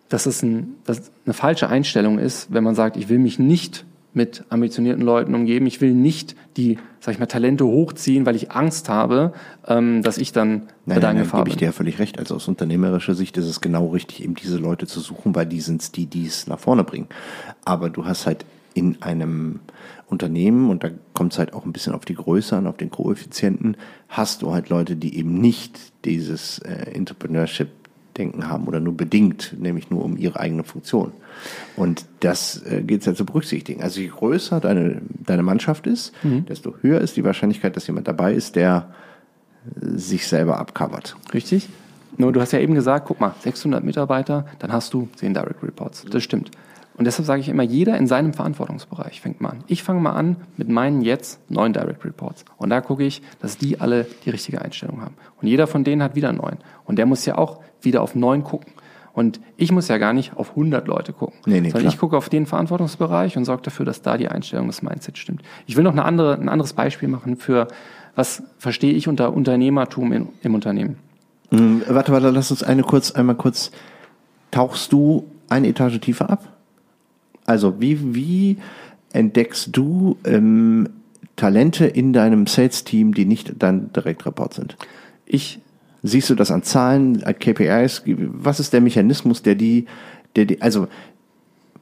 dass 0.09 0.27
es 0.27 0.42
ein, 0.42 0.74
dass 0.87 1.12
eine 1.24 1.35
falsche 1.35 1.68
Einstellung 1.68 2.18
ist, 2.18 2.53
wenn 2.53 2.64
man 2.64 2.74
sagt, 2.74 2.96
ich 2.96 3.09
will 3.09 3.18
mich 3.18 3.38
nicht 3.38 3.85
mit 4.18 4.44
ambitionierten 4.50 5.02
Leuten 5.02 5.35
umgeben. 5.35 5.66
Ich 5.66 5.81
will 5.81 5.94
nicht 5.94 6.35
die, 6.57 6.76
sag 6.98 7.14
ich 7.14 7.20
mal, 7.20 7.26
Talente 7.26 7.64
hochziehen, 7.64 8.26
weil 8.26 8.35
ich 8.35 8.50
Angst 8.50 8.88
habe, 8.88 9.33
ähm, 9.66 10.02
dass 10.02 10.18
ich 10.18 10.33
dann 10.33 10.64
nein, 10.85 11.00
nein, 11.00 11.16
nein, 11.16 11.31
gebe 11.31 11.48
ich 11.48 11.57
dir 11.57 11.66
ja 11.66 11.72
völlig 11.72 12.00
recht. 12.00 12.18
Also 12.18 12.35
aus 12.35 12.48
unternehmerischer 12.48 13.14
Sicht 13.14 13.37
ist 13.37 13.46
es 13.46 13.61
genau 13.61 13.87
richtig, 13.87 14.22
eben 14.24 14.35
diese 14.35 14.59
Leute 14.59 14.87
zu 14.87 14.98
suchen, 14.98 15.35
weil 15.37 15.46
die 15.46 15.61
sind 15.61 15.96
die, 15.96 16.07
die 16.07 16.26
es 16.26 16.48
nach 16.48 16.59
vorne 16.59 16.83
bringen. 16.83 17.07
Aber 17.64 17.88
du 17.88 18.04
hast 18.04 18.26
halt 18.26 18.44
in 18.74 19.00
einem 19.02 19.61
Unternehmen, 20.09 20.70
und 20.70 20.85
da 20.85 20.90
kommt 21.12 21.33
es 21.33 21.38
halt 21.38 21.52
auch 21.52 21.64
ein 21.64 21.72
bisschen 21.72 21.94
auf 21.94 22.04
die 22.04 22.14
Größe 22.14 22.57
an, 22.57 22.66
auf 22.66 22.76
den 22.76 22.90
Koeffizienten, 22.90 23.76
hast 24.09 24.42
du 24.42 24.52
halt 24.52 24.68
Leute, 24.68 24.96
die 24.96 25.16
eben 25.16 25.40
nicht 25.40 25.78
dieses 26.04 26.59
äh, 26.61 26.90
Entrepreneurship 26.92 27.68
Denken 28.18 28.48
haben 28.48 28.66
oder 28.66 28.81
nur 28.81 28.96
bedingt, 28.96 29.54
nämlich 29.59 29.90
nur 29.90 30.04
um 30.04 30.16
ihre 30.16 30.38
eigene 30.38 30.64
Funktion. 30.64 31.12
Und 31.76 32.04
das 32.20 32.62
äh, 32.66 32.83
gilt 32.83 33.00
es 33.00 33.07
ja 33.07 33.14
zu 33.14 33.24
berücksichtigen. 33.24 33.83
Also 33.83 34.00
je 34.00 34.09
größer 34.09 34.61
deine, 34.61 35.00
deine 35.24 35.42
Mannschaft 35.42 35.87
ist, 35.87 36.12
mhm. 36.22 36.44
desto 36.46 36.74
höher 36.83 37.00
ist 37.00 37.16
die 37.16 37.24
Wahrscheinlichkeit, 37.24 37.76
dass 37.76 37.87
jemand 37.87 38.09
dabei 38.09 38.35
ist, 38.35 38.57
der 38.57 38.90
äh, 39.81 39.96
sich 39.96 40.26
selber 40.26 40.59
abcovert. 40.59 41.16
Richtig. 41.33 41.68
Nur 42.16 42.33
du 42.33 42.40
hast 42.40 42.52
ja 42.52 42.59
eben 42.59 42.74
gesagt, 42.74 43.07
guck 43.07 43.20
mal, 43.20 43.35
600 43.40 43.85
Mitarbeiter, 43.85 44.46
dann 44.59 44.72
hast 44.72 44.92
du 44.92 45.09
10 45.16 45.35
Direct 45.35 45.62
Reports. 45.62 46.04
Das 46.11 46.22
stimmt. 46.22 46.50
Und 46.98 47.04
deshalb 47.04 47.26
sage 47.26 47.40
ich 47.40 47.48
immer, 47.48 47.62
jeder 47.62 47.96
in 47.96 48.09
seinem 48.09 48.35
Verantwortungsbereich 48.35 49.20
fängt 49.20 49.40
mal 49.40 49.50
an. 49.50 49.64
Ich 49.68 49.85
fange 49.85 50.00
mal 50.00 50.14
an 50.14 50.35
mit 50.57 50.68
meinen 50.68 51.00
jetzt 51.00 51.38
neun 51.48 51.72
Direct 51.72 52.04
Reports. 52.04 52.44
Und 52.57 52.70
da 52.70 52.81
gucke 52.81 53.04
ich, 53.04 53.22
dass 53.40 53.57
die 53.57 53.81
alle 53.81 54.04
die 54.24 54.31
richtige 54.31 54.61
Einstellung 54.61 55.00
haben. 55.00 55.14
Und 55.40 55.46
jeder 55.46 55.68
von 55.68 55.85
denen 55.85 56.02
hat 56.02 56.16
wieder 56.16 56.33
neun. 56.33 56.57
Und 56.87 56.98
der 56.98 57.07
muss 57.07 57.24
ja 57.24 57.38
auch 57.38 57.61
wieder 57.83 58.03
auf 58.03 58.14
neun 58.14 58.45
gucken. 58.45 58.73
Und 59.12 59.41
ich 59.57 59.73
muss 59.73 59.88
ja 59.88 59.99
gar 59.99 60.12
nicht 60.12 60.37
auf 60.37 60.51
100 60.51 60.87
Leute 60.87 61.12
gucken, 61.12 61.41
nee, 61.45 61.61
nee, 61.61 61.71
sondern 61.71 61.81
klar. 61.81 61.93
ich 61.93 61.99
gucke 61.99 62.17
auf 62.17 62.29
den 62.29 62.47
Verantwortungsbereich 62.47 63.37
und 63.37 63.45
sorge 63.45 63.62
dafür, 63.62 63.85
dass 63.85 64.01
da 64.01 64.17
die 64.17 64.29
Einstellung, 64.29 64.69
das 64.69 64.81
Mindset 64.81 65.19
stimmt. 65.19 65.43
Ich 65.67 65.77
will 65.77 65.83
noch 65.83 65.91
eine 65.91 66.05
andere, 66.05 66.35
ein 66.35 66.49
anderes 66.49 66.73
Beispiel 66.73 67.09
machen 67.09 67.37
für, 67.37 67.67
was 68.14 68.45
verstehe 68.59 68.93
ich 68.93 69.09
unter 69.09 69.33
Unternehmertum 69.33 70.12
in, 70.12 70.29
im 70.43 70.55
Unternehmen. 70.55 70.99
Mhm, 71.51 71.83
warte, 71.88 72.12
warte, 72.12 72.31
lass 72.31 72.53
uns 72.53 72.62
eine 72.62 72.83
kurz, 72.83 73.11
einmal 73.11 73.35
kurz, 73.35 73.73
tauchst 74.53 74.93
du 74.93 75.25
eine 75.49 75.67
Etage 75.67 75.99
tiefer 75.99 76.31
ab? 76.31 76.47
Also 77.45 77.81
wie, 77.81 78.14
wie 78.14 78.59
entdeckst 79.12 79.71
du 79.73 80.17
ähm, 80.25 80.91
Talente 81.35 81.87
in 81.87 82.12
deinem 82.12 82.47
Sales-Team, 82.47 83.14
die 83.14 83.25
nicht 83.25 83.55
dein 83.59 83.93
Direktreport 83.93 84.55
sind? 84.55 84.77
Ich 85.25 85.61
Siehst 86.02 86.30
du 86.30 86.34
das 86.34 86.50
an 86.50 86.62
Zahlen, 86.62 87.24
an 87.24 87.38
KPIs? 87.38 88.02
Was 88.06 88.61
ist 88.61 88.72
der 88.72 88.80
Mechanismus, 88.80 89.42
der 89.42 89.54
die, 89.54 89.87
der 90.37 90.44
die, 90.44 90.62
also, 90.62 90.88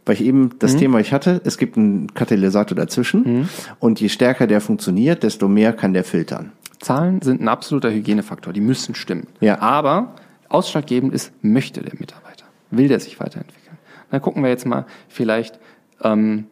weil 0.07 0.14
ich 0.14 0.24
eben 0.24 0.50
das 0.59 0.74
mhm. 0.74 0.79
Thema 0.79 1.00
ich 1.00 1.12
hatte, 1.12 1.40
es 1.44 1.59
gibt 1.59 1.76
einen 1.76 2.14
Katalysator 2.14 2.76
dazwischen 2.76 3.40
mhm. 3.40 3.48
und 3.81 4.00
je 4.00 4.09
stärker 4.09 4.46
der 4.46 4.61
funktioniert, 4.61 5.22
desto 5.22 5.48
mehr 5.48 5.72
kann 5.72 5.92
der 5.92 6.05
filtern. 6.05 6.52
Zahlen 6.81 7.22
sind 7.22 7.40
ein 7.40 7.48
absoluter 7.48 7.90
Hygienefaktor, 7.90 8.52
die 8.52 8.61
müssen 8.61 8.94
stimmen. 8.94 9.26
Ja. 9.40 9.61
Aber 9.61 10.14
ausschlaggebend 10.48 11.12
ist, 11.12 11.33
möchte 11.42 11.83
der 11.83 11.94
Mitarbeiter? 11.98 12.44
Will 12.70 12.88
der 12.88 13.00
sich 13.00 13.18
weiterentwickeln? 13.20 13.76
Dann 14.11 14.22
gucken 14.22 14.42
wir 14.42 14.50
jetzt 14.50 14.66
mal 14.66 14.87
vielleicht, 15.09 15.59
ähm, 16.02 16.46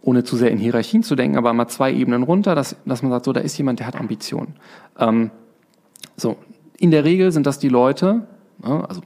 ohne 0.00 0.24
zu 0.24 0.36
sehr 0.36 0.50
in 0.50 0.58
Hierarchien 0.58 1.02
zu 1.02 1.16
denken, 1.16 1.36
aber 1.36 1.52
mal 1.52 1.68
zwei 1.68 1.92
Ebenen 1.92 2.22
runter, 2.22 2.54
dass, 2.54 2.76
dass 2.86 3.02
man 3.02 3.10
sagt, 3.10 3.24
so, 3.24 3.32
da 3.32 3.40
ist 3.40 3.58
jemand, 3.58 3.80
der 3.80 3.86
hat 3.86 3.96
Ambitionen. 3.96 4.54
Ähm, 4.98 5.30
so, 6.16 6.36
in 6.78 6.90
der 6.90 7.04
Regel 7.04 7.32
sind 7.32 7.46
das 7.46 7.58
die 7.58 7.68
Leute, 7.68 8.26
ne, 8.62 8.84
also 8.88 9.02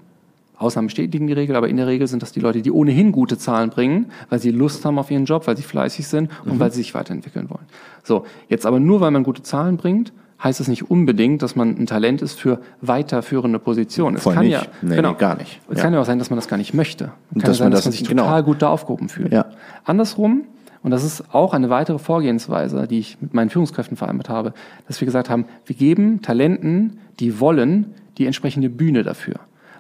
Ausnahmen 0.63 0.87
bestätigen 0.87 1.27
die 1.27 1.33
Regel, 1.33 1.57
aber 1.57 1.69
in 1.69 1.77
der 1.77 1.87
Regel 1.87 2.07
sind 2.07 2.23
das 2.23 2.33
die 2.33 2.41
Leute, 2.41 2.63
die 2.63 2.71
ohnehin 2.71 3.13
gute 3.13 3.37
Zahlen 3.37 3.71
bringen, 3.71 4.07
weil 4.31 4.39
sie 4.39 4.51
Lust 4.51 4.85
haben 4.85 4.99
auf 4.99 5.11
ihren 5.11 5.25
Job, 5.25 5.47
weil 5.47 5.57
sie 5.57 5.65
fleißig 5.65 6.07
sind 6.07 6.31
und 6.45 6.55
mhm. 6.55 6.61
weil 6.61 6.71
sie 6.71 6.79
sich 6.79 6.95
weiterentwickeln 6.95 7.51
wollen. 7.51 7.67
So, 8.05 8.25
jetzt 8.49 8.65
aber 8.65 8.79
nur, 8.79 9.01
weil 9.01 9.11
man 9.11 9.25
gute 9.25 9.43
Zahlen 9.43 9.77
bringt, 9.77 10.13
heißt 10.43 10.61
es 10.61 10.69
nicht 10.69 10.91
unbedingt, 10.91 11.43
dass 11.43 11.57
man 11.57 11.77
ein 11.77 11.87
Talent 11.87 12.23
ist 12.23 12.39
für 12.39 12.61
weiterführende 12.81 13.59
Positionen. 13.59 14.17
Es 14.17 14.23
Voll 14.23 14.35
kann 14.35 14.45
nicht. 14.45 14.53
ja 14.53 14.67
nee, 14.83 14.97
genau, 14.97 15.13
nee, 15.13 15.19
gar 15.19 15.37
nicht. 15.37 15.61
Es 15.69 15.79
ja. 15.79 15.85
kann 15.85 15.95
ja 15.95 16.01
auch 16.01 16.05
sein, 16.05 16.19
dass 16.19 16.31
man 16.31 16.37
das 16.37 16.49
gar 16.49 16.57
nicht 16.57 16.75
möchte. 16.75 17.05
Es 17.05 17.11
kann 17.11 17.41
dass 17.41 17.49
ja 17.49 17.55
sein, 17.55 17.65
man 17.67 17.73
dass 17.73 17.85
man 17.85 17.93
sich 17.93 18.09
genau. 18.09 18.25
total 18.25 18.43
gut 18.43 18.63
da 18.63 18.69
aufgehoben 18.69 19.09
fühlt. 19.09 19.33
Ja. 19.33 19.47
Andersrum, 19.85 20.45
und 20.83 20.91
das 20.91 21.05
ist 21.05 21.33
auch 21.33 21.55
eine 21.55 21.71
weitere 21.71 21.99
Vorgehensweise, 21.99 22.87
die 22.89 22.99
ich 22.99 23.21
mit 23.21 23.35
meinen 23.35 23.51
Führungskräften 23.51 23.97
vereinbart 23.97 24.29
habe, 24.29 24.53
dass 24.89 25.01
wir 25.01 25.07
gesagt 25.07 25.31
haben, 25.31 25.47
wir 25.67 25.77
geben 25.77 26.23
Talenten, 26.23 26.99
die 27.21 27.39
wollen, 27.39 27.95
die 28.19 28.27
entsprechende 28.27 28.69
Bühne 28.69 29.03
dafür. 29.05 29.37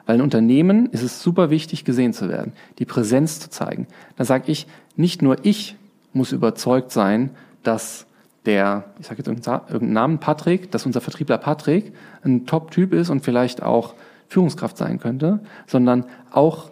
Weil 0.06 0.16
in 0.16 0.22
Unternehmen 0.22 0.86
ist 0.86 1.02
es 1.02 1.22
super 1.22 1.50
wichtig, 1.50 1.84
gesehen 1.84 2.12
zu 2.12 2.28
werden, 2.28 2.52
die 2.78 2.84
Präsenz 2.84 3.40
zu 3.40 3.50
zeigen. 3.50 3.86
Da 4.16 4.24
sage 4.24 4.50
ich, 4.50 4.66
nicht 4.96 5.22
nur 5.22 5.36
ich 5.44 5.76
muss 6.12 6.32
überzeugt 6.32 6.92
sein, 6.92 7.30
dass 7.62 8.06
der, 8.44 8.84
ich 8.98 9.06
sage 9.06 9.18
jetzt 9.18 9.28
irgendeinen 9.28 9.92
Namen, 9.92 10.18
Patrick, 10.18 10.70
dass 10.72 10.86
unser 10.86 11.00
Vertriebler 11.00 11.38
Patrick 11.38 11.92
ein 12.24 12.46
Top-Typ 12.46 12.92
ist 12.92 13.10
und 13.10 13.24
vielleicht 13.24 13.62
auch 13.62 13.94
Führungskraft 14.28 14.76
sein 14.76 14.98
könnte, 14.98 15.40
sondern 15.66 16.04
auch 16.32 16.71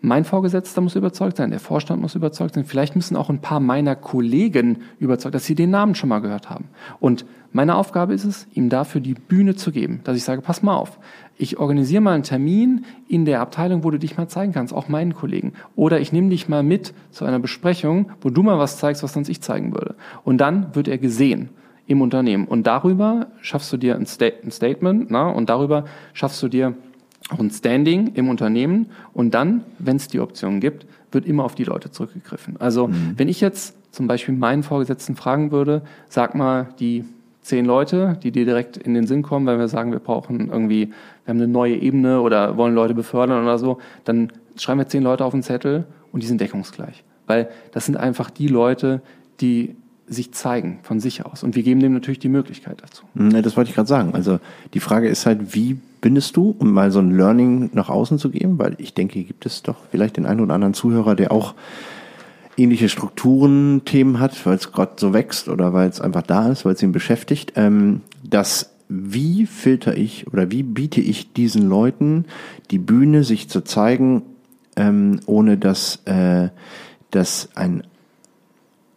mein 0.00 0.24
Vorgesetzter 0.24 0.80
muss 0.80 0.94
überzeugt 0.94 1.38
sein, 1.38 1.50
der 1.50 1.58
Vorstand 1.58 2.00
muss 2.00 2.14
überzeugt 2.14 2.54
sein, 2.54 2.64
vielleicht 2.64 2.94
müssen 2.94 3.16
auch 3.16 3.30
ein 3.30 3.40
paar 3.40 3.60
meiner 3.60 3.96
Kollegen 3.96 4.78
überzeugt, 5.00 5.34
dass 5.34 5.44
sie 5.44 5.56
den 5.56 5.70
Namen 5.70 5.94
schon 5.94 6.08
mal 6.08 6.20
gehört 6.20 6.50
haben. 6.50 6.66
Und 7.00 7.24
meine 7.52 7.74
Aufgabe 7.74 8.14
ist 8.14 8.24
es, 8.24 8.46
ihm 8.54 8.68
dafür 8.68 9.00
die 9.00 9.14
Bühne 9.14 9.56
zu 9.56 9.72
geben, 9.72 10.00
dass 10.04 10.16
ich 10.16 10.22
sage, 10.22 10.42
pass 10.42 10.62
mal 10.62 10.76
auf, 10.76 10.98
ich 11.36 11.58
organisiere 11.58 12.02
mal 12.02 12.12
einen 12.12 12.22
Termin 12.22 12.84
in 13.08 13.24
der 13.24 13.40
Abteilung, 13.40 13.84
wo 13.84 13.90
du 13.90 13.98
dich 13.98 14.16
mal 14.16 14.28
zeigen 14.28 14.52
kannst, 14.52 14.74
auch 14.74 14.88
meinen 14.88 15.14
Kollegen. 15.14 15.54
Oder 15.74 16.00
ich 16.00 16.12
nehme 16.12 16.28
dich 16.28 16.48
mal 16.48 16.62
mit 16.62 16.92
zu 17.10 17.24
einer 17.24 17.38
Besprechung, 17.38 18.10
wo 18.20 18.30
du 18.30 18.42
mal 18.42 18.58
was 18.58 18.78
zeigst, 18.78 19.02
was 19.02 19.14
sonst 19.14 19.28
ich 19.28 19.40
zeigen 19.40 19.72
würde. 19.72 19.94
Und 20.24 20.38
dann 20.38 20.74
wird 20.74 20.88
er 20.88 20.98
gesehen 20.98 21.48
im 21.86 22.02
Unternehmen. 22.02 22.46
Und 22.46 22.66
darüber 22.66 23.28
schaffst 23.40 23.72
du 23.72 23.78
dir 23.78 23.96
ein, 23.96 24.04
Sta 24.04 24.26
ein 24.44 24.50
Statement, 24.50 25.10
na, 25.10 25.28
und 25.28 25.48
darüber 25.48 25.86
schaffst 26.12 26.42
du 26.42 26.48
dir 26.48 26.74
auch 27.30 27.38
ein 27.38 27.50
Standing 27.50 28.12
im 28.14 28.28
Unternehmen. 28.28 28.86
Und 29.12 29.34
dann, 29.34 29.64
wenn 29.78 29.96
es 29.96 30.08
die 30.08 30.20
Option 30.20 30.60
gibt, 30.60 30.86
wird 31.12 31.26
immer 31.26 31.44
auf 31.44 31.54
die 31.54 31.64
Leute 31.64 31.90
zurückgegriffen. 31.90 32.56
Also, 32.58 32.88
mhm. 32.88 33.14
wenn 33.16 33.28
ich 33.28 33.40
jetzt 33.40 33.74
zum 33.92 34.06
Beispiel 34.06 34.34
meinen 34.34 34.62
Vorgesetzten 34.62 35.16
fragen 35.16 35.50
würde, 35.50 35.82
sag 36.08 36.34
mal 36.34 36.68
die 36.78 37.04
zehn 37.42 37.64
Leute, 37.64 38.18
die 38.22 38.30
dir 38.30 38.44
direkt 38.44 38.76
in 38.76 38.94
den 38.94 39.06
Sinn 39.06 39.22
kommen, 39.22 39.46
weil 39.46 39.58
wir 39.58 39.68
sagen, 39.68 39.90
wir 39.92 40.00
brauchen 40.00 40.50
irgendwie, 40.50 40.88
wir 41.24 41.30
haben 41.32 41.38
eine 41.38 41.48
neue 41.48 41.76
Ebene 41.76 42.20
oder 42.20 42.56
wollen 42.58 42.74
Leute 42.74 42.94
befördern 42.94 43.42
oder 43.42 43.58
so, 43.58 43.78
dann 44.04 44.30
schreiben 44.56 44.80
wir 44.80 44.88
zehn 44.88 45.02
Leute 45.02 45.24
auf 45.24 45.32
den 45.32 45.42
Zettel 45.42 45.84
und 46.12 46.22
die 46.22 46.26
sind 46.26 46.40
deckungsgleich. 46.40 47.04
Weil 47.26 47.48
das 47.72 47.86
sind 47.86 47.96
einfach 47.96 48.30
die 48.30 48.48
Leute, 48.48 49.00
die 49.40 49.76
sich 50.06 50.32
zeigen 50.32 50.78
von 50.82 51.00
sich 51.00 51.24
aus. 51.26 51.42
Und 51.42 51.54
wir 51.54 51.62
geben 51.62 51.80
dem 51.80 51.92
natürlich 51.92 52.18
die 52.18 52.28
Möglichkeit 52.28 52.82
dazu. 52.82 53.04
Das 53.14 53.56
wollte 53.56 53.70
ich 53.70 53.74
gerade 53.74 53.88
sagen. 53.88 54.14
Also 54.14 54.40
die 54.74 54.80
Frage 54.80 55.08
ist 55.08 55.26
halt, 55.26 55.54
wie 55.54 55.78
bindest 56.00 56.36
du, 56.36 56.54
um 56.58 56.72
mal 56.72 56.90
so 56.90 56.98
ein 56.98 57.16
Learning 57.16 57.70
nach 57.72 57.88
außen 57.88 58.18
zu 58.18 58.30
geben? 58.30 58.58
Weil 58.58 58.76
ich 58.78 58.94
denke, 58.94 59.22
gibt 59.24 59.46
es 59.46 59.62
doch 59.62 59.76
vielleicht 59.90 60.16
den 60.16 60.26
einen 60.26 60.40
oder 60.40 60.54
anderen 60.54 60.74
Zuhörer, 60.74 61.14
der 61.14 61.32
auch 61.32 61.54
ähnliche 62.56 62.88
Strukturen, 62.88 63.82
Themen 63.84 64.18
hat, 64.20 64.44
weil 64.44 64.56
es 64.56 64.72
gerade 64.72 64.92
so 64.96 65.12
wächst 65.12 65.48
oder 65.48 65.72
weil 65.72 65.88
es 65.88 66.00
einfach 66.00 66.22
da 66.22 66.48
ist, 66.48 66.64
weil 66.64 66.74
es 66.74 66.82
ihn 66.82 66.92
beschäftigt, 66.92 67.52
ähm, 67.56 68.00
dass 68.28 68.74
wie 68.88 69.46
filter 69.46 69.96
ich 69.96 70.26
oder 70.32 70.50
wie 70.50 70.62
biete 70.62 71.00
ich 71.00 71.32
diesen 71.32 71.68
Leuten 71.68 72.24
die 72.70 72.78
Bühne, 72.78 73.22
sich 73.22 73.48
zu 73.48 73.62
zeigen, 73.62 74.22
ähm, 74.76 75.20
ohne 75.26 75.58
dass, 75.58 76.00
äh, 76.06 76.48
dass 77.10 77.50
ein 77.54 77.84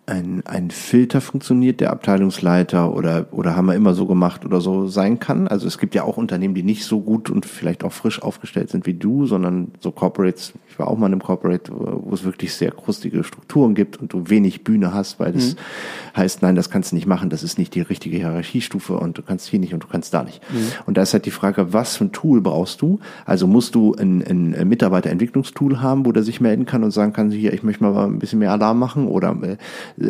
ein, 0.07 0.41
ein 0.45 0.71
Filter 0.71 1.21
funktioniert, 1.21 1.79
der 1.79 1.91
Abteilungsleiter 1.91 2.93
oder, 2.93 3.27
oder 3.31 3.55
haben 3.55 3.67
wir 3.67 3.75
immer 3.75 3.93
so 3.93 4.05
gemacht 4.07 4.45
oder 4.45 4.59
so 4.59 4.87
sein 4.87 5.19
kann. 5.19 5.47
Also 5.47 5.67
es 5.67 5.77
gibt 5.77 5.95
ja 5.95 6.03
auch 6.03 6.17
Unternehmen, 6.17 6.55
die 6.55 6.63
nicht 6.63 6.85
so 6.85 7.01
gut 7.01 7.29
und 7.29 7.45
vielleicht 7.45 7.83
auch 7.83 7.93
frisch 7.93 8.21
aufgestellt 8.21 8.69
sind 8.69 8.85
wie 8.85 8.95
du, 8.95 9.27
sondern 9.27 9.71
so 9.79 9.91
Corporates, 9.91 10.53
ich 10.69 10.79
war 10.79 10.87
auch 10.87 10.97
mal 10.97 11.07
in 11.07 11.13
einem 11.13 11.21
Corporate, 11.21 11.71
wo 11.71 12.13
es 12.13 12.23
wirklich 12.23 12.53
sehr 12.53 12.71
krustige 12.71 13.23
Strukturen 13.23 13.75
gibt 13.75 13.97
und 13.97 14.11
du 14.11 14.29
wenig 14.29 14.63
Bühne 14.63 14.93
hast, 14.93 15.19
weil 15.19 15.33
das 15.33 15.53
mhm. 15.53 16.17
heißt, 16.17 16.41
nein, 16.41 16.55
das 16.55 16.69
kannst 16.69 16.91
du 16.91 16.95
nicht 16.95 17.07
machen, 17.07 17.29
das 17.29 17.43
ist 17.43 17.57
nicht 17.57 17.75
die 17.75 17.81
richtige 17.81 18.17
Hierarchiestufe 18.17 18.97
und 18.97 19.17
du 19.17 19.21
kannst 19.21 19.47
hier 19.47 19.59
nicht 19.59 19.73
und 19.73 19.83
du 19.83 19.87
kannst 19.87 20.13
da 20.13 20.23
nicht. 20.23 20.41
Mhm. 20.51 20.71
Und 20.87 20.97
da 20.97 21.03
ist 21.03 21.13
halt 21.13 21.25
die 21.25 21.31
Frage, 21.31 21.73
was 21.73 21.95
für 21.95 22.05
ein 22.05 22.11
Tool 22.11 22.41
brauchst 22.41 22.81
du? 22.81 22.99
Also 23.25 23.45
musst 23.45 23.75
du 23.75 23.93
ein, 23.95 24.23
ein 24.23 24.67
Mitarbeiterentwicklungstool 24.67 25.79
haben, 25.79 26.05
wo 26.05 26.11
der 26.11 26.23
sich 26.23 26.41
melden 26.41 26.65
kann 26.65 26.83
und 26.83 26.91
sagen 26.91 27.13
kann, 27.13 27.29
hier, 27.31 27.53
ich 27.53 27.63
möchte 27.63 27.83
mal 27.83 28.05
ein 28.05 28.19
bisschen 28.19 28.39
mehr 28.39 28.51
Alarm 28.51 28.79
machen 28.79 29.07
oder 29.07 29.37
äh, 29.41 29.57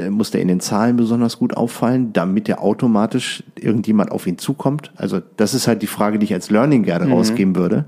muss 0.09 0.31
der 0.31 0.41
in 0.41 0.47
den 0.47 0.59
Zahlen 0.59 0.95
besonders 0.95 1.37
gut 1.37 1.55
auffallen, 1.55 2.13
damit 2.13 2.47
der 2.47 2.61
automatisch 2.61 3.43
irgendjemand 3.55 4.11
auf 4.11 4.27
ihn 4.27 4.37
zukommt? 4.37 4.91
Also 4.95 5.21
das 5.37 5.53
ist 5.53 5.67
halt 5.67 5.81
die 5.81 5.87
Frage, 5.87 6.19
die 6.19 6.25
ich 6.25 6.33
als 6.33 6.49
Learning 6.49 6.83
gerne 6.83 7.05
mhm. 7.05 7.13
rausgeben 7.13 7.55
würde. 7.55 7.85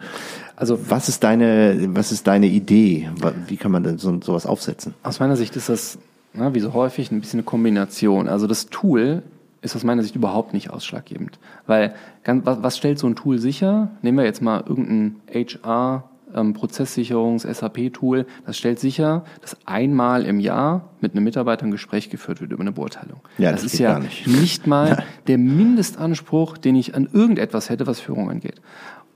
Also 0.55 0.79
was 0.89 1.09
ist 1.09 1.23
deine, 1.23 1.89
was 1.95 2.11
ist 2.11 2.27
deine 2.27 2.47
Idee? 2.47 3.09
Wie 3.47 3.57
kann 3.57 3.71
man 3.71 3.83
denn 3.83 3.97
so, 3.97 4.19
sowas 4.21 4.45
aufsetzen? 4.45 4.93
Aus 5.03 5.19
meiner 5.19 5.35
Sicht 5.35 5.55
ist 5.55 5.69
das, 5.69 5.97
na, 6.33 6.53
wie 6.53 6.59
so 6.59 6.73
häufig, 6.73 7.11
ein 7.11 7.21
bisschen 7.21 7.39
eine 7.39 7.45
Kombination. 7.45 8.27
Also 8.27 8.47
das 8.47 8.67
Tool 8.67 9.23
ist 9.61 9.75
aus 9.75 9.83
meiner 9.83 10.03
Sicht 10.03 10.15
überhaupt 10.15 10.53
nicht 10.53 10.69
ausschlaggebend. 10.69 11.39
Weil, 11.65 11.95
was, 12.25 12.61
was 12.61 12.77
stellt 12.77 12.99
so 12.99 13.07
ein 13.07 13.15
Tool 13.15 13.39
sicher? 13.39 13.89
Nehmen 14.01 14.17
wir 14.17 14.25
jetzt 14.25 14.41
mal 14.41 14.63
irgendein 14.67 15.15
HR 15.33 16.03
ähm, 16.35 16.53
Prozesssicherungs-SAP-Tool, 16.53 18.25
das 18.45 18.57
stellt 18.57 18.79
sicher, 18.79 19.23
dass 19.41 19.57
einmal 19.65 20.25
im 20.25 20.39
Jahr 20.39 20.89
mit 21.01 21.13
einem 21.13 21.23
Mitarbeiter 21.23 21.65
ein 21.65 21.71
Gespräch 21.71 22.09
geführt 22.09 22.41
wird 22.41 22.51
über 22.51 22.61
eine 22.61 22.71
Beurteilung. 22.71 23.21
Ja, 23.37 23.51
das, 23.51 23.63
das 23.63 23.73
ist 23.73 23.79
ja 23.79 23.99
nicht. 23.99 24.27
nicht 24.27 24.67
mal 24.67 24.89
ja. 24.89 24.97
der 25.27 25.37
Mindestanspruch, 25.37 26.57
den 26.57 26.75
ich 26.75 26.95
an 26.95 27.07
irgendetwas 27.11 27.69
hätte, 27.69 27.87
was 27.87 27.99
Führung 27.99 28.29
angeht. 28.29 28.61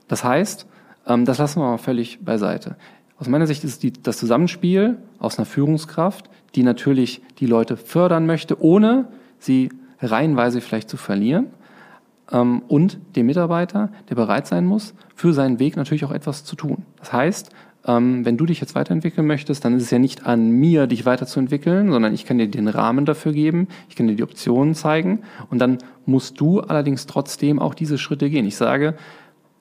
Das 0.06 0.24
heißt, 0.24 0.66
ähm, 1.06 1.24
das 1.24 1.38
lassen 1.38 1.60
wir 1.60 1.70
mal 1.70 1.78
völlig 1.78 2.24
beiseite. 2.24 2.76
Aus 3.18 3.28
meiner 3.28 3.46
Sicht 3.46 3.64
ist 3.64 3.82
die, 3.82 3.92
das 3.92 4.18
Zusammenspiel 4.18 4.98
aus 5.18 5.38
einer 5.38 5.46
Führungskraft, 5.46 6.30
die 6.54 6.62
natürlich 6.62 7.20
die 7.40 7.46
Leute 7.46 7.76
fördern 7.76 8.26
möchte, 8.26 8.62
ohne 8.62 9.08
sie 9.38 9.70
reihenweise 10.00 10.60
vielleicht 10.60 10.88
zu 10.88 10.96
verlieren 10.96 11.48
ähm, 12.32 12.62
und 12.68 12.98
dem 13.16 13.26
Mitarbeiter, 13.26 13.90
der 14.08 14.14
bereit 14.14 14.46
sein 14.46 14.64
muss, 14.64 14.94
für 15.14 15.32
seinen 15.32 15.58
Weg 15.58 15.76
natürlich 15.76 16.04
auch 16.04 16.12
etwas 16.12 16.44
zu 16.44 16.56
tun. 16.56 16.84
Das 16.98 17.12
heißt, 17.12 17.50
ähm, 17.86 18.24
wenn 18.24 18.36
du 18.36 18.46
dich 18.46 18.60
jetzt 18.60 18.74
weiterentwickeln 18.74 19.26
möchtest, 19.26 19.64
dann 19.64 19.76
ist 19.76 19.84
es 19.84 19.90
ja 19.90 19.98
nicht 19.98 20.26
an 20.26 20.50
mir, 20.50 20.86
dich 20.86 21.06
weiterzuentwickeln, 21.06 21.90
sondern 21.90 22.12
ich 22.12 22.26
kann 22.26 22.38
dir 22.38 22.48
den 22.48 22.68
Rahmen 22.68 23.04
dafür 23.04 23.32
geben, 23.32 23.68
ich 23.88 23.96
kann 23.96 24.06
dir 24.06 24.16
die 24.16 24.22
Optionen 24.22 24.74
zeigen 24.74 25.20
und 25.50 25.58
dann 25.58 25.78
musst 26.04 26.40
du 26.40 26.60
allerdings 26.60 27.06
trotzdem 27.06 27.58
auch 27.58 27.74
diese 27.74 27.98
Schritte 27.98 28.30
gehen. 28.30 28.46
Ich 28.46 28.56
sage 28.56 28.94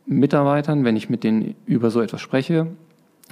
Mitarbeitern, 0.05 0.83
wenn 0.83 0.95
ich 0.95 1.09
mit 1.09 1.23
denen 1.23 1.55
über 1.65 1.91
so 1.91 2.01
etwas 2.01 2.21
spreche, 2.21 2.67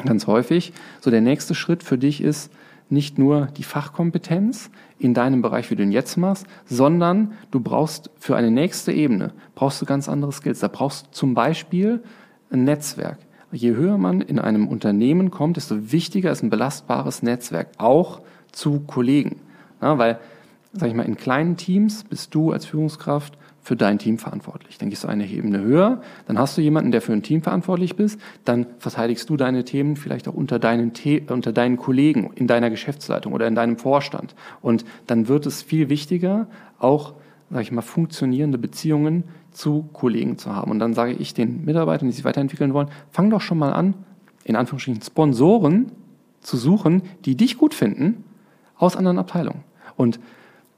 ganz 0.05 0.27
häufig, 0.27 0.73
so 1.01 1.09
der 1.09 1.21
nächste 1.21 1.55
Schritt 1.55 1.83
für 1.83 1.97
dich 1.97 2.21
ist, 2.21 2.51
nicht 2.89 3.17
nur 3.17 3.47
die 3.57 3.63
Fachkompetenz 3.63 4.69
in 4.99 5.13
deinem 5.13 5.41
Bereich, 5.41 5.71
wie 5.71 5.75
du 5.75 5.83
ihn 5.83 5.91
jetzt 5.91 6.17
machst, 6.17 6.45
sondern 6.65 7.33
du 7.51 7.59
brauchst 7.59 8.09
für 8.17 8.35
eine 8.35 8.51
nächste 8.51 8.91
Ebene, 8.91 9.33
brauchst 9.55 9.81
du 9.81 9.85
ganz 9.85 10.07
andere 10.07 10.31
Skills. 10.31 10.59
Da 10.59 10.67
brauchst 10.67 11.07
du 11.07 11.11
zum 11.11 11.33
Beispiel 11.33 12.03
ein 12.51 12.63
Netzwerk. 12.63 13.17
Je 13.51 13.75
höher 13.75 13.97
man 13.97 14.21
in 14.21 14.39
einem 14.39 14.67
Unternehmen 14.67 15.31
kommt, 15.31 15.57
desto 15.57 15.91
wichtiger 15.91 16.31
ist 16.31 16.43
ein 16.43 16.49
belastbares 16.49 17.23
Netzwerk, 17.23 17.69
auch 17.77 18.21
zu 18.51 18.81
Kollegen. 18.81 19.39
Ja, 19.81 19.97
weil, 19.97 20.19
sag 20.73 20.89
ich 20.89 20.95
mal, 20.95 21.03
in 21.03 21.17
kleinen 21.17 21.57
Teams 21.57 22.03
bist 22.03 22.33
du 22.35 22.51
als 22.51 22.65
Führungskraft 22.65 23.37
für 23.65 23.75
dein 23.75 23.97
Team 23.97 24.19
verantwortlich. 24.19 24.77
Dann 24.77 24.91
gehst 24.91 25.03
du 25.03 25.07
eine 25.07 25.27
Ebene 25.27 25.59
höher, 25.59 25.99
dann 26.27 26.37
hast 26.37 26.55
du 26.55 26.61
jemanden, 26.61 26.91
der 26.91 27.01
für 27.01 27.13
ein 27.13 27.23
Team 27.23 27.41
verantwortlich 27.41 27.95
bist, 27.95 28.21
dann 28.43 28.67
verteidigst 28.77 29.27
du 29.27 29.37
deine 29.37 29.65
Themen 29.65 29.95
vielleicht 29.95 30.27
auch 30.27 30.35
unter 30.35 30.59
deinen, 30.59 30.93
The 30.93 31.23
unter 31.27 31.51
deinen 31.51 31.75
Kollegen 31.75 32.29
in 32.35 32.45
deiner 32.45 32.69
Geschäftsleitung 32.69 33.33
oder 33.33 33.47
in 33.47 33.55
deinem 33.55 33.77
Vorstand. 33.77 34.35
Und 34.61 34.85
dann 35.07 35.27
wird 35.27 35.47
es 35.47 35.63
viel 35.63 35.89
wichtiger, 35.89 36.45
auch, 36.77 37.15
sage 37.49 37.63
ich 37.63 37.71
mal, 37.71 37.81
funktionierende 37.81 38.59
Beziehungen 38.59 39.23
zu 39.49 39.89
Kollegen 39.93 40.37
zu 40.37 40.55
haben. 40.55 40.69
Und 40.69 40.77
dann 40.77 40.93
sage 40.93 41.13
ich 41.13 41.33
den 41.33 41.65
Mitarbeitern, 41.65 42.07
die 42.07 42.13
sich 42.13 42.23
weiterentwickeln 42.23 42.71
wollen, 42.75 42.89
fang 43.09 43.31
doch 43.31 43.41
schon 43.41 43.57
mal 43.57 43.73
an, 43.73 43.95
in 44.43 44.55
Anführungsstrichen 44.55 45.01
Sponsoren 45.01 45.91
zu 46.39 46.55
suchen, 46.55 47.01
die 47.25 47.35
dich 47.35 47.57
gut 47.57 47.73
finden 47.73 48.25
aus 48.77 48.95
anderen 48.95 49.17
Abteilungen. 49.17 49.63
Und 49.97 50.19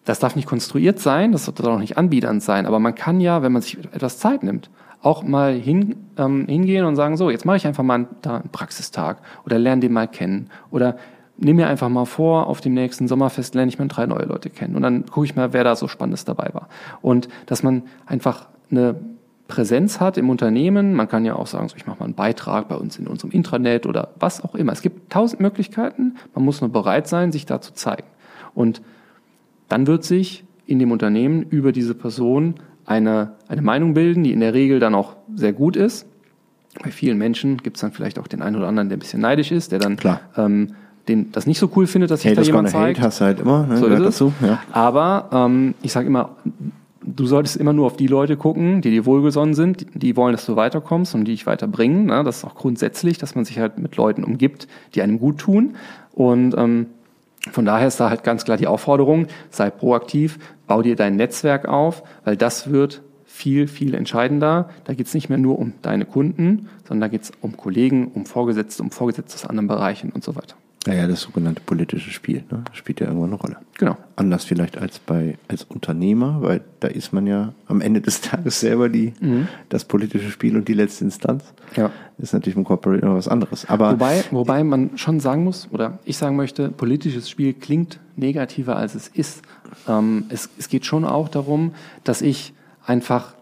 das 0.08 0.20
darf 0.20 0.36
nicht 0.36 0.48
konstruiert 0.48 1.00
sein, 1.00 1.34
das 1.34 1.46
sollte 1.46 1.70
auch 1.70 1.80
nicht 1.80 1.98
anbiedernd 1.98 2.42
sein, 2.42 2.66
aber 2.66 2.80
man 2.80 2.96
kann 2.96 3.20
ja, 3.20 3.42
wenn 3.42 3.52
man 3.52 3.62
sich 3.62 3.78
etwas 3.92 4.20
Zeit 4.20 4.42
nimmt, 4.42 4.70
auch 5.02 5.22
mal 5.22 5.54
hin, 5.54 5.98
ähm, 6.18 6.46
hingehen 6.48 6.86
und 6.86 6.96
sagen, 6.96 7.18
so, 7.18 7.30
jetzt 7.30 7.46
mache 7.46 7.58
ich 7.58 7.68
einfach 7.68 7.84
mal 7.84 7.96
einen, 7.96 8.08
da 8.22 8.38
einen 8.38 8.50
Praxistag 8.50 9.22
oder 9.46 9.60
lerne 9.60 9.82
den 9.82 9.92
mal 9.92 10.08
kennen 10.08 10.50
oder 10.72 10.96
nehme 11.38 11.62
mir 11.62 11.68
einfach 11.68 11.90
mal 11.90 12.06
vor, 12.06 12.48
auf 12.48 12.62
dem 12.62 12.74
nächsten 12.74 13.08
Sommerfest 13.08 13.54
lerne 13.54 13.70
ich 13.70 13.78
mal 13.78 13.88
drei 13.90 14.06
neue 14.06 14.26
Leute 14.26 14.50
kennen 14.50 14.76
und 14.76 14.82
dann 14.82 15.06
gucke 15.06 15.26
ich 15.26 15.36
mal, 15.36 15.52
wer 15.52 15.66
da 15.66 15.76
so 15.76 15.88
Spannendes 15.88 16.24
dabei 16.24 16.50
war. 16.54 16.70
Und 17.02 17.28
dass 17.46 17.62
man 17.62 17.84
einfach 18.06 18.48
eine 18.72 18.96
Präsenz 19.48 20.00
hat 20.00 20.18
im 20.18 20.30
Unternehmen. 20.30 20.94
Man 20.94 21.08
kann 21.08 21.26
ja 21.26 21.36
auch 21.36 21.48
sagen, 21.48 21.70
so, 21.70 21.76
ich 21.76 21.86
mache 21.86 22.00
mal 22.00 22.06
einen 22.06 22.16
Beitrag 22.16 22.68
bei 22.68 22.76
uns 22.76 22.98
in 22.98 23.08
unserem 23.08 23.32
Intranet 23.32 23.86
oder 23.86 24.10
was 24.20 24.44
auch 24.44 24.56
immer. 24.56 24.74
Es 24.74 24.82
gibt 24.82 25.12
tausend 25.12 25.42
Möglichkeiten. 25.42 26.16
Man 26.34 26.44
muss 26.44 26.62
nur 26.62 26.72
bereit 26.72 27.08
sein, 27.08 27.32
sich 27.32 27.46
da 27.46 27.62
zu 27.62 27.74
zeigen. 27.74 28.08
Und 28.54 28.82
dann 29.68 29.88
wird 29.88 30.04
sich 30.04 30.44
in 30.66 30.80
dem 30.80 30.92
Unternehmen 30.92 31.44
über 31.44 31.72
diese 31.72 31.96
Person 31.96 32.56
eine, 32.86 33.34
eine 33.48 33.62
Meinung 33.62 33.94
bilden, 33.94 34.24
die 34.24 34.32
in 34.32 34.40
der 34.40 34.54
Regel 34.54 34.80
dann 34.80 34.96
auch 34.96 35.16
sehr 35.36 35.54
gut 35.54 35.76
ist. 35.76 36.06
Bei 36.84 36.92
vielen 36.92 37.18
Menschen 37.18 37.58
gibt 37.58 37.78
es 37.78 37.82
dann 37.82 37.92
vielleicht 37.92 38.20
auch 38.20 38.28
den 38.28 38.42
einen 38.42 38.56
oder 38.56 38.68
anderen, 38.68 38.90
der 38.90 38.98
ein 38.98 39.00
bisschen 39.00 39.22
neidisch 39.22 39.52
ist, 39.52 39.72
der 39.72 39.80
dann 39.80 39.98
ähm, 40.38 40.74
den, 41.08 41.32
das 41.32 41.48
nicht 41.48 41.60
so 41.60 41.72
cool 41.76 41.88
findet, 41.88 42.12
dass 42.12 42.22
sich 42.22 42.34
da 42.34 42.42
jemand 42.42 42.70
zeigt. 42.70 43.00
Hate 43.00 43.08
hast 43.08 43.22
halt 43.22 43.40
immer, 43.40 43.66
ne? 43.66 43.78
so 43.78 43.88
ist 43.88 44.04
dazu, 44.04 44.34
ja. 44.42 44.60
Aber 44.72 45.30
ähm, 45.32 45.74
ich 45.82 45.92
sage 45.92 46.08
immer, 46.08 46.36
du 47.02 47.26
solltest 47.26 47.56
immer 47.56 47.74
nur 47.74 47.86
auf 47.86 47.98
die 47.98 48.08
Leute 48.08 48.38
gucken, 48.38 48.82
die 48.82 48.92
dir 48.92 49.06
wohlgesonnen 49.06 49.54
sind, 49.54 49.86
die 49.94 50.16
wollen, 50.16 50.34
dass 50.34 50.46
du 50.46 50.56
weiterkommst 50.56 51.16
und 51.16 51.26
die 51.26 51.32
dich 51.32 51.46
weiterbringen. 51.46 52.06
Ne? 52.08 52.24
Das 52.24 52.38
ist 52.38 52.46
auch 52.46 52.56
grundsätzlich, 52.56 53.18
dass 53.18 53.36
man 53.36 53.46
sich 53.46 53.60
halt 53.60 53.80
mit 53.80 53.96
Leuten 53.96 54.24
umgibt, 54.24 54.68
die 54.94 55.02
einem 55.02 55.20
gut 55.20 55.40
tun. 55.40 55.76
Und 56.14 56.56
ähm, 56.58 56.88
von 57.52 57.66
daher 57.66 57.88
ist 57.88 58.00
da 58.00 58.10
halt 58.10 58.24
ganz 58.24 58.46
klar 58.46 58.58
die 58.58 58.68
Aufforderung, 58.68 59.28
sei 59.50 59.70
proaktiv, 59.70 60.40
bau 60.68 60.82
dir 60.82 60.96
dein 60.96 61.16
Netzwerk 61.16 61.68
auf, 61.68 62.04
weil 62.24 62.38
das 62.38 62.72
wird 62.72 63.02
viel, 63.26 63.68
viel 63.68 63.94
entscheidender. 63.94 64.70
Da 64.86 64.94
geht 64.94 65.08
es 65.08 65.14
nicht 65.14 65.30
mehr 65.30 65.38
nur 65.38 65.60
um 65.60 65.74
deine 65.82 66.06
Kunden, 66.06 66.70
sondern 66.88 67.02
da 67.02 67.08
geht 67.10 67.24
es 67.24 67.32
um 67.42 67.56
Kollegen, 67.56 68.12
um 68.14 68.26
Vorgesetzte, 68.26 68.82
um 68.82 68.92
Vorgesetzte 68.92 69.36
aus 69.36 69.46
anderen 69.46 69.68
Bereichen 69.68 70.12
und 70.12 70.24
so 70.24 70.36
weiter. 70.36 70.56
Naja, 70.86 71.06
das 71.06 71.22
sogenannte 71.22 71.62
politische 71.66 72.12
Spiel 72.12 72.44
ne? 72.50 72.64
spielt 72.72 73.02
ja 73.02 73.08
irgendwann 73.08 73.32
eine 73.32 73.40
Rolle. 73.40 73.58
Genau. 73.78 73.98
Anders 74.16 74.46
vielleicht 74.46 74.78
als 74.78 75.00
bei 75.00 75.38
als 75.50 75.64
Unternehmer, 75.64 76.42
weil 76.42 76.62
da 76.80 76.88
ist 76.88 77.12
man 77.12 77.28
ja 77.28 77.54
am 77.68 77.82
Ende 77.82 78.00
des 78.00 78.22
Tages 78.22 78.62
selber 78.62 78.88
die 78.88 79.14
mhm. 79.20 79.48
das 79.68 79.84
politische 79.84 80.30
Spiel 80.30 80.56
und 80.56 80.68
die 80.68 80.74
letzte 80.74 81.04
Instanz. 81.04 81.44
Ja. 81.76 81.92
ist 82.18 82.34
natürlich 82.34 82.56
im 82.56 82.64
Corporate 82.64 83.02
immer 83.02 83.16
was 83.16 83.28
anderes. 83.28 83.68
Aber 83.68 83.92
wobei, 83.92 84.24
wobei 84.32 84.64
man 84.64 84.98
schon 84.98 85.20
sagen 85.20 85.44
muss, 85.44 85.68
oder 85.72 86.00
ich 86.06 86.18
sagen 86.18 86.38
möchte, 86.38 86.70
politisches 86.70 87.30
Spiel 87.30 87.54
klingt 87.54 88.00
negativer 88.16 88.78
als 88.78 88.96
es 88.96 89.10
ist. 89.10 89.42
Ähm, 89.90 90.26
es, 90.30 90.50
es 90.58 90.70
geht 90.70 90.86
schon 90.86 91.04
auch 91.04 91.28
darum, 91.28 91.74
dass 92.06 92.22
ich 92.22 92.54
einfach 92.86 93.36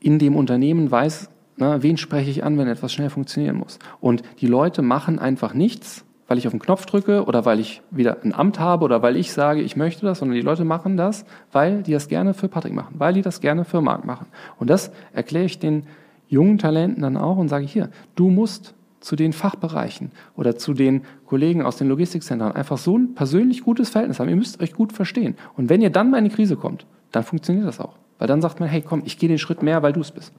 in 0.00 0.18
dem 0.18 0.36
Unternehmen 0.36 0.90
weiß, 0.90 1.30
na, 1.56 1.82
wen 1.82 1.96
spreche 1.96 2.30
ich 2.30 2.44
an, 2.44 2.58
wenn 2.58 2.68
etwas 2.68 2.92
schnell 2.92 3.10
funktionieren 3.10 3.56
muss. 3.56 3.78
Und 4.00 4.22
die 4.40 4.46
Leute 4.46 4.82
machen 4.82 5.18
einfach 5.18 5.54
nichts, 5.54 6.04
weil 6.34 6.38
ich 6.38 6.48
auf 6.48 6.52
den 6.52 6.58
Knopf 6.58 6.84
drücke 6.84 7.26
oder 7.26 7.44
weil 7.44 7.60
ich 7.60 7.80
wieder 7.92 8.16
ein 8.24 8.34
Amt 8.34 8.58
habe 8.58 8.84
oder 8.84 9.02
weil 9.02 9.16
ich 9.16 9.32
sage, 9.32 9.60
ich 9.60 9.76
möchte 9.76 10.04
das, 10.04 10.18
sondern 10.18 10.34
die 10.34 10.40
Leute 10.40 10.64
machen 10.64 10.96
das, 10.96 11.24
weil 11.52 11.84
die 11.84 11.92
das 11.92 12.08
gerne 12.08 12.34
für 12.34 12.48
Patrick 12.48 12.72
machen, 12.72 12.96
weil 12.98 13.14
die 13.14 13.22
das 13.22 13.40
gerne 13.40 13.64
für 13.64 13.80
Marc 13.80 14.04
machen. 14.04 14.26
Und 14.58 14.68
das 14.68 14.90
erkläre 15.12 15.44
ich 15.44 15.60
den 15.60 15.84
jungen 16.26 16.58
Talenten 16.58 17.02
dann 17.02 17.16
auch 17.16 17.36
und 17.36 17.48
sage 17.48 17.66
hier, 17.66 17.88
du 18.16 18.30
musst 18.30 18.74
zu 18.98 19.14
den 19.14 19.32
Fachbereichen 19.32 20.10
oder 20.34 20.56
zu 20.56 20.74
den 20.74 21.02
Kollegen 21.24 21.62
aus 21.62 21.76
den 21.76 21.86
Logistikzentren 21.86 22.50
einfach 22.50 22.78
so 22.78 22.98
ein 22.98 23.14
persönlich 23.14 23.62
gutes 23.62 23.90
Verhältnis 23.90 24.18
haben. 24.18 24.28
Ihr 24.28 24.34
müsst 24.34 24.60
euch 24.60 24.72
gut 24.72 24.92
verstehen. 24.92 25.36
Und 25.56 25.68
wenn 25.68 25.82
ihr 25.82 25.90
dann 25.90 26.10
mal 26.10 26.18
in 26.18 26.24
eine 26.24 26.34
Krise 26.34 26.56
kommt, 26.56 26.84
dann 27.12 27.22
funktioniert 27.22 27.68
das 27.68 27.78
auch. 27.78 27.94
Weil 28.18 28.26
dann 28.26 28.42
sagt 28.42 28.58
man, 28.58 28.68
hey, 28.68 28.82
komm, 28.82 29.02
ich 29.04 29.18
gehe 29.18 29.28
den 29.28 29.38
Schritt 29.38 29.62
mehr, 29.62 29.84
weil 29.84 29.92
du 29.92 30.00
es 30.00 30.10
bist. 30.10 30.32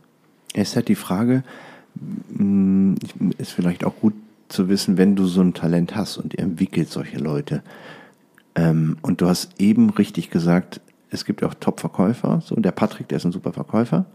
ist 0.55 0.75
halt 0.75 0.89
die 0.89 0.95
Frage, 0.95 1.45
mh, 2.33 2.97
ist 3.37 3.53
vielleicht 3.53 3.85
auch 3.85 3.95
gut 3.95 4.13
zu 4.47 4.69
wissen, 4.69 4.97
wenn 4.97 5.15
du 5.15 5.25
so 5.25 5.41
ein 5.41 5.53
Talent 5.53 5.95
hast 5.95 6.17
und 6.17 6.33
ihr 6.33 6.39
entwickelt 6.39 6.89
solche 6.89 7.17
Leute. 7.17 7.63
Ähm, 8.55 8.97
und 9.01 9.21
du 9.21 9.27
hast 9.27 9.59
eben 9.59 9.89
richtig 9.89 10.29
gesagt, 10.29 10.81
es 11.09 11.25
gibt 11.25 11.41
ja 11.41 11.47
auch 11.47 11.53
Top-Verkäufer. 11.53 12.41
So, 12.43 12.55
der 12.55 12.71
Patrick, 12.71 13.07
der 13.07 13.17
ist 13.17 13.25
ein 13.25 13.31
super 13.31 13.53
Verkäufer. 13.53 14.05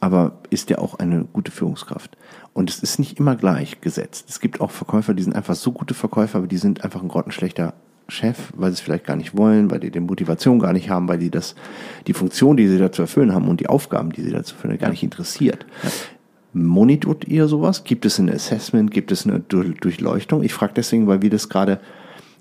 Aber 0.00 0.38
ist 0.48 0.70
der 0.70 0.80
auch 0.80 0.98
eine 0.98 1.24
gute 1.24 1.50
Führungskraft? 1.50 2.16
Und 2.54 2.70
es 2.70 2.78
ist 2.78 2.98
nicht 2.98 3.18
immer 3.18 3.36
gleich 3.36 3.80
gesetzt. 3.80 4.26
Es 4.28 4.40
gibt 4.40 4.60
auch 4.60 4.70
Verkäufer, 4.70 5.12
die 5.12 5.22
sind 5.22 5.36
einfach 5.36 5.54
so 5.54 5.72
gute 5.72 5.94
Verkäufer, 5.94 6.38
aber 6.38 6.46
die 6.46 6.56
sind 6.56 6.84
einfach 6.84 7.02
ein 7.02 7.08
grottenschlechter 7.08 7.74
Chef, 8.08 8.52
weil 8.56 8.70
sie 8.70 8.74
es 8.74 8.80
vielleicht 8.80 9.06
gar 9.06 9.16
nicht 9.16 9.36
wollen, 9.36 9.70
weil 9.70 9.80
die 9.80 9.90
die 9.90 10.00
Motivation 10.00 10.58
gar 10.58 10.72
nicht 10.72 10.90
haben, 10.90 11.06
weil 11.06 11.18
die 11.18 11.30
das, 11.30 11.54
die 12.06 12.14
Funktion, 12.14 12.56
die 12.56 12.66
sie 12.66 12.78
da 12.78 12.90
zu 12.90 13.02
erfüllen 13.02 13.34
haben 13.34 13.46
und 13.48 13.60
die 13.60 13.68
Aufgaben, 13.68 14.10
die 14.10 14.22
sie 14.22 14.30
da 14.30 14.42
zu 14.42 14.54
erfüllen, 14.54 14.78
gar 14.78 14.90
nicht 14.90 15.02
interessiert. 15.02 15.66
Ja. 15.82 15.90
Monitort 16.52 17.26
ihr 17.28 17.48
sowas? 17.48 17.84
Gibt 17.84 18.04
es 18.06 18.18
ein 18.18 18.30
Assessment? 18.30 18.90
Gibt 18.90 19.12
es 19.12 19.26
eine 19.26 19.40
Durchleuchtung? 19.40 20.42
Ich 20.42 20.52
frage 20.52 20.72
deswegen, 20.74 21.06
weil 21.06 21.22
wir 21.22 21.30
das 21.30 21.48
gerade 21.48 21.80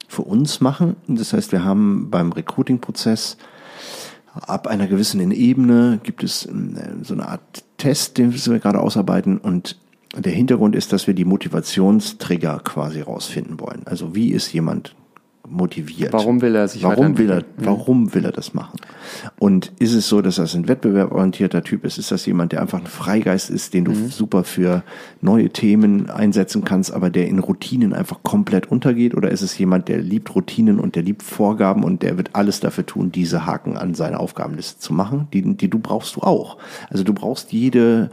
für 0.07 0.23
uns 0.23 0.61
machen. 0.61 0.95
Das 1.07 1.33
heißt, 1.33 1.51
wir 1.51 1.63
haben 1.63 2.09
beim 2.09 2.31
Recruiting-Prozess 2.31 3.37
ab 4.33 4.67
einer 4.67 4.87
gewissen 4.87 5.31
Ebene 5.31 5.99
gibt 6.03 6.23
es 6.23 6.45
äh, 6.45 6.51
so 7.03 7.13
eine 7.13 7.27
Art 7.27 7.63
Test, 7.77 8.17
den 8.17 8.33
wir 8.33 8.59
gerade 8.59 8.79
ausarbeiten 8.79 9.37
und 9.37 9.77
der 10.15 10.31
Hintergrund 10.31 10.75
ist, 10.75 10.91
dass 10.91 11.07
wir 11.07 11.13
die 11.13 11.25
Motivationstrigger 11.25 12.59
quasi 12.63 13.01
rausfinden 13.01 13.59
wollen. 13.59 13.83
Also 13.85 14.15
wie 14.15 14.31
ist 14.31 14.51
jemand 14.51 14.95
motiviert. 15.49 16.13
Warum 16.13 16.41
will 16.41 16.55
er 16.55 16.67
sich 16.67 16.83
warum 16.83 17.17
will 17.17 17.29
er, 17.29 17.43
Warum 17.57 18.13
will 18.13 18.25
er 18.25 18.31
das 18.31 18.53
machen? 18.53 18.79
Und 19.37 19.71
ist 19.79 19.93
es 19.93 20.07
so, 20.07 20.21
dass 20.21 20.35
das 20.35 20.55
ein 20.55 20.67
wettbewerborientierter 20.67 21.63
Typ 21.63 21.85
ist? 21.85 21.97
Ist 21.97 22.11
das 22.11 22.25
jemand, 22.25 22.51
der 22.51 22.61
einfach 22.61 22.79
ein 22.79 22.87
Freigeist 22.87 23.49
ist, 23.49 23.73
den 23.73 23.85
du 23.85 23.91
mhm. 23.91 24.09
super 24.09 24.43
für 24.43 24.83
neue 25.21 25.49
Themen 25.49 26.09
einsetzen 26.09 26.63
kannst, 26.63 26.93
aber 26.93 27.09
der 27.09 27.27
in 27.27 27.39
Routinen 27.39 27.93
einfach 27.93 28.23
komplett 28.23 28.71
untergeht? 28.71 29.15
Oder 29.15 29.31
ist 29.31 29.41
es 29.41 29.57
jemand, 29.57 29.87
der 29.87 29.99
liebt 29.99 30.33
Routinen 30.35 30.79
und 30.79 30.95
der 30.95 31.03
liebt 31.03 31.23
Vorgaben 31.23 31.83
und 31.83 32.03
der 32.03 32.17
wird 32.17 32.31
alles 32.33 32.59
dafür 32.59 32.85
tun, 32.85 33.11
diese 33.11 33.45
Haken 33.45 33.77
an 33.77 33.93
seine 33.93 34.19
Aufgabenliste 34.19 34.79
zu 34.79 34.93
machen? 34.93 35.27
Die, 35.33 35.41
die 35.41 35.69
du 35.69 35.79
brauchst 35.79 36.15
du 36.15 36.21
auch. 36.21 36.57
Also 36.89 37.03
du 37.03 37.13
brauchst 37.13 37.51
jede 37.51 38.09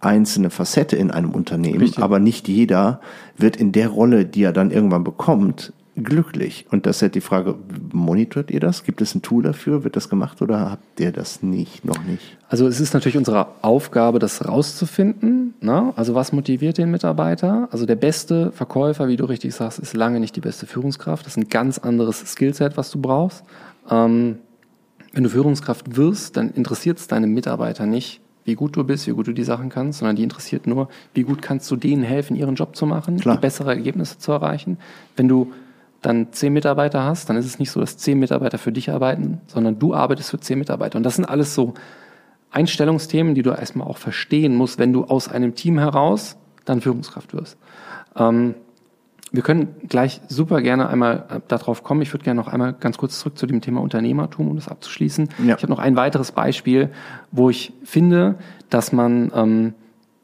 einzelne 0.00 0.50
Facette 0.50 0.96
in 0.96 1.10
einem 1.10 1.30
Unternehmen, 1.30 1.80
Richtig. 1.80 2.02
aber 2.02 2.18
nicht 2.18 2.48
jeder 2.48 3.00
wird 3.36 3.56
in 3.56 3.72
der 3.72 3.88
Rolle, 3.88 4.24
die 4.24 4.42
er 4.42 4.52
dann 4.52 4.70
irgendwann 4.70 5.04
bekommt, 5.04 5.72
glücklich. 5.96 6.66
Und 6.70 6.86
das 6.86 6.96
ist 6.96 7.02
halt 7.02 7.14
die 7.14 7.20
Frage, 7.20 7.56
monitort 7.92 8.50
ihr 8.50 8.60
das? 8.60 8.84
Gibt 8.84 9.00
es 9.00 9.14
ein 9.14 9.22
Tool 9.22 9.42
dafür? 9.42 9.84
Wird 9.84 9.96
das 9.96 10.08
gemacht 10.08 10.40
oder 10.42 10.70
habt 10.70 11.00
ihr 11.00 11.12
das 11.12 11.42
nicht, 11.42 11.84
noch 11.84 12.02
nicht? 12.04 12.38
Also 12.48 12.66
es 12.66 12.80
ist 12.80 12.94
natürlich 12.94 13.16
unsere 13.16 13.48
Aufgabe, 13.62 14.18
das 14.18 14.46
rauszufinden. 14.46 15.54
Ne? 15.60 15.92
Also 15.96 16.14
was 16.14 16.32
motiviert 16.32 16.78
den 16.78 16.90
Mitarbeiter? 16.90 17.68
Also 17.70 17.86
der 17.86 17.96
beste 17.96 18.52
Verkäufer, 18.52 19.08
wie 19.08 19.16
du 19.16 19.24
richtig 19.24 19.54
sagst, 19.54 19.78
ist 19.78 19.94
lange 19.94 20.20
nicht 20.20 20.36
die 20.36 20.40
beste 20.40 20.66
Führungskraft. 20.66 21.26
Das 21.26 21.36
ist 21.36 21.38
ein 21.38 21.48
ganz 21.48 21.78
anderes 21.78 22.20
Skillset, 22.20 22.76
was 22.76 22.90
du 22.90 23.00
brauchst. 23.00 23.44
Ähm, 23.90 24.38
wenn 25.12 25.24
du 25.24 25.30
Führungskraft 25.30 25.96
wirst, 25.96 26.36
dann 26.36 26.50
interessiert 26.50 26.98
es 26.98 27.08
deine 27.08 27.26
Mitarbeiter 27.26 27.86
nicht, 27.86 28.20
wie 28.44 28.54
gut 28.54 28.76
du 28.76 28.84
bist, 28.84 29.06
wie 29.06 29.12
gut 29.12 29.26
du 29.26 29.32
die 29.32 29.44
Sachen 29.44 29.68
kannst, 29.68 29.98
sondern 29.98 30.16
die 30.16 30.22
interessiert 30.22 30.66
nur, 30.66 30.88
wie 31.14 31.22
gut 31.24 31.42
kannst 31.42 31.70
du 31.70 31.76
denen 31.76 32.02
helfen, 32.02 32.36
ihren 32.36 32.54
Job 32.54 32.76
zu 32.76 32.86
machen, 32.86 33.16
bessere 33.40 33.70
Ergebnisse 33.70 34.18
zu 34.18 34.32
erreichen. 34.32 34.78
Wenn 35.16 35.28
du 35.28 35.52
dann 36.02 36.32
zehn 36.32 36.52
Mitarbeiter 36.52 37.04
hast, 37.04 37.28
dann 37.28 37.36
ist 37.36 37.46
es 37.46 37.58
nicht 37.58 37.70
so, 37.70 37.80
dass 37.80 37.96
zehn 37.96 38.18
Mitarbeiter 38.18 38.58
für 38.58 38.72
dich 38.72 38.90
arbeiten, 38.90 39.40
sondern 39.46 39.78
du 39.78 39.94
arbeitest 39.94 40.30
für 40.30 40.40
zehn 40.40 40.58
Mitarbeiter. 40.58 40.96
Und 40.96 41.02
das 41.02 41.16
sind 41.16 41.26
alles 41.26 41.54
so 41.54 41.74
Einstellungsthemen, 42.50 43.34
die 43.34 43.42
du 43.42 43.50
erstmal 43.50 43.86
auch 43.86 43.98
verstehen 43.98 44.54
musst, 44.56 44.78
wenn 44.78 44.92
du 44.92 45.04
aus 45.04 45.28
einem 45.28 45.54
Team 45.54 45.78
heraus 45.78 46.36
dann 46.64 46.80
Führungskraft 46.80 47.34
wirst. 47.34 47.58
Ähm, 48.16 48.54
wir 49.32 49.42
können 49.42 49.76
gleich 49.88 50.20
super 50.26 50.60
gerne 50.60 50.88
einmal 50.88 51.26
äh, 51.28 51.40
darauf 51.46 51.84
kommen. 51.84 52.02
Ich 52.02 52.12
würde 52.12 52.24
gerne 52.24 52.40
noch 52.40 52.48
einmal 52.48 52.72
ganz 52.72 52.98
kurz 52.98 53.20
zurück 53.20 53.38
zu 53.38 53.46
dem 53.46 53.60
Thema 53.60 53.80
Unternehmertum, 53.80 54.48
um 54.48 54.56
das 54.56 54.68
abzuschließen. 54.68 55.28
Ja. 55.46 55.56
Ich 55.56 55.62
habe 55.62 55.70
noch 55.70 55.78
ein 55.78 55.96
weiteres 55.96 56.32
Beispiel, 56.32 56.90
wo 57.30 57.50
ich 57.50 57.72
finde, 57.84 58.36
dass 58.70 58.92
man 58.92 59.30
ähm, 59.34 59.74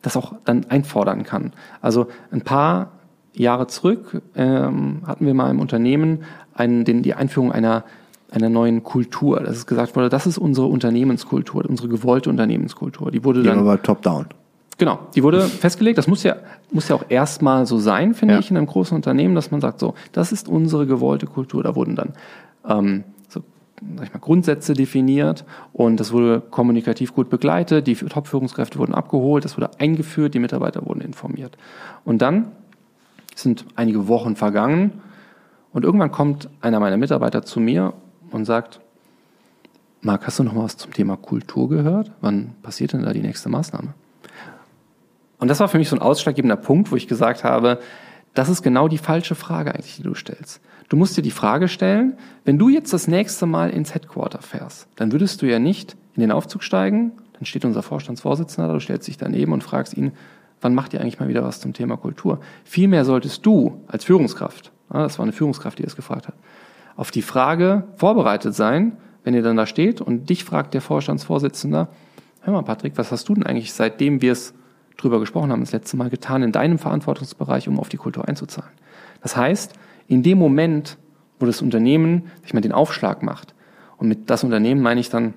das 0.02 0.16
auch 0.16 0.34
dann 0.44 0.66
einfordern 0.66 1.22
kann. 1.22 1.52
Also 1.80 2.08
ein 2.32 2.40
paar 2.40 2.92
Jahre 3.36 3.66
zurück 3.66 4.22
ähm, 4.34 5.02
hatten 5.06 5.26
wir 5.26 5.34
mal 5.34 5.50
im 5.50 5.60
Unternehmen 5.60 6.24
einen, 6.54 6.84
den, 6.84 7.02
die 7.02 7.14
Einführung 7.14 7.52
einer, 7.52 7.84
einer 8.30 8.48
neuen 8.48 8.82
Kultur. 8.82 9.40
Das 9.40 9.56
ist 9.56 9.66
gesagt 9.66 9.94
wurde, 9.94 10.08
das 10.08 10.26
ist 10.26 10.38
unsere 10.38 10.66
Unternehmenskultur, 10.66 11.64
unsere 11.68 11.88
gewollte 11.88 12.30
Unternehmenskultur. 12.30 13.10
Die 13.10 13.24
wurde 13.24 13.42
dann. 13.42 13.58
aber 13.58 13.82
top-down. 13.82 14.26
Genau, 14.78 14.98
die 15.14 15.22
wurde 15.22 15.42
festgelegt. 15.42 15.96
Das 15.96 16.06
muss 16.06 16.22
ja, 16.22 16.36
muss 16.70 16.88
ja 16.88 16.96
auch 16.96 17.04
erstmal 17.08 17.66
so 17.66 17.78
sein, 17.78 18.14
finde 18.14 18.34
ja. 18.34 18.40
ich, 18.40 18.50
in 18.50 18.56
einem 18.56 18.66
großen 18.66 18.94
Unternehmen, 18.94 19.34
dass 19.34 19.50
man 19.50 19.60
sagt, 19.60 19.80
so, 19.80 19.94
das 20.12 20.32
ist 20.32 20.48
unsere 20.48 20.86
gewollte 20.86 21.26
Kultur. 21.26 21.62
Da 21.62 21.74
wurden 21.74 21.96
dann 21.96 22.12
ähm, 22.68 23.04
so, 23.28 23.40
sag 23.96 24.06
ich 24.06 24.12
mal, 24.12 24.20
Grundsätze 24.20 24.74
definiert 24.74 25.44
und 25.72 25.98
das 25.98 26.12
wurde 26.12 26.42
kommunikativ 26.50 27.14
gut 27.14 27.30
begleitet. 27.30 27.86
Die 27.86 27.94
Top-Führungskräfte 27.94 28.78
wurden 28.78 28.94
abgeholt, 28.94 29.46
das 29.46 29.56
wurde 29.56 29.70
eingeführt, 29.78 30.34
die 30.34 30.40
Mitarbeiter 30.40 30.84
wurden 30.84 31.00
informiert. 31.00 31.56
Und 32.04 32.20
dann 32.20 32.48
sind 33.36 33.64
einige 33.76 34.08
Wochen 34.08 34.34
vergangen 34.34 35.02
und 35.72 35.84
irgendwann 35.84 36.10
kommt 36.10 36.48
einer 36.60 36.80
meiner 36.80 36.96
Mitarbeiter 36.96 37.42
zu 37.42 37.60
mir 37.60 37.92
und 38.30 38.44
sagt, 38.44 38.80
Marc, 40.00 40.26
hast 40.26 40.38
du 40.38 40.42
noch 40.42 40.52
mal 40.52 40.64
was 40.64 40.76
zum 40.76 40.92
Thema 40.92 41.16
Kultur 41.16 41.68
gehört? 41.68 42.12
Wann 42.20 42.54
passiert 42.62 42.92
denn 42.92 43.02
da 43.02 43.12
die 43.12 43.22
nächste 43.22 43.48
Maßnahme? 43.48 43.94
Und 45.38 45.48
das 45.48 45.60
war 45.60 45.68
für 45.68 45.78
mich 45.78 45.88
so 45.88 45.96
ein 45.96 46.02
ausschlaggebender 46.02 46.56
Punkt, 46.56 46.90
wo 46.90 46.96
ich 46.96 47.08
gesagt 47.08 47.44
habe, 47.44 47.80
das 48.32 48.48
ist 48.48 48.62
genau 48.62 48.88
die 48.88 48.98
falsche 48.98 49.34
Frage 49.34 49.74
eigentlich, 49.74 49.96
die 49.96 50.02
du 50.02 50.14
stellst. 50.14 50.60
Du 50.88 50.96
musst 50.96 51.16
dir 51.16 51.22
die 51.22 51.30
Frage 51.30 51.68
stellen, 51.68 52.16
wenn 52.44 52.58
du 52.58 52.68
jetzt 52.68 52.92
das 52.92 53.08
nächste 53.08 53.46
Mal 53.46 53.70
ins 53.70 53.94
Headquarter 53.94 54.40
fährst, 54.40 54.88
dann 54.96 55.12
würdest 55.12 55.42
du 55.42 55.46
ja 55.46 55.58
nicht 55.58 55.96
in 56.14 56.20
den 56.20 56.32
Aufzug 56.32 56.62
steigen, 56.62 57.12
dann 57.34 57.44
steht 57.44 57.64
unser 57.64 57.82
Vorstandsvorsitzender 57.82 58.68
da, 58.68 58.74
du 58.74 58.80
stellst 58.80 59.08
dich 59.08 59.18
daneben 59.18 59.52
und 59.52 59.64
fragst 59.64 59.96
ihn, 59.96 60.12
wann 60.60 60.74
macht 60.74 60.94
ihr 60.94 61.00
eigentlich 61.00 61.20
mal 61.20 61.28
wieder 61.28 61.42
was 61.42 61.60
zum 61.60 61.72
Thema 61.72 61.96
Kultur? 61.96 62.40
Vielmehr 62.64 63.04
solltest 63.04 63.44
du 63.46 63.80
als 63.86 64.04
Führungskraft, 64.04 64.72
das 64.90 65.18
war 65.18 65.24
eine 65.24 65.32
Führungskraft, 65.32 65.78
die 65.78 65.82
das 65.82 65.96
gefragt 65.96 66.28
hat, 66.28 66.34
auf 66.96 67.10
die 67.10 67.22
Frage 67.22 67.84
vorbereitet 67.96 68.54
sein, 68.54 68.96
wenn 69.24 69.34
ihr 69.34 69.42
dann 69.42 69.56
da 69.56 69.66
steht 69.66 70.00
und 70.00 70.30
dich 70.30 70.44
fragt 70.44 70.72
der 70.72 70.80
Vorstandsvorsitzende, 70.80 71.88
hör 72.42 72.52
mal 72.52 72.62
Patrick, 72.62 72.96
was 72.96 73.10
hast 73.10 73.28
du 73.28 73.34
denn 73.34 73.44
eigentlich, 73.44 73.72
seitdem 73.72 74.22
wir 74.22 74.32
es 74.32 74.54
drüber 74.96 75.20
gesprochen 75.20 75.50
haben, 75.50 75.60
das 75.60 75.72
letzte 75.72 75.96
Mal 75.96 76.10
getan 76.10 76.42
in 76.42 76.52
deinem 76.52 76.78
Verantwortungsbereich, 76.78 77.68
um 77.68 77.78
auf 77.78 77.88
die 77.88 77.96
Kultur 77.96 78.28
einzuzahlen? 78.28 78.72
Das 79.22 79.36
heißt, 79.36 79.74
in 80.06 80.22
dem 80.22 80.38
Moment, 80.38 80.96
wo 81.40 81.46
das 81.46 81.60
Unternehmen 81.60 82.30
sich 82.42 82.54
mal 82.54 82.60
den 82.60 82.72
Aufschlag 82.72 83.22
macht, 83.22 83.54
und 83.98 84.08
mit 84.08 84.30
das 84.30 84.44
Unternehmen 84.44 84.82
meine 84.82 85.00
ich 85.00 85.08
dann 85.08 85.34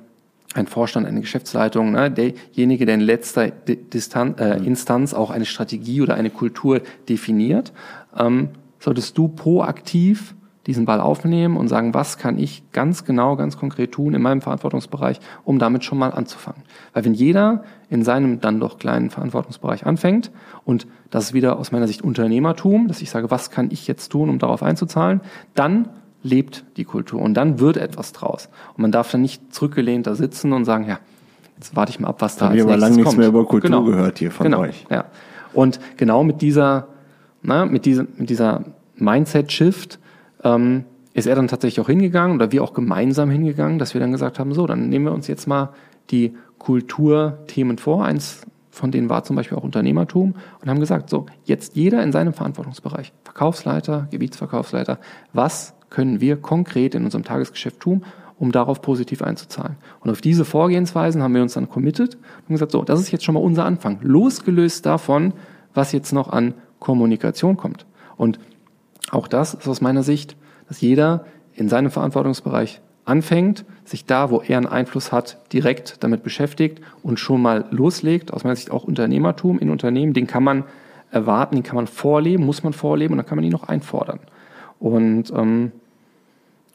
ein 0.55 0.67
Vorstand, 0.67 1.05
eine 1.05 1.21
Geschäftsleitung, 1.21 1.91
ne, 1.91 2.09
derjenige, 2.09 2.85
der 2.85 2.95
in 2.95 3.01
letzter 3.01 3.49
Distan 3.49 4.37
äh, 4.37 4.59
mhm. 4.59 4.65
Instanz 4.65 5.13
auch 5.13 5.29
eine 5.29 5.45
Strategie 5.45 6.01
oder 6.01 6.15
eine 6.15 6.29
Kultur 6.29 6.81
definiert, 7.07 7.71
ähm, 8.17 8.49
solltest 8.79 9.17
du 9.17 9.27
proaktiv 9.27 10.33
diesen 10.65 10.85
Ball 10.85 10.99
aufnehmen 11.01 11.57
und 11.57 11.67
sagen, 11.67 11.93
was 11.93 12.17
kann 12.17 12.37
ich 12.37 12.63
ganz 12.73 13.05
genau, 13.05 13.35
ganz 13.35 13.57
konkret 13.57 13.91
tun 13.91 14.13
in 14.13 14.21
meinem 14.21 14.41
Verantwortungsbereich, 14.41 15.19
um 15.43 15.57
damit 15.57 15.83
schon 15.83 15.97
mal 15.97 16.11
anzufangen. 16.11 16.63
Weil 16.93 17.05
wenn 17.05 17.13
jeder 17.13 17.63
in 17.89 18.03
seinem 18.03 18.39
dann 18.39 18.59
doch 18.59 18.77
kleinen 18.77 19.09
Verantwortungsbereich 19.09 19.85
anfängt 19.85 20.31
und 20.65 20.85
das 21.09 21.25
ist 21.25 21.33
wieder 21.33 21.57
aus 21.57 21.71
meiner 21.71 21.87
Sicht 21.87 22.03
Unternehmertum, 22.03 22.87
dass 22.87 23.01
ich 23.01 23.09
sage, 23.09 23.31
was 23.31 23.49
kann 23.49 23.69
ich 23.71 23.87
jetzt 23.87 24.09
tun, 24.09 24.29
um 24.29 24.37
darauf 24.37 24.61
einzuzahlen, 24.61 25.21
dann 25.55 25.89
lebt 26.23 26.65
die 26.77 26.83
Kultur 26.83 27.21
und 27.21 27.33
dann 27.35 27.59
wird 27.59 27.77
etwas 27.77 28.11
draus. 28.11 28.49
Und 28.75 28.81
man 28.81 28.91
darf 28.91 29.11
dann 29.11 29.21
nicht 29.21 29.53
zurückgelehnt 29.53 30.07
da 30.07 30.15
sitzen 30.15 30.53
und 30.53 30.65
sagen, 30.65 30.87
ja, 30.87 30.99
jetzt 31.57 31.75
warte 31.75 31.91
ich 31.91 31.99
mal 31.99 32.09
ab, 32.09 32.17
was 32.19 32.35
da 32.35 32.45
Hab 32.45 32.51
als 32.51 32.57
ich 32.59 32.63
aber 32.63 32.77
lange 32.77 32.95
nichts 32.97 33.15
mehr 33.15 33.27
über 33.27 33.45
Kultur 33.45 33.69
genau. 33.69 33.83
gehört 33.83 34.19
hier 34.19 34.31
von 34.31 34.45
genau. 34.45 34.59
euch. 34.61 34.85
Ja. 34.89 35.05
Und 35.53 35.79
genau 35.97 36.23
mit 36.23 36.41
dieser, 36.41 36.87
na, 37.41 37.65
mit 37.65 37.85
dieser, 37.85 38.05
mit 38.17 38.29
dieser 38.29 38.65
Mindset-Shift 38.95 39.99
ähm, 40.43 40.85
ist 41.13 41.25
er 41.25 41.35
dann 41.35 41.47
tatsächlich 41.47 41.83
auch 41.83 41.89
hingegangen 41.89 42.35
oder 42.35 42.51
wir 42.51 42.63
auch 42.63 42.73
gemeinsam 42.73 43.29
hingegangen, 43.29 43.79
dass 43.79 43.93
wir 43.93 44.01
dann 44.01 44.11
gesagt 44.11 44.39
haben, 44.39 44.53
so, 44.53 44.67
dann 44.67 44.89
nehmen 44.89 45.05
wir 45.05 45.11
uns 45.11 45.27
jetzt 45.27 45.47
mal 45.47 45.69
die 46.11 46.35
Kulturthemen 46.59 47.77
vor. 47.77 48.05
Eins 48.05 48.41
von 48.69 48.91
denen 48.91 49.09
war 49.09 49.23
zum 49.23 49.35
Beispiel 49.35 49.57
auch 49.57 49.63
Unternehmertum 49.63 50.35
und 50.61 50.69
haben 50.69 50.79
gesagt, 50.79 51.09
so, 51.09 51.25
jetzt 51.43 51.75
jeder 51.75 52.03
in 52.03 52.11
seinem 52.11 52.33
Verantwortungsbereich, 52.33 53.11
Verkaufsleiter, 53.23 54.07
Gebietsverkaufsleiter, 54.11 54.99
was 55.33 55.73
können 55.89 56.21
wir 56.21 56.37
konkret 56.37 56.95
in 56.95 57.05
unserem 57.05 57.23
Tagesgeschäft 57.23 57.79
tun, 57.79 58.03
um 58.37 58.51
darauf 58.51 58.81
positiv 58.81 59.21
einzuzahlen. 59.21 59.75
Und 59.99 60.09
auf 60.09 60.21
diese 60.21 60.45
Vorgehensweisen 60.45 61.21
haben 61.21 61.35
wir 61.35 61.41
uns 61.41 61.53
dann 61.53 61.69
committed 61.69 62.15
und 62.47 62.55
gesagt, 62.55 62.71
so, 62.71 62.83
das 62.83 62.99
ist 62.99 63.11
jetzt 63.11 63.25
schon 63.25 63.33
mal 63.33 63.43
unser 63.43 63.65
Anfang, 63.65 63.99
losgelöst 64.01 64.85
davon, 64.85 65.33
was 65.73 65.91
jetzt 65.91 66.13
noch 66.13 66.29
an 66.29 66.53
Kommunikation 66.79 67.57
kommt. 67.57 67.85
Und 68.15 68.39
auch 69.11 69.27
das 69.27 69.53
ist 69.53 69.67
aus 69.67 69.81
meiner 69.81 70.03
Sicht, 70.03 70.37
dass 70.67 70.81
jeder 70.81 71.25
in 71.53 71.67
seinem 71.67 71.91
Verantwortungsbereich 71.91 72.81
anfängt, 73.05 73.65
sich 73.83 74.05
da, 74.05 74.29
wo 74.29 74.41
er 74.41 74.57
einen 74.57 74.67
Einfluss 74.67 75.11
hat, 75.11 75.39
direkt 75.51 76.03
damit 76.03 76.23
beschäftigt 76.23 76.79
und 77.03 77.19
schon 77.19 77.41
mal 77.41 77.65
loslegt. 77.71 78.31
Aus 78.31 78.43
meiner 78.43 78.55
Sicht 78.55 78.71
auch 78.71 78.83
Unternehmertum 78.83 79.59
in 79.59 79.69
Unternehmen, 79.69 80.13
den 80.13 80.27
kann 80.27 80.43
man 80.43 80.63
erwarten, 81.11 81.55
den 81.55 81.63
kann 81.63 81.75
man 81.75 81.87
vorleben, 81.87 82.45
muss 82.45 82.63
man 82.63 82.73
vorleben 82.73 83.13
und 83.13 83.17
dann 83.17 83.25
kann 83.25 83.37
man 83.37 83.43
ihn 83.43 83.51
noch 83.51 83.67
einfordern. 83.67 84.19
Und 84.79 85.33
ähm, 85.35 85.71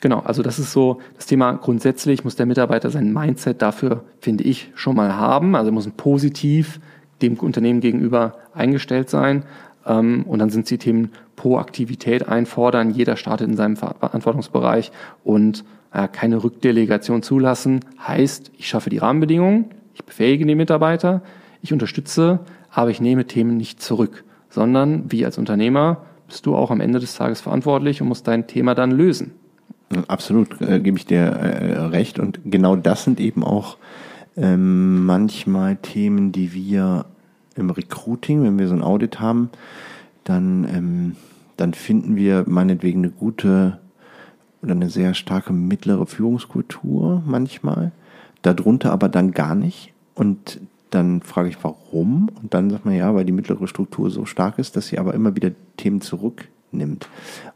genau, 0.01 0.21
also 0.21 0.43
das 0.43 0.59
ist 0.59 0.73
so 0.73 1.01
das 1.17 1.27
Thema. 1.27 1.53
Grundsätzlich 1.53 2.25
muss 2.25 2.37
der 2.37 2.47
Mitarbeiter 2.47 2.91
sein 2.91 3.13
Mindset 3.13 3.63
dafür, 3.63 4.05
finde 4.21 4.45
ich, 4.45 4.71
schon 4.75 4.97
mal 4.97 5.17
haben. 5.17 5.55
Also 5.57 5.73
muss 5.73 5.89
positiv 5.97 6.81
dem 7.23 7.35
Unternehmen 7.39 7.81
gegenüber 7.81 8.35
eingestellt 8.55 9.11
sein. 9.11 9.45
Ähm, 9.87 10.25
und 10.27 10.39
dann 10.39 10.51
sind 10.51 10.69
die 10.71 10.79
Themen 10.79 11.11
Proaktivität 11.37 12.29
einfordern. 12.29 12.91
Jeder 12.91 13.17
startet 13.17 13.49
in 13.49 13.57
seinem 13.57 13.77
Verantwortungsbereich 13.77 14.93
und 15.25 15.65
äh, 15.93 16.09
keine 16.09 16.43
Rückdelegation 16.43 17.23
zulassen. 17.23 17.81
Heißt, 18.07 18.53
ich 18.57 18.69
schaffe 18.69 18.91
die 18.91 18.99
Rahmenbedingungen, 18.99 19.67
ich 19.95 20.05
befähige 20.05 20.47
den 20.47 20.57
Mitarbeiter, 20.57 21.23
ich 21.63 21.73
unterstütze, 21.73 22.41
aber 22.71 22.91
ich 22.91 23.01
nehme 23.01 23.27
Themen 23.27 23.57
nicht 23.57 23.81
zurück, 23.83 24.25
sondern 24.51 25.11
wie 25.11 25.25
als 25.25 25.39
Unternehmer 25.39 26.05
bist 26.27 26.47
du 26.47 26.57
auch 26.57 26.71
am 26.71 26.81
Ende 26.81 26.99
des 26.99 27.15
Tages 27.15 27.41
verantwortlich 27.41 28.03
und 28.03 28.09
musst 28.09 28.27
dein 28.27 28.47
Thema 28.47 28.75
dann 28.75 28.91
lösen. 28.91 29.33
Absolut, 30.09 30.61
äh, 30.61 30.81
gebe 30.81 30.99
ich 30.99 31.07
dir 31.07 31.21
äh, 31.21 31.79
recht. 31.87 32.19
Und 32.19 32.41
genau 32.45 32.77
das 32.77 33.05
sind 33.05 33.21
eben 33.21 33.45
auch 33.45 33.77
ähm, 34.37 35.05
manchmal 35.05 35.77
Themen, 35.77 36.33
die 36.33 36.53
wir 36.53 37.07
im 37.57 37.71
Recruiting, 37.71 38.43
wenn 38.43 38.59
wir 38.59 38.69
so 38.69 38.75
ein 38.75 38.83
Audit 38.83 39.21
haben, 39.21 39.51
dann, 40.25 40.67
ähm, 40.69 41.17
dann 41.57 41.75
finden 41.75 42.17
wir 42.17 42.45
meinetwegen 42.47 43.01
eine 43.01 43.11
gute 43.11 43.79
oder 44.63 44.73
eine 44.73 44.89
sehr 44.89 45.15
starke 45.15 45.53
mittlere 45.53 46.07
Führungskultur 46.07 47.23
manchmal, 47.27 47.93
darunter 48.43 48.93
aber 48.93 49.09
dann 49.09 49.33
gar 49.33 49.55
nicht. 49.55 49.93
Und 50.15 50.61
dann 50.91 51.21
frage 51.23 51.51
ich, 51.51 51.63
warum? 51.63 52.31
Und 52.41 52.55
dann 52.55 52.71
sagt 52.71 52.85
man 52.85 52.95
ja, 52.95 53.15
weil 53.15 53.25
die 53.25 53.33
mittlere 53.33 53.69
Struktur 53.69 54.11
so 54.11 54.25
stark 54.25 54.59
ist, 54.59 54.77
dass 54.77 54.87
sie 54.87 54.99
aber 54.99 55.15
immer 55.15 55.37
wieder 55.37 55.51
Themen 55.77 56.01
zurücknimmt. 56.75 57.09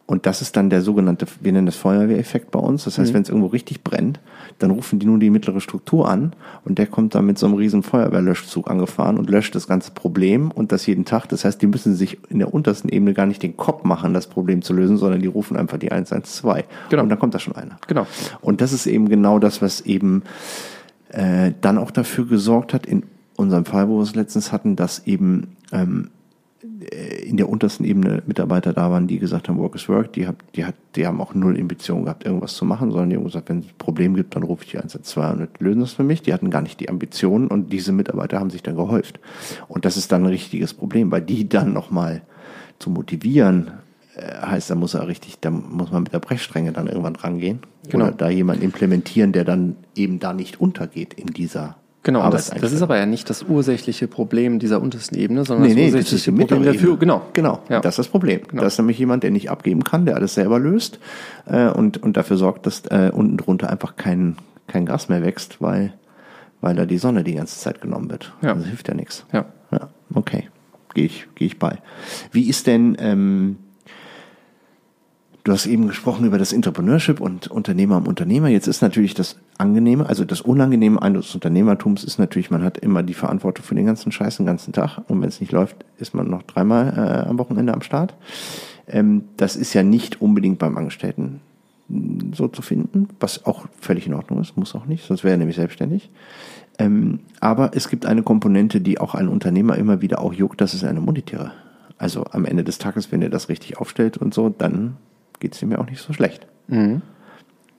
Und 0.06 0.24
das 0.24 0.40
ist 0.40 0.56
dann 0.56 0.70
der 0.70 0.80
sogenannte, 0.80 1.26
wir 1.42 1.52
nennen 1.52 1.66
das 1.66 1.76
Feuerwehreffekt 1.76 2.50
bei 2.50 2.58
uns. 2.58 2.84
Das 2.84 2.96
heißt, 2.96 3.10
mhm. 3.10 3.14
wenn 3.14 3.22
es 3.22 3.28
irgendwo 3.28 3.48
richtig 3.48 3.84
brennt, 3.84 4.20
dann 4.58 4.70
rufen 4.70 4.98
die 4.98 5.04
nun 5.04 5.20
die 5.20 5.28
mittlere 5.28 5.60
Struktur 5.60 6.08
an 6.08 6.32
und 6.64 6.78
der 6.78 6.86
kommt 6.86 7.14
dann 7.14 7.26
mit 7.26 7.38
so 7.38 7.44
einem 7.44 7.56
riesen 7.56 7.82
Feuerwehrlöschzug 7.82 8.70
angefahren 8.70 9.18
und 9.18 9.28
löscht 9.28 9.54
das 9.54 9.68
ganze 9.68 9.90
Problem 9.90 10.50
und 10.50 10.72
das 10.72 10.86
jeden 10.86 11.04
Tag. 11.04 11.28
Das 11.28 11.44
heißt, 11.44 11.60
die 11.60 11.66
müssen 11.66 11.94
sich 11.94 12.18
in 12.30 12.38
der 12.38 12.54
untersten 12.54 12.88
Ebene 12.88 13.12
gar 13.12 13.26
nicht 13.26 13.42
den 13.42 13.58
Kopf 13.58 13.84
machen, 13.84 14.14
das 14.14 14.28
Problem 14.28 14.62
zu 14.62 14.72
lösen, 14.72 14.96
sondern 14.96 15.20
die 15.20 15.26
rufen 15.26 15.58
einfach 15.58 15.76
die 15.76 15.92
112. 15.92 16.64
Genau. 16.88 17.02
Und 17.02 17.10
dann 17.10 17.18
kommt 17.18 17.34
da 17.34 17.38
schon 17.38 17.54
einer. 17.54 17.76
Genau. 17.86 18.06
Und 18.40 18.62
das 18.62 18.72
ist 18.72 18.86
eben 18.86 19.10
genau 19.10 19.38
das, 19.38 19.60
was 19.60 19.82
eben 19.82 20.22
äh, 21.10 21.52
dann 21.60 21.76
auch 21.76 21.90
dafür 21.90 22.26
gesorgt 22.26 22.72
hat, 22.72 22.86
in 22.86 23.02
unserem 23.36 23.66
Fall, 23.66 23.88
wo 23.88 23.98
wir 23.98 24.02
es 24.04 24.14
letztens 24.14 24.52
hatten, 24.52 24.74
dass 24.74 25.06
eben 25.06 25.56
ähm, 25.70 26.08
in 26.60 27.36
der 27.36 27.48
untersten 27.48 27.84
Ebene 27.84 28.22
Mitarbeiter 28.26 28.72
da 28.72 28.90
waren, 28.90 29.06
die 29.06 29.18
gesagt 29.18 29.48
haben, 29.48 29.58
Work 29.58 29.76
is 29.76 29.88
Work, 29.88 30.12
die, 30.14 30.26
hat, 30.26 30.36
die, 30.56 30.64
hat, 30.64 30.74
die 30.96 31.06
haben 31.06 31.20
auch 31.20 31.34
null 31.34 31.58
Ambition 31.58 32.04
gehabt, 32.04 32.24
irgendwas 32.24 32.54
zu 32.54 32.64
machen, 32.64 32.90
sondern 32.90 33.10
die 33.10 33.16
haben 33.16 33.24
gesagt, 33.24 33.48
wenn 33.48 33.60
es 33.60 33.66
ein 33.66 33.78
Problem 33.78 34.14
gibt, 34.14 34.34
dann 34.34 34.42
rufe 34.42 34.64
ich 34.64 34.70
die 34.70 34.78
112 34.78 35.38
und 35.38 35.48
lösen 35.60 35.80
das 35.80 35.92
für 35.92 36.02
mich. 36.02 36.22
Die 36.22 36.32
hatten 36.32 36.50
gar 36.50 36.62
nicht 36.62 36.80
die 36.80 36.88
Ambitionen 36.88 37.46
und 37.46 37.72
diese 37.72 37.92
Mitarbeiter 37.92 38.40
haben 38.40 38.50
sich 38.50 38.62
dann 38.62 38.74
gehäuft. 38.74 39.20
Und 39.68 39.84
das 39.84 39.96
ist 39.96 40.10
dann 40.10 40.22
ein 40.22 40.30
richtiges 40.30 40.74
Problem, 40.74 41.12
weil 41.12 41.22
die 41.22 41.48
dann 41.48 41.72
nochmal 41.72 42.22
zu 42.80 42.90
motivieren, 42.90 43.70
äh, 44.16 44.44
heißt, 44.44 44.70
da 44.70 44.74
muss 44.74 44.94
er 44.94 45.06
richtig, 45.06 45.38
da 45.40 45.50
muss 45.50 45.92
man 45.92 46.02
mit 46.02 46.12
der 46.12 46.18
Brechstrenge 46.18 46.72
dann 46.72 46.88
irgendwann 46.88 47.16
rangehen. 47.16 47.60
Genau. 47.88 48.06
Oder 48.06 48.14
da 48.14 48.28
jemanden 48.30 48.64
implementieren, 48.64 49.30
der 49.30 49.44
dann 49.44 49.76
eben 49.94 50.18
da 50.18 50.32
nicht 50.32 50.60
untergeht 50.60 51.14
in 51.14 51.28
dieser 51.28 51.76
Genau, 52.04 52.30
das, 52.30 52.50
das, 52.50 52.72
ist 52.72 52.80
aber 52.80 52.96
ja 52.96 53.06
nicht 53.06 53.28
das 53.28 53.42
ursächliche 53.42 54.06
Problem 54.06 54.58
dieser 54.58 54.80
untersten 54.80 55.16
Ebene, 55.16 55.44
sondern 55.44 55.68
nee, 55.68 55.74
das 55.74 55.76
nee, 55.76 55.86
ursächliche 55.86 56.30
das 56.32 56.40
Problem 56.40 56.62
dafür. 56.64 56.96
Genau, 56.96 57.22
genau, 57.32 57.60
ja. 57.68 57.80
das 57.80 57.94
ist 57.94 57.98
das 57.98 58.08
Problem. 58.08 58.40
Genau. 58.48 58.62
Das 58.62 58.74
ist 58.74 58.78
nämlich 58.78 58.98
jemand, 58.98 59.24
der 59.24 59.30
nicht 59.30 59.50
abgeben 59.50 59.84
kann, 59.84 60.06
der 60.06 60.16
alles 60.16 60.34
selber 60.34 60.58
löst 60.58 61.00
äh, 61.46 61.68
und, 61.68 62.02
und 62.02 62.16
dafür 62.16 62.36
sorgt, 62.36 62.66
dass 62.66 62.86
äh, 62.86 63.10
unten 63.12 63.36
drunter 63.36 63.68
einfach 63.68 63.96
kein, 63.96 64.36
kein 64.68 64.86
Gras 64.86 65.08
mehr 65.08 65.22
wächst, 65.22 65.60
weil, 65.60 65.92
weil 66.60 66.76
da 66.76 66.86
die 66.86 66.98
Sonne 66.98 67.24
die 67.24 67.34
ganze 67.34 67.58
Zeit 67.58 67.80
genommen 67.80 68.10
wird. 68.10 68.32
Ja. 68.42 68.54
Das 68.54 68.64
hilft 68.64 68.88
ja 68.88 68.94
nichts. 68.94 69.26
Ja. 69.32 69.46
ja 69.72 69.88
okay, 70.14 70.48
gehe 70.94 71.04
ich, 71.04 71.26
geh 71.34 71.46
ich 71.46 71.58
bei. 71.58 71.78
Wie 72.32 72.48
ist 72.48 72.66
denn... 72.66 72.96
Ähm, 73.00 73.56
Du 75.48 75.54
hast 75.54 75.64
eben 75.64 75.88
gesprochen 75.88 76.26
über 76.26 76.36
das 76.36 76.52
Entrepreneurship 76.52 77.22
und 77.22 77.50
Unternehmer 77.50 77.96
am 77.96 78.06
Unternehmer. 78.06 78.48
Jetzt 78.48 78.66
ist 78.66 78.82
natürlich 78.82 79.14
das 79.14 79.36
Angenehme, 79.56 80.06
also 80.06 80.26
das 80.26 80.42
Unangenehme 80.42 81.00
eines 81.00 81.34
Unternehmertums 81.34 82.04
ist 82.04 82.18
natürlich, 82.18 82.50
man 82.50 82.62
hat 82.62 82.76
immer 82.76 83.02
die 83.02 83.14
Verantwortung 83.14 83.64
für 83.64 83.74
den 83.74 83.86
ganzen 83.86 84.12
Scheiß 84.12 84.36
den 84.36 84.44
ganzen 84.44 84.74
Tag. 84.74 84.98
Und 85.08 85.22
wenn 85.22 85.28
es 85.30 85.40
nicht 85.40 85.50
läuft, 85.50 85.86
ist 85.96 86.12
man 86.12 86.28
noch 86.28 86.42
dreimal 86.42 86.92
äh, 86.94 87.30
am 87.30 87.38
Wochenende 87.38 87.72
am 87.72 87.80
Start. 87.80 88.12
Ähm, 88.86 89.24
das 89.38 89.56
ist 89.56 89.72
ja 89.72 89.82
nicht 89.82 90.20
unbedingt 90.20 90.58
beim 90.58 90.76
Angestellten 90.76 91.40
so 92.34 92.48
zu 92.48 92.60
finden, 92.60 93.08
was 93.18 93.46
auch 93.46 93.64
völlig 93.80 94.06
in 94.06 94.12
Ordnung 94.12 94.42
ist, 94.42 94.58
muss 94.58 94.74
auch 94.74 94.84
nicht, 94.84 95.06
sonst 95.06 95.24
wäre 95.24 95.32
er 95.32 95.38
nämlich 95.38 95.56
selbstständig. 95.56 96.10
Ähm, 96.78 97.20
aber 97.40 97.70
es 97.74 97.88
gibt 97.88 98.04
eine 98.04 98.22
Komponente, 98.22 98.82
die 98.82 99.00
auch 99.00 99.14
ein 99.14 99.28
Unternehmer 99.28 99.78
immer 99.78 100.02
wieder 100.02 100.20
auch 100.20 100.34
juckt, 100.34 100.60
das 100.60 100.74
ist 100.74 100.84
eine 100.84 101.00
monetäre. 101.00 101.52
Also 101.96 102.24
am 102.32 102.44
Ende 102.44 102.64
des 102.64 102.76
Tages, 102.76 103.10
wenn 103.12 103.22
er 103.22 103.30
das 103.30 103.48
richtig 103.48 103.78
aufstellt 103.78 104.18
und 104.18 104.34
so, 104.34 104.50
dann 104.50 104.96
geht 105.40 105.54
es 105.54 105.62
ihm 105.62 105.72
ja 105.72 105.78
auch 105.78 105.86
nicht 105.88 106.02
so 106.02 106.12
schlecht. 106.12 106.46
Mhm. 106.68 107.02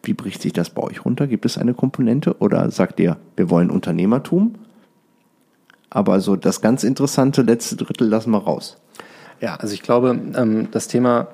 Wie 0.03 0.14
bricht 0.14 0.41
sich 0.41 0.53
das 0.53 0.70
bei 0.70 0.82
euch 0.82 1.03
runter? 1.03 1.28
Gibt 1.28 1.45
es 1.45 1.57
eine 1.57 1.74
Komponente 1.74 2.38
oder 2.39 2.72
sagt 2.72 2.99
ihr, 2.99 3.18
wir 3.36 3.49
wollen 3.49 3.70
Unternehmertum? 3.70 4.55
Aber 5.89 6.20
so 6.20 6.36
das 6.36 6.62
ganz 6.62 6.84
interessante 6.84 7.41
letzte 7.41 7.76
Drittel 7.76 8.07
lassen 8.07 8.32
wir 8.32 8.39
raus. 8.39 8.78
Ja, 9.41 9.55
also 9.55 9.74
ich 9.74 9.82
glaube, 9.82 10.20
ähm, 10.36 10.68
das 10.72 10.88
Thema, 10.88 11.28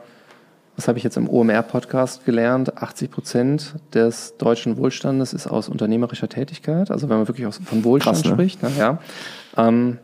was 0.76 0.88
habe 0.88 0.98
ich 0.98 1.04
jetzt 1.04 1.18
im 1.18 1.30
OMR-Podcast 1.30 2.26
gelernt? 2.26 2.78
80 2.78 3.12
Prozent 3.12 3.76
des 3.94 4.38
deutschen 4.38 4.78
Wohlstandes 4.78 5.34
ist 5.34 5.48
aus 5.48 5.70
unternehmerischer 5.70 6.30
Tätigkeit. 6.30 6.92
Also 6.92 7.10
wenn 7.10 7.18
man 7.18 7.28
wirklich 7.28 7.48
von 7.54 7.84
Wohlstand 7.84 8.18
Krass, 8.18 8.26
ne? 8.26 8.34
spricht, 8.34 8.60
na, 8.62 8.70
ja. 8.70 9.00
Ähm, 9.58 10.00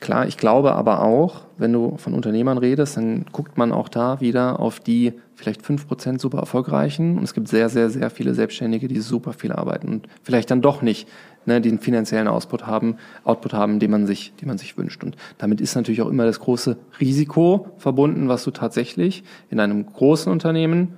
Klar, 0.00 0.26
ich 0.26 0.36
glaube 0.36 0.74
aber 0.74 1.02
auch, 1.02 1.42
wenn 1.56 1.72
du 1.72 1.96
von 1.96 2.12
Unternehmern 2.12 2.58
redest, 2.58 2.96
dann 2.98 3.24
guckt 3.32 3.56
man 3.56 3.72
auch 3.72 3.88
da 3.88 4.20
wieder 4.20 4.60
auf 4.60 4.78
die 4.78 5.14
vielleicht 5.34 5.62
fünf 5.62 5.88
Prozent 5.88 6.20
super 6.20 6.38
erfolgreichen 6.38 7.16
und 7.16 7.24
es 7.24 7.32
gibt 7.32 7.48
sehr, 7.48 7.68
sehr, 7.68 7.88
sehr 7.88 8.10
viele 8.10 8.34
Selbstständige, 8.34 8.88
die 8.88 9.00
super 9.00 9.32
viel 9.32 9.52
arbeiten 9.52 9.88
und 9.88 10.08
vielleicht 10.22 10.50
dann 10.50 10.60
doch 10.60 10.82
nicht 10.82 11.08
ne, 11.46 11.60
den 11.60 11.78
finanziellen 11.78 12.28
Output 12.28 12.66
haben, 12.66 12.96
Output 13.24 13.54
haben, 13.54 13.78
den 13.78 13.90
man 13.90 14.06
sich, 14.06 14.34
den 14.36 14.48
man 14.48 14.58
sich 14.58 14.76
wünscht. 14.76 15.02
Und 15.02 15.16
damit 15.38 15.60
ist 15.60 15.74
natürlich 15.74 16.02
auch 16.02 16.08
immer 16.08 16.26
das 16.26 16.40
große 16.40 16.76
Risiko 17.00 17.68
verbunden, 17.78 18.28
was 18.28 18.44
du 18.44 18.50
tatsächlich 18.50 19.24
in 19.50 19.60
einem 19.60 19.86
großen 19.86 20.30
Unternehmen 20.30 20.94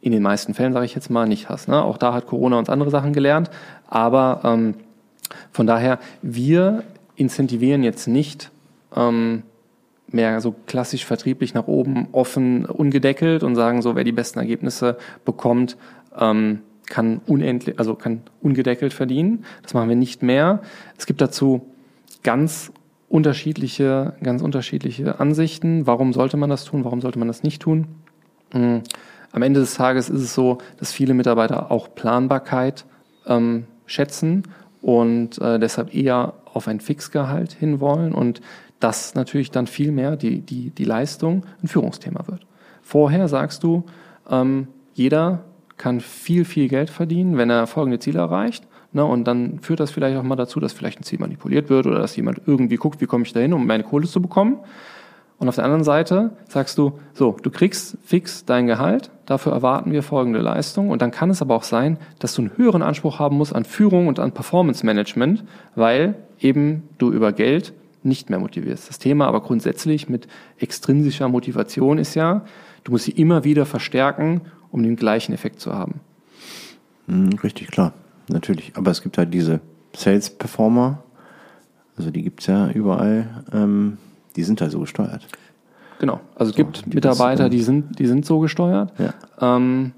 in 0.00 0.12
den 0.12 0.22
meisten 0.22 0.54
Fällen, 0.54 0.72
sage 0.72 0.86
ich 0.86 0.94
jetzt 0.94 1.10
mal, 1.10 1.28
nicht 1.28 1.48
hast. 1.48 1.68
Ne? 1.68 1.82
Auch 1.82 1.98
da 1.98 2.12
hat 2.14 2.26
Corona 2.26 2.58
uns 2.58 2.68
andere 2.70 2.90
Sachen 2.90 3.12
gelernt, 3.12 3.50
aber 3.88 4.40
ähm, 4.44 4.74
von 5.52 5.66
daher, 5.66 5.98
wir 6.22 6.82
incentivieren 7.22 7.82
jetzt 7.82 8.06
nicht 8.06 8.50
ähm, 8.94 9.44
mehr 10.08 10.40
so 10.40 10.54
klassisch 10.66 11.06
vertrieblich 11.06 11.54
nach 11.54 11.66
oben 11.66 12.08
offen, 12.12 12.66
ungedeckelt 12.66 13.42
und 13.42 13.54
sagen 13.54 13.80
so, 13.80 13.96
wer 13.96 14.04
die 14.04 14.12
besten 14.12 14.38
Ergebnisse 14.38 14.98
bekommt, 15.24 15.76
ähm, 16.18 16.60
kann 16.86 17.22
unendlich, 17.26 17.78
also 17.78 17.94
kann 17.94 18.20
ungedeckelt 18.42 18.92
verdienen. 18.92 19.44
Das 19.62 19.72
machen 19.72 19.88
wir 19.88 19.96
nicht 19.96 20.22
mehr. 20.22 20.60
Es 20.98 21.06
gibt 21.06 21.20
dazu 21.20 21.62
ganz 22.22 22.72
unterschiedliche, 23.08 24.14
ganz 24.22 24.42
unterschiedliche 24.42 25.20
Ansichten. 25.20 25.86
Warum 25.86 26.12
sollte 26.12 26.36
man 26.36 26.50
das 26.50 26.64
tun? 26.64 26.84
Warum 26.84 27.00
sollte 27.00 27.18
man 27.18 27.28
das 27.28 27.42
nicht 27.42 27.62
tun? 27.62 27.86
Mhm. 28.52 28.82
Am 29.32 29.40
Ende 29.40 29.60
des 29.60 29.74
Tages 29.74 30.10
ist 30.10 30.20
es 30.20 30.34
so, 30.34 30.58
dass 30.78 30.92
viele 30.92 31.14
Mitarbeiter 31.14 31.70
auch 31.70 31.94
Planbarkeit 31.94 32.84
ähm, 33.26 33.64
schätzen 33.86 34.42
und 34.82 35.40
äh, 35.40 35.58
deshalb 35.58 35.94
eher 35.94 36.34
auf 36.52 36.68
ein 36.68 36.80
Fixgehalt 36.80 37.52
hinwollen 37.52 38.12
und 38.12 38.40
das 38.80 39.14
natürlich 39.14 39.50
dann 39.50 39.66
viel 39.66 39.92
mehr 39.92 40.16
die, 40.16 40.40
die, 40.40 40.70
die 40.70 40.84
Leistung 40.84 41.44
ein 41.62 41.68
Führungsthema 41.68 42.26
wird. 42.26 42.46
Vorher 42.82 43.28
sagst 43.28 43.62
du, 43.62 43.84
ähm, 44.28 44.68
jeder 44.94 45.44
kann 45.76 46.00
viel, 46.00 46.44
viel 46.44 46.68
Geld 46.68 46.90
verdienen, 46.90 47.36
wenn 47.36 47.50
er 47.50 47.66
folgende 47.66 47.98
Ziele 47.98 48.20
erreicht. 48.20 48.66
Ne, 48.94 49.04
und 49.04 49.24
dann 49.24 49.60
führt 49.60 49.80
das 49.80 49.90
vielleicht 49.90 50.18
auch 50.18 50.22
mal 50.22 50.36
dazu, 50.36 50.60
dass 50.60 50.74
vielleicht 50.74 51.00
ein 51.00 51.04
Ziel 51.04 51.18
manipuliert 51.18 51.70
wird 51.70 51.86
oder 51.86 51.98
dass 51.98 52.14
jemand 52.14 52.42
irgendwie 52.44 52.76
guckt, 52.76 53.00
wie 53.00 53.06
komme 53.06 53.24
ich 53.24 53.32
da 53.32 53.40
hin, 53.40 53.54
um 53.54 53.66
meine 53.66 53.84
Kohle 53.84 54.06
zu 54.06 54.20
bekommen. 54.20 54.58
Und 55.38 55.48
auf 55.48 55.56
der 55.56 55.64
anderen 55.64 55.82
Seite 55.82 56.36
sagst 56.46 56.76
du, 56.76 56.98
so, 57.14 57.36
du 57.42 57.50
kriegst 57.50 57.96
fix 58.04 58.44
dein 58.44 58.66
Gehalt, 58.66 59.10
dafür 59.26 59.52
erwarten 59.52 59.90
wir 59.90 60.02
folgende 60.02 60.40
Leistung. 60.40 60.90
Und 60.90 61.02
dann 61.02 61.10
kann 61.10 61.30
es 61.30 61.40
aber 61.40 61.56
auch 61.56 61.62
sein, 61.62 61.98
dass 62.18 62.34
du 62.34 62.42
einen 62.42 62.56
höheren 62.56 62.82
Anspruch 62.82 63.18
haben 63.18 63.38
musst 63.38 63.54
an 63.54 63.64
Führung 63.64 64.08
und 64.08 64.20
an 64.20 64.32
Performance 64.32 64.84
Management, 64.84 65.42
weil 65.74 66.14
eben 66.44 66.84
du 66.98 67.12
über 67.12 67.32
Geld 67.32 67.72
nicht 68.02 68.30
mehr 68.30 68.38
motivierst. 68.38 68.88
Das 68.88 68.98
Thema 68.98 69.26
aber 69.26 69.42
grundsätzlich 69.42 70.08
mit 70.08 70.26
extrinsischer 70.58 71.28
Motivation 71.28 71.98
ist 71.98 72.14
ja, 72.14 72.44
du 72.84 72.92
musst 72.92 73.04
sie 73.04 73.12
immer 73.12 73.44
wieder 73.44 73.64
verstärken, 73.66 74.42
um 74.70 74.82
den 74.82 74.96
gleichen 74.96 75.32
Effekt 75.32 75.60
zu 75.60 75.72
haben. 75.72 76.00
Hm, 77.06 77.30
richtig, 77.42 77.68
klar. 77.68 77.92
Natürlich. 78.28 78.72
Aber 78.74 78.90
es 78.90 79.02
gibt 79.02 79.18
halt 79.18 79.32
diese 79.34 79.60
Sales 79.94 80.30
Performer, 80.30 81.02
also 81.96 82.10
die 82.10 82.22
gibt 82.22 82.40
es 82.40 82.46
ja 82.46 82.70
überall, 82.70 83.44
ähm, 83.52 83.98
die 84.36 84.42
sind 84.42 84.60
halt 84.60 84.70
so 84.70 84.80
gesteuert. 84.80 85.26
Genau. 85.98 86.20
Also 86.34 86.50
es 86.50 86.56
so, 86.56 86.64
gibt 86.64 86.86
die 86.86 86.94
Mitarbeiter, 86.94 87.48
die 87.48 87.62
sind, 87.62 87.98
die 87.98 88.06
sind 88.06 88.24
so 88.24 88.40
gesteuert. 88.40 88.92
Ja. 88.98 89.14
Ähm, 89.56 89.92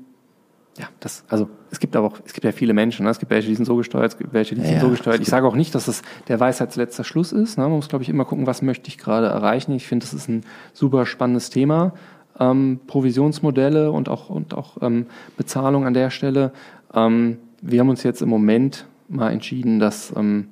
ja, 0.76 0.88
das, 0.98 1.24
also 1.28 1.48
es 1.70 1.78
gibt 1.78 1.94
aber 1.94 2.08
auch, 2.08 2.18
es 2.24 2.32
gibt 2.32 2.44
ja 2.44 2.50
viele 2.50 2.74
Menschen, 2.74 3.04
ne? 3.04 3.10
es 3.10 3.20
gibt 3.20 3.30
welche, 3.30 3.48
die 3.48 3.54
sind 3.54 3.64
so 3.64 3.76
gesteuert, 3.76 4.12
es 4.12 4.18
gibt 4.18 4.32
welche, 4.32 4.56
die 4.56 4.62
ja, 4.62 4.68
sind 4.68 4.80
so 4.80 4.88
gesteuert. 4.88 5.20
Ich 5.20 5.28
sage 5.28 5.46
auch 5.46 5.54
nicht, 5.54 5.74
dass 5.74 5.86
das 5.86 6.02
der 6.26 6.40
Weisheitsletzter 6.40 7.04
Schluss 7.04 7.32
ist. 7.32 7.58
Ne? 7.58 7.64
Man 7.64 7.72
muss, 7.74 7.88
glaube 7.88 8.02
ich, 8.02 8.08
immer 8.08 8.24
gucken, 8.24 8.46
was 8.46 8.60
möchte 8.60 8.88
ich 8.88 8.98
gerade 8.98 9.28
erreichen. 9.28 9.72
Ich 9.72 9.86
finde, 9.86 10.04
das 10.04 10.14
ist 10.14 10.28
ein 10.28 10.44
super 10.72 11.06
spannendes 11.06 11.50
Thema. 11.50 11.92
Ähm, 12.40 12.80
Provisionsmodelle 12.88 13.92
und 13.92 14.08
auch, 14.08 14.30
und 14.30 14.54
auch 14.54 14.82
ähm, 14.82 15.06
Bezahlung 15.36 15.86
an 15.86 15.94
der 15.94 16.10
Stelle. 16.10 16.52
Ähm, 16.92 17.38
wir 17.62 17.80
haben 17.80 17.88
uns 17.88 18.02
jetzt 18.02 18.20
im 18.20 18.28
Moment 18.28 18.86
mal 19.08 19.30
entschieden, 19.30 19.78
das 19.78 20.12
ähm, 20.16 20.48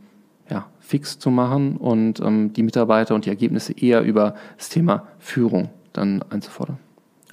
ja, 0.49 0.67
fix 0.79 1.19
zu 1.19 1.31
machen 1.31 1.77
und 1.77 2.21
ähm, 2.21 2.53
die 2.53 2.63
Mitarbeiter 2.63 3.17
und 3.17 3.25
die 3.25 3.31
Ergebnisse 3.31 3.73
eher 3.73 4.03
über 4.03 4.37
das 4.57 4.69
Thema 4.69 5.09
Führung 5.19 5.71
dann 5.93 6.23
einzufordern. 6.31 6.79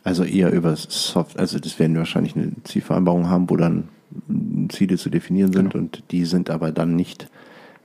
Also 0.10 0.24
eher 0.24 0.52
über 0.52 0.76
Soft, 0.76 1.38
also 1.38 1.60
das 1.60 1.78
werden 1.78 1.94
wir 1.94 2.00
wahrscheinlich 2.00 2.36
eine 2.36 2.54
Zielvereinbarung 2.64 3.30
haben, 3.30 3.48
wo 3.48 3.58
dann 3.58 3.90
Ziele 4.70 4.98
zu 4.98 5.12
definieren 5.12 5.54
sind 5.54 5.74
genau. 5.74 5.84
und 5.84 6.02
die 6.10 6.26
sind 6.26 6.50
aber 6.50 6.72
dann 6.72 6.96
nicht 6.96 7.28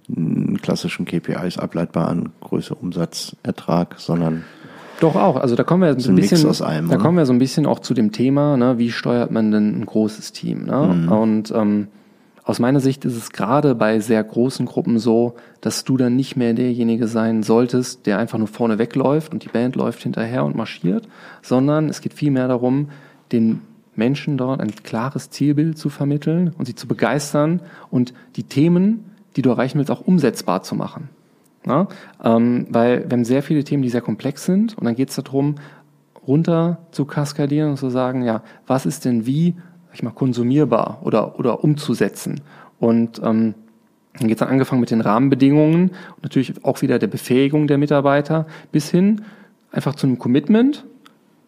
in 0.09 0.57
klassischen 0.63 1.05
KPIs 1.05 1.59
ableitbar 1.59 2.09
an 2.09 2.31
Größe, 2.41 2.75
Umsatz, 2.75 3.37
Ertrag, 3.43 3.97
sondern 3.99 4.45
doch 5.01 5.17
auch. 5.17 5.37
Also 5.37 5.55
da 5.55 5.65
kommen 5.65 5.83
wir 5.83 6.01
so 6.01 6.11
ein 6.11 6.15
bisschen, 6.15 6.51
allem, 6.63 6.89
da 6.89 6.97
kommen 6.97 7.19
wir 7.19 7.27
so 7.27 7.35
ein 7.35 7.39
bisschen 7.39 7.67
auch 7.67 7.81
zu 7.81 7.93
dem 7.93 8.11
Thema, 8.11 8.57
ne, 8.57 8.79
wie 8.79 8.91
steuert 8.91 9.31
man 9.31 9.51
denn 9.51 9.79
ein 9.79 9.85
großes 9.85 10.33
Team? 10.33 10.65
Ne? 10.65 10.95
Mhm. 10.95 11.13
Und 11.13 11.51
ähm, 11.55 11.89
aus 12.45 12.59
meiner 12.59 12.81
Sicht 12.81 13.07
ist 13.07 13.17
es 13.17 13.31
gerade 13.31 13.75
bei 13.75 14.01
sehr 14.01 14.23
großen 14.23 14.67
Gruppen 14.67 14.99
so, 14.99 15.35
dass 15.63 15.85
du 15.85 15.97
dann 15.97 16.15
nicht 16.15 16.37
mehr 16.37 16.53
derjenige 16.53 17.09
sein 17.09 17.43
solltest, 17.43 18.05
der 18.05 18.19
einfach 18.19 18.39
nur 18.39 18.49
vorne 18.49 18.79
wegläuft 18.79 19.33
und 19.33 19.45
die 19.45 19.49
Band 19.49 19.77
läuft 19.77 20.03
hinterher 20.03 20.45
und 20.45 20.55
marschiert, 20.55 21.09
sondern 21.41 21.89
es 21.89 22.03
geht 22.03 22.13
vielmehr 22.13 22.47
darum, 22.47 22.91
den 23.33 23.63
Menschen 23.97 24.37
dort 24.37 24.61
ein 24.61 24.75
klares 24.75 25.31
Zielbild 25.31 25.79
zu 25.79 25.89
vermitteln 25.89 26.55
und 26.59 26.67
sie 26.67 26.75
zu 26.75 26.87
begeistern 26.87 27.61
und 27.91 28.13
die 28.37 28.43
Themen, 28.43 29.11
die 29.37 29.43
du 29.43 29.49
erreichen 29.49 29.79
willst, 29.79 29.91
auch 29.91 30.07
umsetzbar 30.07 30.63
zu 30.63 30.75
machen. 30.75 31.09
Ja? 31.67 31.89
Ähm, 32.23 32.67
weil 32.69 33.09
wir 33.09 33.17
haben 33.17 33.25
sehr 33.25 33.43
viele 33.43 33.65
Themen, 33.65 33.83
die 33.83 33.89
sehr 33.89 34.03
komplex 34.03 34.45
sind 34.45 34.77
und 34.77 34.85
dann 34.85 34.97
geht 34.97 35.09
es 35.09 35.17
darum, 35.17 35.55
runter 36.27 36.79
zu 36.91 37.07
kaskadieren 37.07 37.71
und 37.71 37.77
zu 37.79 37.89
sagen, 37.89 38.23
ja, 38.23 38.43
was 38.67 38.85
ist 38.85 39.07
denn 39.07 39.25
wie 39.25 39.55
ich 39.95 40.03
mal, 40.03 40.11
konsumierbar 40.11 41.01
oder, 41.03 41.39
oder 41.39 41.65
umzusetzen. 41.65 42.41
Und 42.79 43.21
ähm, 43.23 43.55
dann 44.19 44.29
geht 44.29 44.37
es 44.37 44.41
dann 44.41 44.49
angefangen 44.49 44.81
mit 44.81 44.91
den 44.91 45.01
Rahmenbedingungen 45.01 45.91
und 46.17 46.23
natürlich 46.23 46.65
auch 46.65 46.83
wieder 46.83 46.99
der 46.99 47.09
Befähigung 47.09 47.67
der 47.67 47.79
Mitarbeiter 47.79 48.47
bis 48.71 48.91
hin 48.91 49.23
einfach 49.73 49.95
zu 49.97 50.07
einem 50.07 50.19
Commitment. 50.19 50.85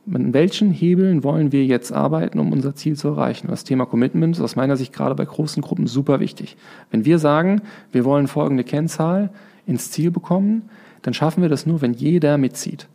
Mit 0.05 0.33
welchen 0.35 0.71
Hebeln 0.71 1.25
wollen 1.25 1.51
wir 1.51 1.65
jetzt 1.65 1.93
arbeiten, 1.93 2.39
um 2.39 2.53
unser 2.53 2.75
Ziel 2.75 2.97
zu 2.97 3.09
erreichen? 3.09 3.49
Das 3.49 3.65
Thema 3.65 3.87
Commitment 3.87 4.37
ist 4.37 4.43
aus 4.43 4.55
meiner 4.55 4.77
Sicht 4.77 4.93
gerade 4.93 5.15
bei 5.15 5.25
großen 5.25 5.63
Gruppen 5.63 5.87
super 5.87 6.21
wichtig. 6.21 6.57
Wenn 6.91 7.05
wir 7.05 7.19
sagen, 7.19 7.63
wir 7.91 8.05
wollen 8.05 8.29
folgende 8.29 8.63
Kennzahl 8.63 9.31
ins 9.67 9.91
Ziel 9.91 10.11
bekommen, 10.13 10.71
dann 11.03 11.15
schaffen 11.15 11.43
wir 11.43 11.49
das 11.49 11.67
nur, 11.67 11.83
wenn 11.83 11.93
jeder 11.93 12.39
mitzieht. 12.39 12.89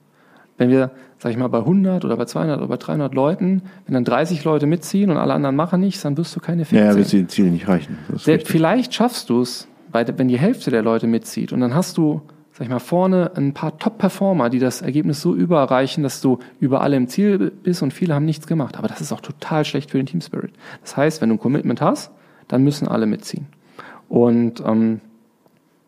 Wenn 0.58 0.70
wir, 0.70 0.92
sag 1.22 1.32
ich 1.32 1.38
mal, 1.38 1.50
bei 1.50 1.60
100 1.60 2.04
oder 2.04 2.18
bei 2.18 2.26
200 2.26 2.58
oder 2.58 2.68
bei 2.68 2.78
300 2.78 3.14
Leuten, 3.14 3.62
wenn 3.86 3.94
dann 3.94 4.04
30 4.04 4.44
Leute 4.44 4.66
mitziehen 4.66 5.12
und 5.12 5.18
alle 5.18 5.36
anderen 5.36 5.56
machen 5.56 5.80
nichts, 5.80 6.02
dann 6.02 6.18
wirst 6.18 6.36
du 6.36 6.40
keine 6.40 6.64
Effekte 6.64 6.84
Ja, 6.84 6.96
du 6.96 7.04
die 7.04 7.28
Ziele 7.28 7.52
nicht 7.52 7.68
reichen. 7.68 7.96
Vielleicht 8.18 8.96
schaffst 8.96 9.30
du 9.30 9.42
es, 9.42 9.68
wenn 9.94 10.28
die 10.28 10.40
Hälfte 10.40 10.72
der 10.72 10.82
Leute 10.82 11.06
mitzieht 11.06 11.54
und 11.54 11.60
dann 11.60 11.76
hast 11.76 12.00
du, 12.00 12.22
sag 12.54 12.64
ich 12.64 12.70
mal, 12.70 12.80
vorne 12.80 13.34
ein 13.36 13.54
paar 13.54 13.78
Top-Performer, 13.78 14.50
die 14.50 14.58
das 14.58 14.82
Ergebnis 14.82 15.22
so 15.22 15.36
überreichen, 15.36 16.02
dass 16.02 16.22
du 16.22 16.40
über 16.60 16.82
alle 16.82 16.98
im 16.98 17.08
Ziel 17.08 17.52
bist 17.52 17.84
und 17.84 17.94
viele 17.94 18.16
haben 18.16 18.26
nichts 18.26 18.48
gemacht. 18.48 18.76
Aber 18.76 18.88
das 18.88 19.00
ist 19.00 19.12
auch 19.12 19.22
total 19.22 19.64
schlecht 19.64 19.92
für 19.92 19.98
den 19.98 20.08
Team 20.08 20.22
Spirit. 20.22 20.54
Das 20.82 20.98
heißt, 20.98 21.22
wenn 21.22 21.30
du 21.30 21.36
ein 21.36 21.40
Commitment 21.40 21.82
hast, 21.82 22.12
dann 22.48 22.64
müssen 22.64 22.88
alle 22.88 23.06
mitziehen. 23.06 23.46
Und 24.10 24.64
ähm, 24.66 25.02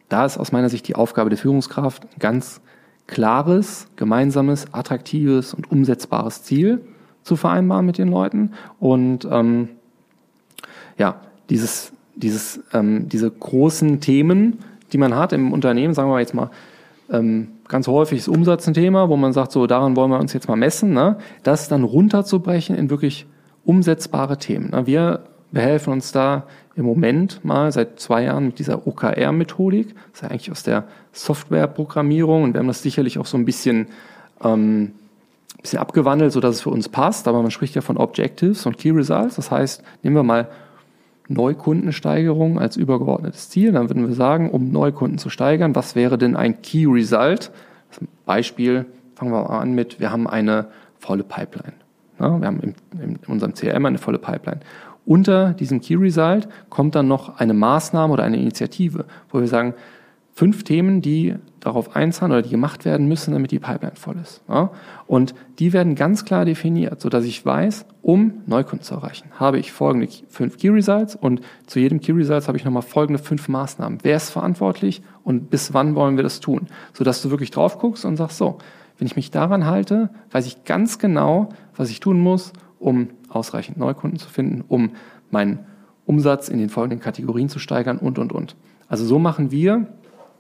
da 0.10 0.26
ist 0.26 0.38
aus 0.38 0.52
meiner 0.52 0.70
Sicht 0.70 0.88
die 0.88 0.94
Aufgabe 0.96 1.32
der 1.32 1.40
Führungskraft 1.40 2.20
ganz 2.20 2.62
klares, 3.08 3.88
gemeinsames, 3.96 4.74
attraktives 4.74 5.54
und 5.54 5.72
umsetzbares 5.72 6.44
Ziel 6.44 6.82
zu 7.24 7.36
vereinbaren 7.36 7.86
mit 7.86 7.98
den 7.98 8.10
Leuten. 8.10 8.52
Und 8.80 9.28
ähm, 9.30 9.70
ja, 10.98 11.22
dieses, 11.50 11.92
dieses, 12.16 12.62
ähm, 12.74 13.10
diese 13.10 13.30
großen 13.30 14.00
Themen, 14.00 14.60
die 14.92 14.98
man 14.98 15.16
hat 15.16 15.34
im 15.34 15.52
Unternehmen, 15.52 15.94
sagen 15.94 16.10
wir 16.10 16.20
jetzt 16.20 16.34
mal, 16.34 16.50
ähm, 17.10 17.50
ganz 17.68 17.88
häufig 17.88 18.20
ist 18.20 18.28
Umsatz 18.28 18.68
ein 18.68 18.74
Thema, 18.74 19.10
wo 19.10 19.18
man 19.18 19.34
sagt, 19.34 19.52
so 19.52 19.68
daran 19.68 19.96
wollen 19.96 20.12
wir 20.12 20.20
uns 20.20 20.34
jetzt 20.34 20.48
mal 20.48 20.56
messen, 20.56 20.94
ne? 20.94 21.18
das 21.44 21.68
dann 21.68 21.84
runterzubrechen 21.84 22.76
in 22.76 22.90
wirklich 22.90 23.26
umsetzbare 23.66 24.38
Themen. 24.38 24.70
Ne? 24.72 24.86
Wir 24.88 25.24
wir 25.54 25.62
helfen 25.62 25.94
uns 25.94 26.12
da 26.12 26.48
im 26.76 26.86
Moment 26.86 27.44
mal 27.46 27.72
seit 27.72 28.00
zwei 28.00 28.24
Jahren 28.24 28.48
mit 28.48 28.60
dieser 28.60 28.88
OKR-Methodik. 28.88 29.94
Das 29.94 30.14
ist 30.14 30.22
ja 30.22 30.30
eigentlich 30.30 30.52
aus 30.52 30.64
der 30.64 30.86
Softwareprogrammierung 31.12 32.44
und 32.44 32.54
wir 32.54 32.60
haben 32.60 32.68
das 32.68 32.82
sicherlich 32.82 33.20
auch 33.20 33.26
so 33.26 33.38
ein 33.38 33.46
bisschen, 33.46 33.88
ähm, 34.44 34.94
bisschen 35.62 35.80
abgewandelt, 35.80 36.32
sodass 36.32 36.56
es 36.56 36.62
für 36.62 36.72
uns 36.72 36.90
passt. 36.90 37.28
Aber 37.28 37.42
man 37.42 37.52
spricht 37.52 37.76
ja 37.76 37.82
von 37.82 37.98
Objectives 37.98 38.66
und 38.66 38.78
Key 38.78 38.90
Results. 38.90 39.36
Das 39.36 39.52
heißt, 39.52 39.84
nehmen 40.02 40.16
wir 40.16 40.24
mal 40.24 40.48
Neukundensteigerung 41.28 42.60
als 42.60 42.76
übergeordnetes 42.76 43.50
Ziel. 43.50 43.72
Dann 43.72 43.90
würden 43.90 44.08
wir 44.08 44.16
sagen, 44.16 44.50
um 44.50 44.72
Neukunden 44.72 45.20
zu 45.20 45.30
steigern, 45.30 45.76
was 45.76 45.96
wäre 45.96 46.18
denn 46.18 46.36
ein 46.36 46.62
Key 46.62 46.86
Result? 46.88 47.52
Beispiel, 48.26 48.86
fangen 49.16 49.32
wir 49.32 49.44
mal 49.44 49.60
an 49.60 49.74
mit, 49.74 50.00
wir 50.00 50.12
haben 50.12 50.28
eine 50.28 50.68
volle 51.00 51.24
Pipeline. 51.24 51.74
Ja, 52.20 52.40
wir 52.40 52.48
haben 52.48 52.60
in, 52.60 52.76
in 53.00 53.20
unserem 53.28 53.54
CRM 53.54 53.86
eine 53.86 53.98
volle 53.98 54.20
Pipeline. 54.20 54.62
Unter 55.06 55.54
diesem 55.54 55.82
Key 55.82 55.96
Result 55.96 56.48
kommt 56.70 56.96
dann 56.96 57.08
noch 57.08 57.38
eine 57.38 57.54
Maßnahme 57.54 58.14
oder 58.14 58.24
eine 58.24 58.38
Initiative, 58.38 59.06
wo 59.30 59.40
wir 59.40 59.48
sagen, 59.48 59.74
fünf 60.36 60.64
Themen, 60.64 61.02
die 61.02 61.36
darauf 61.60 61.96
einzahlen 61.96 62.32
oder 62.32 62.42
die 62.42 62.50
gemacht 62.50 62.86
werden 62.86 63.08
müssen, 63.08 63.34
damit 63.34 63.52
die 63.52 63.60
Pipeline 63.60 63.96
voll 63.96 64.18
ist. 64.22 64.42
Ja? 64.50 64.72
Und 65.08 65.34
die 65.60 65.74
werden 65.74 65.96
ganz 65.96 66.26
klar 66.26 66.44
definiert, 66.44 67.00
so 67.00 67.10
dass 67.10 67.24
ich 67.24 67.46
weiß, 67.46 67.86
um 68.02 68.42
Neukunden 68.48 68.84
zu 68.84 68.96
erreichen, 68.96 69.30
habe 69.40 69.60
ich 69.60 69.72
folgende 69.72 70.10
fünf 70.28 70.58
Key 70.58 70.70
Results 70.70 71.16
und 71.16 71.42
zu 71.68 71.80
jedem 71.80 72.02
Key 72.02 72.12
Results 72.12 72.48
habe 72.48 72.58
ich 72.58 72.66
nochmal 72.66 72.82
folgende 72.82 73.22
fünf 73.22 73.48
Maßnahmen. 73.48 74.00
Wer 74.02 74.18
ist 74.18 74.32
verantwortlich 74.32 75.04
und 75.24 75.50
bis 75.50 75.74
wann 75.74 75.96
wollen 75.96 76.18
wir 76.18 76.24
das 76.24 76.40
tun? 76.40 76.68
So 76.94 77.04
dass 77.04 77.22
du 77.22 77.30
wirklich 77.30 77.52
drauf 77.52 77.78
guckst 77.78 78.04
und 78.04 78.18
sagst, 78.18 78.38
so, 78.38 78.58
wenn 78.98 79.08
ich 79.08 79.16
mich 79.16 79.32
daran 79.32 79.66
halte, 79.66 80.10
weiß 80.32 80.46
ich 80.48 80.66
ganz 80.66 81.00
genau, 81.00 81.50
was 81.76 81.90
ich 81.90 82.00
tun 82.00 82.20
muss, 82.20 82.54
um 82.84 83.10
ausreichend 83.30 83.78
Neukunden 83.78 84.20
zu 84.20 84.30
finden, 84.30 84.64
um 84.68 84.92
meinen 85.32 85.60
Umsatz 86.06 86.50
in 86.50 86.60
den 86.60 86.70
folgenden 86.70 87.00
Kategorien 87.00 87.50
zu 87.50 87.60
steigern 87.60 87.98
und, 87.98 88.20
und, 88.20 88.34
und. 88.34 88.56
Also 88.88 89.06
so 89.06 89.20
machen 89.20 89.52
wir 89.52 89.88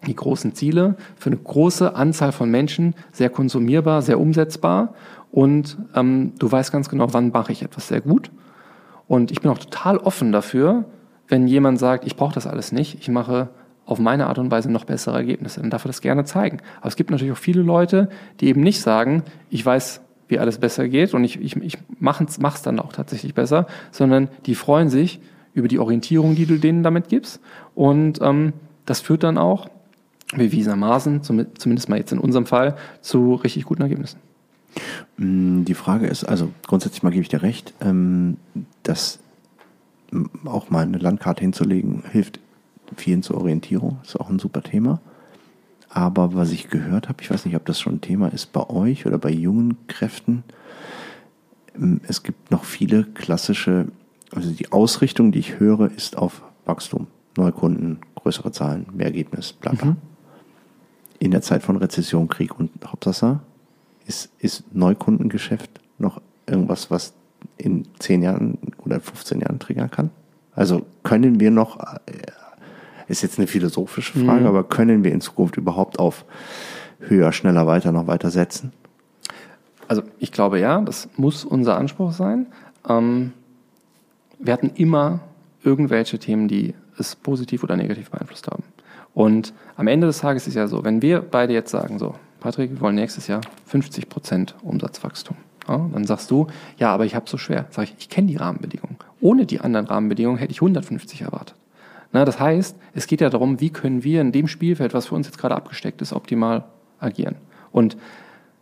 die 0.05 0.15
großen 0.15 0.53
Ziele 0.53 0.95
für 1.15 1.29
eine 1.29 1.37
große 1.37 1.95
Anzahl 1.95 2.33
von 2.33 2.51
Menschen 2.51 2.93
sehr 3.13 3.29
konsumierbar, 3.29 4.01
sehr 4.01 4.19
umsetzbar 4.19 4.93
und 5.31 5.77
ähm, 5.95 6.33
du 6.37 6.51
weißt 6.51 6.71
ganz 6.71 6.89
genau, 6.89 7.13
wann 7.13 7.31
mache 7.31 7.53
ich 7.53 7.63
etwas 7.63 7.87
sehr 7.87 8.01
gut. 8.01 8.29
Und 9.07 9.31
ich 9.31 9.41
bin 9.41 9.49
auch 9.49 9.57
total 9.57 9.97
offen 9.97 10.31
dafür, 10.31 10.85
wenn 11.27 11.47
jemand 11.47 11.79
sagt, 11.79 12.05
ich 12.05 12.17
brauche 12.17 12.33
das 12.33 12.45
alles 12.45 12.71
nicht, 12.73 12.99
ich 12.99 13.09
mache 13.09 13.49
auf 13.85 13.99
meine 13.99 14.27
Art 14.27 14.37
und 14.37 14.51
Weise 14.51 14.71
noch 14.71 14.85
bessere 14.85 15.15
Ergebnisse, 15.15 15.61
dann 15.61 15.69
darf 15.69 15.85
er 15.85 15.89
das 15.89 16.01
gerne 16.01 16.25
zeigen. 16.25 16.59
Aber 16.79 16.87
es 16.87 16.95
gibt 16.95 17.11
natürlich 17.11 17.33
auch 17.33 17.37
viele 17.37 17.61
Leute, 17.61 18.09
die 18.39 18.47
eben 18.47 18.61
nicht 18.61 18.81
sagen, 18.81 19.23
ich 19.49 19.65
weiß 19.65 20.01
wie 20.27 20.39
alles 20.39 20.57
besser 20.57 20.87
geht 20.87 21.13
und 21.13 21.23
ich, 21.23 21.39
ich, 21.39 21.55
ich 21.57 21.77
mache 21.99 22.25
es 22.25 22.61
dann 22.61 22.79
auch 22.79 22.93
tatsächlich 22.93 23.33
besser, 23.33 23.67
sondern 23.91 24.29
die 24.45 24.55
freuen 24.55 24.89
sich 24.89 25.19
über 25.53 25.67
die 25.67 25.79
Orientierung, 25.79 26.35
die 26.35 26.45
du 26.45 26.57
denen 26.57 26.83
damit 26.83 27.09
gibst. 27.09 27.39
Und 27.75 28.19
ähm, 28.21 28.53
das 28.85 29.01
führt 29.01 29.23
dann 29.23 29.37
auch, 29.37 29.69
bewiesenermaßen, 30.35 31.21
zumindest 31.21 31.89
mal 31.89 31.99
jetzt 31.99 32.11
in 32.11 32.17
unserem 32.17 32.45
Fall, 32.45 32.75
zu 33.01 33.35
richtig 33.35 33.65
guten 33.65 33.83
Ergebnissen. 33.83 34.19
Mm, 35.17 35.63
die 35.63 35.75
Frage 35.75 36.07
ist, 36.07 36.23
also 36.23 36.49
grundsätzlich 36.65 37.03
mal 37.03 37.11
gebe 37.11 37.21
ich 37.21 37.29
dir 37.29 37.43
recht, 37.43 37.73
ähm, 37.81 38.37
dass 38.81 39.19
auch 40.45 40.69
mal 40.69 40.83
eine 40.83 40.97
Landkarte 40.97 41.41
hinzulegen 41.41 42.03
hilft 42.11 42.39
vielen 42.95 43.23
zur 43.23 43.37
Orientierung, 43.37 43.99
ist 44.03 44.19
auch 44.19 44.29
ein 44.29 44.39
super 44.39 44.61
Thema. 44.61 44.99
Aber 45.93 46.33
was 46.33 46.51
ich 46.51 46.69
gehört 46.69 47.07
habe, 47.07 47.21
ich 47.21 47.29
weiß 47.29 47.45
nicht, 47.45 47.55
ob 47.55 47.65
das 47.65 47.79
schon 47.79 47.95
ein 47.95 48.01
Thema 48.01 48.27
ist 48.29 48.51
bei 48.51 48.67
euch 48.67 49.05
oder 49.05 49.19
bei 49.19 49.29
jungen 49.29 49.77
Kräften, 49.87 50.43
ähm, 51.75 52.01
es 52.07 52.23
gibt 52.23 52.49
noch 52.49 52.63
viele 52.63 53.03
klassische, 53.03 53.87
also 54.33 54.51
die 54.51 54.71
Ausrichtung, 54.71 55.31
die 55.31 55.39
ich 55.39 55.59
höre, 55.59 55.91
ist 55.91 56.17
auf 56.17 56.41
Wachstum, 56.65 57.07
Neukunden, 57.37 57.99
größere 58.15 58.51
Zahlen, 58.51 58.87
mehr 58.91 59.05
Ergebnis, 59.07 59.53
bla 59.53 59.73
bla. 59.73 59.91
Mhm. 59.91 59.97
In 61.19 61.29
der 61.29 61.43
Zeit 61.43 61.61
von 61.61 61.77
Rezession, 61.77 62.27
Krieg 62.27 62.59
und 62.59 62.71
Hauptsache 62.85 63.39
ist, 64.07 64.31
ist 64.39 64.63
Neukundengeschäft 64.73 65.79
noch 65.99 66.21
irgendwas, 66.47 66.89
was 66.89 67.13
in 67.57 67.87
10 67.99 68.23
Jahren 68.23 68.57
oder 68.79 68.99
15 68.99 69.41
Jahren 69.41 69.59
triggern 69.59 69.91
kann? 69.91 70.09
Also 70.53 70.85
können 71.03 71.39
wir 71.39 71.51
noch, 71.51 71.79
äh, 72.07 72.13
ist 73.13 73.21
jetzt 73.21 73.39
eine 73.39 73.47
philosophische 73.47 74.19
Frage, 74.19 74.41
mhm. 74.41 74.47
aber 74.47 74.63
können 74.63 75.03
wir 75.03 75.11
in 75.11 75.21
Zukunft 75.21 75.55
überhaupt 75.55 75.99
auf 75.99 76.25
höher, 76.99 77.31
schneller, 77.31 77.65
weiter 77.67 77.91
noch 77.91 78.07
weiter 78.07 78.29
setzen? 78.29 78.73
Also 79.87 80.03
ich 80.19 80.31
glaube 80.31 80.59
ja, 80.59 80.81
das 80.81 81.09
muss 81.15 81.45
unser 81.45 81.77
Anspruch 81.77 82.11
sein. 82.11 82.47
Ähm, 82.87 83.33
wir 84.39 84.53
hatten 84.53 84.71
immer 84.75 85.19
irgendwelche 85.63 86.19
Themen, 86.19 86.47
die 86.47 86.73
es 86.97 87.15
positiv 87.15 87.63
oder 87.63 87.77
negativ 87.77 88.09
beeinflusst 88.09 88.47
haben. 88.47 88.63
Und 89.13 89.53
am 89.75 89.87
Ende 89.87 90.07
des 90.07 90.19
Tages 90.19 90.47
ist 90.47 90.55
ja 90.55 90.67
so, 90.67 90.83
wenn 90.83 91.01
wir 91.01 91.21
beide 91.21 91.53
jetzt 91.53 91.71
sagen, 91.71 91.99
so, 91.99 92.15
Patrick, 92.39 92.71
wir 92.71 92.81
wollen 92.81 92.95
nächstes 92.95 93.27
Jahr 93.27 93.41
50 93.67 94.09
Prozent 94.09 94.55
Umsatzwachstum. 94.63 95.37
Ja, 95.67 95.89
dann 95.93 96.05
sagst 96.05 96.29
du, 96.29 96.47
ja, 96.77 96.91
aber 96.93 97.05
ich 97.05 97.15
habe 97.15 97.29
so 97.29 97.37
schwer. 97.37 97.67
Sag 97.69 97.83
ich, 97.83 97.95
ich 97.97 98.09
kenne 98.09 98.27
die 98.27 98.35
Rahmenbedingungen. 98.35 98.97
Ohne 99.21 99.45
die 99.45 99.61
anderen 99.61 99.85
Rahmenbedingungen 99.85 100.37
hätte 100.37 100.51
ich 100.51 100.57
150 100.57 101.21
erwartet. 101.21 101.55
Na, 102.13 102.25
das 102.25 102.39
heißt, 102.39 102.77
es 102.93 103.07
geht 103.07 103.21
ja 103.21 103.29
darum, 103.29 103.59
wie 103.59 103.71
können 103.71 104.03
wir 104.03 104.21
in 104.21 104.31
dem 104.31 104.47
Spielfeld, 104.47 104.93
was 104.93 105.07
für 105.07 105.15
uns 105.15 105.27
jetzt 105.27 105.39
gerade 105.39 105.55
abgesteckt 105.55 106.01
ist, 106.01 106.13
optimal 106.13 106.63
agieren. 106.99 107.35
Und 107.71 107.97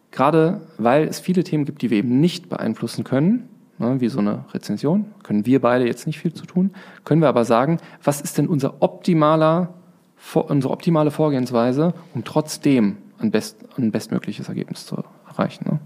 gerade 0.09 0.61
weil 0.77 1.03
es 1.03 1.19
viele 1.19 1.43
Themen 1.43 1.65
gibt, 1.65 1.81
die 1.81 1.89
wir 1.89 1.97
eben 1.97 2.21
nicht 2.21 2.47
beeinflussen 2.49 3.03
können, 3.03 3.49
ne, 3.77 3.99
wie 3.99 4.07
so 4.07 4.19
eine 4.19 4.45
Rezension, 4.53 5.05
können 5.23 5.45
wir 5.45 5.59
beide 5.59 5.85
jetzt 5.85 6.07
nicht 6.07 6.17
viel 6.17 6.33
zu 6.33 6.45
tun, 6.45 6.71
können 7.03 7.21
wir 7.21 7.27
aber 7.27 7.43
sagen, 7.43 7.77
was 8.01 8.21
ist 8.21 8.37
denn 8.37 8.47
unser 8.47 8.81
optimaler, 8.81 9.73
unsere 10.33 10.71
optimale 10.71 11.11
Vorgehensweise, 11.11 11.93
um 12.15 12.23
trotzdem 12.23 12.97
ein, 13.19 13.31
best, 13.31 13.57
ein 13.77 13.91
bestmögliches 13.91 14.47
Ergebnis 14.47 14.85
zu 14.85 15.03
erreichen. 15.27 15.65
Ne? 15.69 15.79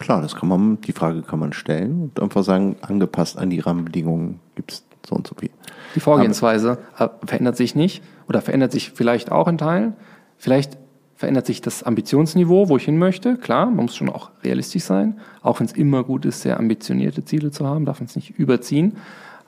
Klar, 0.00 0.20
das 0.20 0.34
kann 0.34 0.48
man, 0.48 0.80
die 0.80 0.92
Frage 0.92 1.22
kann 1.22 1.38
man 1.38 1.52
stellen 1.52 2.02
und 2.02 2.20
einfach 2.20 2.42
sagen, 2.42 2.76
angepasst 2.82 3.38
an 3.38 3.50
die 3.50 3.60
Rahmenbedingungen 3.60 4.40
gibt 4.56 4.72
es 4.72 4.84
so 5.06 5.14
und 5.14 5.26
so 5.26 5.34
viel. 5.34 5.50
Die 5.94 6.00
Vorgehensweise 6.00 6.78
aber, 6.96 7.14
äh, 7.22 7.26
verändert 7.26 7.56
sich 7.56 7.74
nicht 7.74 8.02
oder 8.28 8.40
verändert 8.40 8.72
sich 8.72 8.92
vielleicht 8.92 9.32
auch 9.32 9.48
in 9.48 9.58
Teilen. 9.58 9.94
Vielleicht 10.36 10.78
verändert 11.14 11.46
sich 11.46 11.62
das 11.62 11.82
Ambitionsniveau, 11.82 12.68
wo 12.68 12.76
ich 12.76 12.84
hin 12.84 12.98
möchte. 12.98 13.36
Klar, 13.36 13.66
man 13.66 13.86
muss 13.86 13.96
schon 13.96 14.10
auch 14.10 14.30
realistisch 14.44 14.84
sein. 14.84 15.18
Auch 15.42 15.60
wenn 15.60 15.66
es 15.66 15.72
immer 15.72 16.04
gut 16.04 16.26
ist, 16.26 16.42
sehr 16.42 16.58
ambitionierte 16.58 17.24
Ziele 17.24 17.50
zu 17.50 17.66
haben, 17.66 17.86
darf 17.86 18.00
man 18.00 18.06
es 18.06 18.16
nicht 18.16 18.38
überziehen. 18.38 18.98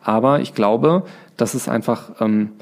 Aber 0.02 0.40
ich 0.40 0.54
glaube, 0.54 1.04
dass 1.36 1.54
es 1.54 1.68
einfach 1.68 2.20
ähm, 2.20 2.52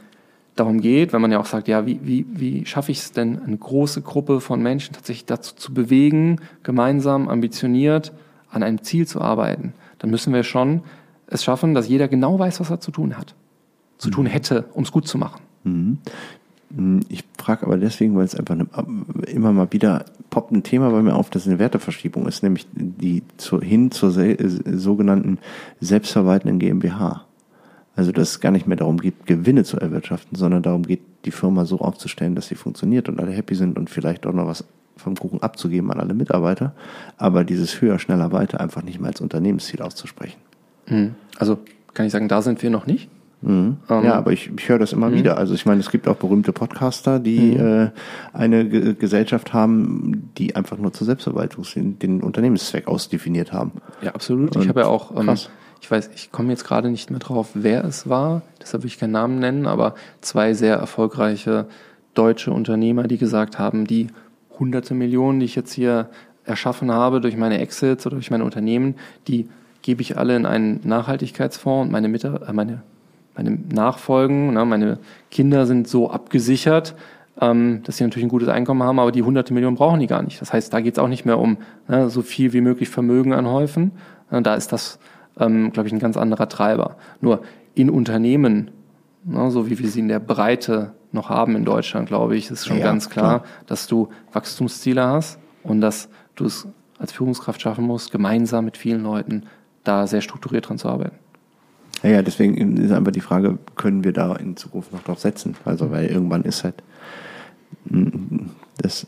darum 0.56 0.80
geht, 0.80 1.12
wenn 1.12 1.20
man 1.20 1.30
ja 1.30 1.38
auch 1.38 1.46
sagt, 1.46 1.68
ja, 1.68 1.86
wie, 1.86 2.00
wie, 2.02 2.26
wie 2.28 2.66
schaffe 2.66 2.90
ich 2.90 2.98
es 2.98 3.12
denn, 3.12 3.40
eine 3.40 3.56
große 3.56 4.02
Gruppe 4.02 4.40
von 4.40 4.60
Menschen 4.60 4.94
tatsächlich 4.94 5.26
dazu 5.26 5.54
zu 5.54 5.72
bewegen, 5.72 6.40
gemeinsam 6.62 7.28
ambitioniert 7.28 8.12
an 8.50 8.62
einem 8.62 8.82
Ziel 8.82 9.06
zu 9.06 9.20
arbeiten, 9.20 9.74
dann 9.98 10.10
müssen 10.10 10.32
wir 10.32 10.42
schon 10.42 10.82
es 11.26 11.44
schaffen, 11.44 11.74
dass 11.74 11.88
jeder 11.88 12.08
genau 12.08 12.38
weiß, 12.38 12.60
was 12.60 12.70
er 12.70 12.80
zu 12.80 12.90
tun 12.90 13.16
hat, 13.16 13.34
zu 13.98 14.08
mhm. 14.08 14.12
tun 14.12 14.26
hätte, 14.26 14.64
um 14.74 14.84
es 14.84 14.92
gut 14.92 15.08
zu 15.08 15.18
machen. 15.18 15.42
Mhm. 15.64 15.98
Hm, 16.74 17.00
ich 17.08 17.24
frage 17.38 17.66
aber 17.66 17.76
deswegen, 17.76 18.16
weil 18.16 18.24
es 18.24 18.34
einfach 18.34 18.54
eine, 18.54 18.66
immer 19.28 19.52
mal 19.52 19.72
wieder 19.72 20.04
poppt 20.30 20.52
ein 20.52 20.62
Thema 20.62 20.90
bei 20.90 21.02
mir 21.02 21.14
auf, 21.14 21.30
das 21.30 21.46
eine 21.46 21.58
Werteverschiebung 21.58 22.26
ist, 22.26 22.42
nämlich 22.42 22.66
die 22.72 23.22
zu, 23.36 23.60
hin 23.60 23.90
zur 23.90 24.10
sogenannten 24.10 25.38
selbstverwaltenden 25.80 26.58
GmbH. 26.58 27.24
Also 27.94 28.12
dass 28.12 28.30
es 28.30 28.40
gar 28.40 28.50
nicht 28.50 28.66
mehr 28.66 28.76
darum 28.76 28.98
geht, 28.98 29.24
Gewinne 29.26 29.64
zu 29.64 29.78
erwirtschaften, 29.78 30.36
sondern 30.36 30.62
darum 30.62 30.82
geht, 30.82 31.00
die 31.24 31.30
Firma 31.30 31.64
so 31.64 31.78
aufzustellen, 31.78 32.34
dass 32.34 32.48
sie 32.48 32.54
funktioniert 32.54 33.08
und 33.08 33.20
alle 33.20 33.32
happy 33.32 33.54
sind 33.54 33.78
und 33.78 33.88
vielleicht 33.88 34.26
auch 34.26 34.34
noch 34.34 34.46
was 34.46 34.64
vom 34.96 35.16
Kuchen 35.16 35.42
abzugeben 35.42 35.90
an 35.90 36.00
alle 36.00 36.14
Mitarbeiter, 36.14 36.74
aber 37.16 37.44
dieses 37.44 37.80
höher, 37.80 37.98
schneller, 37.98 38.32
weiter 38.32 38.60
einfach 38.60 38.82
nicht 38.82 38.98
mehr 38.98 39.10
als 39.10 39.20
Unternehmensziel 39.20 39.82
auszusprechen. 39.82 40.38
Hm. 40.86 41.14
Also 41.38 41.58
kann 41.94 42.06
ich 42.06 42.12
sagen, 42.12 42.28
da 42.28 42.42
sind 42.42 42.62
wir 42.62 42.70
noch 42.70 42.86
nicht. 42.86 43.08
Mhm. 43.42 43.76
Um, 43.88 44.04
ja, 44.04 44.14
aber 44.14 44.32
ich, 44.32 44.50
ich 44.56 44.68
höre 44.68 44.78
das 44.78 44.92
immer 44.92 45.10
mhm. 45.10 45.14
wieder. 45.14 45.36
Also 45.36 45.54
ich 45.54 45.66
meine, 45.66 45.80
es 45.80 45.90
gibt 45.90 46.08
auch 46.08 46.16
berühmte 46.16 46.52
Podcaster, 46.52 47.18
die 47.18 47.56
mhm. 47.56 47.60
äh, 47.60 47.90
eine 48.32 48.68
G 48.68 48.94
Gesellschaft 48.94 49.52
haben, 49.52 50.30
die 50.38 50.56
einfach 50.56 50.78
nur 50.78 50.92
zur 50.92 51.06
Selbstverwaltung 51.06 51.64
sind, 51.64 52.02
den 52.02 52.22
Unternehmenszweck 52.22 52.88
ausdefiniert 52.88 53.52
haben. 53.52 53.72
Ja, 54.00 54.12
absolut. 54.14 54.56
Und 54.56 54.62
ich 54.62 54.68
habe 54.68 54.80
ja 54.80 54.86
auch, 54.86 55.16
ähm, 55.16 55.36
ich 55.80 55.90
weiß, 55.90 56.10
ich 56.14 56.32
komme 56.32 56.50
jetzt 56.50 56.64
gerade 56.64 56.90
nicht 56.90 57.10
mehr 57.10 57.20
drauf, 57.20 57.50
wer 57.54 57.84
es 57.84 58.08
war, 58.08 58.42
deshalb 58.60 58.82
will 58.82 58.88
ich 58.88 58.98
keinen 58.98 59.12
Namen 59.12 59.38
nennen, 59.38 59.66
aber 59.66 59.94
zwei 60.22 60.54
sehr 60.54 60.76
erfolgreiche 60.76 61.66
deutsche 62.14 62.50
Unternehmer, 62.52 63.04
die 63.04 63.18
gesagt 63.18 63.58
haben, 63.58 63.86
die 63.86 64.08
hunderte 64.58 64.94
Millionen, 64.94 65.40
die 65.40 65.46
ich 65.46 65.54
jetzt 65.54 65.72
hier 65.72 66.08
erschaffen 66.44 66.90
habe 66.90 67.20
durch 67.20 67.36
meine 67.36 67.58
Exits 67.58 68.06
oder 68.06 68.16
durch 68.16 68.30
meine 68.30 68.44
Unternehmen, 68.44 68.94
die 69.28 69.48
gebe 69.86 70.02
ich 70.02 70.18
alle 70.18 70.34
in 70.34 70.46
einen 70.46 70.80
Nachhaltigkeitsfonds 70.82 71.86
und 71.86 71.92
meine, 71.92 72.08
Mitar 72.08 72.48
äh, 72.48 72.52
meine 72.52 72.82
meine 73.36 73.50
Nachfolgen, 73.50 74.54
ne, 74.54 74.64
meine 74.64 74.98
Kinder 75.30 75.66
sind 75.66 75.86
so 75.86 76.10
abgesichert, 76.10 76.96
ähm, 77.40 77.82
dass 77.84 77.98
sie 77.98 78.04
natürlich 78.04 78.24
ein 78.24 78.30
gutes 78.30 78.48
Einkommen 78.48 78.82
haben, 78.82 78.98
aber 78.98 79.12
die 79.12 79.22
hunderte 79.22 79.54
Millionen 79.54 79.76
brauchen 79.76 80.00
die 80.00 80.06
gar 80.06 80.22
nicht. 80.22 80.40
Das 80.40 80.52
heißt, 80.52 80.72
da 80.72 80.80
geht 80.80 80.94
es 80.94 80.98
auch 80.98 81.06
nicht 81.06 81.24
mehr 81.24 81.38
um 81.38 81.58
ne, 81.86 82.10
so 82.10 82.22
viel 82.22 82.52
wie 82.52 82.62
möglich 82.62 82.88
Vermögen 82.88 83.32
anhäufen. 83.32 83.92
Ne, 84.30 84.42
da 84.42 84.54
ist 84.54 84.72
das, 84.72 84.98
ähm, 85.38 85.70
glaube 85.70 85.86
ich, 85.86 85.92
ein 85.92 85.98
ganz 86.00 86.16
anderer 86.16 86.48
Treiber. 86.48 86.96
Nur 87.20 87.42
in 87.74 87.90
Unternehmen, 87.90 88.70
ne, 89.24 89.50
so 89.50 89.68
wie 89.70 89.78
wir 89.78 89.88
sie 89.88 90.00
in 90.00 90.08
der 90.08 90.20
Breite 90.20 90.94
noch 91.12 91.28
haben 91.28 91.54
in 91.54 91.64
Deutschland, 91.64 92.08
glaube 92.08 92.36
ich, 92.36 92.50
ist 92.50 92.66
schon 92.66 92.78
ja, 92.78 92.84
ganz 92.84 93.08
klar, 93.08 93.40
klar, 93.40 93.50
dass 93.66 93.86
du 93.86 94.08
Wachstumsziele 94.32 95.06
hast 95.06 95.38
und 95.62 95.80
dass 95.80 96.08
du 96.34 96.46
es 96.46 96.66
als 96.98 97.12
Führungskraft 97.12 97.60
schaffen 97.60 97.84
musst, 97.84 98.10
gemeinsam 98.10 98.64
mit 98.64 98.78
vielen 98.78 99.02
Leuten 99.02 99.44
da 99.86 100.06
sehr 100.06 100.20
strukturiert 100.20 100.68
dran 100.68 100.78
zu 100.78 100.88
arbeiten. 100.88 101.16
Ja, 102.02 102.10
ja, 102.10 102.22
deswegen 102.22 102.76
ist 102.76 102.92
einfach 102.92 103.12
die 103.12 103.20
Frage, 103.20 103.58
können 103.74 104.04
wir 104.04 104.12
da 104.12 104.36
in 104.36 104.56
Zukunft 104.56 104.92
noch 104.92 105.02
drauf 105.02 105.18
setzen? 105.18 105.56
Also, 105.64 105.90
weil 105.90 106.06
irgendwann 106.06 106.42
ist 106.42 106.62
halt 106.62 106.82
das, 108.78 109.06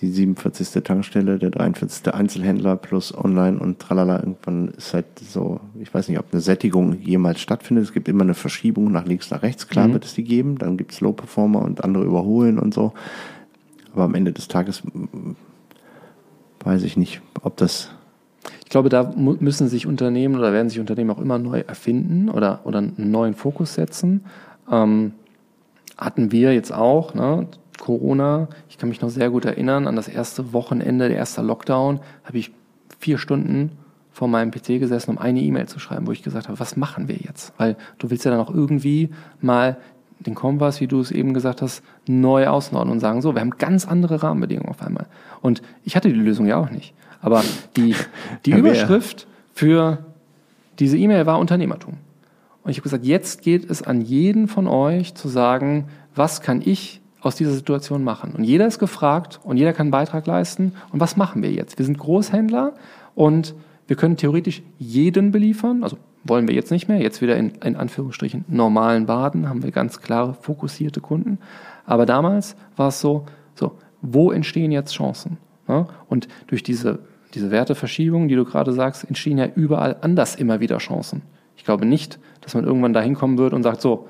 die 0.00 0.08
47. 0.08 0.82
Tankstelle, 0.82 1.38
der 1.38 1.50
43. 1.50 2.12
Einzelhändler 2.12 2.76
plus 2.76 3.16
online 3.16 3.58
und 3.58 3.78
tralala, 3.78 4.20
irgendwann 4.20 4.68
ist 4.68 4.94
halt 4.94 5.06
so, 5.18 5.60
ich 5.78 5.92
weiß 5.92 6.08
nicht, 6.08 6.18
ob 6.18 6.26
eine 6.32 6.40
Sättigung 6.40 6.98
jemals 7.00 7.40
stattfindet. 7.40 7.84
Es 7.84 7.92
gibt 7.92 8.08
immer 8.08 8.22
eine 8.22 8.34
Verschiebung 8.34 8.90
nach 8.90 9.04
links, 9.04 9.30
nach 9.30 9.42
rechts, 9.42 9.68
klar 9.68 9.88
mhm. 9.88 9.92
wird 9.94 10.04
es 10.04 10.14
die 10.14 10.24
geben. 10.24 10.58
Dann 10.58 10.76
gibt 10.76 10.92
es 10.92 11.00
Low-Performer 11.00 11.62
und 11.62 11.84
andere 11.84 12.04
überholen 12.04 12.58
und 12.58 12.72
so. 12.72 12.92
Aber 13.92 14.04
am 14.04 14.14
Ende 14.14 14.32
des 14.32 14.48
Tages 14.48 14.82
weiß 16.60 16.82
ich 16.84 16.96
nicht, 16.96 17.20
ob 17.42 17.56
das 17.56 17.90
glaube, 18.72 18.88
da 18.88 19.12
müssen 19.14 19.68
sich 19.68 19.86
Unternehmen 19.86 20.36
oder 20.36 20.52
werden 20.52 20.70
sich 20.70 20.80
Unternehmen 20.80 21.10
auch 21.10 21.20
immer 21.20 21.38
neu 21.38 21.60
erfinden 21.60 22.30
oder, 22.30 22.60
oder 22.64 22.78
einen 22.78 23.10
neuen 23.10 23.34
Fokus 23.34 23.74
setzen. 23.74 24.24
Ähm, 24.70 25.12
hatten 25.98 26.32
wir 26.32 26.54
jetzt 26.54 26.72
auch, 26.72 27.14
ne? 27.14 27.46
Corona, 27.78 28.48
ich 28.68 28.78
kann 28.78 28.88
mich 28.88 29.00
noch 29.00 29.10
sehr 29.10 29.28
gut 29.28 29.44
erinnern 29.44 29.86
an 29.86 29.96
das 29.96 30.08
erste 30.08 30.52
Wochenende, 30.52 31.08
der 31.08 31.18
erste 31.18 31.42
Lockdown, 31.42 32.00
habe 32.24 32.38
ich 32.38 32.52
vier 32.98 33.18
Stunden 33.18 33.72
vor 34.10 34.28
meinem 34.28 34.50
PC 34.50 34.78
gesessen, 34.78 35.10
um 35.10 35.18
eine 35.18 35.40
E-Mail 35.40 35.66
zu 35.66 35.78
schreiben, 35.78 36.06
wo 36.06 36.12
ich 36.12 36.22
gesagt 36.22 36.48
habe, 36.48 36.58
was 36.58 36.76
machen 36.76 37.08
wir 37.08 37.16
jetzt? 37.16 37.52
Weil 37.58 37.76
du 37.98 38.10
willst 38.10 38.24
ja 38.24 38.30
dann 38.30 38.40
auch 38.40 38.54
irgendwie 38.54 39.10
mal 39.40 39.76
den 40.22 40.34
Kompass, 40.34 40.80
wie 40.80 40.86
du 40.86 41.00
es 41.00 41.10
eben 41.10 41.34
gesagt 41.34 41.62
hast, 41.62 41.82
neu 42.06 42.46
ausnorden 42.48 42.90
und 42.90 43.00
sagen, 43.00 43.22
so, 43.22 43.34
wir 43.34 43.40
haben 43.40 43.58
ganz 43.58 43.86
andere 43.86 44.22
Rahmenbedingungen 44.22 44.70
auf 44.70 44.82
einmal. 44.82 45.06
Und 45.40 45.62
ich 45.84 45.96
hatte 45.96 46.08
die 46.08 46.14
Lösung 46.14 46.46
ja 46.46 46.56
auch 46.56 46.70
nicht. 46.70 46.94
Aber 47.20 47.42
die, 47.76 47.94
die 48.46 48.50
ja, 48.50 48.56
Überschrift 48.58 49.26
für 49.52 49.98
diese 50.78 50.96
E-Mail 50.96 51.26
war 51.26 51.38
Unternehmertum. 51.38 51.94
Und 52.62 52.70
ich 52.70 52.76
habe 52.76 52.84
gesagt, 52.84 53.04
jetzt 53.04 53.42
geht 53.42 53.68
es 53.68 53.82
an 53.82 54.00
jeden 54.00 54.48
von 54.48 54.66
euch 54.66 55.14
zu 55.14 55.28
sagen, 55.28 55.86
was 56.14 56.40
kann 56.40 56.62
ich 56.64 57.00
aus 57.20 57.36
dieser 57.36 57.52
Situation 57.52 58.04
machen? 58.04 58.32
Und 58.36 58.44
jeder 58.44 58.66
ist 58.66 58.78
gefragt 58.78 59.40
und 59.42 59.56
jeder 59.56 59.72
kann 59.72 59.86
einen 59.86 59.90
Beitrag 59.92 60.26
leisten. 60.26 60.72
Und 60.92 61.00
was 61.00 61.16
machen 61.16 61.42
wir 61.42 61.50
jetzt? 61.50 61.78
Wir 61.78 61.86
sind 61.86 61.98
Großhändler 61.98 62.74
und 63.14 63.54
wir 63.86 63.96
können 63.96 64.16
theoretisch 64.16 64.62
jeden 64.78 65.32
beliefern. 65.32 65.82
Also 65.82 65.98
wollen 66.24 66.48
wir 66.48 66.54
jetzt 66.54 66.70
nicht 66.70 66.88
mehr. 66.88 67.00
Jetzt 67.00 67.20
wieder 67.22 67.36
in, 67.36 67.50
in 67.64 67.76
Anführungsstrichen 67.76 68.44
normalen 68.48 69.06
Baden 69.06 69.48
haben 69.48 69.62
wir 69.62 69.70
ganz 69.70 70.00
klare, 70.00 70.34
fokussierte 70.34 71.00
Kunden. 71.00 71.38
Aber 71.86 72.06
damals 72.06 72.56
war 72.76 72.88
es 72.88 73.00
so, 73.00 73.26
so, 73.54 73.72
wo 74.00 74.30
entstehen 74.32 74.72
jetzt 74.72 74.94
Chancen? 74.94 75.38
Ja? 75.68 75.86
Und 76.08 76.28
durch 76.46 76.62
diese 76.62 77.00
diese 77.34 77.50
Werteverschiebung, 77.50 78.28
die 78.28 78.36
du 78.36 78.44
gerade 78.44 78.72
sagst, 78.72 79.04
entstehen 79.04 79.38
ja 79.38 79.46
überall 79.54 79.96
anders 80.00 80.34
immer 80.34 80.60
wieder 80.60 80.78
Chancen. 80.78 81.22
Ich 81.56 81.64
glaube 81.64 81.86
nicht, 81.86 82.18
dass 82.40 82.54
man 82.54 82.64
irgendwann 82.64 82.92
dahin 82.92 83.14
kommen 83.14 83.38
wird 83.38 83.52
und 83.52 83.62
sagt, 83.62 83.80
so, 83.80 84.08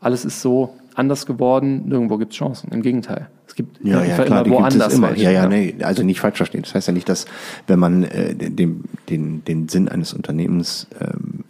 alles 0.00 0.24
ist 0.24 0.42
so 0.42 0.74
anders 0.94 1.26
geworden, 1.26 1.88
nirgendwo 1.88 2.18
gibt 2.18 2.32
es 2.32 2.38
Chancen. 2.38 2.70
Im 2.72 2.82
Gegenteil. 2.82 3.28
Es 3.52 3.56
gibt 3.56 3.84
ja, 3.84 4.02
ja, 4.02 4.14
klar, 4.14 4.46
immer 4.46 4.56
woanders. 4.56 4.94
Immer. 4.94 5.14
Ja, 5.14 5.30
ja, 5.30 5.46
nee, 5.46 5.74
also 5.82 6.02
nicht 6.02 6.20
falsch 6.20 6.38
verstehen. 6.38 6.62
Das 6.62 6.74
heißt 6.74 6.88
ja 6.88 6.94
nicht, 6.94 7.06
dass 7.06 7.26
wenn 7.66 7.78
man 7.78 8.04
äh, 8.04 8.34
den, 8.34 8.84
den, 9.10 9.44
den 9.44 9.68
Sinn 9.68 9.90
eines 9.90 10.14
Unternehmens 10.14 10.86
ähm, 10.98 11.44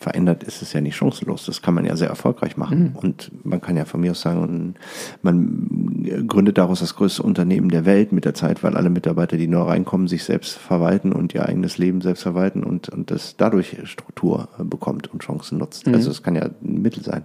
verändert, 0.00 0.42
ist 0.42 0.62
es 0.62 0.72
ja 0.72 0.80
nicht 0.80 0.96
chancenlos. 0.96 1.46
Das 1.46 1.62
kann 1.62 1.74
man 1.74 1.84
ja 1.84 1.94
sehr 1.94 2.08
erfolgreich 2.08 2.56
machen. 2.56 2.90
Mhm. 2.90 2.96
Und 2.96 3.30
man 3.44 3.60
kann 3.60 3.76
ja 3.76 3.84
von 3.84 4.00
mir 4.00 4.10
aus 4.10 4.20
sagen, 4.20 4.74
man 5.22 6.24
gründet 6.26 6.58
daraus 6.58 6.80
das 6.80 6.96
größte 6.96 7.22
Unternehmen 7.22 7.68
der 7.68 7.84
Welt 7.84 8.10
mit 8.10 8.24
der 8.24 8.34
Zeit, 8.34 8.64
weil 8.64 8.76
alle 8.76 8.90
Mitarbeiter, 8.90 9.36
die 9.36 9.46
neu 9.46 9.62
reinkommen, 9.62 10.08
sich 10.08 10.24
selbst 10.24 10.58
verwalten 10.58 11.12
und 11.12 11.34
ihr 11.34 11.48
eigenes 11.48 11.78
Leben 11.78 12.00
selbst 12.00 12.24
verwalten 12.24 12.64
und, 12.64 12.88
und 12.88 13.12
das 13.12 13.36
dadurch 13.36 13.76
Struktur 13.84 14.48
bekommt 14.58 15.06
und 15.12 15.22
Chancen 15.22 15.58
nutzt. 15.58 15.86
Mhm. 15.86 15.94
Also 15.94 16.10
es 16.10 16.24
kann 16.24 16.34
ja 16.34 16.46
ein 16.46 16.82
Mittel 16.82 17.04
sein. 17.04 17.24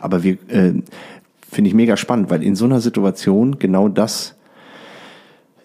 Aber 0.00 0.24
wir, 0.24 0.38
äh, 0.48 0.74
finde 1.52 1.68
ich 1.68 1.74
mega 1.74 1.96
spannend, 1.96 2.30
weil 2.30 2.42
in 2.42 2.56
so 2.56 2.64
einer 2.64 2.80
Situation 2.80 3.58
genau 3.58 3.88
das 3.88 4.36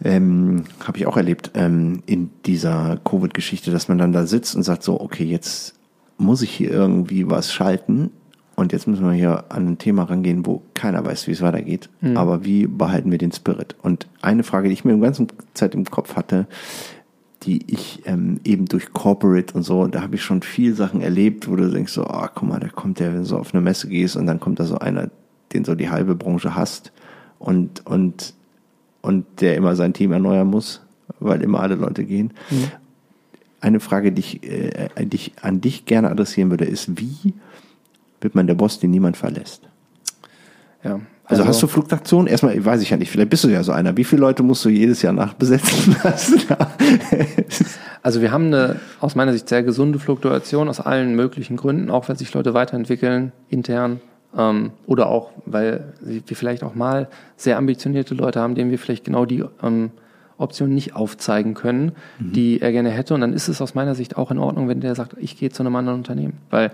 ähm, 0.04 0.66
habe 0.86 0.98
ich 0.98 1.08
auch 1.08 1.18
erlebt 1.18 1.52
ähm, 1.56 2.04
in 2.06 2.30
dieser 2.46 3.00
Covid-Geschichte, 3.04 3.72
dass 3.72 3.88
man 3.88 3.98
dann 3.98 4.12
da 4.12 4.28
sitzt 4.28 4.56
und 4.56 4.64
sagt 4.64 4.84
so, 4.84 5.00
okay, 5.00 5.24
jetzt 5.24 5.76
muss 6.18 6.42
ich 6.42 6.52
hier 6.52 6.72
irgendwie 6.72 7.30
was 7.30 7.54
schalten 7.54 8.12
und 8.56 8.74
jetzt 8.74 8.88
müssen 8.88 9.06
wir 9.06 9.14
hier 9.14 9.46
an 9.50 9.68
ein 9.68 9.78
Thema 9.78 10.04
rangehen, 10.04 10.46
wo 10.46 10.62
keiner 10.74 11.06
weiß, 11.06 11.28
wie 11.28 11.32
es 11.32 11.42
weitergeht. 11.42 11.90
Mhm. 12.02 12.18
Aber 12.18 12.44
wie 12.44 12.68
behalten 12.68 13.12
wir 13.12 13.18
den 13.18 13.32
Spirit? 13.32 13.76
Und 13.82 14.08
eine 14.22 14.44
Frage, 14.44 14.68
die 14.68 14.74
ich 14.74 14.84
mir 14.84 14.94
die 14.94 15.00
ganze 15.00 15.28
Zeit 15.54 15.74
im 15.74 15.86
Kopf 15.86 16.16
hatte, 16.16 16.48
die 17.44 17.72
ich 17.72 18.02
ähm, 18.06 18.40
eben 18.44 18.66
durch 18.66 18.92
Corporate 18.94 19.54
und 19.54 19.64
so, 19.64 19.88
da 19.88 20.02
habe 20.02 20.16
ich 20.16 20.24
schon 20.24 20.42
viel 20.42 20.74
Sachen 20.74 21.02
erlebt, 21.02 21.48
wo 21.50 21.56
du 21.56 21.70
denkst 21.70 21.94
so, 21.94 22.06
ah, 22.06 22.26
oh, 22.26 22.30
guck 22.34 22.50
mal, 22.50 22.60
da 22.60 22.68
kommt 22.68 23.00
der, 23.00 23.14
wenn 23.14 23.20
du 23.20 23.26
so 23.26 23.38
auf 23.38 23.54
eine 23.54 23.62
Messe 23.62 23.88
gehst 23.88 24.18
und 24.18 24.26
dann 24.26 24.40
kommt 24.40 24.60
da 24.60 24.66
so 24.66 24.80
einer, 24.80 25.10
den 25.54 25.66
so 25.66 25.76
die 25.76 25.90
halbe 25.90 26.16
Branche 26.16 26.56
hasst 26.56 26.92
und, 27.40 27.86
und, 27.86 28.34
und 29.02 29.26
der 29.42 29.56
immer 29.56 29.76
sein 29.76 29.94
Team 29.94 30.12
erneuern 30.12 30.48
muss, 30.48 30.82
weil 31.20 31.42
immer 31.42 31.62
alle 31.62 31.76
Leute 31.76 32.04
gehen. 32.04 32.34
Mhm 32.50 32.72
eine 33.60 33.80
Frage, 33.80 34.12
die 34.12 34.20
ich, 34.20 34.44
äh, 34.44 34.90
die 35.00 35.16
ich 35.16 35.34
an 35.42 35.62
dich 35.62 35.86
gerne 35.86 36.10
adressieren 36.10 36.50
würde, 36.50 36.66
ist, 36.66 37.00
wie 37.00 37.34
wird 38.22 38.36
man 38.36 38.48
der 38.48 38.56
Boss, 38.56 38.80
den 38.80 38.92
niemand 38.92 39.18
verlässt? 39.18 39.64
Ja. 40.84 41.00
Also, 41.30 41.42
also 41.42 41.48
hast 41.48 41.64
du 41.64 41.68
Fluktuation? 41.68 42.26
Erstmal, 42.28 42.64
weiß 42.64 42.82
ich 42.82 42.90
ja 42.90 42.98
nicht, 42.98 43.12
vielleicht 43.12 43.30
bist 43.30 43.44
du 43.44 43.50
ja 43.50 43.62
so 43.62 43.74
einer. 43.74 43.98
Wie 43.98 44.06
viele 44.06 44.22
Leute 44.22 44.44
musst 44.44 44.64
du 44.64 44.70
jedes 44.70 45.02
Jahr 45.02 45.12
nachbesetzen 45.12 45.96
lassen? 46.04 46.42
also 48.02 48.22
wir 48.22 48.32
haben 48.32 48.46
eine 48.46 48.80
aus 49.02 49.16
meiner 49.16 49.34
Sicht 49.34 49.50
sehr 49.50 49.62
gesunde 49.62 50.00
Fluktuation 50.00 50.70
aus 50.70 50.80
allen 50.80 51.16
möglichen 51.16 51.58
Gründen, 51.58 51.90
auch 51.90 52.08
weil 52.08 52.18
sich 52.18 52.34
Leute 52.34 52.54
weiterentwickeln, 52.54 53.34
intern, 53.50 54.00
ähm, 54.36 54.72
oder 54.86 55.08
auch, 55.10 55.32
weil 55.46 55.94
wir 56.02 56.22
vielleicht 56.26 56.64
auch 56.64 56.76
mal 56.76 57.08
sehr 57.36 57.58
ambitionierte 57.58 58.16
Leute 58.16 58.40
haben, 58.40 58.56
denen 58.56 58.72
wir 58.72 58.80
vielleicht 58.80 59.06
genau 59.06 59.26
die 59.26 59.44
ähm, 59.62 59.92
Optionen 60.38 60.76
nicht 60.76 60.96
aufzeigen 60.96 61.54
können, 61.54 61.94
mhm. 62.20 62.34
die 62.34 62.62
er 62.62 62.72
gerne 62.72 62.90
hätte. 62.90 63.14
Und 63.14 63.22
dann 63.22 63.34
ist 63.34 63.48
es 63.48 63.62
aus 63.62 63.76
meiner 63.76 63.96
Sicht 63.96 64.18
auch 64.18 64.32
in 64.32 64.38
Ordnung, 64.38 64.68
wenn 64.68 64.82
der 64.82 64.96
sagt, 64.96 65.16
ich 65.20 65.38
gehe 65.38 65.50
zu 65.50 65.64
einem 65.64 65.76
anderen 65.76 66.00
Unternehmen. 66.00 66.38
Weil 66.50 66.72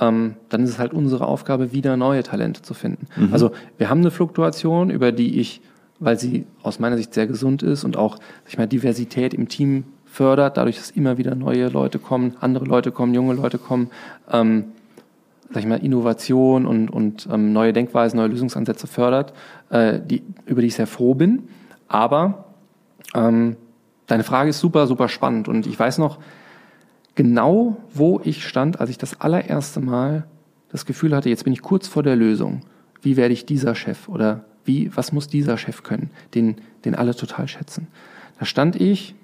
ähm, 0.00 0.34
dann 0.48 0.62
ist 0.62 0.70
es 0.70 0.78
halt 0.78 0.92
unsere 0.92 1.26
Aufgabe, 1.26 1.72
wieder 1.72 1.96
neue 1.96 2.22
Talente 2.22 2.62
zu 2.62 2.74
finden. 2.74 3.06
Mhm. 3.16 3.32
Also 3.32 3.52
wir 3.78 3.88
haben 3.88 4.00
eine 4.00 4.10
Fluktuation, 4.10 4.90
über 4.90 5.12
die 5.12 5.40
ich, 5.40 5.60
weil 5.98 6.18
sie 6.18 6.46
aus 6.62 6.78
meiner 6.78 6.96
Sicht 6.96 7.14
sehr 7.14 7.26
gesund 7.26 7.62
ist 7.62 7.84
und 7.84 7.96
auch 7.96 8.18
ich 8.46 8.58
meine, 8.58 8.68
Diversität 8.68 9.34
im 9.34 9.48
Team 9.48 9.84
fördert, 10.04 10.56
dadurch, 10.56 10.76
dass 10.76 10.90
immer 10.90 11.18
wieder 11.18 11.34
neue 11.34 11.68
Leute 11.68 11.98
kommen, 11.98 12.36
andere 12.40 12.64
Leute 12.64 12.92
kommen, 12.92 13.14
junge 13.14 13.34
Leute 13.34 13.58
kommen, 13.58 13.90
ähm, 14.30 14.64
sag 15.50 15.60
ich 15.60 15.66
mal, 15.68 15.82
Innovation 15.82 16.66
und, 16.66 16.90
und 16.90 17.28
ähm, 17.32 17.52
neue 17.52 17.72
Denkweisen, 17.72 18.18
neue 18.18 18.28
Lösungsansätze 18.28 18.86
fördert, 18.86 19.32
äh, 19.70 20.00
die, 20.00 20.22
über 20.46 20.60
die 20.60 20.68
ich 20.68 20.74
sehr 20.74 20.86
froh 20.86 21.14
bin. 21.14 21.48
Aber 21.88 22.46
ähm, 23.14 23.56
deine 24.06 24.24
Frage 24.24 24.50
ist 24.50 24.60
super, 24.60 24.86
super 24.86 25.08
spannend 25.08 25.48
und 25.48 25.66
ich 25.66 25.78
weiß 25.78 25.98
noch 25.98 26.18
genau, 27.14 27.78
wo 27.92 28.20
ich 28.22 28.46
stand, 28.46 28.80
als 28.80 28.90
ich 28.90 28.98
das 28.98 29.20
allererste 29.20 29.80
Mal 29.80 30.24
das 30.70 30.84
Gefühl 30.84 31.16
hatte, 31.16 31.30
jetzt 31.30 31.44
bin 31.44 31.52
ich 31.52 31.62
kurz 31.62 31.88
vor 31.88 32.02
der 32.02 32.14
Lösung. 32.14 32.60
Wie 33.00 33.16
werde 33.16 33.32
ich 33.32 33.46
dieser 33.46 33.74
Chef 33.74 34.08
oder 34.08 34.44
wie, 34.64 34.94
was 34.94 35.12
muss 35.12 35.28
dieser 35.28 35.56
Chef 35.56 35.82
können, 35.82 36.10
den, 36.34 36.56
den 36.84 36.94
alle 36.94 37.14
total 37.14 37.48
schätzen? 37.48 37.88
Da 38.38 38.44
stand 38.44 38.76
ich 38.76 39.14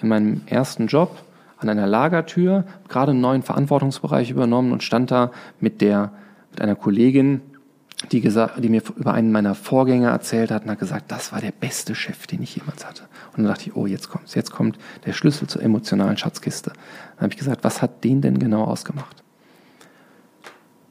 in 0.00 0.08
meinem 0.08 0.42
ersten 0.46 0.86
Job 0.86 1.16
an 1.58 1.68
einer 1.68 1.86
Lagertür, 1.86 2.64
gerade 2.88 3.12
einen 3.12 3.20
neuen 3.20 3.42
Verantwortungsbereich 3.42 4.30
übernommen 4.30 4.72
und 4.72 4.82
stand 4.82 5.10
da 5.10 5.30
mit 5.60 5.80
der, 5.80 6.12
mit 6.50 6.60
einer 6.60 6.74
Kollegin, 6.74 7.40
die, 8.12 8.20
gesagt, 8.20 8.62
die 8.62 8.68
mir 8.68 8.82
über 8.96 9.14
einen 9.14 9.32
meiner 9.32 9.54
Vorgänger 9.54 10.10
erzählt 10.10 10.50
hat 10.50 10.64
und 10.64 10.70
hat 10.70 10.78
gesagt, 10.78 11.10
das 11.10 11.32
war 11.32 11.40
der 11.40 11.52
beste 11.52 11.94
Chef, 11.94 12.26
den 12.26 12.42
ich 12.42 12.56
jemals 12.56 12.86
hatte. 12.86 13.04
Und 13.32 13.38
dann 13.38 13.46
dachte 13.46 13.68
ich, 13.68 13.76
oh, 13.76 13.86
jetzt 13.86 14.08
kommt's, 14.10 14.34
jetzt 14.34 14.50
kommt 14.50 14.78
der 15.06 15.12
Schlüssel 15.12 15.48
zur 15.48 15.62
emotionalen 15.62 16.16
Schatzkiste. 16.16 16.72
Dann 17.16 17.22
habe 17.22 17.32
ich 17.32 17.38
gesagt, 17.38 17.64
was 17.64 17.82
hat 17.82 18.04
den 18.04 18.20
denn 18.20 18.38
genau 18.38 18.64
ausgemacht? 18.64 19.22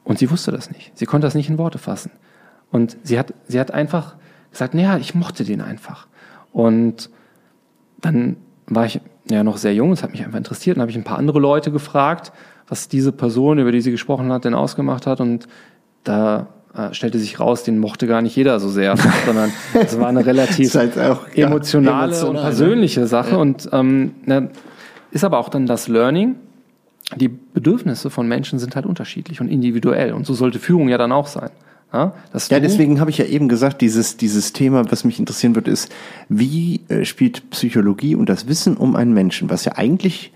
Und 0.04 0.20
sie 0.20 0.30
wusste 0.32 0.52
das 0.52 0.72
nicht. 0.72 0.98
Sie 0.98 1.06
konnte 1.06 1.28
das 1.28 1.36
nicht 1.36 1.50
in 1.50 1.58
Worte 1.58 1.78
fassen. 1.78 2.12
Und 2.72 2.98
sie 3.04 3.20
hat, 3.20 3.34
sie 3.48 3.60
hat 3.60 3.72
einfach 3.72 4.16
gesagt, 4.52 4.74
naja, 4.74 4.98
ich 4.98 5.16
mochte 5.16 5.44
den 5.44 5.62
einfach. 5.62 6.08
Und 6.52 7.10
dann 8.02 8.38
war 8.68 8.86
ich 8.86 9.00
ja 9.30 9.44
noch 9.44 9.58
sehr 9.58 9.74
jung, 9.74 9.92
es 9.92 10.04
hat 10.04 10.12
mich 10.12 10.24
einfach 10.24 10.38
interessiert. 10.38 10.78
Dann 10.78 10.82
habe 10.82 10.92
ich 10.92 10.98
ein 10.98 11.04
paar 11.04 11.18
andere 11.18 11.40
Leute 11.40 11.72
gefragt, 11.72 12.32
was 12.68 12.88
diese 12.88 13.12
Person, 13.12 13.60
über 13.60 13.72
die 13.72 13.82
sie 13.82 13.92
gesprochen 13.92 14.32
hat, 14.32 14.46
denn 14.46 14.54
ausgemacht 14.54 15.08
hat. 15.08 15.22
Und 15.22 15.48
da 16.04 16.48
äh, 16.76 16.94
stellte 16.94 17.20
sich 17.20 17.40
raus, 17.40 17.64
den 17.64 17.78
mochte 17.80 18.08
gar 18.08 18.22
nicht 18.22 18.36
jeder 18.36 18.60
so 18.60 18.70
sehr, 18.70 18.96
sondern 19.26 19.52
es 19.74 20.00
war 20.00 20.08
eine 20.08 20.26
relativ 20.26 20.74
halt 20.76 20.98
emotionale 21.36 22.26
und 22.26 22.36
ne? 22.36 22.42
persönliche 22.42 23.08
Sache. 23.08 23.32
Ja. 23.32 23.38
Und 23.38 23.70
ähm, 23.72 24.16
ne, 24.26 24.50
ist 25.12 25.24
aber 25.24 25.38
auch 25.38 25.50
dann 25.50 25.66
das 25.66 25.88
Learning. 25.88 26.36
Die 27.16 27.28
Bedürfnisse 27.28 28.10
von 28.10 28.28
Menschen 28.28 28.60
sind 28.60 28.76
halt 28.76 28.86
unterschiedlich 28.86 29.40
und 29.40 29.50
individuell. 29.50 30.14
Und 30.14 30.26
so 30.26 30.34
sollte 30.34 30.58
Führung 30.60 30.90
ja 30.90 30.98
dann 30.98 31.12
auch 31.12 31.28
sein. 31.28 31.52
Ja, 31.94 32.14
ja 32.50 32.60
deswegen 32.60 33.00
habe 33.00 33.12
ich 33.12 33.20
ja 33.20 33.26
eben 33.26 33.48
gesagt, 33.48 33.82
dieses, 33.82 34.18
dieses 34.18 34.52
Thema, 34.52 34.92
was 34.92 35.04
mich 35.04 35.20
interessieren 35.20 35.54
wird, 35.54 35.68
ist, 35.68 35.92
wie 36.28 36.82
äh, 36.90 37.06
spielt 37.06 37.52
Psychologie 37.52 38.16
und 38.16 38.28
das 38.30 38.48
Wissen 38.48 38.78
um 38.78 38.96
einen 38.96 39.14
Menschen, 39.14 39.50
was 39.52 39.64
ja 39.66 39.74
eigentlich 39.76 40.32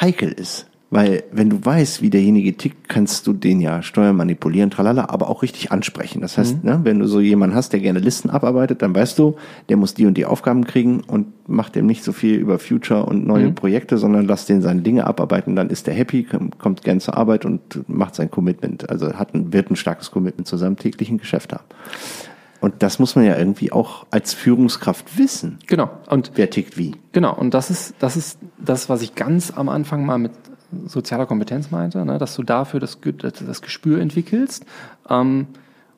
heikel 0.00 0.30
ist. 0.30 0.69
Weil 0.92 1.22
wenn 1.30 1.48
du 1.48 1.64
weißt, 1.64 2.02
wie 2.02 2.10
derjenige 2.10 2.56
tickt, 2.56 2.88
kannst 2.88 3.28
du 3.28 3.32
den 3.32 3.60
ja 3.60 3.80
steuern, 3.80 4.16
manipulieren, 4.16 4.70
tralala, 4.70 5.08
aber 5.08 5.30
auch 5.30 5.42
richtig 5.42 5.70
ansprechen. 5.70 6.20
Das 6.20 6.36
heißt, 6.36 6.64
mhm. 6.64 6.68
ne, 6.68 6.80
wenn 6.82 6.98
du 6.98 7.06
so 7.06 7.20
jemanden 7.20 7.54
hast, 7.54 7.72
der 7.72 7.78
gerne 7.78 8.00
Listen 8.00 8.28
abarbeitet, 8.28 8.82
dann 8.82 8.92
weißt 8.92 9.16
du, 9.20 9.36
der 9.68 9.76
muss 9.76 9.94
die 9.94 10.06
und 10.06 10.14
die 10.14 10.26
Aufgaben 10.26 10.64
kriegen 10.64 11.00
und 11.06 11.48
macht 11.48 11.76
dem 11.76 11.86
nicht 11.86 12.02
so 12.02 12.10
viel 12.10 12.34
über 12.34 12.58
Future 12.58 13.06
und 13.06 13.24
neue 13.24 13.50
mhm. 13.50 13.54
Projekte, 13.54 13.98
sondern 13.98 14.26
lass 14.26 14.46
den 14.46 14.62
seine 14.62 14.82
Dinge 14.82 15.06
abarbeiten. 15.06 15.54
Dann 15.54 15.70
ist 15.70 15.86
der 15.86 15.94
happy, 15.94 16.26
kommt 16.58 16.82
gern 16.82 16.98
zur 16.98 17.16
Arbeit 17.16 17.44
und 17.44 17.88
macht 17.88 18.16
sein 18.16 18.30
Commitment. 18.30 18.90
Also 18.90 19.14
hat 19.14 19.32
ein, 19.32 19.52
wird 19.52 19.70
ein 19.70 19.76
starkes 19.76 20.10
Commitment 20.10 20.48
zu 20.48 20.56
seinem 20.56 20.76
täglichen 20.76 21.18
Geschäft 21.18 21.52
haben. 21.52 21.64
Und 22.60 22.82
das 22.82 22.98
muss 22.98 23.16
man 23.16 23.24
ja 23.24 23.38
irgendwie 23.38 23.72
auch 23.72 24.06
als 24.10 24.34
Führungskraft 24.34 25.16
wissen. 25.18 25.58
Genau. 25.66 25.88
Und 26.08 26.32
wer 26.34 26.50
tickt 26.50 26.76
wie. 26.76 26.96
Genau. 27.12 27.34
Und 27.34 27.54
das 27.54 27.70
ist, 27.70 27.94
das 28.00 28.16
ist 28.16 28.38
das, 28.58 28.88
was 28.88 29.02
ich 29.02 29.14
ganz 29.14 29.50
am 29.50 29.68
Anfang 29.68 30.04
mal 30.04 30.18
mit 30.18 30.32
sozialer 30.86 31.26
Kompetenz 31.26 31.70
meinte, 31.70 32.04
ne, 32.04 32.18
dass 32.18 32.34
du 32.36 32.42
dafür 32.42 32.80
das, 32.80 32.98
das 33.20 33.62
Gespür 33.62 34.00
entwickelst. 34.00 34.64
Ähm, 35.08 35.46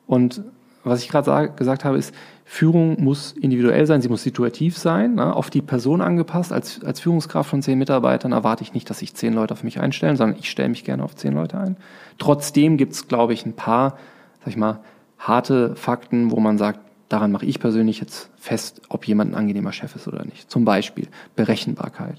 und 0.07 0.41
was 0.83 1.01
ich 1.01 1.09
gerade 1.09 1.51
gesagt 1.55 1.85
habe, 1.85 1.97
ist, 1.97 2.13
Führung 2.45 3.01
muss 3.01 3.31
individuell 3.31 3.85
sein, 3.85 4.01
sie 4.01 4.09
muss 4.09 4.21
situativ 4.21 4.77
sein, 4.77 5.15
ne, 5.15 5.33
auf 5.33 5.49
die 5.49 5.61
Person 5.61 6.01
angepasst. 6.01 6.51
Als, 6.51 6.83
als 6.83 6.99
Führungskraft 6.99 7.49
von 7.49 7.61
zehn 7.61 7.79
Mitarbeitern 7.79 8.31
erwarte 8.31 8.63
ich 8.63 8.73
nicht, 8.73 8.89
dass 8.89 8.99
sich 8.99 9.15
zehn 9.15 9.33
Leute 9.33 9.53
auf 9.53 9.63
mich 9.63 9.79
einstellen, 9.79 10.17
sondern 10.17 10.37
ich 10.37 10.49
stelle 10.49 10.69
mich 10.69 10.83
gerne 10.83 11.03
auf 11.03 11.15
zehn 11.15 11.33
Leute 11.33 11.57
ein. 11.57 11.77
Trotzdem 12.17 12.77
gibt 12.77 12.93
es, 12.93 13.07
glaube 13.07 13.33
ich, 13.33 13.45
ein 13.45 13.53
paar, 13.53 13.97
sag 14.39 14.49
ich 14.49 14.57
mal, 14.57 14.79
harte 15.17 15.75
Fakten, 15.75 16.31
wo 16.31 16.39
man 16.39 16.57
sagt, 16.57 16.79
daran 17.07 17.31
mache 17.31 17.45
ich 17.45 17.59
persönlich 17.59 17.99
jetzt 17.99 18.29
fest, 18.35 18.81
ob 18.89 19.07
jemand 19.07 19.31
ein 19.31 19.35
angenehmer 19.35 19.71
Chef 19.71 19.95
ist 19.95 20.07
oder 20.07 20.25
nicht. 20.25 20.51
Zum 20.51 20.65
Beispiel 20.65 21.07
Berechenbarkeit. 21.35 22.17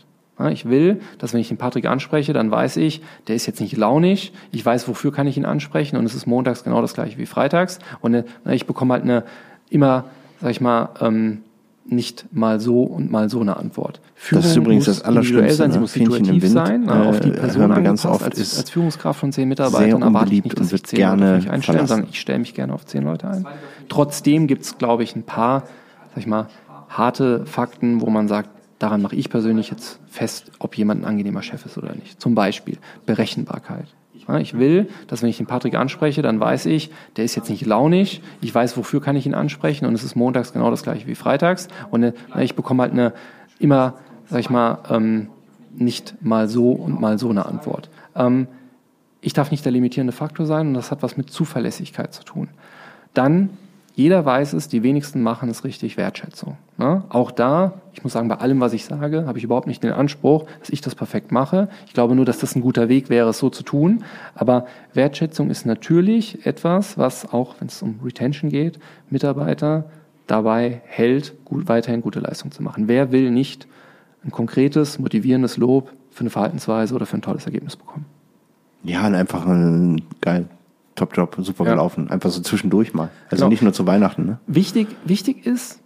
Ich 0.51 0.69
will, 0.69 1.01
dass 1.19 1.33
wenn 1.33 1.41
ich 1.41 1.49
den 1.49 1.59
Patrick 1.59 1.87
anspreche, 1.87 2.33
dann 2.33 2.51
weiß 2.51 2.77
ich, 2.79 3.03
der 3.29 3.37
ist 3.37 3.47
jetzt 3.47 3.61
nicht 3.61 3.77
launig. 3.77 4.33
Ich 4.51 4.67
weiß, 4.67 4.89
wofür 4.89 5.13
kann 5.13 5.29
ich 5.29 5.37
ihn 5.37 5.45
ansprechen 5.45 5.97
und 5.97 6.05
es 6.07 6.15
ist 6.15 6.27
montags 6.27 6.65
genau 6.65 6.81
das 6.81 6.95
gleiche 6.95 7.19
wie 7.19 7.27
freitags. 7.27 7.79
Und 8.01 8.15
äh, 8.15 8.25
ich 8.51 8.67
bekomme 8.67 8.95
halt 8.95 9.05
eine 9.05 9.23
immer, 9.71 10.07
sag 10.41 10.51
ich 10.51 10.61
mal, 10.61 10.89
ähm, 11.01 11.43
nicht 11.87 12.27
mal 12.33 12.61
so 12.61 12.83
und 12.83 13.11
mal 13.11 13.29
so 13.29 13.41
eine 13.41 13.57
Antwort. 13.57 14.01
Führung 14.15 14.43
das 14.43 14.51
ist 14.51 14.57
übrigens 14.57 14.87
das 14.87 15.03
Allerschlimmste. 15.03 15.55
Sein, 15.55 15.71
sie 15.71 15.77
ne? 15.77 15.81
muss 15.83 15.93
situativ 15.93 16.49
sein, 16.49 16.85
ne? 16.85 17.09
auf 17.09 17.21
die 17.21 17.29
äh, 17.29 17.33
Person 17.33 17.71
äh, 17.71 17.83
ganz 17.83 18.07
oft 18.07 18.25
als, 18.25 18.59
als 18.59 18.71
Führungskraft 18.71 19.21
von 19.21 19.33
zehn 19.33 19.49
Mitarbeitern 19.49 20.03
erwarte 20.03 20.35
ich 20.35 20.45
nicht, 20.45 20.59
dass 20.59 20.73
ich 20.73 20.83
zehn 20.85 20.97
gerne 20.97 21.27
Leute 21.27 21.37
mich 21.37 21.51
einstellen, 21.51 21.87
sondern 21.87 22.09
ich 22.11 22.21
stelle 22.21 22.39
mich 22.39 22.55
gerne 22.55 22.73
auf 22.73 22.87
zehn 22.87 23.05
Leute 23.05 23.29
ein. 23.29 23.47
Trotzdem 23.89 24.47
gibt 24.47 24.63
es, 24.63 24.79
glaube 24.79 25.03
ich, 25.03 25.15
ein 25.15 25.25
paar, 25.25 25.65
sag 26.11 26.19
ich 26.19 26.27
mal, 26.27 26.49
harte 26.89 27.45
Fakten, 27.45 28.01
wo 28.01 28.09
man 28.09 28.29
sagt, 28.29 28.49
Daran 28.85 29.01
mache 29.01 29.17
ich 29.17 29.31
persönlich 29.31 29.71
jetzt 29.71 29.99
fest, 30.09 30.53
ob 30.59 30.77
jemand 30.77 31.01
ein 31.01 31.05
angenehmer 31.07 31.41
Chef 31.41 31.65
ist 31.65 31.79
oder 31.79 31.95
nicht. 31.95 32.21
Zum 32.21 32.35
Beispiel 32.35 32.77
Berechenbarkeit. 33.07 33.87
Ich 34.13 34.59
will, 34.59 34.91
dass 35.07 35.23
wenn 35.23 35.31
ich 35.31 35.39
den 35.39 35.47
Patrick 35.47 35.75
anspreche, 35.75 36.21
dann 36.21 36.39
weiß 36.39 36.67
ich, 36.67 36.91
der 37.17 37.25
ist 37.25 37.35
jetzt 37.35 37.49
nicht 37.49 37.65
launig. 37.65 38.21
Ich 38.43 38.55
weiß, 38.55 38.77
wofür 38.77 39.01
kann 39.01 39.17
ich 39.17 39.25
ihn 39.25 39.33
ansprechen 39.33 39.87
und 39.87 39.95
es 39.95 40.05
ist 40.05 40.17
montags 40.17 40.53
genau 40.53 40.71
das 40.71 40.83
gleiche 40.83 41.07
wie 41.07 41.15
freitags. 41.15 41.69
Und 41.91 42.03
äh, 42.03 42.13
ich 42.41 42.57
bekomme 42.57 42.83
halt 42.83 42.93
eine 42.93 43.15
immer, 43.59 43.95
sag 44.27 44.41
ich 44.41 44.51
mal, 44.51 44.81
ähm, 44.91 45.31
nicht 45.75 46.17
mal 46.21 46.47
so 46.47 46.73
und 46.73 47.01
mal 47.01 47.19
so 47.19 47.31
eine 47.31 47.47
Antwort. 47.47 47.89
Ähm, 48.15 48.49
ich 49.23 49.33
darf 49.33 49.51
nicht 49.51 49.65
der 49.65 49.73
limitierende 49.73 50.13
Faktor 50.13 50.45
sein 50.45 50.67
und 50.67 50.75
das 50.75 50.91
hat 50.91 51.03
was 51.03 51.17
mit 51.17 51.31
Zuverlässigkeit 51.31 52.13
zu 52.13 52.23
tun. 52.23 52.49
Dann 53.15 53.49
jeder 53.97 54.25
weiß 54.25 54.55
es, 54.55 54.67
die 54.67 54.83
wenigsten 54.83 55.23
machen 55.23 55.49
es 55.49 55.63
richtig 55.63 55.97
Wertschätzung. 55.97 56.57
Ne? 56.79 57.05
Auch 57.11 57.31
da, 57.31 57.75
ich 57.93 58.03
muss 58.03 58.13
sagen, 58.13 58.27
bei 58.27 58.37
allem, 58.37 58.59
was 58.59 58.73
ich 58.73 58.85
sage, 58.85 59.25
habe 59.27 59.39
ich 59.39 59.45
überhaupt 59.45 59.69
nicht 59.69 59.85
den 59.85 59.93
Anspruch, 59.93 60.47
dass 60.59 60.71
ich 60.71 60.81
das 60.81 60.97
perfekt 60.97 61.31
mache. 61.31 61.69
Ich 61.87 61.95
glaube 61.95 62.17
nur, 62.17 62.25
dass 62.25 62.39
das 62.39 62.57
ein 62.57 62.61
guter 62.61 62.89
Weg 62.89 63.09
wäre, 63.09 63.29
es 63.31 63.39
so 63.39 63.51
zu 63.51 63.63
tun. 63.63 64.03
Aber 64.35 64.67
Wertschätzung 64.95 65.49
ist 65.49 65.65
natürlich 65.65 66.45
etwas, 66.45 66.99
was 66.99 67.33
auch, 67.33 67.55
wenn 67.61 67.69
es 67.69 67.83
um 67.83 68.01
Retention 68.05 68.51
geht, 68.51 68.81
Mitarbeiter 69.11 69.85
dabei 70.27 70.83
hält, 70.87 71.45
gut, 71.45 71.69
weiterhin 71.69 72.01
gute 72.01 72.19
Leistung 72.19 72.51
zu 72.51 72.65
machen. 72.65 72.89
Wer 72.89 73.13
will 73.13 73.31
nicht 73.31 73.69
ein 74.25 74.33
konkretes, 74.33 74.99
motivierendes 74.99 75.57
Lob 75.57 75.93
für 76.11 76.21
eine 76.21 76.31
Verhaltensweise 76.31 76.95
oder 76.97 77.07
für 77.07 77.19
ein 77.19 77.23
tolles 77.23 77.47
Ergebnis 77.47 77.77
bekommen? 77.77 78.07
Ja, 78.83 79.07
und 79.07 79.15
einfach 79.15 79.47
ein 79.47 80.03
geil 80.21 80.47
Top-Job, 80.95 81.37
super 81.41 81.65
ja. 81.65 81.73
gelaufen. 81.73 82.11
Einfach 82.11 82.31
so 82.31 82.41
zwischendurch 82.41 82.95
mal. 82.95 83.11
Also 83.31 83.43
genau. 83.43 83.49
nicht 83.49 83.63
nur 83.63 83.73
zu 83.73 83.87
Weihnachten. 83.87 84.27
Ne? 84.27 84.39
Wichtig, 84.47 84.89
wichtig 85.05 85.47
ist, 85.47 85.81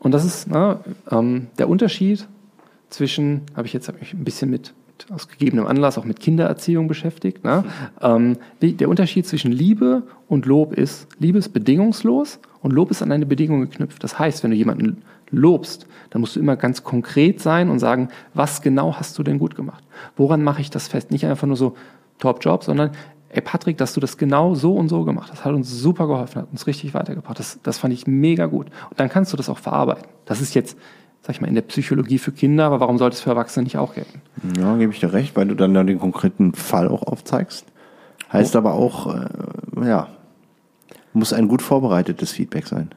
und 0.00 0.12
das 0.12 0.24
ist 0.24 0.48
na, 0.48 0.80
ähm, 1.10 1.48
der 1.58 1.68
Unterschied 1.68 2.26
zwischen, 2.88 3.42
habe 3.54 3.66
ich 3.66 3.72
jetzt 3.72 3.88
hab 3.88 4.00
ich 4.02 4.12
ein 4.14 4.24
bisschen 4.24 4.50
mit, 4.50 4.74
mit, 4.88 5.12
aus 5.12 5.28
gegebenem 5.28 5.66
Anlass 5.66 5.96
auch 5.98 6.04
mit 6.04 6.20
Kindererziehung 6.20 6.88
beschäftigt. 6.88 7.44
Ne? 7.44 7.64
Ähm, 8.00 8.36
der 8.60 8.88
Unterschied 8.88 9.26
zwischen 9.26 9.52
Liebe 9.52 10.02
und 10.28 10.46
Lob 10.46 10.72
ist, 10.72 11.06
Liebe 11.18 11.38
ist 11.38 11.50
bedingungslos 11.50 12.40
und 12.60 12.72
Lob 12.72 12.90
ist 12.90 13.02
an 13.02 13.12
eine 13.12 13.26
Bedingung 13.26 13.60
geknüpft. 13.60 14.02
Das 14.02 14.18
heißt, 14.18 14.42
wenn 14.42 14.50
du 14.50 14.56
jemanden 14.56 15.02
lobst, 15.30 15.86
dann 16.10 16.20
musst 16.20 16.36
du 16.36 16.40
immer 16.40 16.56
ganz 16.56 16.82
konkret 16.82 17.40
sein 17.40 17.70
und 17.70 17.78
sagen, 17.78 18.08
was 18.34 18.62
genau 18.62 18.96
hast 18.96 19.18
du 19.18 19.22
denn 19.22 19.38
gut 19.38 19.54
gemacht? 19.54 19.84
Woran 20.16 20.42
mache 20.42 20.60
ich 20.60 20.70
das 20.70 20.88
fest? 20.88 21.10
Nicht 21.10 21.24
einfach 21.26 21.46
nur 21.46 21.56
so 21.56 21.76
Top 22.18 22.44
Job, 22.44 22.64
sondern 22.64 22.90
ey 23.30 23.40
Patrick, 23.40 23.78
dass 23.78 23.94
du 23.94 24.00
das 24.00 24.16
genau 24.16 24.54
so 24.54 24.74
und 24.74 24.88
so 24.88 25.04
gemacht 25.04 25.30
hast, 25.30 25.44
hat 25.44 25.54
uns 25.54 25.70
super 25.70 26.06
geholfen, 26.06 26.42
hat 26.42 26.48
uns 26.50 26.66
richtig 26.66 26.94
weitergebracht. 26.94 27.38
Das, 27.38 27.60
das 27.62 27.78
fand 27.78 27.94
ich 27.94 28.06
mega 28.06 28.46
gut. 28.46 28.66
Und 28.90 29.00
dann 29.00 29.08
kannst 29.08 29.32
du 29.32 29.36
das 29.36 29.48
auch 29.48 29.58
verarbeiten. 29.58 30.04
Das 30.24 30.40
ist 30.40 30.54
jetzt, 30.54 30.76
sag 31.22 31.36
ich 31.36 31.40
mal, 31.40 31.48
in 31.48 31.54
der 31.54 31.62
Psychologie 31.62 32.18
für 32.18 32.32
Kinder, 32.32 32.64
aber 32.66 32.80
warum 32.80 32.98
sollte 32.98 33.14
es 33.14 33.20
für 33.20 33.30
Erwachsene 33.30 33.64
nicht 33.64 33.78
auch 33.78 33.94
gelten? 33.94 34.20
Ja, 34.58 34.76
gebe 34.76 34.92
ich 34.92 35.00
dir 35.00 35.12
recht, 35.12 35.36
weil 35.36 35.46
du 35.46 35.54
dann 35.54 35.74
den 35.86 35.98
konkreten 35.98 36.54
Fall 36.54 36.88
auch 36.88 37.02
aufzeigst. 37.02 37.66
Heißt 38.32 38.54
oh. 38.54 38.58
aber 38.58 38.74
auch, 38.74 39.14
äh, 39.14 39.28
ja, 39.86 40.08
muss 41.12 41.32
ein 41.32 41.48
gut 41.48 41.62
vorbereitetes 41.62 42.32
Feedback 42.32 42.66
sein. 42.66 42.90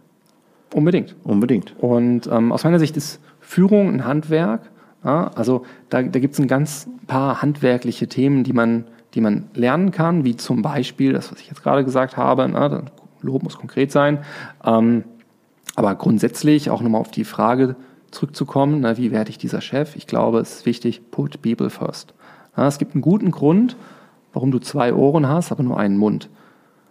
Unbedingt. 0.73 1.15
Unbedingt. 1.23 1.75
Und 1.79 2.27
ähm, 2.27 2.51
aus 2.51 2.63
meiner 2.63 2.79
Sicht 2.79 2.97
ist 2.97 3.19
Führung 3.39 3.89
ein 3.89 4.05
Handwerk. 4.05 4.61
Ja, 5.03 5.31
also 5.35 5.65
da, 5.89 6.01
da 6.01 6.19
gibt 6.19 6.33
es 6.33 6.39
ein 6.39 6.47
ganz 6.47 6.87
paar 7.07 7.41
handwerkliche 7.41 8.07
Themen, 8.07 8.43
die 8.43 8.53
man 8.53 8.85
die 9.13 9.21
man 9.21 9.49
lernen 9.53 9.91
kann, 9.91 10.23
wie 10.23 10.35
zum 10.35 10.61
Beispiel 10.61 11.13
das, 11.13 11.31
was 11.31 11.39
ich 11.39 11.47
jetzt 11.47 11.63
gerade 11.63 11.83
gesagt 11.83 12.17
habe, 12.17 12.47
ne, 12.49 12.83
Lob 13.21 13.43
muss 13.43 13.57
konkret 13.57 13.91
sein. 13.91 14.19
Ähm, 14.63 15.03
aber 15.75 15.95
grundsätzlich 15.95 16.69
auch 16.69 16.81
nochmal 16.81 17.01
auf 17.01 17.11
die 17.11 17.23
Frage 17.23 17.75
zurückzukommen, 18.11 18.81
ne, 18.81 18.97
wie 18.97 19.11
werde 19.11 19.29
ich 19.29 19.37
dieser 19.37 19.61
Chef? 19.61 19.95
Ich 19.95 20.07
glaube, 20.07 20.39
es 20.39 20.57
ist 20.57 20.65
wichtig, 20.65 21.11
put 21.11 21.41
people 21.41 21.69
first. 21.69 22.13
Ja, 22.57 22.67
es 22.67 22.77
gibt 22.77 22.93
einen 22.93 23.01
guten 23.01 23.31
Grund, 23.31 23.75
warum 24.33 24.51
du 24.51 24.59
zwei 24.59 24.93
Ohren 24.93 25.27
hast, 25.27 25.51
aber 25.51 25.63
nur 25.63 25.77
einen 25.79 25.97
Mund. 25.97 26.29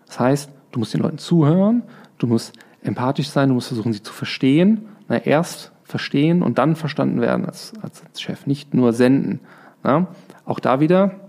Das 0.06 0.18
heißt, 0.20 0.50
du 0.72 0.78
musst 0.78 0.94
den 0.94 1.02
Leuten 1.02 1.18
zuhören, 1.18 1.82
du 2.18 2.26
musst 2.26 2.52
empathisch 2.82 3.28
sein, 3.28 3.48
du 3.48 3.54
musst 3.54 3.68
versuchen, 3.68 3.92
sie 3.92 4.02
zu 4.02 4.12
verstehen. 4.12 4.88
Na, 5.08 5.18
erst 5.18 5.72
verstehen 5.84 6.42
und 6.42 6.58
dann 6.58 6.74
verstanden 6.74 7.20
werden 7.20 7.44
als, 7.44 7.72
als 7.82 8.20
Chef, 8.20 8.46
nicht 8.46 8.74
nur 8.74 8.92
senden. 8.92 9.40
Ja, 9.84 10.06
auch 10.44 10.60
da 10.60 10.80
wieder, 10.80 11.21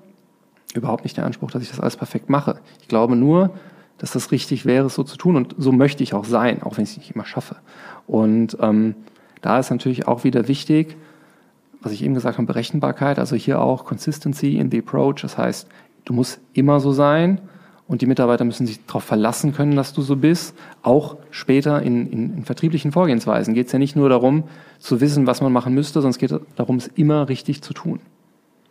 überhaupt 0.75 1.03
nicht 1.03 1.17
der 1.17 1.25
Anspruch, 1.25 1.51
dass 1.51 1.63
ich 1.63 1.69
das 1.69 1.79
alles 1.79 1.97
perfekt 1.97 2.29
mache. 2.29 2.57
Ich 2.81 2.87
glaube 2.87 3.15
nur, 3.15 3.51
dass 3.97 4.11
das 4.11 4.31
richtig 4.31 4.65
wäre, 4.65 4.87
es 4.87 4.95
so 4.95 5.03
zu 5.03 5.17
tun. 5.17 5.35
Und 5.35 5.55
so 5.57 5.71
möchte 5.71 6.03
ich 6.03 6.13
auch 6.13 6.25
sein, 6.25 6.61
auch 6.63 6.77
wenn 6.77 6.83
ich 6.83 6.91
es 6.91 6.97
nicht 6.97 7.15
immer 7.15 7.25
schaffe. 7.25 7.55
Und 8.07 8.57
ähm, 8.59 8.95
da 9.41 9.59
ist 9.59 9.69
natürlich 9.69 10.07
auch 10.07 10.23
wieder 10.23 10.47
wichtig, 10.47 10.97
was 11.81 11.91
ich 11.91 12.03
eben 12.03 12.13
gesagt 12.13 12.37
habe, 12.37 12.47
Berechenbarkeit, 12.47 13.19
also 13.19 13.35
hier 13.35 13.61
auch 13.61 13.85
Consistency 13.85 14.57
in 14.57 14.71
the 14.71 14.79
approach. 14.79 15.21
Das 15.21 15.37
heißt, 15.37 15.67
du 16.05 16.13
musst 16.13 16.39
immer 16.53 16.79
so 16.79 16.91
sein 16.93 17.41
und 17.87 18.01
die 18.01 18.05
Mitarbeiter 18.05 18.45
müssen 18.45 18.65
sich 18.65 18.85
darauf 18.85 19.03
verlassen 19.03 19.53
können, 19.53 19.75
dass 19.75 19.93
du 19.93 20.01
so 20.01 20.15
bist. 20.15 20.55
Auch 20.81 21.17
später 21.29 21.81
in, 21.81 22.11
in, 22.11 22.37
in 22.37 22.45
vertrieblichen 22.45 22.93
Vorgehensweisen 22.93 23.53
geht 23.53 23.67
es 23.67 23.73
ja 23.73 23.79
nicht 23.79 23.95
nur 23.95 24.09
darum, 24.09 24.45
zu 24.79 25.01
wissen, 25.01 25.27
was 25.27 25.41
man 25.41 25.51
machen 25.51 25.73
müsste, 25.73 26.01
sondern 26.01 26.11
es 26.11 26.17
geht 26.17 26.33
darum, 26.55 26.77
es 26.77 26.87
immer 26.87 27.27
richtig 27.29 27.61
zu 27.61 27.73
tun. 27.73 27.99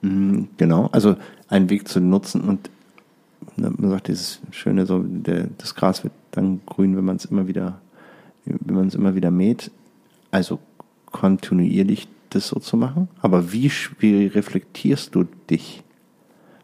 Mhm, 0.03 0.49
genau, 0.57 0.89
also 0.93 1.17
einen 1.49 1.71
Weg 1.71 1.89
zu 1.89 2.01
nutzen 2.01 2.43
und 2.43 2.71
ne, 3.57 3.73
man 3.77 3.91
sagt 3.91 4.09
dieses 4.09 4.41
schöne 4.51 4.87
so, 4.87 5.03
der, 5.03 5.49
das 5.59 5.75
Gras 5.75 6.05
wird 6.05 6.13
dann 6.33 6.61
grün, 6.67 6.97
wenn 6.97 7.05
man 7.05 7.17
es 7.17 7.25
immer 7.25 7.47
wieder, 7.47 7.81
wenn 8.45 8.75
man 8.75 8.89
es 8.89 8.95
immer 8.95 9.15
wieder 9.15 9.31
mäht. 9.31 9.71
Also 10.31 10.59
kontinuierlich 11.11 12.09
das 12.31 12.49
so 12.49 12.59
zu 12.59 12.77
machen. 12.77 13.09
Aber 13.21 13.53
wie, 13.53 13.71
wie 13.99 14.27
reflektierst 14.27 15.15
du 15.15 15.27
dich? 15.51 15.85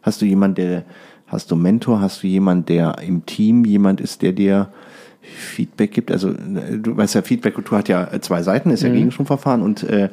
Hast 0.01 0.21
du 0.21 0.25
jemanden, 0.25 0.55
der, 0.55 0.85
hast 1.27 1.51
du 1.51 1.55
Mentor, 1.55 2.01
hast 2.01 2.23
du 2.23 2.27
jemanden, 2.27 2.65
der 2.65 2.97
im 2.99 3.25
Team 3.25 3.65
jemand 3.65 4.01
ist, 4.01 4.21
der 4.21 4.33
dir 4.33 4.73
Feedback 5.21 5.91
gibt. 5.91 6.11
Also 6.11 6.33
du 6.33 6.95
weißt 6.95 7.15
ja, 7.15 7.21
Feedback-Kultur 7.21 7.77
hat 7.77 7.89
ja 7.89 8.09
zwei 8.21 8.41
Seiten, 8.41 8.71
ist 8.71 8.83
ja 8.83 8.89
mhm. 8.89 8.95
Gegenstromverfahren 8.95 9.61
und 9.61 9.83
äh, 9.83 10.09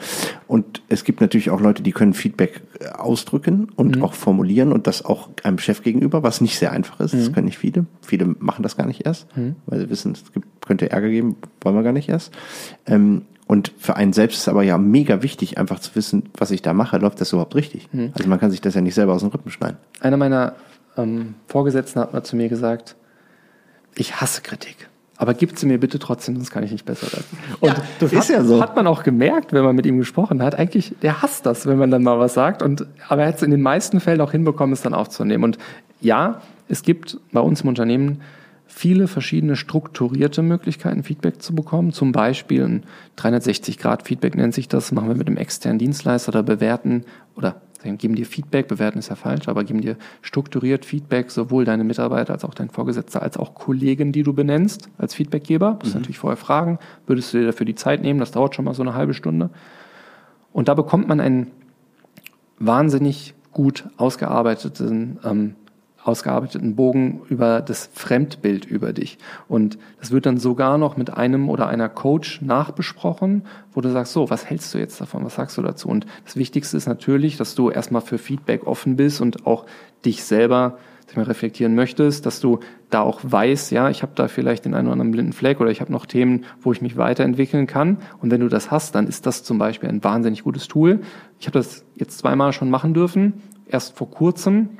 und 0.46 0.82
es 0.88 1.04
gibt 1.04 1.20
natürlich 1.20 1.50
auch 1.50 1.60
Leute, 1.60 1.82
die 1.82 1.92
können 1.92 2.14
Feedback 2.14 2.62
äh, 2.80 2.88
ausdrücken 2.88 3.68
und 3.76 3.96
mhm. 3.96 4.02
auch 4.02 4.14
formulieren 4.14 4.72
und 4.72 4.86
das 4.86 5.04
auch 5.04 5.28
einem 5.42 5.58
Chef 5.58 5.82
gegenüber, 5.82 6.22
was 6.22 6.40
nicht 6.40 6.58
sehr 6.58 6.72
einfach 6.72 7.00
ist. 7.00 7.14
Mhm. 7.14 7.18
Das 7.18 7.32
können 7.32 7.46
nicht 7.46 7.58
viele. 7.58 7.86
Viele 8.02 8.26
machen 8.38 8.62
das 8.62 8.76
gar 8.76 8.86
nicht 8.86 9.06
erst, 9.06 9.34
mhm. 9.36 9.56
weil 9.66 9.80
sie 9.80 9.90
wissen, 9.90 10.12
es 10.12 10.32
gibt, 10.32 10.46
könnte 10.66 10.90
Ärger 10.90 11.08
geben, 11.08 11.36
wollen 11.60 11.76
wir 11.76 11.82
gar 11.82 11.92
nicht 11.92 12.08
erst. 12.08 12.32
Ähm, 12.86 13.22
und 13.46 13.72
für 13.78 13.94
einen 13.94 14.12
selbst 14.12 14.38
ist 14.38 14.48
aber 14.48 14.64
ja 14.64 14.76
mega 14.76 15.22
wichtig, 15.22 15.56
einfach 15.56 15.78
zu 15.78 15.94
wissen, 15.94 16.24
was 16.36 16.50
ich 16.50 16.62
da 16.62 16.72
mache, 16.72 16.98
läuft 16.98 17.20
das 17.20 17.32
überhaupt 17.32 17.54
richtig. 17.54 17.88
Mhm. 17.92 18.10
Also 18.14 18.28
man 18.28 18.40
kann 18.40 18.50
sich 18.50 18.60
das 18.60 18.74
ja 18.74 18.80
nicht 18.80 18.94
selber 18.94 19.14
aus 19.14 19.20
dem 19.20 19.30
Rippen 19.30 19.52
schneiden. 19.52 19.76
Einer 20.00 20.16
meiner 20.16 20.56
ähm, 20.96 21.34
Vorgesetzten 21.46 22.00
hat 22.00 22.12
mal 22.12 22.24
zu 22.24 22.34
mir 22.34 22.48
gesagt, 22.48 22.96
ich 23.94 24.20
hasse 24.20 24.42
Kritik 24.42 24.88
aber 25.18 25.34
gib 25.34 25.58
sie 25.58 25.66
mir 25.66 25.78
bitte 25.78 25.98
trotzdem, 25.98 26.36
sonst 26.36 26.50
kann 26.50 26.62
ich 26.62 26.72
nicht 26.72 26.84
besser 26.84 27.10
werden. 27.12 27.24
Und 27.60 27.68
ja, 27.68 27.76
das 28.00 28.12
ist 28.12 28.18
hat, 28.18 28.28
ja 28.28 28.44
so. 28.44 28.60
hat 28.60 28.76
man 28.76 28.86
auch 28.86 29.02
gemerkt, 29.02 29.52
wenn 29.52 29.64
man 29.64 29.74
mit 29.74 29.86
ihm 29.86 29.98
gesprochen 29.98 30.42
hat. 30.42 30.54
Eigentlich, 30.56 30.94
der 31.02 31.22
hasst 31.22 31.46
das, 31.46 31.66
wenn 31.66 31.78
man 31.78 31.90
dann 31.90 32.02
mal 32.02 32.18
was 32.18 32.34
sagt. 32.34 32.62
Und, 32.62 32.86
aber 33.08 33.22
er 33.22 33.28
hat 33.28 33.36
es 33.36 33.42
in 33.42 33.50
den 33.50 33.62
meisten 33.62 34.00
Fällen 34.00 34.20
auch 34.20 34.32
hinbekommen, 34.32 34.72
es 34.72 34.82
dann 34.82 34.94
aufzunehmen. 34.94 35.44
Und 35.44 35.58
ja, 36.00 36.42
es 36.68 36.82
gibt 36.82 37.18
bei 37.32 37.40
uns 37.40 37.62
im 37.62 37.68
Unternehmen 37.68 38.20
viele 38.66 39.08
verschiedene 39.08 39.56
strukturierte 39.56 40.42
Möglichkeiten, 40.42 41.02
Feedback 41.02 41.40
zu 41.40 41.54
bekommen. 41.54 41.92
Zum 41.92 42.12
Beispiel 42.12 42.64
ein 42.64 42.82
360-Grad-Feedback 43.16 44.34
nennt 44.34 44.54
sich 44.54 44.68
das, 44.68 44.92
machen 44.92 45.08
wir 45.08 45.16
mit 45.16 45.28
einem 45.28 45.38
externen 45.38 45.78
Dienstleister 45.78 46.30
oder 46.30 46.42
bewerten 46.42 47.04
oder 47.36 47.62
geben 47.82 48.14
dir 48.14 48.26
Feedback, 48.26 48.68
bewerten 48.68 48.98
ist 48.98 49.08
ja 49.08 49.16
falsch, 49.16 49.48
aber 49.48 49.64
geben 49.64 49.80
dir 49.80 49.96
strukturiert 50.22 50.84
Feedback, 50.84 51.30
sowohl 51.30 51.64
deine 51.64 51.84
Mitarbeiter 51.84 52.32
als 52.32 52.44
auch 52.44 52.54
dein 52.54 52.70
Vorgesetzter, 52.70 53.22
als 53.22 53.36
auch 53.36 53.54
Kollegen, 53.54 54.12
die 54.12 54.22
du 54.22 54.32
benennst 54.32 54.88
als 54.98 55.14
Feedbackgeber. 55.14 55.72
Du 55.72 55.84
musst 55.84 55.94
mhm. 55.94 56.00
natürlich 56.00 56.18
vorher 56.18 56.36
fragen, 56.36 56.78
würdest 57.06 57.32
du 57.32 57.38
dir 57.38 57.46
dafür 57.46 57.66
die 57.66 57.74
Zeit 57.74 58.02
nehmen? 58.02 58.20
Das 58.20 58.30
dauert 58.32 58.54
schon 58.54 58.64
mal 58.64 58.74
so 58.74 58.82
eine 58.82 58.94
halbe 58.94 59.14
Stunde. 59.14 59.50
Und 60.52 60.68
da 60.68 60.74
bekommt 60.74 61.08
man 61.08 61.20
einen 61.20 61.50
wahnsinnig 62.58 63.34
gut 63.52 63.84
ausgearbeiteten 63.96 65.18
ähm, 65.24 65.54
ausgearbeiteten 66.06 66.76
Bogen 66.76 67.22
über 67.28 67.60
das 67.60 67.90
Fremdbild 67.92 68.64
über 68.64 68.92
dich. 68.92 69.18
Und 69.48 69.78
das 70.00 70.10
wird 70.12 70.26
dann 70.26 70.38
sogar 70.38 70.78
noch 70.78 70.96
mit 70.96 71.12
einem 71.12 71.48
oder 71.48 71.68
einer 71.68 71.88
Coach 71.88 72.42
nachbesprochen, 72.42 73.42
wo 73.72 73.80
du 73.80 73.90
sagst, 73.90 74.12
so, 74.12 74.30
was 74.30 74.46
hältst 74.46 74.72
du 74.74 74.78
jetzt 74.78 75.00
davon? 75.00 75.24
Was 75.24 75.34
sagst 75.34 75.56
du 75.58 75.62
dazu? 75.62 75.88
Und 75.88 76.06
das 76.24 76.36
Wichtigste 76.36 76.76
ist 76.76 76.86
natürlich, 76.86 77.36
dass 77.36 77.54
du 77.54 77.70
erstmal 77.70 78.02
für 78.02 78.18
Feedback 78.18 78.66
offen 78.66 78.96
bist 78.96 79.20
und 79.20 79.46
auch 79.46 79.66
dich 80.04 80.22
selber 80.24 80.78
reflektieren 81.16 81.74
möchtest, 81.74 82.26
dass 82.26 82.40
du 82.40 82.60
da 82.90 83.00
auch 83.00 83.20
weißt, 83.22 83.70
ja, 83.70 83.88
ich 83.88 84.02
habe 84.02 84.12
da 84.14 84.28
vielleicht 84.28 84.64
den 84.64 84.74
einen 84.74 84.88
oder 84.88 84.92
anderen 84.92 85.12
blinden 85.12 85.32
Fleck 85.32 85.60
oder 85.60 85.70
ich 85.70 85.80
habe 85.80 85.92
noch 85.92 86.04
Themen, 86.04 86.44
wo 86.60 86.72
ich 86.72 86.82
mich 86.82 86.96
weiterentwickeln 86.96 87.66
kann. 87.66 87.98
Und 88.20 88.30
wenn 88.30 88.40
du 88.40 88.48
das 88.48 88.70
hast, 88.70 88.94
dann 88.94 89.06
ist 89.06 89.24
das 89.24 89.42
zum 89.42 89.56
Beispiel 89.56 89.88
ein 89.88 90.04
wahnsinnig 90.04 90.42
gutes 90.42 90.68
Tool. 90.68 91.00
Ich 91.38 91.46
habe 91.46 91.58
das 91.58 91.84
jetzt 91.94 92.18
zweimal 92.18 92.52
schon 92.52 92.70
machen 92.70 92.92
dürfen, 92.92 93.34
erst 93.66 93.96
vor 93.96 94.10
kurzem 94.10 94.70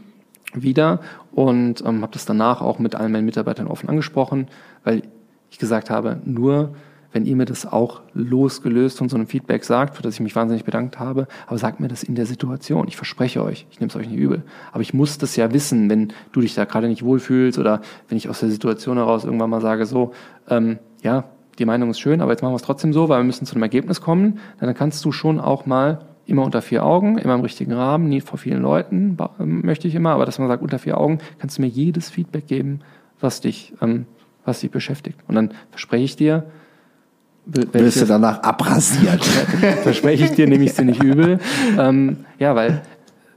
wieder 0.63 1.01
und 1.33 1.85
ähm, 1.85 2.03
habe 2.03 2.13
das 2.13 2.25
danach 2.25 2.61
auch 2.61 2.79
mit 2.79 2.95
allen 2.95 3.13
meinen 3.13 3.25
Mitarbeitern 3.25 3.67
offen 3.67 3.89
angesprochen, 3.89 4.49
weil 4.85 5.03
ich 5.51 5.59
gesagt 5.59 5.91
habe, 5.91 6.21
nur 6.25 6.75
wenn 7.13 7.25
ihr 7.25 7.37
mir 7.37 7.47
das 7.47 7.65
auch 7.65 8.03
losgelöst 8.13 8.99
von 8.99 9.09
so 9.09 9.17
einem 9.17 9.27
Feedback 9.27 9.65
sagt, 9.65 9.97
für 9.97 10.03
das 10.03 10.15
ich 10.15 10.21
mich 10.21 10.37
wahnsinnig 10.37 10.65
bedankt 10.65 10.99
habe, 10.99 11.29
aber 11.47 11.57
sagt 11.57 11.81
mir 11.81 11.89
das 11.89 12.03
in 12.03 12.15
der 12.15 12.27
Situation. 12.27 12.89
Ich 12.89 12.97
verspreche 12.97 13.43
euch, 13.43 13.67
ich 13.71 13.81
nehme 13.81 13.89
es 13.89 13.97
euch 13.97 14.09
nicht 14.09 14.19
übel. 14.19 14.43
Aber 14.71 14.83
ich 14.83 14.93
muss 14.93 15.17
das 15.17 15.35
ja 15.35 15.51
wissen, 15.53 15.89
wenn 15.89 16.13
du 16.33 16.43
dich 16.43 16.55
da 16.55 16.67
gerade 16.67 16.89
nicht 16.89 17.03
wohlfühlst 17.03 17.59
oder 17.59 17.81
wenn 18.09 18.19
ich 18.19 18.29
aus 18.29 18.41
der 18.41 18.51
Situation 18.51 18.99
heraus 18.99 19.25
irgendwann 19.25 19.49
mal 19.49 19.63
sage, 19.63 19.87
so, 19.87 20.13
ähm, 20.51 20.79
ja, 21.03 21.25
die 21.59 21.65
Meinung 21.65 21.89
ist 21.89 22.01
schön, 22.01 22.21
aber 22.21 22.33
jetzt 22.33 22.43
machen 22.43 22.53
wir 22.53 22.57
es 22.57 22.63
trotzdem 22.63 22.93
so, 22.93 23.09
weil 23.09 23.21
wir 23.21 23.25
müssen 23.25 23.47
zu 23.47 23.55
einem 23.55 23.63
Ergebnis 23.63 24.03
kommen, 24.03 24.39
dann 24.61 24.75
kannst 24.75 25.03
du 25.05 25.11
schon 25.11 25.41
auch 25.41 25.65
mal 25.65 26.01
immer 26.27 26.45
unter 26.45 26.63
vier 26.63 26.85
Augen, 26.85 27.19
immer 27.19 27.35
im 27.35 27.41
richtigen 27.41 27.73
Rahmen, 27.73 28.09
nie 28.09 28.21
vor 28.21 28.39
vielen 28.39 28.63
Leuten, 28.63 29.17
möchte 29.39 29.89
ich 29.89 29.95
immer, 29.95 30.11
aber 30.11 30.27
dass 30.27 30.39
man 30.39 30.49
sagt, 30.49 30.63
unter 30.63 30.79
vier 30.79 30.99
Augen 30.99 31.19
kannst 31.39 31.59
du 31.59 31.63
mir 31.63 31.69
jedes 31.69 32.11
Feedback 32.11 32.47
geben, 32.47 32.81
was 33.21 33.41
dich, 33.41 33.73
ähm, 33.81 34.07
was 34.45 34.61
dich 34.61 34.71
beschäftigt. 34.71 35.19
Und 35.29 35.37
dann 35.37 35.51
verspreche 35.71 36.05
ich 36.05 36.17
dir, 36.17 36.45
wirst 37.47 38.01
du 38.01 38.07
danach 38.07 38.43
abrasiert. 38.43 39.25
verspreche 39.83 40.25
ich 40.25 40.33
dir, 40.33 40.49
nehme 40.49 40.65
ich 40.65 40.71
es 40.71 40.77
dir 40.77 40.85
nicht 40.85 41.03
übel. 41.03 41.39
Ähm, 41.79 42.25
ja, 42.39 42.55
weil 42.55 42.83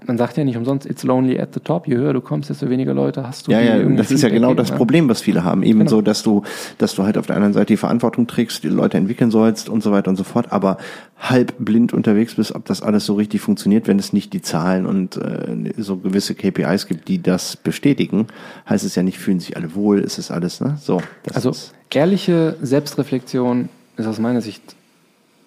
man 0.06 0.18
sagt 0.18 0.38
ja 0.38 0.44
nicht 0.44 0.58
umsonst, 0.58 0.90
it's 0.90 1.04
lonely 1.04 1.40
at 1.40 1.54
the 1.54 1.60
top. 1.60 1.88
Je 1.88 1.96
höher 1.96 2.14
du 2.14 2.22
kommst, 2.22 2.50
desto 2.50 2.70
weniger 2.70 2.94
Leute 2.94 3.28
hast 3.28 3.48
du. 3.48 3.52
Ja, 3.52 3.60
ja, 3.60 3.78
das 3.78 4.12
ist 4.12 4.22
ja 4.22 4.30
genau 4.30 4.54
das 4.54 4.72
Problem, 4.72 5.10
was 5.10 5.22
viele 5.22 5.44
haben. 5.44 5.64
Ebenso, 5.64 5.98
genau. 5.98 6.06
dass 6.06 6.24
du, 6.24 6.44
dass 6.78 6.96
du 6.96 7.04
halt 7.04 7.18
auf 7.18 7.28
der 7.28 7.36
anderen 7.36 7.54
Seite 7.54 7.68
die 7.68 7.78
Verantwortung 7.78 8.28
trägst, 8.28 8.64
die 8.64 8.70
Leute 8.70 8.98
entwickeln 8.98 9.32
sollst 9.32 9.70
und 9.70 9.84
so 9.84 9.92
weiter 9.92 10.10
und 10.10 10.16
so 10.16 10.24
fort, 10.24 10.52
aber 10.52 10.78
halb 11.18 11.54
blind 11.60 11.94
unterwegs 11.94 12.36
bist, 12.36 12.56
ob 12.56 12.66
das 12.66 12.82
alles 12.82 13.06
so 13.06 13.16
richtig 13.16 13.42
funktioniert, 13.42 13.88
wenn 13.88 14.00
es 14.00 14.14
nicht 14.14 14.34
die 14.34 14.42
Zahlen 14.42 14.86
und 14.86 15.18
äh, 15.18 15.74
so 15.78 15.98
gewisse 15.98 16.34
KPIs 16.36 16.88
gibt, 16.88 17.08
die 17.08 17.22
das 17.22 17.58
bestätigen, 17.58 18.28
heißt 18.70 18.86
es 18.86 18.96
ja 18.96 19.04
nicht, 19.04 19.20
fühlen 19.20 19.40
sich 19.40 19.58
alle 19.58 19.76
wohl, 19.76 20.00
ist 20.00 20.18
es 20.18 20.32
alles, 20.32 20.62
ne? 20.62 20.78
So. 20.82 21.02
also, 21.34 21.52
ehrliche 21.94 22.56
Selbstreflexion 22.62 23.70
ist 23.98 24.08
aus 24.08 24.20
meiner 24.20 24.42
Sicht 24.42 24.76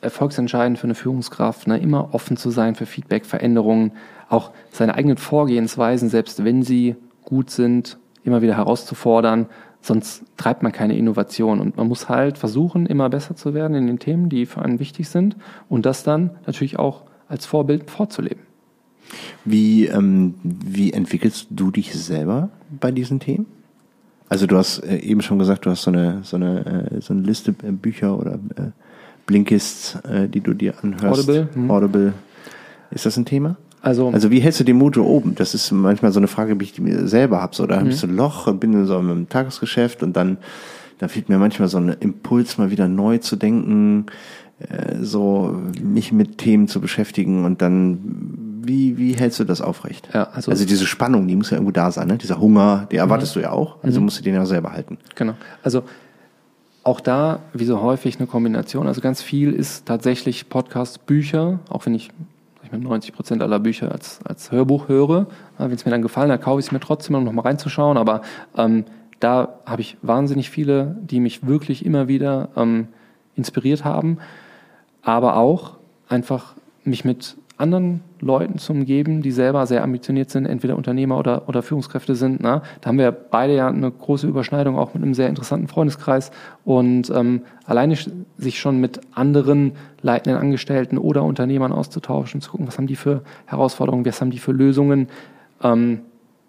erfolgsentscheidend 0.03 0.79
für 0.79 0.85
eine 0.85 0.95
Führungskraft, 0.95 1.66
ne? 1.66 1.79
immer 1.79 2.12
offen 2.12 2.37
zu 2.37 2.51
sein 2.51 2.74
für 2.74 2.87
Feedback, 2.87 3.24
Veränderungen, 3.24 3.93
auch 4.29 4.51
seine 4.70 4.95
eigenen 4.95 5.16
Vorgehensweisen, 5.16 6.09
selbst 6.09 6.45
wenn 6.45 6.62
sie 6.62 6.97
gut 7.24 7.51
sind, 7.51 7.99
immer 8.24 8.43
wieder 8.43 8.57
herauszufordern. 8.57 9.47
Sonst 9.81 10.24
treibt 10.37 10.62
man 10.62 10.73
keine 10.73 10.97
Innovation. 10.97 11.61
Und 11.61 11.77
man 11.77 11.89
muss 11.89 12.09
halt 12.09 12.39
versuchen, 12.39 12.87
immer 12.87 13.09
besser 13.09 13.35
zu 13.35 13.55
werden 13.55 13.77
in 13.77 13.87
den 13.87 13.99
Themen, 13.99 14.29
die 14.29 14.47
für 14.47 14.62
einen 14.62 14.79
wichtig 14.79 15.09
sind 15.09 15.37
und 15.69 15.87
das 15.87 16.05
dann 16.05 16.31
natürlich 16.47 16.79
auch 16.79 17.03
als 17.29 17.47
Vorbild 17.47 17.91
vorzuleben. 17.91 18.43
Wie, 19.45 19.87
ähm, 19.87 20.35
wie 20.43 20.93
entwickelst 20.93 21.49
du 21.51 21.70
dich 21.70 21.95
selber 21.95 22.51
bei 22.81 22.93
diesen 22.93 23.20
Themen? 23.20 23.47
Also 24.29 24.47
du 24.47 24.57
hast 24.57 24.79
äh, 24.79 24.97
eben 24.99 25.20
schon 25.20 25.39
gesagt, 25.39 25.66
du 25.66 25.70
hast 25.70 25.83
so 25.83 25.91
eine, 25.91 26.20
so 26.23 26.37
eine, 26.37 26.91
äh, 26.91 27.01
so 27.01 27.12
eine 27.12 27.23
Liste 27.23 27.55
äh, 27.62 27.73
Bücher 27.73 28.19
oder 28.19 28.39
Blinkists, 29.27 29.97
äh, 30.05 30.28
die 30.28 30.40
du 30.40 30.55
dir 30.55 30.74
anhörst. 30.82 31.28
Audible. 31.28 31.49
Hm. 31.55 31.70
Audible. 31.70 32.12
Ist 32.90 33.07
das 33.07 33.16
ein 33.16 33.24
Thema? 33.24 33.57
Also, 33.82 34.11
also 34.11 34.31
wie 34.31 34.39
hältst 34.39 34.61
du 34.61 34.65
den 34.65 34.78
Mut 34.78 34.97
oben? 34.97 35.35
Das 35.35 35.55
ist 35.55 35.73
manchmal 35.73 36.12
so 36.12 36.20
eine 36.20 36.28
Frage, 36.28 36.55
die 36.55 36.65
ich 36.65 36.81
mir 36.81 37.09
selber 37.09 37.43
habe. 37.43 37.55
So, 37.55 37.66
da 37.66 37.77
mhm. 37.77 37.81
habe 37.81 37.90
ich 37.90 37.97
so 37.97 38.07
ein 38.07 38.15
Loch 38.15 38.47
und 38.47 38.61
bin 38.61 38.73
in 38.73 38.86
so 38.86 38.97
einem 38.97 39.28
Tagesgeschäft 39.28 40.03
und 40.05 40.16
dann, 40.16 40.39
da 40.99 41.09
fehlt 41.09 41.28
mir 41.28 41.39
manchmal 41.39 41.69
so 41.69 41.78
ein 41.78 41.89
Impuls, 41.89 42.59
mal 42.59 42.70
wieder 42.70 42.86
neu 42.86 43.19
zu 43.19 43.35
denken, 43.35 44.07
äh, 44.61 44.97
so 45.01 45.61
mich 45.82 46.12
mit 46.12 46.39
Themen 46.39 46.69
zu 46.69 46.81
beschäftigen 46.81 47.44
und 47.44 47.61
dann, 47.61 47.99
wie, 48.62 48.99
wie 48.99 49.15
hältst 49.15 49.40
du 49.40 49.44
das 49.44 49.61
aufrecht? 49.61 50.09
Ja, 50.15 50.28
also, 50.32 50.53
also 50.53 50.65
diese 50.65 50.86
Spannung, 50.86 51.27
die 51.27 51.35
muss 51.35 51.51
ja 51.51 51.57
irgendwo 51.57 51.73
da 51.73 51.90
sein, 51.90 52.07
ne? 52.07 52.19
Dieser 52.19 52.39
Hunger, 52.39 52.86
die 52.93 52.97
erwartest 52.97 53.35
mhm. 53.35 53.40
du 53.40 53.47
ja 53.47 53.53
auch, 53.53 53.82
also 53.82 53.99
mhm. 53.99 54.05
musst 54.05 54.20
du 54.20 54.23
den 54.23 54.35
ja 54.35 54.47
selber 54.47 54.73
halten. 54.73 54.99
Genau. 55.16 55.35
Also 55.65 55.82
auch 56.85 57.01
da, 57.01 57.41
wie 57.53 57.65
so 57.65 57.81
häufig, 57.81 58.19
eine 58.19 58.27
Kombination. 58.27 58.87
Also 58.87 59.01
ganz 59.01 59.23
viel 59.23 59.53
ist 59.53 59.87
tatsächlich 59.87 60.49
Podcast, 60.49 61.07
Bücher, 61.07 61.61
auch 61.69 61.87
wenn 61.87 61.95
ich 61.95 62.11
ich 62.65 62.71
meine, 62.71 62.85
90 62.85 63.13
Prozent 63.13 63.43
aller 63.43 63.59
Bücher 63.59 63.93
als, 63.93 64.21
als 64.25 64.51
Hörbuch 64.51 64.89
höre. 64.89 65.27
Wenn 65.59 65.73
es 65.73 65.85
mir 65.85 65.91
dann 65.91 66.03
gefallen 66.03 66.31
hat, 66.31 66.43
kaufe 66.43 66.61
ich 66.61 66.67
es 66.67 66.73
mir 66.73 66.81
trotzdem, 66.81 67.17
um 67.17 67.25
nochmal 67.25 67.45
reinzuschauen. 67.45 67.97
Aber 67.97 68.23
ähm, 68.57 68.85
da 69.21 69.61
habe 69.67 69.83
ich 69.83 69.97
wahnsinnig 70.03 70.51
viele, 70.51 70.97
die 71.03 71.21
mich 71.21 71.47
wirklich 71.47 71.85
immer 71.85 72.09
wieder 72.09 72.49
ähm, 72.57 72.89
inspiriert 73.37 73.85
haben. 73.85 74.19
Aber 75.03 75.37
auch 75.37 75.79
einfach 76.09 76.55
mich 76.85 77.05
mit 77.05 77.37
anderen 77.63 78.01
Leuten 78.21 78.59
zu 78.59 78.73
umgeben, 78.73 79.23
die 79.23 79.31
selber 79.31 79.67
sehr 79.67 79.83
ambitioniert 79.83 80.31
sind, 80.31 80.47
entweder 80.47 80.77
Unternehmer 80.77 81.17
oder, 81.17 81.49
oder 81.49 81.63
Führungskräfte 81.63 82.15
sind. 82.15 82.43
Ne? 82.43 82.61
Da 82.81 82.89
haben 82.89 82.99
wir 82.99 83.13
beide 83.13 83.55
ja 83.55 83.69
eine 83.69 83.91
große 83.91 84.27
Überschneidung, 84.27 84.79
auch 84.79 84.95
mit 84.95 85.03
einem 85.03 85.15
sehr 85.15 85.29
interessanten 85.29 85.69
Freundeskreis. 85.69 86.33
Und 86.65 87.11
ähm, 87.11 87.43
alleine 87.65 87.97
sich 88.37 88.59
schon 88.59 88.81
mit 88.81 89.01
anderen 89.15 89.73
leitenden 90.03 90.41
Angestellten 90.41 90.99
oder 90.99 91.23
Unternehmern 91.23 91.73
auszutauschen, 91.73 92.41
zu 92.41 92.51
gucken, 92.51 92.67
was 92.67 92.77
haben 92.77 92.89
die 92.89 92.97
für 92.97 93.23
Herausforderungen, 93.47 94.05
was 94.05 94.21
haben 94.21 94.31
die 94.31 94.39
für 94.39 94.53
Lösungen. 94.53 95.09
Ähm, 95.63 96.01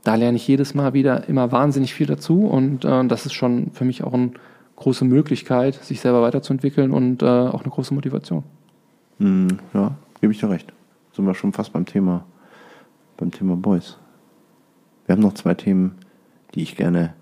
da 0.03 0.15
lerne 0.15 0.35
ich 0.35 0.47
jedes 0.47 0.73
Mal 0.73 0.93
wieder 0.93 1.29
immer 1.29 1.51
wahnsinnig 1.51 1.93
viel 1.93 2.07
dazu. 2.07 2.45
Und 2.45 2.85
äh, 2.85 3.05
das 3.05 3.25
ist 3.25 3.33
schon 3.33 3.71
für 3.73 3.85
mich 3.85 4.03
auch 4.03 4.13
eine 4.13 4.31
große 4.77 5.05
Möglichkeit, 5.05 5.75
sich 5.75 6.01
selber 6.01 6.23
weiterzuentwickeln 6.23 6.91
und 6.91 7.21
äh, 7.21 7.25
auch 7.25 7.61
eine 7.61 7.69
große 7.71 7.93
Motivation. 7.93 8.43
Hm, 9.19 9.59
ja, 9.73 9.91
gebe 10.19 10.33
ich 10.33 10.39
dir 10.39 10.49
recht 10.49 10.72
sind 11.13 11.25
wir 11.25 11.33
schon 11.33 11.53
fast 11.53 11.73
beim 11.73 11.85
Thema, 11.85 12.25
beim 13.17 13.31
Thema 13.31 13.55
Boys. 13.55 13.97
Wir 15.05 15.13
haben 15.13 15.21
noch 15.21 15.33
zwei 15.33 15.53
Themen, 15.53 15.95
die 16.53 16.63
ich 16.63 16.75
gerne. 16.75 17.13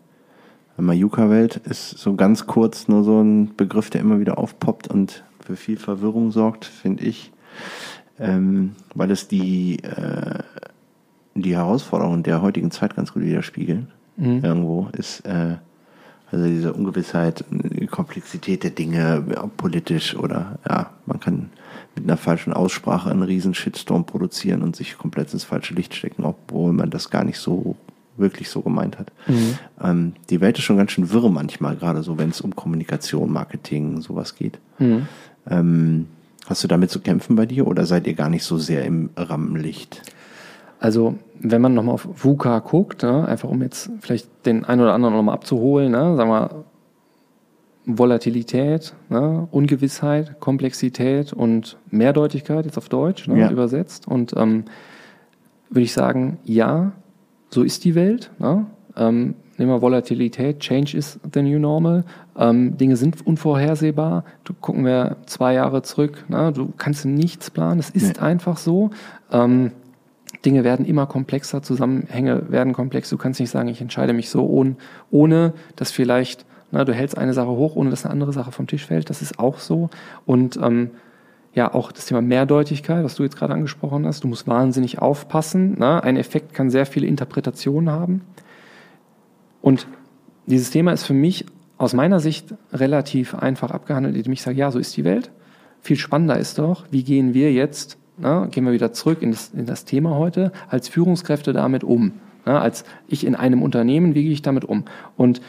Mayuka-Welt 0.78 1.58
ist 1.58 1.98
so 1.98 2.16
ganz 2.16 2.48
kurz 2.48 2.88
nur 2.88 3.04
so 3.04 3.22
ein 3.22 3.56
Begriff, 3.56 3.90
der 3.90 4.02
immer 4.02 4.20
wieder 4.20 4.38
aufpoppt 4.38 4.88
und 4.88 5.24
für 5.40 5.56
viel 5.56 5.78
Verwirrung 5.78 6.32
sorgt, 6.32 6.66
finde 6.66 7.04
ich, 7.04 7.32
ähm, 8.20 8.76
weil 8.96 9.12
es 9.12 9.28
die, 9.28 9.84
äh, 9.84 10.40
die 11.36 11.56
Herausforderungen 11.56 12.24
der 12.24 12.42
heutigen 12.42 12.72
Zeit 12.72 12.96
ganz 12.96 13.14
gut 13.14 13.24
widerspiegeln. 13.24 13.90
Mhm. 14.18 14.44
Irgendwo 14.44 14.88
ist 14.94 15.22
äh, 15.22 15.58
also 16.32 16.46
diese 16.46 16.74
Ungewissheit, 16.74 17.44
die 17.50 17.88
Komplexität 17.88 18.64
der 18.64 18.72
Dinge, 18.72 19.24
politisch 19.58 20.16
oder 20.16 20.58
ja, 20.68 20.92
man 21.06 21.20
kann 21.20 21.50
mit 21.96 22.06
einer 22.06 22.18
falschen 22.18 22.54
Aussprache 22.54 23.10
einen 23.10 23.24
riesen 23.24 23.54
Shitstorm 23.54 24.06
produzieren 24.06 24.62
und 24.62 24.76
sich 24.76 24.98
komplett 24.98 25.34
ins 25.34 25.44
falsche 25.44 25.74
Licht 25.74 25.94
stecken, 25.94 26.24
obwohl 26.24 26.74
man 26.74 26.90
das 26.90 27.10
gar 27.10 27.24
nicht 27.24 27.40
so 27.40 27.76
wirklich 28.18 28.50
so 28.50 28.62
gemeint 28.62 29.00
hat. 29.00 29.12
Mhm. 29.28 29.58
Ähm, 29.82 30.14
die 30.30 30.42
Welt 30.42 30.58
ist 30.58 30.64
schon 30.64 30.78
ganz 30.78 30.92
schön 30.92 31.12
wirr 31.12 31.30
manchmal, 31.30 31.76
gerade 31.76 32.04
so, 32.04 32.18
wenn 32.18 32.30
es 32.30 32.42
um 32.42 32.56
Kommunikation, 32.56 33.32
Marketing, 33.32 34.02
sowas 34.02 34.36
geht. 34.36 34.60
Mhm. 34.80 35.08
Ähm, 35.50 36.08
hast 36.48 36.64
du 36.64 36.68
damit 36.68 36.92
zu 36.92 37.00
kämpfen 37.00 37.36
bei 37.36 37.46
dir 37.46 37.68
oder 37.68 37.86
seid 37.86 38.08
ihr 38.08 38.14
gar 38.14 38.30
nicht 38.30 38.44
so 38.44 38.58
sehr 38.58 38.86
im 38.86 39.10
Rampenlicht? 39.16 40.02
Also, 40.80 41.16
wenn 41.40 41.62
man 41.62 41.74
nochmal 41.74 41.96
auf 41.96 42.08
VUCA 42.12 42.60
guckt, 42.60 43.04
ne, 43.04 43.28
einfach 43.28 43.50
um 43.50 43.62
jetzt 43.62 43.92
vielleicht 44.00 44.28
den 44.46 44.66
einen 44.66 44.82
oder 44.82 44.94
anderen 44.94 45.16
nochmal 45.16 45.36
abzuholen, 45.36 45.92
ne, 45.92 46.16
sagen 46.16 46.30
wir, 46.30 46.66
Volatilität, 47.98 48.94
ne, 49.10 49.48
Ungewissheit, 49.52 50.40
Komplexität 50.40 51.34
und 51.34 51.78
Mehrdeutigkeit, 51.90 52.66
jetzt 52.66 52.78
auf 52.78 52.90
Deutsch 52.90 53.28
ne, 53.28 53.40
ja. 53.40 53.52
übersetzt. 53.52 54.08
Und 54.08 54.34
ähm, 54.38 54.66
würde 55.70 55.84
ich 55.84 55.94
sagen, 55.94 56.40
ja, 56.44 56.92
so 57.50 57.64
ist 57.64 57.84
die 57.86 57.96
Welt. 57.96 58.32
Ne? 58.40 58.66
Ähm, 58.98 59.36
nehmen 59.58 59.72
wir 59.72 59.82
Volatilität, 59.82 60.60
Change 60.60 60.98
is 60.98 61.20
the 61.34 61.42
new 61.42 61.60
normal. 61.60 62.04
Ähm, 62.38 62.78
Dinge 62.78 62.96
sind 62.96 63.26
unvorhersehbar. 63.26 64.26
Du 64.44 64.54
gucken 64.54 64.86
wir 64.86 65.18
zwei 65.26 65.54
Jahre 65.54 65.82
zurück. 65.82 66.26
Ne? 66.28 66.52
Du 66.52 66.74
kannst 66.78 67.06
nichts 67.06 67.52
planen. 67.52 67.80
Es 67.80 67.90
ist 67.90 68.18
nee. 68.18 68.20
einfach 68.20 68.58
so. 68.58 68.92
Ähm, 69.32 69.72
Dinge 70.46 70.64
werden 70.64 70.86
immer 70.86 71.06
komplexer, 71.06 71.62
Zusammenhänge 71.62 72.52
werden 72.52 72.74
komplex. 72.74 73.10
Du 73.10 73.18
kannst 73.18 73.40
nicht 73.40 73.50
sagen, 73.52 73.70
ich 73.70 73.82
entscheide 73.82 74.14
mich 74.14 74.30
so, 74.30 74.46
ohne, 74.48 74.76
ohne 75.12 75.54
dass 75.76 75.92
vielleicht 75.92 76.46
na, 76.72 76.85
du 76.85 76.93
hältst 76.93 77.18
eine 77.18 77.34
Sache 77.34 77.49
hoch, 77.49 77.76
ohne 77.76 77.89
dass 77.89 78.06
eine 78.06 78.14
andere 78.14 78.34
Sache 78.34 78.52
vom 78.52 78.68
Tisch 78.68 78.85
fällt. 78.85 79.10
Das 79.10 79.22
ist 79.22 79.39
auch 79.39 79.60
so. 79.60 79.89
Und 80.26 80.57
ähm, 80.57 80.91
ja, 81.53 81.73
auch 81.73 81.91
das 81.91 82.06
Thema 82.06 82.22
Mehrdeutigkeit, 82.22 83.03
was 83.03 83.15
du 83.15 83.23
jetzt 83.23 83.35
gerade 83.35 83.53
angesprochen 83.53 84.06
hast. 84.06 84.23
Du 84.23 84.27
musst 84.27 84.48
wahnsinnig 84.48 84.99
aufpassen. 84.99 85.76
Na? 85.77 85.99
Ein 85.99 86.15
Effekt 86.15 86.53
kann 86.53 86.69
sehr 86.69 86.85
viele 86.85 87.07
Interpretationen 87.07 87.89
haben. 87.89 88.22
Und 89.61 89.88
dieses 90.45 90.72
Thema 90.72 90.93
ist 90.93 91.03
für 91.03 91.14
mich 91.14 91.45
aus 91.77 91.93
meiner 91.93 92.19
Sicht 92.19 92.53
relativ 92.72 93.35
einfach 93.35 93.72
abgehandelt, 93.72 94.15
indem 94.15 94.34
ich 94.34 94.41
sage, 94.41 94.57
ja, 94.57 94.72
so 94.72 94.80
ist 94.80 94.95
die 94.95 95.03
Welt. 95.03 95.31
Viel 95.81 95.98
spannender 95.98 96.38
ist 96.38 96.60
doch, 96.60 96.85
wie 96.91 97.03
gehen 97.03 97.34
wir 97.34 97.52
jetzt, 97.52 97.98
na, 98.18 98.45
gehen 98.45 98.65
wir 98.65 98.72
wieder 98.72 98.93
zurück 98.93 99.22
in 99.22 99.31
das, 99.31 99.49
in 99.49 99.65
das 99.65 99.84
Thema 99.84 100.15
heute, 100.15 100.52
als 100.69 100.88
Führungskräfte 100.88 101.53
damit 101.53 101.84
um. 101.84 102.14
Na, 102.45 102.61
als 102.61 102.85
ich 103.07 103.26
in 103.26 103.35
einem 103.35 103.61
Unternehmen, 103.61 104.15
wie 104.15 104.23
gehe 104.23 104.31
ich 104.31 104.41
damit 104.41 104.64
um? 104.64 104.85
Und 105.18 105.41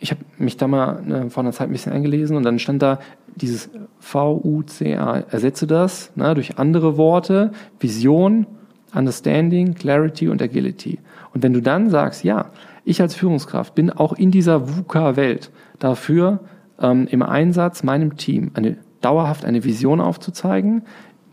ich 0.00 0.10
habe 0.10 0.22
mich 0.38 0.56
da 0.56 0.66
mal 0.66 1.02
ne, 1.02 1.30
vor 1.30 1.42
einer 1.42 1.52
Zeit 1.52 1.68
ein 1.68 1.72
bisschen 1.72 1.92
eingelesen 1.92 2.36
und 2.36 2.42
dann 2.42 2.58
stand 2.58 2.82
da 2.82 2.98
dieses 3.36 3.70
V-U-C-A. 4.00 5.20
Ersetze 5.30 5.66
das 5.66 6.10
ne, 6.16 6.34
durch 6.34 6.58
andere 6.58 6.96
Worte, 6.96 7.52
Vision, 7.78 8.46
Understanding, 8.94 9.74
Clarity 9.74 10.28
und 10.28 10.42
Agility. 10.42 10.98
Und 11.32 11.42
wenn 11.42 11.52
du 11.52 11.60
dann 11.60 11.90
sagst, 11.90 12.24
ja, 12.24 12.46
ich 12.84 13.02
als 13.02 13.14
Führungskraft 13.14 13.74
bin 13.74 13.90
auch 13.90 14.14
in 14.14 14.30
dieser 14.30 14.68
VUCA-Welt 14.76 15.50
dafür 15.78 16.40
ähm, 16.80 17.06
im 17.10 17.22
Einsatz 17.22 17.82
meinem 17.82 18.16
Team 18.16 18.50
eine 18.54 18.78
dauerhaft 19.02 19.44
eine 19.44 19.64
Vision 19.64 20.00
aufzuzeigen, 20.00 20.82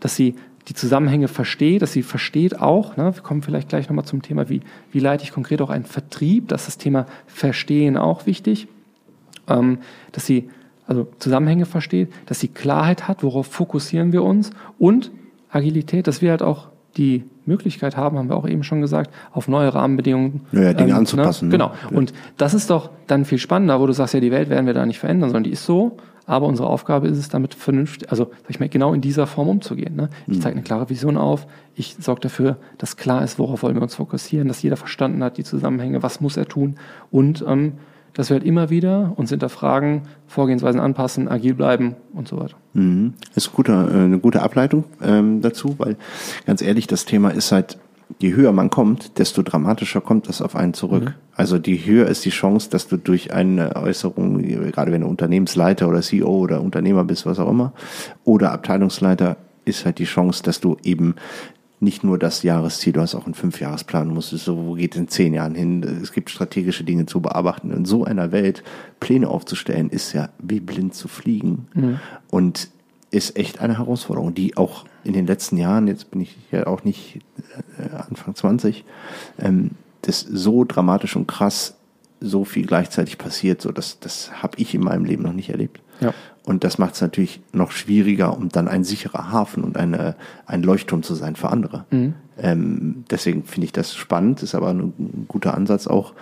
dass 0.00 0.14
sie 0.14 0.34
die 0.68 0.74
Zusammenhänge 0.74 1.28
versteht, 1.28 1.82
dass 1.82 1.92
sie 1.92 2.02
versteht 2.02 2.60
auch, 2.60 2.96
ne, 2.96 3.14
wir 3.14 3.22
kommen 3.22 3.42
vielleicht 3.42 3.70
gleich 3.70 3.88
nochmal 3.88 4.04
zum 4.04 4.20
Thema, 4.22 4.48
wie, 4.50 4.60
wie 4.92 5.00
leite 5.00 5.24
ich 5.24 5.32
konkret 5.32 5.62
auch 5.62 5.70
einen 5.70 5.84
Vertrieb, 5.84 6.48
dass 6.48 6.66
das 6.66 6.76
Thema 6.76 7.06
Verstehen 7.26 7.96
auch 7.96 8.26
wichtig, 8.26 8.68
ähm, 9.48 9.78
dass 10.12 10.26
sie 10.26 10.50
also 10.86 11.06
Zusammenhänge 11.18 11.66
versteht, 11.66 12.12
dass 12.26 12.40
sie 12.40 12.48
Klarheit 12.48 13.08
hat, 13.08 13.22
worauf 13.22 13.46
fokussieren 13.46 14.12
wir 14.12 14.22
uns 14.22 14.50
und 14.78 15.10
Agilität, 15.50 16.06
dass 16.06 16.22
wir 16.22 16.30
halt 16.30 16.42
auch 16.42 16.68
die 16.96 17.24
Möglichkeit 17.46 17.96
haben, 17.96 18.18
haben 18.18 18.28
wir 18.28 18.36
auch 18.36 18.48
eben 18.48 18.62
schon 18.62 18.80
gesagt, 18.80 19.12
auf 19.32 19.48
neue 19.48 19.74
Rahmenbedingungen 19.74 20.42
ja, 20.52 20.62
ja, 20.62 20.72
Dinge 20.74 20.90
ähm, 20.90 20.98
anzupassen. 20.98 21.48
Ne? 21.48 21.52
Genau. 21.52 21.72
Und 21.90 22.12
das 22.36 22.54
ist 22.54 22.70
doch 22.70 22.90
dann 23.06 23.24
viel 23.24 23.38
spannender, 23.38 23.80
wo 23.80 23.86
du 23.86 23.92
sagst, 23.92 24.14
ja, 24.14 24.20
die 24.20 24.32
Welt 24.32 24.48
werden 24.50 24.66
wir 24.66 24.74
da 24.74 24.84
nicht 24.86 24.98
verändern, 24.98 25.30
sondern 25.30 25.44
die 25.44 25.52
ist 25.52 25.64
so. 25.64 25.96
Aber 26.26 26.46
unsere 26.46 26.68
Aufgabe 26.68 27.08
ist 27.08 27.16
es, 27.16 27.30
damit 27.30 27.54
vernünftig, 27.54 28.10
also 28.10 28.24
sag 28.42 28.50
ich 28.50 28.60
mal, 28.60 28.68
genau 28.68 28.92
in 28.92 29.00
dieser 29.00 29.26
Form 29.26 29.48
umzugehen. 29.48 29.96
Ne? 29.96 30.10
Ich 30.26 30.36
mhm. 30.36 30.40
zeige 30.42 30.56
eine 30.56 30.62
klare 30.62 30.90
Vision 30.90 31.16
auf. 31.16 31.46
Ich 31.74 31.96
sorge 31.98 32.20
dafür, 32.20 32.58
dass 32.76 32.98
klar 32.98 33.24
ist, 33.24 33.38
worauf 33.38 33.62
wollen 33.62 33.76
wir 33.76 33.82
uns 33.82 33.94
fokussieren, 33.94 34.46
dass 34.46 34.62
jeder 34.62 34.76
verstanden 34.76 35.24
hat, 35.24 35.38
die 35.38 35.44
Zusammenhänge, 35.44 36.02
was 36.02 36.20
muss 36.20 36.36
er 36.36 36.46
tun 36.46 36.76
und 37.10 37.42
ähm, 37.48 37.74
dass 38.18 38.30
wir 38.30 38.34
halt 38.34 38.44
immer 38.44 38.68
wieder 38.68 39.12
uns 39.14 39.30
hinterfragen, 39.30 40.02
Vorgehensweisen 40.26 40.80
anpassen, 40.80 41.28
agil 41.28 41.54
bleiben 41.54 41.94
und 42.12 42.26
so 42.26 42.36
weiter. 42.36 42.56
Mhm. 42.72 43.14
Das 43.32 43.46
ist 43.46 43.52
gute, 43.52 43.70
äh, 43.72 43.94
eine 43.94 44.18
gute 44.18 44.42
Ableitung 44.42 44.82
ähm, 45.00 45.40
dazu, 45.40 45.76
weil 45.78 45.96
ganz 46.44 46.60
ehrlich, 46.60 46.88
das 46.88 47.04
Thema 47.04 47.30
ist 47.30 47.52
halt, 47.52 47.78
je 48.18 48.34
höher 48.34 48.50
man 48.50 48.70
kommt, 48.70 49.20
desto 49.20 49.42
dramatischer 49.42 50.00
kommt 50.00 50.28
das 50.28 50.42
auf 50.42 50.56
einen 50.56 50.74
zurück. 50.74 51.04
Mhm. 51.04 51.14
Also 51.36 51.60
die 51.60 51.76
höher 51.76 52.08
ist 52.08 52.24
die 52.24 52.30
Chance, 52.30 52.68
dass 52.70 52.88
du 52.88 52.96
durch 52.96 53.32
eine 53.32 53.76
Äußerung, 53.76 54.42
gerade 54.42 54.90
wenn 54.90 55.02
du 55.02 55.06
Unternehmensleiter 55.06 55.86
oder 55.86 56.02
CEO 56.02 56.28
oder 56.28 56.60
Unternehmer 56.60 57.04
bist, 57.04 57.24
was 57.24 57.38
auch 57.38 57.48
immer, 57.48 57.72
oder 58.24 58.50
Abteilungsleiter, 58.50 59.36
ist 59.64 59.84
halt 59.84 60.00
die 60.00 60.06
Chance, 60.06 60.42
dass 60.42 60.60
du 60.60 60.76
eben 60.82 61.14
nicht 61.80 62.02
nur 62.02 62.18
das 62.18 62.42
Jahresziel, 62.42 62.92
du 62.92 63.00
hast 63.00 63.14
auch 63.14 63.24
einen 63.24 63.34
Fünfjahresplan, 63.34 64.08
du 64.08 64.14
musst 64.14 64.32
es 64.32 64.44
so, 64.44 64.66
wo 64.66 64.74
geht 64.74 64.94
es 64.94 65.00
in 65.00 65.08
zehn 65.08 65.34
Jahren 65.34 65.54
hin? 65.54 65.82
Es 66.02 66.12
gibt 66.12 66.30
strategische 66.30 66.84
Dinge 66.84 67.06
zu 67.06 67.20
bearbeiten. 67.20 67.70
In 67.70 67.84
so 67.84 68.04
einer 68.04 68.32
Welt 68.32 68.64
Pläne 69.00 69.28
aufzustellen, 69.28 69.90
ist 69.90 70.12
ja 70.12 70.30
wie 70.38 70.60
blind 70.60 70.94
zu 70.94 71.08
fliegen. 71.08 71.68
Mhm. 71.74 72.00
Und 72.30 72.68
ist 73.10 73.36
echt 73.36 73.60
eine 73.60 73.78
Herausforderung, 73.78 74.34
die 74.34 74.56
auch 74.56 74.84
in 75.04 75.12
den 75.12 75.26
letzten 75.26 75.56
Jahren, 75.56 75.86
jetzt 75.86 76.10
bin 76.10 76.20
ich 76.20 76.36
ja 76.50 76.66
auch 76.66 76.84
nicht 76.84 77.20
äh, 77.78 77.94
Anfang 77.96 78.34
20, 78.34 78.84
ähm, 79.38 79.70
das 80.02 80.20
so 80.20 80.64
dramatisch 80.64 81.16
und 81.16 81.26
krass 81.26 81.74
so 82.20 82.44
viel 82.44 82.66
gleichzeitig 82.66 83.16
passiert, 83.16 83.62
so 83.62 83.72
das, 83.72 84.00
das 84.00 84.42
habe 84.42 84.58
ich 84.58 84.74
in 84.74 84.82
meinem 84.82 85.04
Leben 85.04 85.22
noch 85.22 85.32
nicht 85.32 85.50
erlebt. 85.50 85.80
Ja. 86.00 86.14
Und 86.44 86.64
das 86.64 86.78
macht 86.78 86.94
es 86.94 87.02
natürlich 87.02 87.42
noch 87.52 87.72
schwieriger, 87.72 88.34
um 88.36 88.48
dann 88.48 88.68
ein 88.68 88.82
sicherer 88.82 89.30
Hafen 89.30 89.62
und 89.62 89.76
eine, 89.76 90.16
ein 90.46 90.62
Leuchtturm 90.62 91.02
zu 91.02 91.14
sein 91.14 91.36
für 91.36 91.50
andere. 91.50 91.84
Mhm. 91.90 92.14
Ähm, 92.38 93.04
deswegen 93.10 93.44
finde 93.44 93.66
ich 93.66 93.72
das 93.72 93.94
spannend, 93.94 94.42
ist 94.42 94.54
aber 94.54 94.70
ein 94.70 95.26
guter 95.28 95.54
Ansatz 95.54 95.86
auch, 95.86 96.14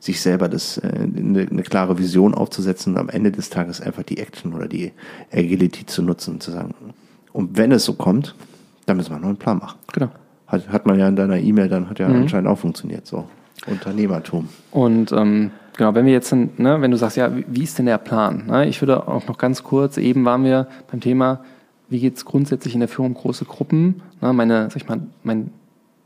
sich 0.00 0.20
selber 0.20 0.48
das, 0.48 0.78
äh, 0.78 0.88
eine, 0.88 1.48
eine, 1.50 1.62
klare 1.62 1.98
Vision 1.98 2.34
aufzusetzen 2.34 2.94
und 2.94 2.98
am 2.98 3.08
Ende 3.10 3.30
des 3.30 3.50
Tages 3.50 3.80
einfach 3.80 4.04
die 4.04 4.18
Action 4.18 4.54
oder 4.54 4.68
die 4.68 4.92
Agility 5.32 5.84
zu 5.84 6.02
nutzen 6.02 6.34
und 6.34 6.42
zu 6.42 6.50
sagen, 6.50 6.74
und 7.32 7.58
wenn 7.58 7.72
es 7.72 7.84
so 7.84 7.94
kommt, 7.94 8.34
dann 8.86 8.96
müssen 8.96 9.10
wir 9.10 9.16
einen 9.16 9.24
neuen 9.24 9.36
Plan 9.36 9.58
machen. 9.58 9.78
Genau. 9.92 10.10
Hat, 10.46 10.68
hat 10.68 10.86
man 10.86 10.98
ja 10.98 11.08
in 11.08 11.16
deiner 11.16 11.38
E-Mail, 11.38 11.68
dann 11.68 11.90
hat 11.90 11.98
ja 11.98 12.08
mhm. 12.08 12.22
anscheinend 12.22 12.48
auch 12.48 12.58
funktioniert, 12.58 13.06
so. 13.06 13.28
Unternehmertum. 13.66 14.48
Und 14.70 15.12
ähm, 15.12 15.50
Genau, 15.76 15.94
wenn 15.94 16.06
wir 16.06 16.12
jetzt, 16.12 16.32
ne, 16.32 16.80
wenn 16.80 16.90
du 16.90 16.96
sagst, 16.96 17.16
ja, 17.16 17.30
wie 17.34 17.62
ist 17.62 17.78
denn 17.78 17.86
der 17.86 17.98
Plan? 17.98 18.46
Ne? 18.46 18.66
Ich 18.68 18.80
würde 18.80 19.08
auch 19.08 19.26
noch 19.26 19.38
ganz 19.38 19.64
kurz, 19.64 19.96
eben 19.96 20.24
waren 20.24 20.44
wir 20.44 20.68
beim 20.90 21.00
Thema, 21.00 21.40
wie 21.88 22.00
geht 22.00 22.16
es 22.16 22.24
grundsätzlich 22.24 22.74
in 22.74 22.80
der 22.80 22.88
Führung 22.88 23.14
große 23.14 23.44
Gruppen? 23.44 24.02
Ne? 24.20 24.32
Meine, 24.32 24.70
sag 24.70 24.76
ich 24.76 24.88
mal, 24.88 25.00
mein 25.24 25.50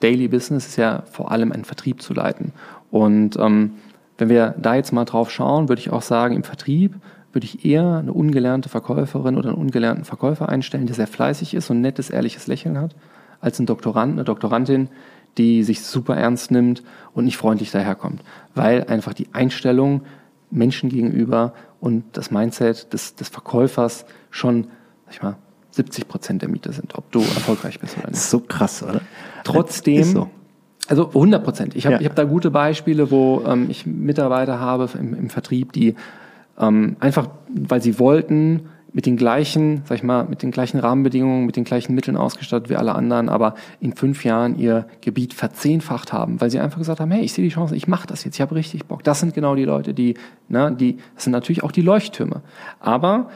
Daily 0.00 0.28
Business 0.28 0.66
ist 0.66 0.76
ja 0.76 1.02
vor 1.10 1.30
allem 1.30 1.52
einen 1.52 1.64
Vertrieb 1.64 2.00
zu 2.00 2.14
leiten. 2.14 2.52
Und 2.90 3.36
ähm, 3.36 3.72
wenn 4.16 4.30
wir 4.30 4.54
da 4.58 4.74
jetzt 4.74 4.92
mal 4.92 5.04
drauf 5.04 5.30
schauen, 5.30 5.68
würde 5.68 5.80
ich 5.80 5.90
auch 5.90 6.02
sagen, 6.02 6.34
im 6.34 6.44
Vertrieb 6.44 6.94
würde 7.32 7.44
ich 7.44 7.64
eher 7.64 7.98
eine 7.98 8.12
ungelernte 8.12 8.70
Verkäuferin 8.70 9.36
oder 9.36 9.50
einen 9.50 9.58
ungelernten 9.58 10.04
Verkäufer 10.04 10.48
einstellen, 10.48 10.86
der 10.86 10.96
sehr 10.96 11.06
fleißig 11.06 11.54
ist 11.54 11.68
und 11.70 11.78
ein 11.78 11.82
nettes, 11.82 12.08
ehrliches 12.08 12.46
Lächeln 12.46 12.80
hat, 12.80 12.96
als 13.40 13.58
ein 13.58 13.66
Doktorand, 13.66 14.14
eine 14.14 14.24
Doktorandin, 14.24 14.88
die 15.38 15.62
sich 15.62 15.82
super 15.82 16.16
ernst 16.16 16.50
nimmt 16.50 16.82
und 17.14 17.24
nicht 17.24 17.36
freundlich 17.36 17.70
daherkommt, 17.70 18.22
weil 18.54 18.84
einfach 18.84 19.14
die 19.14 19.28
Einstellung 19.32 20.02
Menschen 20.50 20.88
gegenüber 20.88 21.54
und 21.80 22.04
das 22.12 22.30
Mindset 22.30 22.92
des, 22.92 23.14
des 23.14 23.28
Verkäufers 23.28 24.04
schon, 24.30 24.64
sag 25.06 25.14
ich 25.14 25.22
mal, 25.22 25.36
70 25.70 26.08
Prozent 26.08 26.42
der 26.42 26.48
Miete 26.48 26.72
sind, 26.72 26.96
ob 26.96 27.10
du 27.12 27.20
erfolgreich 27.20 27.78
bist 27.78 27.96
oder 27.96 28.08
nicht. 28.08 28.16
Das 28.16 28.24
ist 28.24 28.30
so 28.30 28.40
krass, 28.40 28.82
oder? 28.82 29.00
Trotzdem, 29.44 30.04
so. 30.04 30.30
also 30.88 31.08
100 31.08 31.44
Prozent. 31.44 31.76
Ich 31.76 31.86
habe 31.86 31.94
ja. 31.94 32.00
ich 32.00 32.06
hab 32.06 32.16
da 32.16 32.24
gute 32.24 32.50
Beispiele, 32.50 33.10
wo 33.10 33.42
ähm, 33.46 33.66
ich 33.70 33.86
Mitarbeiter 33.86 34.58
habe 34.58 34.88
im, 34.98 35.14
im 35.14 35.30
Vertrieb, 35.30 35.72
die 35.72 35.94
ähm, 36.58 36.96
einfach, 36.98 37.28
weil 37.48 37.80
sie 37.82 37.98
wollten, 37.98 38.68
mit 38.92 39.06
den 39.06 39.16
gleichen, 39.16 39.82
sag 39.84 39.96
ich 39.98 40.02
mal, 40.02 40.24
mit 40.24 40.42
den 40.42 40.50
gleichen 40.50 40.78
Rahmenbedingungen, 40.78 41.44
mit 41.46 41.56
den 41.56 41.64
gleichen 41.64 41.94
Mitteln 41.94 42.16
ausgestattet 42.16 42.70
wie 42.70 42.76
alle 42.76 42.94
anderen, 42.94 43.28
aber 43.28 43.54
in 43.80 43.94
fünf 43.94 44.24
Jahren 44.24 44.58
ihr 44.58 44.86
Gebiet 45.02 45.34
verzehnfacht 45.34 46.12
haben, 46.12 46.40
weil 46.40 46.50
sie 46.50 46.58
einfach 46.58 46.78
gesagt 46.78 47.00
haben, 47.00 47.10
hey, 47.10 47.22
ich 47.22 47.32
sehe 47.32 47.44
die 47.44 47.50
Chance, 47.50 47.76
ich 47.76 47.86
mache 47.86 48.06
das 48.06 48.24
jetzt, 48.24 48.36
ich 48.36 48.40
habe 48.40 48.54
richtig 48.54 48.86
Bock. 48.86 49.04
Das 49.04 49.20
sind 49.20 49.34
genau 49.34 49.54
die 49.54 49.64
Leute, 49.64 49.92
die, 49.92 50.14
ne, 50.48 50.74
die, 50.74 50.98
das 51.14 51.24
sind 51.24 51.32
natürlich 51.32 51.62
auch 51.62 51.72
die 51.72 51.82
Leuchttürme. 51.82 52.40
Aber 52.80 53.28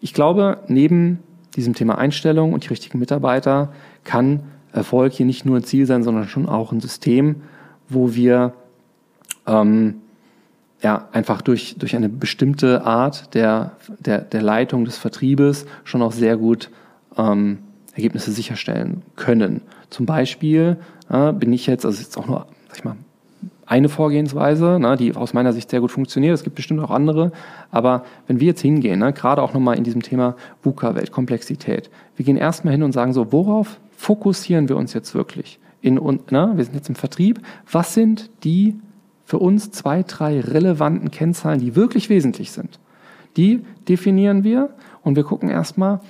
ich 0.00 0.12
glaube, 0.12 0.58
neben 0.68 1.20
diesem 1.56 1.74
Thema 1.74 1.96
Einstellung 1.96 2.52
und 2.52 2.64
die 2.64 2.68
richtigen 2.68 2.98
Mitarbeiter 2.98 3.72
kann 4.02 4.40
Erfolg 4.72 5.12
hier 5.12 5.24
nicht 5.24 5.46
nur 5.46 5.56
ein 5.56 5.64
Ziel 5.64 5.86
sein, 5.86 6.02
sondern 6.02 6.28
schon 6.28 6.46
auch 6.46 6.72
ein 6.72 6.80
System, 6.80 7.36
wo 7.88 8.14
wir 8.14 8.52
ähm, 9.46 10.02
ja, 10.84 11.08
einfach 11.12 11.40
durch, 11.40 11.76
durch 11.78 11.96
eine 11.96 12.10
bestimmte 12.10 12.84
Art 12.84 13.34
der, 13.34 13.72
der, 13.98 14.20
der 14.20 14.42
Leitung 14.42 14.84
des 14.84 14.98
Vertriebes 14.98 15.64
schon 15.82 16.02
auch 16.02 16.12
sehr 16.12 16.36
gut 16.36 16.70
ähm, 17.16 17.58
Ergebnisse 17.94 18.30
sicherstellen 18.30 19.02
können. 19.16 19.62
Zum 19.88 20.04
Beispiel 20.04 20.76
äh, 21.08 21.32
bin 21.32 21.54
ich 21.54 21.66
jetzt, 21.66 21.86
also 21.86 22.00
jetzt 22.00 22.18
auch 22.18 22.26
nur, 22.26 22.46
sag 22.68 22.76
ich 22.76 22.84
mal, 22.84 22.96
eine 23.64 23.88
Vorgehensweise, 23.88 24.78
ne, 24.78 24.96
die 24.98 25.16
aus 25.16 25.32
meiner 25.32 25.54
Sicht 25.54 25.70
sehr 25.70 25.80
gut 25.80 25.90
funktioniert. 25.90 26.34
Es 26.34 26.44
gibt 26.44 26.56
bestimmt 26.56 26.80
auch 26.80 26.90
andere. 26.90 27.32
Aber 27.70 28.04
wenn 28.26 28.38
wir 28.38 28.48
jetzt 28.48 28.60
hingehen, 28.60 28.98
ne, 28.98 29.14
gerade 29.14 29.40
auch 29.40 29.54
nochmal 29.54 29.78
in 29.78 29.84
diesem 29.84 30.02
Thema 30.02 30.36
VUCA-Welt, 30.62 31.12
Komplexität, 31.12 31.88
wir 32.16 32.26
gehen 32.26 32.36
erstmal 32.36 32.72
hin 32.72 32.82
und 32.82 32.92
sagen 32.92 33.14
so, 33.14 33.32
worauf 33.32 33.80
fokussieren 33.96 34.68
wir 34.68 34.76
uns 34.76 34.92
jetzt 34.92 35.14
wirklich? 35.14 35.58
In, 35.80 35.94
ne, 35.94 36.52
wir 36.54 36.64
sind 36.64 36.74
jetzt 36.74 36.90
im 36.90 36.94
Vertrieb. 36.94 37.40
Was 37.70 37.94
sind 37.94 38.28
die 38.44 38.76
für 39.24 39.38
uns 39.38 39.70
zwei, 39.70 40.02
drei 40.02 40.40
relevanten 40.40 41.10
Kennzahlen, 41.10 41.60
die 41.60 41.76
wirklich 41.76 42.10
wesentlich 42.10 42.52
sind. 42.52 42.78
Die 43.36 43.64
definieren 43.88 44.44
wir 44.44 44.70
und 45.02 45.16
wir 45.16 45.24
gucken 45.24 45.48
erstmal, 45.48 46.00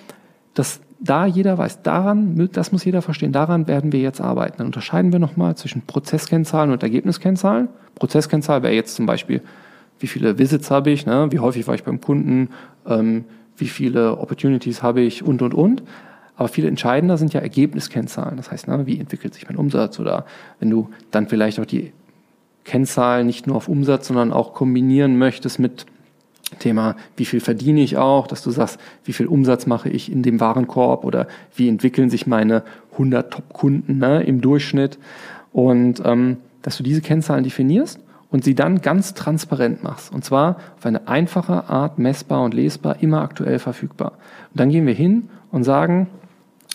dass 0.53 0.81
da 1.01 1.27
jeder 1.27 1.59
weiß, 1.59 1.83
daran, 1.83 2.49
das 2.53 2.73
muss 2.73 2.85
jeder 2.85 3.03
verstehen, 3.03 3.33
daran 3.33 3.67
werden 3.67 3.93
wir 3.93 4.01
jetzt 4.01 4.21
arbeiten. 4.21 4.57
Dann 4.59 4.67
unterscheiden 4.67 5.13
wir 5.13 5.19
nochmal 5.19 5.57
zwischen 5.57 5.83
Prozesskennzahlen 5.83 6.71
und 6.71 6.83
Ergebniskennzahlen. 6.83 7.69
Prozesskennzahl 7.95 8.63
wäre 8.63 8.75
jetzt 8.75 8.95
zum 8.95 9.07
Beispiel, 9.07 9.43
wie 10.01 10.07
viele 10.07 10.39
Visits 10.39 10.71
habe 10.71 10.91
ich, 10.91 11.07
ne? 11.07 11.29
wie 11.31 11.41
häufig 11.41 11.67
war 11.67 11.75
ich 11.75 11.85
beim 11.85 12.01
Kunden, 12.01 12.51
ähm, 12.87 13.25
wie 13.57 13.69
viele 13.69 14.19
Opportunities 14.19 14.83
habe 14.83 15.03
ich 15.03 15.23
und, 15.23 15.43
und, 15.43 15.55
und. 15.55 15.83
Aber 16.37 16.49
viel 16.49 16.67
entscheidender 16.67 17.17
sind 17.17 17.33
ja 17.33 17.41
Ergebniskennzahlen. 17.41 18.37
Das 18.37 18.51
heißt, 18.51 18.67
ne, 18.67 18.87
wie 18.87 18.99
entwickelt 18.99 19.35
sich 19.35 19.47
mein 19.49 19.57
Umsatz 19.57 20.01
oder 20.01 20.27
wenn 20.59 20.69
du 20.69 20.91
dann 21.13 21.29
vielleicht 21.29 21.61
auch 21.61 21.65
die 21.65 21.93
Kennzahlen 22.65 23.27
nicht 23.27 23.47
nur 23.47 23.57
auf 23.57 23.69
Umsatz, 23.69 24.09
sondern 24.09 24.33
auch 24.33 24.55
kombinieren 24.55 25.19
möchtest 25.19 25.59
mit 25.59 25.87
Thema, 26.59 26.97
wie 27.17 27.25
viel 27.25 27.41
verdiene 27.41 27.81
ich 27.81 27.97
auch, 27.97 28.27
dass 28.27 28.43
du 28.43 28.51
sagst, 28.51 28.79
wie 29.05 29.13
viel 29.13 29.27
Umsatz 29.27 29.67
mache 29.67 29.89
ich 29.89 30.11
in 30.11 30.23
dem 30.23 30.41
Warenkorb 30.41 31.05
oder 31.05 31.27
wie 31.57 31.69
entwickeln 31.69 32.11
sich 32.11 32.27
meine 32.27 32.63
100 32.93 33.33
Top-Kunden 33.33 33.99
ne, 33.99 34.23
im 34.23 34.41
Durchschnitt 34.41 34.99
und 35.53 36.03
ähm, 36.05 36.39
dass 36.63 36.77
du 36.77 36.83
diese 36.83 37.01
Kennzahlen 37.01 37.45
definierst 37.45 37.99
und 38.31 38.45
sie 38.45 38.55
dann 38.55 38.81
ganz 38.81 39.15
transparent 39.15 39.83
machst 39.83 40.13
und 40.13 40.25
zwar 40.25 40.57
auf 40.77 40.87
eine 40.87 41.09
einfache 41.09 41.69
Art 41.69 41.99
messbar 41.99 42.43
und 42.43 42.55
lesbar, 42.55 43.03
immer 43.03 43.23
aktuell 43.23 43.59
verfügbar. 43.59 44.13
Und 44.51 44.61
dann 44.61 44.71
gehen 44.71 44.87
wir 44.87 44.95
hin 44.95 45.29
und 45.51 45.65
sagen, 45.65 46.09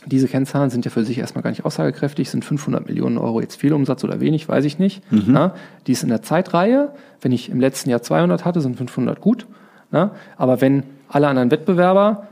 diese 0.05 0.27
Kennzahlen 0.27 0.69
sind 0.69 0.85
ja 0.85 0.91
für 0.91 1.03
sich 1.03 1.17
erstmal 1.17 1.43
gar 1.43 1.49
nicht 1.49 1.65
aussagekräftig. 1.65 2.29
Sind 2.29 2.45
500 2.45 2.87
Millionen 2.87 3.17
Euro 3.17 3.41
jetzt 3.41 3.55
viel 3.55 3.73
Umsatz 3.73 4.03
oder 4.03 4.19
wenig, 4.19 4.47
weiß 4.47 4.65
ich 4.65 4.79
nicht. 4.79 5.01
Mhm. 5.11 5.23
Na, 5.27 5.53
die 5.87 5.91
ist 5.91 6.03
in 6.03 6.09
der 6.09 6.21
Zeitreihe. 6.21 6.93
Wenn 7.21 7.31
ich 7.31 7.49
im 7.49 7.59
letzten 7.59 7.89
Jahr 7.89 8.01
200 8.01 8.45
hatte, 8.45 8.61
sind 8.61 8.77
500 8.77 9.19
gut. 9.19 9.45
Na, 9.91 10.11
aber 10.37 10.61
wenn 10.61 10.83
alle 11.09 11.27
anderen 11.27 11.51
Wettbewerber 11.51 12.27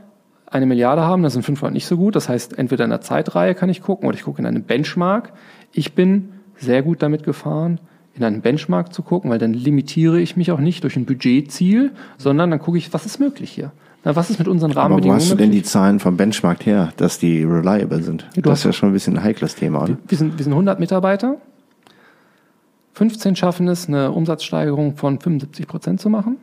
eine 0.46 0.66
Milliarde 0.66 1.02
haben, 1.02 1.22
dann 1.22 1.30
sind 1.30 1.42
500 1.42 1.74
nicht 1.74 1.86
so 1.86 1.96
gut. 1.96 2.16
Das 2.16 2.28
heißt, 2.28 2.58
entweder 2.58 2.84
in 2.84 2.90
der 2.90 3.00
Zeitreihe 3.00 3.54
kann 3.54 3.68
ich 3.68 3.82
gucken 3.82 4.08
oder 4.08 4.16
ich 4.16 4.24
gucke 4.24 4.40
in 4.40 4.46
einem 4.46 4.62
Benchmark. 4.62 5.32
Ich 5.72 5.94
bin 5.94 6.30
sehr 6.56 6.82
gut 6.82 7.02
damit 7.02 7.22
gefahren, 7.22 7.80
in 8.14 8.24
einen 8.24 8.40
Benchmark 8.40 8.92
zu 8.92 9.02
gucken, 9.02 9.30
weil 9.30 9.38
dann 9.38 9.52
limitiere 9.52 10.20
ich 10.20 10.36
mich 10.36 10.50
auch 10.50 10.60
nicht 10.60 10.84
durch 10.84 10.96
ein 10.96 11.04
Budgetziel, 11.04 11.92
sondern 12.16 12.50
dann 12.50 12.60
gucke 12.60 12.78
ich, 12.78 12.92
was 12.94 13.04
ist 13.04 13.20
möglich 13.20 13.50
hier. 13.50 13.72
Na, 14.04 14.14
was 14.14 14.30
ist 14.30 14.38
mit 14.38 14.48
unseren 14.48 14.70
Rahmenbedingungen? 14.70 15.16
Aber 15.16 15.20
wo 15.20 15.24
hast 15.24 15.30
du 15.32 15.36
denn 15.36 15.50
die 15.50 15.62
Zahlen 15.62 15.98
vom 15.98 16.16
Benchmark 16.16 16.64
her, 16.66 16.92
dass 16.96 17.18
die 17.18 17.42
reliable 17.42 18.02
sind? 18.02 18.28
Ja, 18.34 18.42
das 18.42 18.60
ist 18.60 18.64
ja 18.64 18.72
schon 18.72 18.90
ein 18.90 18.92
bisschen 18.92 19.16
ein 19.16 19.24
heikles 19.24 19.54
Thema, 19.54 19.82
oder? 19.82 19.98
Wir 20.06 20.18
sind, 20.18 20.38
wir 20.38 20.44
sind 20.44 20.52
100 20.52 20.78
Mitarbeiter. 20.78 21.36
15 22.94 23.36
schaffen 23.36 23.68
es, 23.68 23.88
eine 23.88 24.10
Umsatzsteigerung 24.12 24.96
von 24.96 25.20
75 25.20 25.66
Prozent 25.66 26.00
zu 26.00 26.10
machen. 26.10 26.36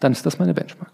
Dann 0.00 0.12
ist 0.12 0.26
das 0.26 0.38
meine 0.38 0.52
Benchmark. 0.52 0.90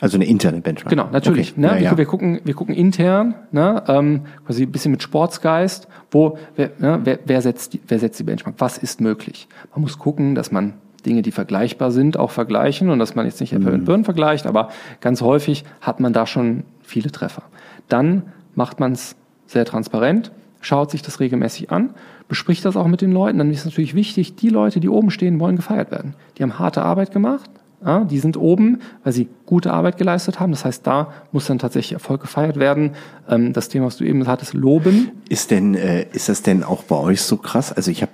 Also 0.00 0.16
eine 0.16 0.26
interne 0.26 0.60
Benchmark. 0.60 0.90
Genau, 0.90 1.08
natürlich. 1.10 1.52
Okay. 1.52 1.60
Ne? 1.60 1.66
Ja, 1.68 1.74
wir, 1.74 1.82
ja. 1.82 1.98
wir, 1.98 2.04
gucken, 2.06 2.40
wir 2.44 2.54
gucken 2.54 2.74
intern, 2.74 3.34
ne? 3.52 3.82
ähm, 3.86 4.22
quasi 4.44 4.64
ein 4.64 4.72
bisschen 4.72 4.90
mit 4.90 5.02
Sportsgeist, 5.02 5.88
wo 6.10 6.38
wer, 6.56 6.70
ne? 6.78 7.00
wer, 7.04 7.18
wer, 7.24 7.42
setzt 7.42 7.74
die, 7.74 7.80
wer 7.86 7.98
setzt 7.98 8.18
die 8.18 8.24
Benchmark? 8.24 8.56
Was 8.58 8.78
ist 8.78 9.00
möglich? 9.00 9.48
Man 9.72 9.82
muss 9.82 9.98
gucken, 9.98 10.34
dass 10.34 10.50
man 10.50 10.74
Dinge, 11.06 11.22
die 11.22 11.32
vergleichbar 11.32 11.90
sind, 11.90 12.16
auch 12.16 12.30
vergleichen 12.30 12.90
und 12.90 12.98
dass 12.98 13.14
man 13.14 13.26
jetzt 13.26 13.40
nicht 13.40 13.52
Äpfel 13.52 13.72
mit 13.72 13.84
Birnen 13.84 14.04
vergleicht, 14.04 14.46
aber 14.46 14.68
ganz 15.00 15.20
häufig 15.20 15.64
hat 15.80 16.00
man 16.00 16.12
da 16.12 16.26
schon 16.26 16.64
viele 16.82 17.10
Treffer. 17.10 17.42
Dann 17.88 18.22
macht 18.54 18.80
man 18.80 18.92
es 18.92 19.16
sehr 19.46 19.64
transparent, 19.64 20.32
schaut 20.60 20.90
sich 20.90 21.02
das 21.02 21.20
regelmäßig 21.20 21.70
an, 21.70 21.90
bespricht 22.28 22.64
das 22.64 22.76
auch 22.76 22.86
mit 22.86 23.00
den 23.00 23.12
Leuten. 23.12 23.38
Dann 23.38 23.50
ist 23.50 23.64
natürlich 23.64 23.94
wichtig, 23.94 24.36
die 24.36 24.48
Leute, 24.48 24.80
die 24.80 24.88
oben 24.88 25.10
stehen, 25.10 25.38
wollen 25.40 25.56
gefeiert 25.56 25.90
werden. 25.90 26.14
Die 26.38 26.42
haben 26.42 26.58
harte 26.58 26.82
Arbeit 26.82 27.12
gemacht, 27.12 27.50
ja, 27.84 28.04
die 28.04 28.18
sind 28.18 28.38
oben, 28.38 28.80
weil 29.02 29.12
sie 29.12 29.28
gute 29.44 29.72
Arbeit 29.72 29.98
geleistet 29.98 30.40
haben. 30.40 30.52
Das 30.52 30.64
heißt, 30.64 30.86
da 30.86 31.12
muss 31.32 31.46
dann 31.46 31.58
tatsächlich 31.58 31.92
Erfolg 31.92 32.22
gefeiert 32.22 32.56
werden. 32.56 32.92
Ähm, 33.28 33.52
das 33.52 33.68
Thema, 33.68 33.86
was 33.86 33.98
du 33.98 34.04
eben 34.04 34.26
hattest, 34.26 34.54
loben. 34.54 35.10
Ist 35.28 35.50
denn, 35.50 35.74
äh, 35.74 36.06
ist 36.12 36.30
das 36.30 36.42
denn 36.42 36.64
auch 36.64 36.84
bei 36.84 36.96
euch 36.96 37.20
so 37.20 37.36
krass? 37.36 37.72
Also 37.72 37.90
ich 37.90 38.00
habe 38.00 38.12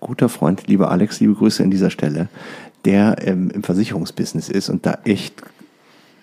guter 0.00 0.28
Freund, 0.28 0.66
lieber 0.66 0.90
Alex, 0.90 1.20
liebe 1.20 1.34
Grüße 1.34 1.62
an 1.62 1.70
dieser 1.70 1.90
Stelle, 1.90 2.28
der 2.84 3.16
ähm, 3.26 3.50
im 3.50 3.62
Versicherungsbusiness 3.62 4.48
ist 4.48 4.68
und 4.68 4.86
da 4.86 4.98
echt 5.04 5.42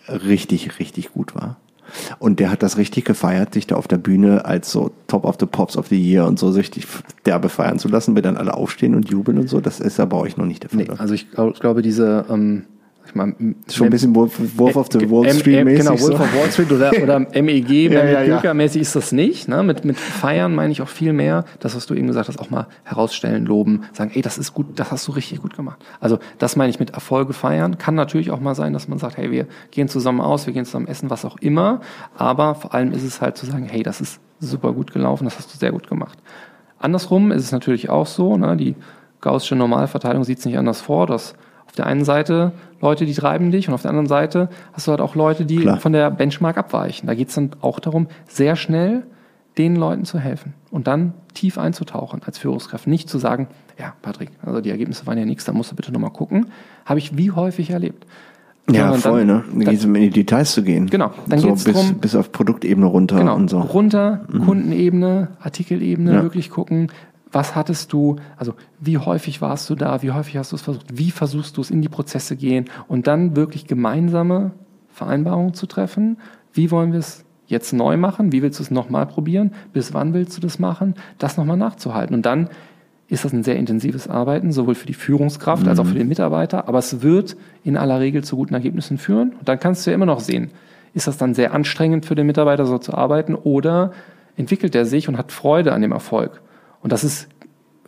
richtig, 0.08 0.80
richtig 0.80 1.14
gut 1.14 1.36
war. 1.36 1.58
Und 2.20 2.40
der 2.40 2.52
hat 2.52 2.64
das 2.64 2.78
richtig 2.78 3.06
gefeiert, 3.06 3.54
sich 3.54 3.68
da 3.68 3.76
auf 3.76 3.88
der 3.88 3.98
Bühne 3.98 4.44
als 4.46 4.72
so 4.72 4.92
Top 5.08 5.24
of 5.24 5.38
the 5.40 5.46
Pops 5.46 5.78
of 5.78 5.88
the 5.88 6.00
Year 6.00 6.26
und 6.26 6.38
so 6.38 6.50
richtig 6.50 6.86
derbe 7.26 7.48
feiern 7.50 7.80
zu 7.80 7.88
lassen, 7.88 8.16
wenn 8.16 8.24
dann 8.24 8.38
alle 8.38 8.56
aufstehen 8.56 8.94
und 8.94 9.10
jubeln 9.10 9.38
und 9.38 9.50
so. 9.50 9.62
Das 9.62 9.80
ist 9.80 9.98
ja 9.98 10.06
bei 10.06 10.18
euch 10.18 10.36
noch 10.36 10.46
nicht 10.46 10.64
der 10.64 10.70
Fall. 10.70 10.80
Nee, 10.80 10.90
also 10.98 11.14
ich 11.14 11.32
glaub, 11.32 11.58
glaube, 11.60 11.82
diese, 11.82 12.26
ähm, 12.30 12.64
ich 13.08 13.16
meine, 13.16 13.36
Schon 13.72 13.88
ein 13.88 13.90
bisschen 13.90 14.14
Wolf, 14.14 14.40
Wolf 14.58 14.76
of 14.76 14.88
the 14.92 15.10
Wall 15.10 15.30
Street 15.32 15.64
mäßig. 15.64 15.86
Genau, 15.86 15.98
so. 15.98 16.10
Wolf 16.10 16.20
of 16.20 16.36
Wall 16.36 16.52
Street 16.52 16.72
oder, 16.72 16.92
oder 17.02 17.20
MEG, 17.42 17.92
Ja, 17.92 18.06
ja, 18.06 18.22
ja. 18.24 18.36
Poker-mäßig 18.36 18.82
ist 18.82 18.96
das 18.96 19.12
nicht. 19.12 19.48
Ne? 19.48 19.64
Mit, 19.64 19.86
mit 19.86 19.98
Feiern 19.98 20.54
meine 20.54 20.72
ich 20.72 20.82
auch 20.82 20.88
viel 20.90 21.14
mehr, 21.14 21.46
das, 21.60 21.76
was 21.76 21.86
du 21.86 21.94
eben 21.94 22.08
gesagt 22.08 22.28
hast, 22.28 22.40
auch 22.40 22.50
mal 22.50 22.68
herausstellen, 22.84 23.46
loben, 23.46 23.84
sagen, 23.94 24.12
ey, 24.14 24.22
das 24.22 24.38
ist 24.38 24.54
gut, 24.54 24.68
das 24.76 24.92
hast 24.92 25.08
du 25.08 25.14
richtig 25.14 25.42
gut 25.42 25.56
gemacht. 25.56 25.84
Also 26.00 26.20
das 26.38 26.56
meine 26.56 26.70
ich 26.70 26.80
mit 26.80 26.92
Erfolge 26.92 27.34
feiern. 27.34 27.78
Kann 27.78 27.96
natürlich 27.96 28.32
auch 28.32 28.40
mal 28.40 28.56
sein, 28.56 28.74
dass 28.74 28.88
man 28.88 29.00
sagt, 29.00 29.18
hey, 29.18 29.32
wir 29.32 29.48
gehen 29.72 29.88
zusammen 29.88 30.22
aus, 30.22 30.46
wir 30.46 30.54
gehen 30.54 30.66
zusammen 30.66 30.88
essen, 30.88 31.10
was 31.10 31.24
auch 31.26 31.38
immer. 31.40 31.82
Aber 32.18 32.56
vor 32.56 32.74
allem 32.74 32.92
ist 32.92 33.04
es 33.04 33.22
halt 33.22 33.38
zu 33.38 33.46
sagen, 33.46 33.68
hey, 33.70 33.84
das 33.84 34.02
ist 34.02 34.20
super 34.40 34.74
gut 34.74 34.92
gelaufen, 34.92 35.26
das 35.26 35.38
hast 35.38 35.54
du 35.54 35.58
sehr 35.58 35.72
gut 35.72 35.88
gemacht. 35.88 36.18
Andersrum 36.80 37.32
ist 37.32 37.44
es 37.44 37.52
natürlich 37.52 37.90
auch 37.90 38.06
so, 38.06 38.38
ne? 38.38 38.56
die 38.56 38.76
gaußsche 39.22 39.56
Normalverteilung 39.56 40.24
sieht 40.24 40.40
es 40.40 40.46
nicht 40.46 40.58
anders 40.58 40.82
vor, 40.82 41.08
dass 41.08 41.34
der 41.78 41.86
einen 41.88 42.04
Seite 42.06 42.52
Leute, 42.82 43.06
die 43.06 43.14
treiben 43.14 43.52
dich 43.52 43.68
und 43.68 43.74
auf 43.74 43.82
der 43.82 43.90
anderen 43.92 44.08
Seite 44.08 44.50
hast 44.74 44.88
du 44.88 44.92
halt 44.92 45.02
auch 45.02 45.16
Leute, 45.16 45.46
die 45.46 45.58
Klar. 45.58 45.78
von 45.80 45.94
der 45.94 46.12
Benchmark 46.12 46.58
abweichen. 46.58 47.08
Da 47.08 47.14
geht 47.16 47.30
es 47.30 47.36
dann 47.36 47.52
auch 47.62 47.80
darum, 47.80 48.08
sehr 48.28 48.56
schnell 48.56 49.04
den 49.58 49.76
Leuten 49.76 50.06
zu 50.06 50.20
helfen 50.20 50.54
und 50.70 50.86
dann 50.88 51.14
tief 51.34 51.58
einzutauchen 51.58 52.22
als 52.26 52.38
Führungskraft. 52.38 52.86
Nicht 52.86 53.10
zu 53.10 53.18
sagen, 53.18 53.48
ja, 53.80 53.94
Patrick, 54.04 54.30
also 54.46 54.62
die 54.62 54.70
Ergebnisse 54.70 55.08
waren 55.08 55.18
ja 55.18 55.26
nichts, 55.26 55.46
da 55.46 55.52
musst 55.54 55.72
du 55.72 55.76
bitte 55.76 55.92
nochmal 55.92 56.12
gucken. 56.12 56.48
Habe 56.86 57.00
ich 57.00 57.18
wie 57.18 57.32
häufig 57.32 57.72
erlebt. 57.72 58.06
Ja, 58.70 58.92
voll, 58.94 59.20
dann- 59.26 59.28
ne? 59.28 59.44
Dann 59.50 59.60
geht 59.62 59.80
es 59.80 59.86
um 59.86 59.96
in 59.96 60.02
die 60.02 60.10
Details 60.10 60.52
zu 60.52 60.62
gehen. 60.62 60.88
Genau, 60.88 61.12
dann 61.28 61.40
so 61.40 61.48
geht's 61.48 61.64
bis, 61.64 61.74
drum- 61.74 61.96
bis 62.00 62.16
auf 62.16 62.32
Produktebene 62.34 62.86
runter 62.86 63.18
Genau, 63.18 63.36
und 63.36 63.50
so. 63.50 63.60
runter, 63.62 64.26
Kundenebene, 64.46 65.30
Artikelebene, 65.42 66.14
Ja. 66.16 66.22
wirklich 66.24 66.50
gucken, 66.50 66.92
was 67.32 67.56
hattest 67.56 67.94
du, 67.94 68.18
also 68.38 68.54
wie 68.80 68.98
häufig 68.98 69.42
warst 69.42 69.70
du 69.70 69.76
da, 69.76 70.02
wie 70.02 70.12
häufig 70.12 70.38
hast 70.38 70.52
du 70.52 70.56
es 70.56 70.62
versucht, 70.62 70.98
wie 70.98 71.12
versuchst 71.12 71.58
du 71.58 71.62
es 71.62 71.72
in 71.72 71.82
die 71.82 71.90
Prozesse 71.90 72.36
gehen 72.36 72.66
und 72.88 73.08
dann 73.08 73.36
wirklich 73.36 73.68
gemeinsame 73.68 74.52
Vereinbarungen 74.90 75.54
zu 75.54 75.68
treffen, 75.68 76.18
wie 76.54 76.72
wollen 76.72 76.92
wir 76.92 77.00
es 77.00 77.26
jetzt 77.48 77.74
neu 77.74 77.98
machen, 77.98 78.32
wie 78.32 78.42
willst 78.42 78.60
du 78.60 78.64
es 78.64 78.72
nochmal 78.72 79.06
probieren, 79.06 79.52
bis 79.74 79.94
wann 79.94 80.14
willst 80.14 80.36
du 80.36 80.42
das 80.42 80.60
machen, 80.60 80.96
das 81.18 81.38
nochmal 81.38 81.58
nachzuhalten. 81.58 82.16
Und 82.16 82.26
dann 82.26 82.50
ist 83.08 83.24
das 83.24 83.32
ein 83.32 83.44
sehr 83.44 83.56
intensives 83.56 84.10
Arbeiten, 84.10 84.52
sowohl 84.52 84.76
für 84.76 84.86
die 84.86 84.94
Führungskraft 84.94 85.66
als 85.68 85.80
auch 85.80 85.86
für 85.86 85.94
den 85.94 86.10
Mitarbeiter, 86.10 86.68
aber 86.68 86.80
es 86.80 87.02
wird 87.02 87.38
in 87.64 87.78
aller 87.78 88.02
Regel 88.02 88.24
zu 88.24 88.36
guten 88.36 88.54
Ergebnissen 88.54 88.98
führen. 88.98 89.32
Und 89.40 89.48
dann 89.48 89.60
kannst 89.60 89.86
du 89.86 89.92
ja 89.92 89.96
immer 89.96 90.06
noch 90.06 90.20
sehen, 90.20 90.52
ist 90.94 91.08
das 91.08 91.18
dann 91.18 91.34
sehr 91.34 91.54
anstrengend 91.54 92.06
für 92.06 92.16
den 92.16 92.28
Mitarbeiter 92.28 92.66
so 92.66 92.80
zu 92.80 92.94
arbeiten? 92.94 93.36
Oder 93.36 93.92
entwickelt 94.36 94.76
er 94.76 94.86
sich 94.86 95.08
und 95.08 95.18
hat 95.18 95.32
Freude 95.32 95.72
an 95.72 95.82
dem 95.82 95.92
Erfolg? 95.92 96.42
Und 96.82 96.92
das 96.92 97.04
ist 97.04 97.28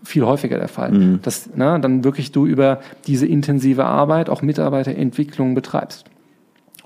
viel 0.03 0.25
häufiger 0.25 0.57
der 0.57 0.67
Fall, 0.67 1.19
dass 1.21 1.49
na, 1.55 1.77
dann 1.77 2.03
wirklich 2.03 2.31
du 2.31 2.45
über 2.45 2.79
diese 3.05 3.25
intensive 3.25 3.85
Arbeit 3.85 4.29
auch 4.29 4.41
Mitarbeiterentwicklung 4.41 5.55
betreibst. 5.55 6.05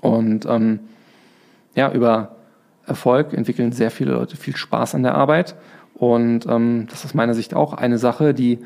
Und 0.00 0.46
ähm, 0.46 0.80
ja, 1.74 1.92
über 1.92 2.36
Erfolg 2.86 3.32
entwickeln 3.32 3.72
sehr 3.72 3.90
viele 3.90 4.12
Leute 4.12 4.36
viel 4.36 4.56
Spaß 4.56 4.94
an 4.94 5.02
der 5.02 5.14
Arbeit. 5.14 5.54
Und 5.94 6.46
ähm, 6.46 6.86
das 6.90 7.00
ist 7.00 7.06
aus 7.06 7.14
meiner 7.14 7.34
Sicht 7.34 7.54
auch 7.54 7.72
eine 7.72 7.98
Sache, 7.98 8.34
die 8.34 8.58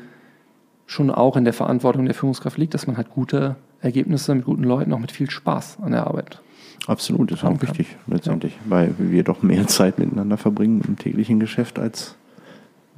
schon 0.87 1.11
auch 1.11 1.37
in 1.37 1.43
der 1.43 1.53
Verantwortung 1.53 2.05
der 2.05 2.15
Führungskraft 2.15 2.57
liegt, 2.57 2.73
dass 2.73 2.87
man 2.87 2.97
halt 2.97 3.11
gute 3.11 3.55
Ergebnisse 3.81 4.33
mit 4.33 4.45
guten 4.45 4.63
Leuten 4.63 4.91
auch 4.91 4.99
mit 4.99 5.11
viel 5.11 5.29
Spaß 5.29 5.77
an 5.81 5.91
der 5.91 6.07
Arbeit. 6.07 6.41
Absolut, 6.87 7.31
ist 7.31 7.43
auch 7.43 7.61
wichtig, 7.61 7.95
letztendlich. 8.07 8.57
Weil 8.65 8.95
wir 8.97 9.23
doch 9.23 9.43
mehr 9.43 9.67
Zeit 9.67 9.99
miteinander 9.99 10.37
verbringen 10.37 10.81
im 10.87 10.97
täglichen 10.97 11.39
Geschäft 11.39 11.77
als 11.77 12.15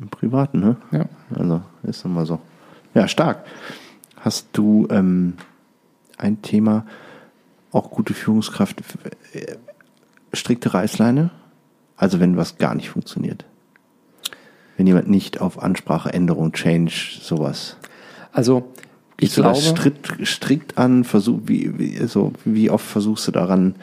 im 0.01 0.09
privaten, 0.09 0.59
ne? 0.59 0.75
Ja. 0.91 1.05
Also, 1.33 1.61
ist 1.83 2.03
immer 2.03 2.25
so. 2.25 2.39
Ja, 2.93 3.07
stark. 3.07 3.45
Hast 4.17 4.49
du 4.53 4.87
ähm, 4.89 5.35
ein 6.17 6.41
Thema, 6.41 6.85
auch 7.71 7.89
gute 7.89 8.13
Führungskraft, 8.13 8.81
äh, 9.33 9.55
strikte 10.33 10.73
Reißleine? 10.73 11.31
Also, 11.95 12.19
wenn 12.19 12.35
was 12.35 12.57
gar 12.57 12.75
nicht 12.75 12.89
funktioniert. 12.89 13.45
Wenn 14.77 14.87
jemand 14.87 15.09
nicht 15.09 15.39
auf 15.39 15.61
Ansprache, 15.61 16.11
Änderung, 16.11 16.53
Change, 16.53 17.19
sowas. 17.21 17.77
Also 18.31 18.71
ich 19.19 19.35
glaube, 19.35 19.49
das 19.49 19.69
strikt, 19.69 20.27
strikt 20.27 20.77
an? 20.77 21.03
Versuch, 21.03 21.41
wie, 21.45 21.77
wie, 21.77 22.07
so, 22.07 22.33
wie 22.43 22.71
oft 22.71 22.85
versuchst 22.85 23.27
du 23.27 23.31
daran, 23.31 23.75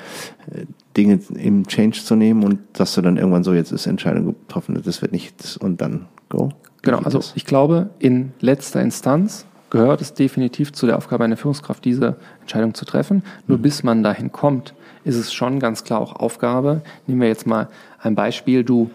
äh, 0.50 0.64
Dinge 0.96 1.20
im 1.34 1.66
Change 1.66 2.00
zu 2.02 2.16
nehmen 2.16 2.44
und 2.44 2.60
dass 2.72 2.94
du 2.94 3.02
dann 3.02 3.16
irgendwann 3.16 3.44
so, 3.44 3.54
jetzt 3.54 3.72
ist 3.72 3.86
Entscheidung 3.86 4.26
getroffen, 4.26 4.80
das 4.84 5.02
wird 5.02 5.12
nichts 5.12 5.56
und 5.56 5.80
dann 5.80 6.06
go? 6.28 6.50
Genau, 6.82 6.98
also 6.98 7.18
das? 7.18 7.32
ich 7.34 7.44
glaube, 7.44 7.90
in 7.98 8.32
letzter 8.40 8.80
Instanz 8.80 9.46
gehört 9.70 10.00
es 10.00 10.14
definitiv 10.14 10.72
zu 10.72 10.86
der 10.86 10.96
Aufgabe 10.96 11.24
einer 11.24 11.36
Führungskraft, 11.36 11.84
diese 11.84 12.16
Entscheidung 12.40 12.74
zu 12.74 12.84
treffen. 12.84 13.22
Nur 13.46 13.58
bis 13.58 13.82
man 13.82 14.02
dahin 14.02 14.32
kommt, 14.32 14.74
ist 15.04 15.16
es 15.16 15.32
schon 15.32 15.60
ganz 15.60 15.84
klar 15.84 16.00
auch 16.00 16.16
Aufgabe. 16.16 16.82
Nehmen 17.06 17.20
wir 17.20 17.28
jetzt 17.28 17.46
mal 17.46 17.68
ein 18.00 18.14
Beispiel. 18.14 18.64
Du 18.64 18.90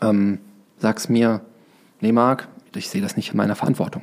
ähm, 0.00 0.38
sagst 0.78 1.08
mir, 1.08 1.40
nee 2.00 2.12
Marc, 2.12 2.48
ich 2.74 2.88
sehe 2.88 3.02
das 3.02 3.16
nicht 3.16 3.30
in 3.30 3.36
meiner 3.36 3.54
Verantwortung. 3.54 4.02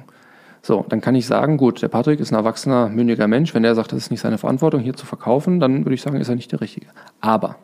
So, 0.61 0.85
dann 0.89 1.01
kann 1.01 1.15
ich 1.15 1.25
sagen, 1.25 1.57
gut, 1.57 1.81
der 1.81 1.87
Patrick 1.87 2.19
ist 2.19 2.31
ein 2.31 2.35
erwachsener, 2.35 2.89
mündiger 2.89 3.27
Mensch. 3.27 3.53
Wenn 3.53 3.63
der 3.63 3.75
sagt, 3.75 3.91
das 3.91 3.99
ist 3.99 4.11
nicht 4.11 4.19
seine 4.19 4.37
Verantwortung, 4.37 4.81
hier 4.81 4.93
zu 4.93 5.05
verkaufen, 5.05 5.59
dann 5.59 5.85
würde 5.85 5.95
ich 5.95 6.01
sagen, 6.01 6.19
ist 6.19 6.29
er 6.29 6.35
nicht 6.35 6.51
der 6.51 6.61
Richtige. 6.61 6.87
Aber 7.21 7.55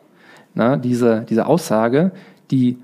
na, 0.54 0.76
diese, 0.76 1.26
diese 1.28 1.46
Aussage, 1.46 2.12
die 2.50 2.78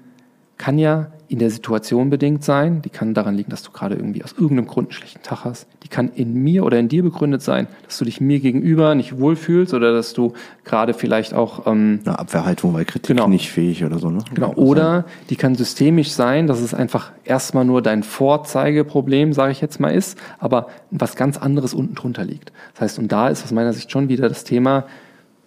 kann 0.59 0.79
ja 0.79 1.09
in 1.33 1.39
der 1.39 1.51
Situation 1.51 2.11
bedingt 2.11 2.45
sein, 2.45 2.83
die 2.83 2.91
kann 2.91 3.15
daran 3.15 3.35
liegen, 3.37 3.51
dass 3.51 3.63
du 3.63 3.71
gerade 3.71 3.95
irgendwie 3.95 4.23
aus 4.23 4.33
irgendeinem 4.33 4.67
Grund 4.67 4.89
einen 4.89 4.93
schlechten 4.93 5.23
Tag 5.23 5.45
hast, 5.45 5.67
die 5.83 5.89
kann 5.89 6.11
in 6.15 6.35
mir 6.35 6.65
oder 6.65 6.79
in 6.79 6.89
dir 6.89 7.03
begründet 7.03 7.41
sein, 7.41 7.69
dass 7.87 7.99
du 7.99 8.05
dich 8.05 8.21
mir 8.21 8.39
gegenüber 8.39 8.95
nicht 8.95 9.19
wohlfühlst 9.19 9.73
oder 9.73 9.93
dass 9.95 10.13
du 10.13 10.35
gerade 10.65 10.93
vielleicht 10.93 11.33
auch 11.33 11.67
ähm, 11.67 12.01
Eine 12.05 12.19
Abwehrhaltung, 12.19 12.75
weil 12.75 12.85
Kritik 12.85 13.17
Genau. 13.17 13.29
nicht 13.29 13.51
fähig 13.51 13.83
oder 13.85 13.99
so, 13.99 14.11
ne? 14.11 14.19
Genau, 14.35 14.53
oder 14.55 15.05
die 15.31 15.37
kann 15.37 15.55
systemisch 15.55 16.11
sein, 16.11 16.47
dass 16.47 16.61
es 16.61 16.75
einfach 16.75 17.13
erstmal 17.25 17.65
nur 17.65 17.81
dein 17.81 18.03
Vorzeigeproblem, 18.03 19.33
sage 19.33 19.53
ich 19.53 19.61
jetzt 19.61 19.81
mal, 19.81 19.89
ist, 19.91 20.19
aber 20.39 20.67
was 20.91 21.17
ganz 21.17 21.39
anderes 21.39 21.73
unten 21.73 21.95
drunter 21.95 22.25
liegt. 22.25 22.53
Das 22.75 22.83
heißt, 22.83 22.99
und 22.99 23.11
da 23.11 23.29
ist 23.29 23.43
aus 23.43 23.53
meiner 23.53 23.73
Sicht 23.73 23.91
schon 23.91 24.09
wieder 24.11 24.29
das 24.29 24.45
Thema 24.45 24.85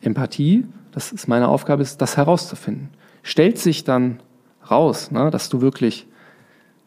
Empathie, 0.02 0.66
das 0.92 1.12
ist 1.12 1.28
meine 1.28 1.48
Aufgabe, 1.48 1.84
ist, 1.84 2.02
das 2.02 2.18
herauszufinden. 2.18 2.90
Stellt 3.22 3.58
sich 3.58 3.84
dann 3.84 4.20
raus, 4.70 5.12
ne, 5.12 5.32
dass 5.32 5.50
du 5.50 5.62
wirklich 5.62 6.08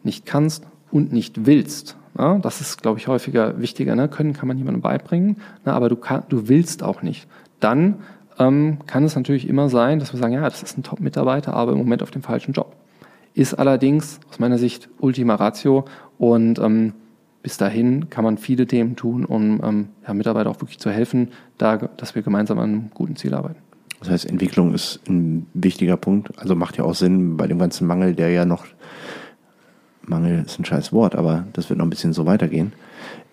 nicht 0.03 0.25
kannst 0.25 0.65
und 0.91 1.11
nicht 1.11 1.45
willst. 1.45 1.97
Ne? 2.17 2.39
Das 2.41 2.61
ist, 2.61 2.81
glaube 2.81 2.99
ich, 2.99 3.07
häufiger 3.07 3.59
wichtiger. 3.59 3.95
Ne? 3.95 4.07
Können 4.07 4.33
kann 4.33 4.47
man 4.47 4.57
jemandem 4.57 4.81
beibringen, 4.81 5.37
ne? 5.65 5.73
aber 5.73 5.89
du, 5.89 5.95
kann, 5.95 6.23
du 6.29 6.47
willst 6.47 6.83
auch 6.83 7.01
nicht. 7.01 7.27
Dann 7.59 7.99
ähm, 8.37 8.79
kann 8.87 9.03
es 9.03 9.15
natürlich 9.15 9.47
immer 9.47 9.69
sein, 9.69 9.99
dass 9.99 10.13
wir 10.13 10.19
sagen, 10.19 10.33
ja, 10.33 10.41
das 10.41 10.63
ist 10.63 10.77
ein 10.77 10.83
Top-Mitarbeiter, 10.83 11.53
aber 11.53 11.73
im 11.73 11.77
Moment 11.79 12.03
auf 12.03 12.11
dem 12.11 12.21
falschen 12.21 12.53
Job. 12.53 12.75
Ist 13.33 13.53
allerdings 13.53 14.19
aus 14.29 14.39
meiner 14.39 14.57
Sicht 14.57 14.89
Ultima 14.99 15.35
Ratio 15.35 15.85
und 16.17 16.59
ähm, 16.59 16.93
bis 17.41 17.57
dahin 17.57 18.09
kann 18.09 18.23
man 18.23 18.37
viele 18.37 18.67
Themen 18.67 18.95
tun, 18.95 19.23
um 19.23 19.61
ähm, 19.63 19.89
ja, 20.05 20.13
Mitarbeiter 20.13 20.49
auch 20.49 20.61
wirklich 20.61 20.79
zu 20.79 20.89
helfen, 20.89 21.29
da, 21.57 21.77
dass 21.77 22.15
wir 22.15 22.21
gemeinsam 22.21 22.59
an 22.59 22.69
einem 22.69 22.91
guten 22.93 23.15
Ziel 23.15 23.33
arbeiten. 23.33 23.59
Das 23.99 24.09
heißt, 24.09 24.25
Entwicklung 24.25 24.73
ist 24.73 25.01
ein 25.07 25.45
wichtiger 25.53 25.97
Punkt. 25.97 26.37
Also 26.37 26.55
macht 26.55 26.77
ja 26.77 26.83
auch 26.83 26.95
Sinn 26.95 27.37
bei 27.37 27.47
dem 27.47 27.59
ganzen 27.59 27.85
Mangel, 27.85 28.15
der 28.15 28.29
ja 28.29 28.45
noch, 28.45 28.65
Mangel 30.03 30.43
ist 30.45 30.59
ein 30.59 30.65
scheiß 30.65 30.93
Wort, 30.93 31.15
aber 31.15 31.45
das 31.53 31.69
wird 31.69 31.77
noch 31.79 31.85
ein 31.85 31.89
bisschen 31.89 32.13
so 32.13 32.25
weitergehen, 32.25 32.73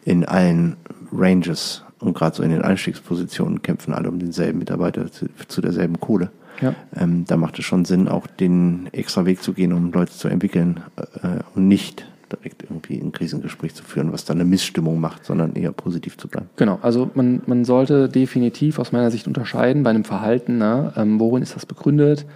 in 0.04 0.24
allen 0.24 0.76
Ranges 1.12 1.84
Und 2.00 2.14
gerade 2.14 2.36
so 2.36 2.42
in 2.42 2.50
den 2.50 2.62
Einstiegspositionen 2.62 3.62
kämpfen 3.62 3.94
alle 3.94 4.08
um 4.08 4.18
denselben 4.18 4.58
Mitarbeiter 4.58 5.10
zu, 5.10 5.26
zu 5.48 5.60
derselben 5.60 6.00
Kohle. 6.00 6.30
Ja. 6.60 6.74
Ähm, 6.94 7.24
da 7.26 7.36
macht 7.36 7.58
es 7.58 7.64
schon 7.64 7.84
Sinn, 7.84 8.08
auch 8.08 8.26
den 8.26 8.88
extra 8.92 9.26
Weg 9.26 9.42
zu 9.42 9.52
gehen, 9.52 9.72
um 9.72 9.92
Leute 9.92 10.12
zu 10.12 10.28
entwickeln 10.28 10.80
äh, 11.22 11.40
und 11.54 11.68
nicht 11.68 12.06
direkt 12.32 12.62
irgendwie 12.62 12.98
ein 12.98 13.12
Krisengespräch 13.12 13.74
zu 13.74 13.84
führen, 13.84 14.12
was 14.12 14.24
dann 14.24 14.38
eine 14.38 14.48
Missstimmung 14.48 15.00
macht, 15.00 15.24
sondern 15.24 15.54
eher 15.54 15.72
positiv 15.72 16.16
zu 16.16 16.28
bleiben. 16.28 16.48
Genau, 16.56 16.78
also 16.82 17.10
man, 17.14 17.42
man 17.46 17.64
sollte 17.64 18.08
definitiv 18.08 18.78
aus 18.78 18.92
meiner 18.92 19.10
Sicht 19.10 19.26
unterscheiden 19.26 19.82
bei 19.82 19.90
einem 19.90 20.04
Verhalten, 20.04 20.58
na, 20.58 20.92
ähm, 20.96 21.20
worin 21.20 21.42
ist 21.42 21.54
das 21.54 21.66
begründet, 21.66 22.26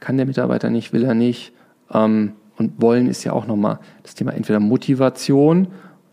kann 0.00 0.16
der 0.16 0.26
Mitarbeiter 0.26 0.70
nicht, 0.70 0.92
will 0.92 1.04
er 1.04 1.14
nicht. 1.14 1.52
Ähm, 1.92 2.32
und 2.56 2.82
wollen 2.82 3.08
ist 3.08 3.24
ja 3.24 3.32
auch 3.32 3.46
nochmal 3.46 3.78
das 4.02 4.14
Thema 4.14 4.32
entweder 4.32 4.60
Motivation 4.60 5.68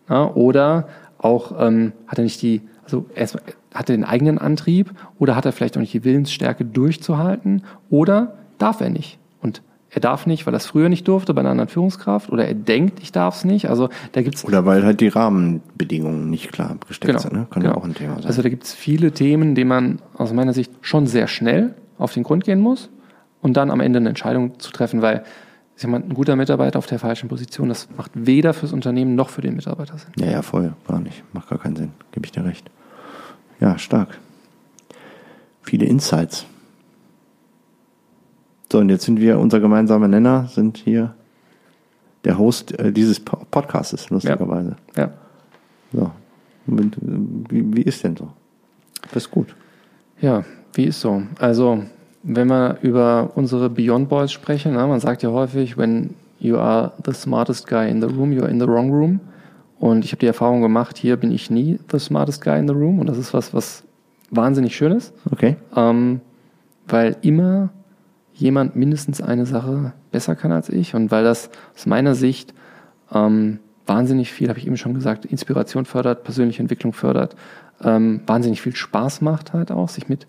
na, 0.08 0.32
oder 0.34 0.88
auch 1.18 1.54
ähm, 1.60 1.94
hat 2.08 2.20
er 2.20 2.24
nicht 2.24 2.42
die, 2.42 2.62
also 2.84 3.06
erstmal 3.16 3.44
hat 3.74 3.90
er 3.90 3.98
den 3.98 4.06
eigenen 4.06 4.38
Antrieb 4.38 4.92
oder 5.20 5.36
hat 5.36 5.46
er 5.46 5.52
vielleicht 5.52 5.76
auch 5.76 5.82
nicht 5.82 5.94
die 5.94 6.04
Willensstärke 6.04 6.64
durchzuhalten 6.64 7.64
oder 7.90 8.36
darf 8.58 8.80
er 8.80 8.90
nicht. 8.90 9.20
Und 9.42 9.62
er 9.96 10.02
darf 10.02 10.26
nicht, 10.26 10.46
weil 10.46 10.54
er 10.54 10.58
es 10.58 10.66
früher 10.66 10.90
nicht 10.90 11.08
durfte 11.08 11.34
bei 11.34 11.40
einer 11.40 11.52
anderen 11.52 11.70
Führungskraft 11.70 12.30
oder 12.30 12.46
er 12.46 12.54
denkt, 12.54 13.00
ich 13.02 13.14
darf 13.14 13.38
es 13.38 13.46
nicht. 13.46 13.70
Also 13.70 13.88
da 14.12 14.22
gibt's 14.22 14.44
Oder 14.44 14.66
weil 14.66 14.84
halt 14.84 15.00
die 15.00 15.08
Rahmenbedingungen 15.08 16.30
nicht 16.30 16.52
klar 16.52 16.72
abgesteckt 16.72 17.14
Genau, 17.14 17.20
sind. 17.20 17.32
Ne? 17.34 17.48
Kann 17.50 17.62
genau. 17.62 17.76
ja 17.76 17.80
auch 17.80 17.86
ein 17.86 17.96
Thema 17.96 18.16
sein. 18.16 18.26
Also 18.26 18.42
da 18.42 18.50
gibt 18.50 18.66
es 18.66 18.74
viele 18.74 19.14
Themen, 19.14 19.56
denen 19.56 19.70
man 19.70 20.00
aus 20.18 20.34
meiner 20.34 20.52
Sicht 20.52 20.70
schon 20.82 21.08
sehr 21.08 21.28
schnell 21.28 21.76
auf 21.98 22.12
den 22.12 22.24
Grund 22.24 22.44
gehen 22.44 22.60
muss 22.60 22.90
und 23.42 23.56
dann 23.56 23.72
am 23.72 23.80
Ende 23.80 23.98
eine 24.00 24.10
Entscheidung 24.10 24.60
zu 24.60 24.74
treffen, 24.74 25.02
weil 25.02 25.24
sag 25.78 25.90
mal, 25.90 26.02
ein 26.02 26.14
guter 26.14 26.36
Mitarbeiter 26.36 26.78
auf 26.78 26.88
der 26.88 27.00
falschen 27.00 27.30
Position, 27.30 27.70
das 27.70 27.88
macht 27.96 28.12
weder 28.16 28.54
fürs 28.54 28.74
Unternehmen 28.74 29.16
noch 29.16 29.30
für 29.30 29.42
den 29.42 29.56
Mitarbeiter 29.56 29.98
Sinn. 29.98 30.12
Ja, 30.20 30.30
ja, 30.30 30.42
voll, 30.42 30.74
gar 30.90 31.00
nicht. 31.00 31.24
Macht 31.32 31.48
gar 31.48 31.60
keinen 31.60 31.78
Sinn. 31.78 31.94
Gebe 32.12 32.26
ich 32.26 32.34
dir 32.34 32.44
recht. 32.44 32.70
Ja, 33.62 33.78
stark. 33.78 34.20
Viele 35.62 35.86
Insights. 35.86 36.46
So, 38.76 38.82
und 38.82 38.90
jetzt 38.90 39.06
sind 39.06 39.22
wir, 39.22 39.40
unser 39.40 39.62
gemeinsamer 39.62 40.10
Nenner, 40.10 40.50
sind 40.50 40.76
hier 40.76 41.14
der 42.26 42.38
Host 42.38 42.78
äh, 42.78 42.92
dieses 42.92 43.22
Po- 43.22 43.40
Podcastes, 43.50 44.10
lustigerweise. 44.10 44.76
Ja. 44.98 45.12
So. 45.94 46.12
Und, 46.68 46.98
äh, 46.98 47.00
wie, 47.52 47.74
wie 47.74 47.82
ist 47.84 48.04
denn 48.04 48.18
so? 48.18 48.28
Das 49.14 49.24
ist 49.24 49.32
gut. 49.32 49.56
Ja, 50.20 50.44
wie 50.74 50.84
ist 50.84 51.00
so? 51.00 51.22
Also, 51.40 51.84
wenn 52.24 52.50
wir 52.50 52.78
über 52.82 53.32
unsere 53.36 53.70
Beyond 53.70 54.10
Boys 54.10 54.34
sprechen, 54.34 54.74
na, 54.74 54.86
man 54.88 55.00
sagt 55.00 55.24
ja 55.24 55.30
häufig, 55.32 55.78
when 55.78 56.10
you 56.40 56.58
are 56.58 56.92
the 57.06 57.14
smartest 57.14 57.68
guy 57.68 57.90
in 57.90 58.02
the 58.02 58.08
room, 58.14 58.34
you 58.34 58.42
are 58.42 58.52
in 58.52 58.60
the 58.60 58.68
wrong 58.68 58.92
room. 58.92 59.22
Und 59.80 60.04
ich 60.04 60.12
habe 60.12 60.20
die 60.20 60.28
Erfahrung 60.28 60.62
gemacht, 60.62 60.98
hier 60.98 61.16
bin 61.16 61.32
ich 61.32 61.50
nie 61.50 61.80
the 61.94 62.00
smartest 62.00 62.44
guy 62.44 62.60
in 62.60 62.68
the 62.68 62.74
room. 62.74 63.00
Und 63.00 63.08
das 63.08 63.18
ist 63.18 63.34
was, 63.34 63.54
was 63.54 63.86
wahnsinnig 64.32 64.76
schön 64.76 64.92
ist, 64.92 65.14
Okay. 65.32 65.56
ähm, 65.78 66.20
weil 66.90 67.16
immer 67.22 67.70
jemand 68.36 68.76
mindestens 68.76 69.22
eine 69.22 69.46
Sache 69.46 69.94
besser 70.12 70.36
kann 70.36 70.52
als 70.52 70.70
ich. 70.70 70.94
Und 70.94 71.12
weil 71.12 71.24
das 71.24 71.50
aus 71.74 71.86
meiner 71.86 72.16
Sicht 72.16 72.54
ähm, 73.12 73.60
wahnsinnig 73.86 74.32
viel, 74.32 74.50
habe 74.50 74.60
ich 74.60 74.68
eben 74.68 74.78
schon 74.78 74.94
gesagt, 74.94 75.26
Inspiration 75.26 75.86
fördert, 75.86 76.24
persönliche 76.24 76.62
Entwicklung 76.62 76.94
fördert, 76.94 77.36
ähm, 77.84 78.22
wahnsinnig 78.26 78.62
viel 78.62 78.76
Spaß 78.76 79.22
macht 79.22 79.54
halt 79.54 79.72
auch, 79.72 79.90
sich 79.90 80.08
mit 80.10 80.28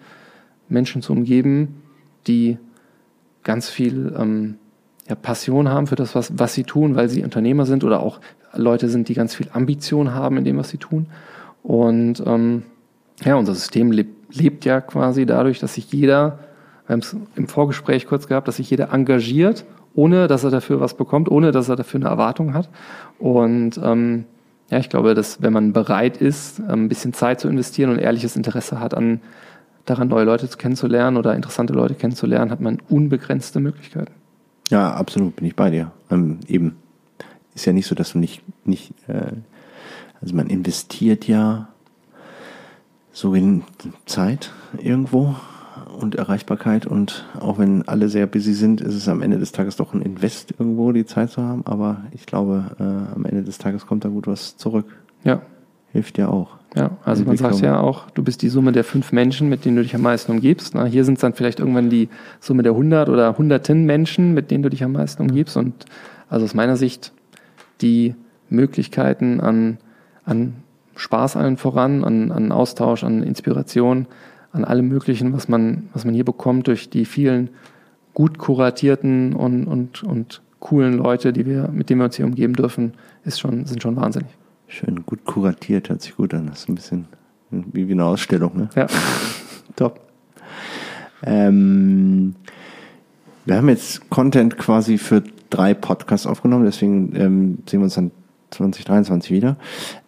Menschen 0.69 1.03
zu 1.03 1.12
umgeben, 1.12 1.83
die 2.27 2.59
ganz 3.45 3.69
viel 3.69 4.15
ähm, 4.19 4.57
ja, 5.09 5.15
Passion 5.15 5.69
haben 5.69 5.87
für 5.87 5.95
das, 5.95 6.15
was, 6.15 6.39
was 6.39 6.55
sie 6.55 6.65
tun, 6.65 6.97
weil 6.97 7.09
sie 7.09 7.23
Unternehmer 7.23 7.66
sind 7.66 7.85
oder 7.85 8.01
auch 8.01 8.20
Leute 8.55 8.89
sind, 8.89 9.09
die 9.09 9.15
ganz 9.15 9.35
viel 9.35 9.49
Ambition 9.53 10.15
haben 10.15 10.39
in 10.39 10.45
dem, 10.45 10.57
was 10.57 10.70
sie 10.70 10.78
tun. 10.78 11.07
Und 11.62 12.23
ähm, 12.27 12.65
ja, 13.24 13.37
unser 13.37 13.55
System 13.55 13.93
lebt, 13.93 14.37
lebt 14.37 14.65
ja 14.65 14.81
quasi 14.81 15.27
dadurch, 15.27 15.59
dass 15.61 15.74
sich 15.74 15.93
jeder, 15.93 16.41
wir 16.87 16.93
haben 16.93 17.01
es 17.01 17.17
im 17.35 17.49
Vorgespräch 17.49 18.07
kurz 18.07 18.29
gehabt, 18.29 18.49
dass 18.49 18.57
sich 18.57 18.71
jeder 18.71 18.93
engagiert, 18.93 19.65
ohne 19.95 20.29
dass 20.29 20.45
er 20.45 20.51
dafür 20.51 20.81
was 20.81 20.95
bekommt, 20.95 21.31
ohne 21.31 21.53
dass 21.53 21.69
er 21.69 21.77
dafür 21.77 22.01
eine 22.01 22.09
Erwartung 22.09 22.55
hat. 22.55 22.69
Und 23.19 23.81
ähm, 23.83 24.25
ja, 24.71 24.79
ich 24.79 24.89
glaube, 24.89 25.15
dass 25.15 25.43
wenn 25.43 25.53
man 25.53 25.73
bereit 25.73 26.17
ist, 26.17 26.61
ein 26.61 26.89
bisschen 26.89 27.13
Zeit 27.13 27.41
zu 27.41 27.49
investieren 27.49 27.91
und 27.91 27.99
ehrliches 27.99 28.37
Interesse 28.37 28.81
hat 28.81 28.95
an 28.95 29.21
daran, 29.85 30.09
neue 30.09 30.25
Leute 30.25 30.49
kennenzulernen 30.49 31.17
oder 31.17 31.35
interessante 31.35 31.73
Leute 31.73 31.95
kennenzulernen, 31.95 32.51
hat 32.51 32.61
man 32.61 32.83
unbegrenzte 32.89 33.61
Möglichkeiten. 33.61 34.13
Ja, 34.69 34.93
absolut, 34.93 35.37
bin 35.37 35.47
ich 35.47 35.55
bei 35.55 35.71
dir. 35.71 35.93
Ähm, 36.11 36.41
eben. 36.49 36.77
Ist 37.55 37.65
ja 37.65 37.73
nicht 37.73 37.87
so, 37.87 37.95
dass 37.95 38.13
du 38.13 38.19
nicht, 38.19 38.43
nicht, 38.67 38.93
äh, 39.07 39.33
also 40.21 40.35
man 40.35 40.49
investiert 40.49 41.27
ja 41.27 41.69
so 43.13 43.35
in 43.35 43.63
Zeit 44.05 44.53
irgendwo 44.77 45.37
und 45.97 46.14
Erreichbarkeit 46.14 46.86
und 46.86 47.27
auch 47.40 47.59
wenn 47.59 47.86
alle 47.89 48.09
sehr 48.09 48.27
busy 48.27 48.52
sind, 48.52 48.81
ist 48.81 48.94
es 48.94 49.09
am 49.09 49.23
Ende 49.23 49.39
des 49.39 49.52
Tages 49.52 49.77
doch 49.77 49.94
ein 49.94 50.02
Invest 50.02 50.55
irgendwo, 50.59 50.93
die 50.93 51.06
Zeit 51.06 51.31
zu 51.31 51.43
haben, 51.43 51.64
aber 51.66 52.02
ich 52.12 52.27
glaube, 52.27 52.77
äh, 52.78 53.14
am 53.14 53.24
Ende 53.24 53.43
des 53.43 53.59
Tages 53.59 53.86
kommt 53.86 54.05
da 54.05 54.09
gut 54.09 54.27
was 54.27 54.56
zurück. 54.56 54.86
Ja, 55.24 55.43
Hilft 55.97 56.18
ja 56.18 56.28
auch. 56.28 56.59
Ja, 56.74 56.90
also 57.06 57.24
man 57.24 57.39
sagt 57.39 57.60
ja 57.60 57.81
auch, 57.81 58.10
du 58.10 58.23
bist 58.23 58.43
die 58.43 58.51
Summe 58.51 58.73
der 58.73 58.85
fünf 58.85 59.12
Menschen, 59.12 59.48
mit 59.48 59.64
denen 59.64 59.77
du 59.77 59.82
dich 59.82 59.94
am 59.94 60.02
meisten 60.02 60.31
umgibst. 60.31 60.74
Na, 60.74 60.85
hier 60.85 61.06
sind 61.06 61.14
es 61.14 61.23
dann 61.23 61.32
vielleicht 61.32 61.59
irgendwann 61.59 61.89
die 61.89 62.10
Summe 62.39 62.62
der 62.62 62.74
hundert 62.74 63.09
oder 63.09 63.39
hunderten 63.39 63.86
Menschen, 63.86 64.35
mit 64.35 64.51
denen 64.51 64.62
du 64.62 64.68
dich 64.68 64.85
am 64.85 64.93
meisten 64.93 65.23
umgibst. 65.23 65.56
Und 65.56 65.86
also 66.28 66.44
aus 66.44 66.52
meiner 66.52 66.77
Sicht 66.77 67.12
die 67.81 68.14
Möglichkeiten 68.51 69.40
an, 69.40 69.78
an 70.27 70.56
Spaß 70.97 71.36
allen 71.36 71.56
voran, 71.56 72.05
an, 72.05 72.31
an 72.31 72.52
Austausch, 72.52 73.02
an 73.02 73.23
Inspiration, 73.23 74.06
an 74.57 74.65
allem 74.65 74.89
Möglichen, 74.89 75.33
was 75.33 75.49
man, 75.49 75.89
was 75.93 76.05
man 76.05 76.15
hier 76.15 76.24
bekommt 76.24 76.66
durch 76.66 76.91
die 76.91 77.05
vielen 77.05 77.51
gut 78.15 78.39
kuratierten 78.39 79.35
und, 79.35 79.66
und, 79.66 80.03
und 80.03 80.43
coolen 80.59 80.97
Leute, 80.97 81.33
die 81.33 81.47
wir, 81.47 81.69
mit 81.69 81.91
denen 81.91 82.01
wir 82.01 82.07
uns 82.07 82.16
hier 82.16 82.24
umgeben 82.24 82.55
dürfen, 82.55 82.95
ist 83.24 83.39
schon, 83.39 83.66
sind 83.66 83.83
schon 83.83 83.97
wahnsinnig. 83.97 84.31
Schön 84.69 85.05
gut 85.07 85.24
kuratiert, 85.24 85.91
hört 85.91 86.03
sich 86.03 86.16
gut 86.16 86.35
an. 86.35 86.47
Das 86.47 86.61
ist 86.61 86.69
ein 86.69 86.74
bisschen 86.74 87.07
wie 87.51 87.89
wie 87.89 87.93
eine 87.93 88.05
Ausstellung, 88.05 88.57
ne? 88.57 88.69
Ja. 88.74 88.87
Top. 89.77 90.01
Ähm, 91.23 92.35
wir 93.45 93.57
haben 93.57 93.69
jetzt 93.69 94.11
Content 94.11 94.59
quasi 94.59 94.99
für 94.99 95.23
drei 95.51 95.74
Podcasts 95.74 96.27
aufgenommen, 96.27 96.65
deswegen 96.65 97.15
ähm, 97.15 97.59
sehen 97.66 97.81
wir 97.81 97.85
uns 97.85 97.95
dann 97.95 98.11
2023 98.51 99.31
wieder. 99.31 99.57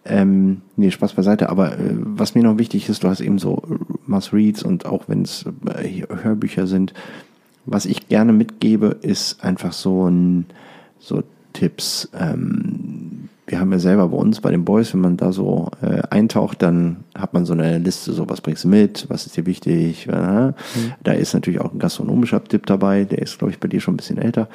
Ähm, 0.05 0.63
nee, 0.77 0.91
Spaß 0.91 1.13
beiseite. 1.15 1.51
Aber 1.51 1.75
äh, 1.75 1.95
was 1.99 2.35
mir 2.35 2.43
noch 2.43 2.59
wichtig 2.59 2.89
ist, 2.89 3.05
du 3.05 3.09
hast 3.09 3.21
eben 3.21 3.39
so 3.39 3.63
Must-Reads 4.09 4.63
und 4.63 4.87
auch 4.87 5.05
wenn 5.09 5.23
es 5.23 5.45
äh, 5.75 6.03
Hörbücher 6.23 6.67
sind, 6.67 6.95
was 7.67 7.87
ich 7.87 8.09
gerne 8.09 8.33
mitgebe, 8.33 8.97
ist 9.03 9.45
einfach 9.45 9.73
so 9.73 10.09
ein 10.09 10.47
so 10.99 11.23
Tipps. 11.53 12.09
Ähm, 12.19 13.29
wir 13.47 13.61
haben 13.61 13.73
ja 13.73 13.79
selber 13.79 14.09
bei 14.09 14.17
uns 14.17 14.41
bei 14.41 14.51
den 14.51 14.65
Boys, 14.65 14.93
wenn 14.93 15.01
man 15.01 15.17
da 15.17 15.33
so 15.33 15.71
äh, 15.81 16.03
eintaucht, 16.11 16.63
dann 16.63 16.99
hat 17.15 17.33
man 17.33 17.47
so 17.47 17.55
eine 17.55 17.79
Liste, 17.79 18.13
so 18.13 18.29
was 18.29 18.41
bringst 18.41 18.65
du 18.65 18.69
mit, 18.69 19.07
was 19.09 19.27
ist 19.27 19.37
dir 19.37 19.47
wichtig. 19.47 20.07
Äh, 20.07 20.53
Da 21.03 21.13
ist 21.13 21.33
natürlich 21.35 21.61
auch 21.61 21.73
ein 21.73 21.79
gastronomischer 21.79 22.45
Tipp 22.45 22.67
dabei, 22.67 23.05
der 23.05 23.21
ist, 23.23 23.39
glaube 23.39 23.53
ich, 23.53 23.59
bei 23.59 23.69
dir 23.69 23.81
schon 23.81 23.95
ein 23.95 23.97
bisschen 23.99 24.19
älter. 24.19 24.49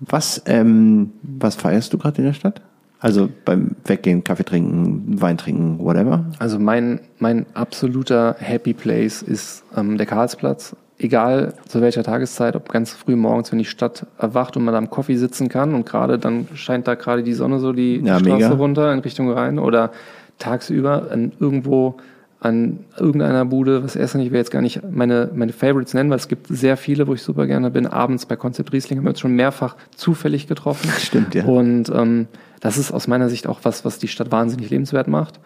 Was, 0.00 0.42
ähm, 0.46 1.12
was 1.22 1.54
feierst 1.56 1.92
du 1.92 1.98
gerade 1.98 2.18
in 2.18 2.24
der 2.24 2.32
Stadt? 2.32 2.60
Also 3.06 3.28
beim 3.44 3.76
Weggehen, 3.84 4.24
Kaffee 4.24 4.42
trinken, 4.42 5.20
Wein 5.20 5.38
trinken, 5.38 5.78
whatever? 5.78 6.24
Also 6.40 6.58
mein, 6.58 6.98
mein 7.20 7.46
absoluter 7.54 8.34
Happy 8.40 8.74
Place 8.74 9.22
ist 9.22 9.62
ähm, 9.76 9.96
der 9.96 10.06
Karlsplatz. 10.06 10.74
Egal 10.98 11.54
zu 11.68 11.80
welcher 11.80 12.02
Tageszeit, 12.02 12.56
ob 12.56 12.68
ganz 12.68 12.94
früh 12.94 13.14
morgens, 13.14 13.52
wenn 13.52 13.60
die 13.60 13.64
Stadt 13.64 14.06
erwacht 14.18 14.56
und 14.56 14.64
man 14.64 14.74
am 14.74 14.90
Coffee 14.90 15.14
sitzen 15.14 15.48
kann 15.48 15.72
und 15.76 15.86
gerade 15.86 16.18
dann 16.18 16.48
scheint 16.54 16.88
da 16.88 16.96
gerade 16.96 17.22
die 17.22 17.34
Sonne 17.34 17.60
so 17.60 17.72
die, 17.72 17.98
Ja, 17.98 18.18
Straße 18.18 18.34
mega. 18.34 18.48
runter 18.48 18.92
in 18.92 18.98
Richtung 18.98 19.30
Rhein 19.30 19.60
oder 19.60 19.92
tagsüber 20.40 21.06
irgendwo 21.38 21.98
an 22.40 22.80
irgendeiner 22.98 23.44
Bude, 23.44 23.82
was 23.82 23.94
nicht, 23.96 24.26
ich 24.26 24.30
will 24.30 24.38
jetzt 24.38 24.50
gar 24.50 24.60
nicht 24.60 24.82
meine, 24.90 25.30
meine 25.34 25.52
Favorites 25.52 25.94
nennen, 25.94 26.10
weil 26.10 26.18
es 26.18 26.28
gibt 26.28 26.48
sehr 26.48 26.76
viele, 26.76 27.06
wo 27.06 27.14
ich 27.14 27.22
super 27.22 27.46
gerne 27.46 27.70
bin. 27.70 27.86
Abends 27.86 28.26
bei 28.26 28.36
Konzept 28.36 28.72
Riesling 28.72 28.98
haben 28.98 29.04
wir 29.06 29.10
uns 29.10 29.20
schon 29.20 29.34
mehrfach 29.34 29.76
zufällig 29.94 30.46
getroffen. 30.46 30.90
Stimmt, 30.98 31.34
ja. 31.34 31.44
Und 31.44 31.88
ähm, 31.88 32.28
das 32.60 32.76
ist 32.76 32.92
aus 32.92 33.08
meiner 33.08 33.28
Sicht 33.28 33.46
auch 33.46 33.60
was, 33.62 33.84
was 33.84 33.98
die 33.98 34.08
Stadt 34.08 34.30
wahnsinnig 34.30 34.70
lebenswert 34.70 35.08
macht. 35.08 35.40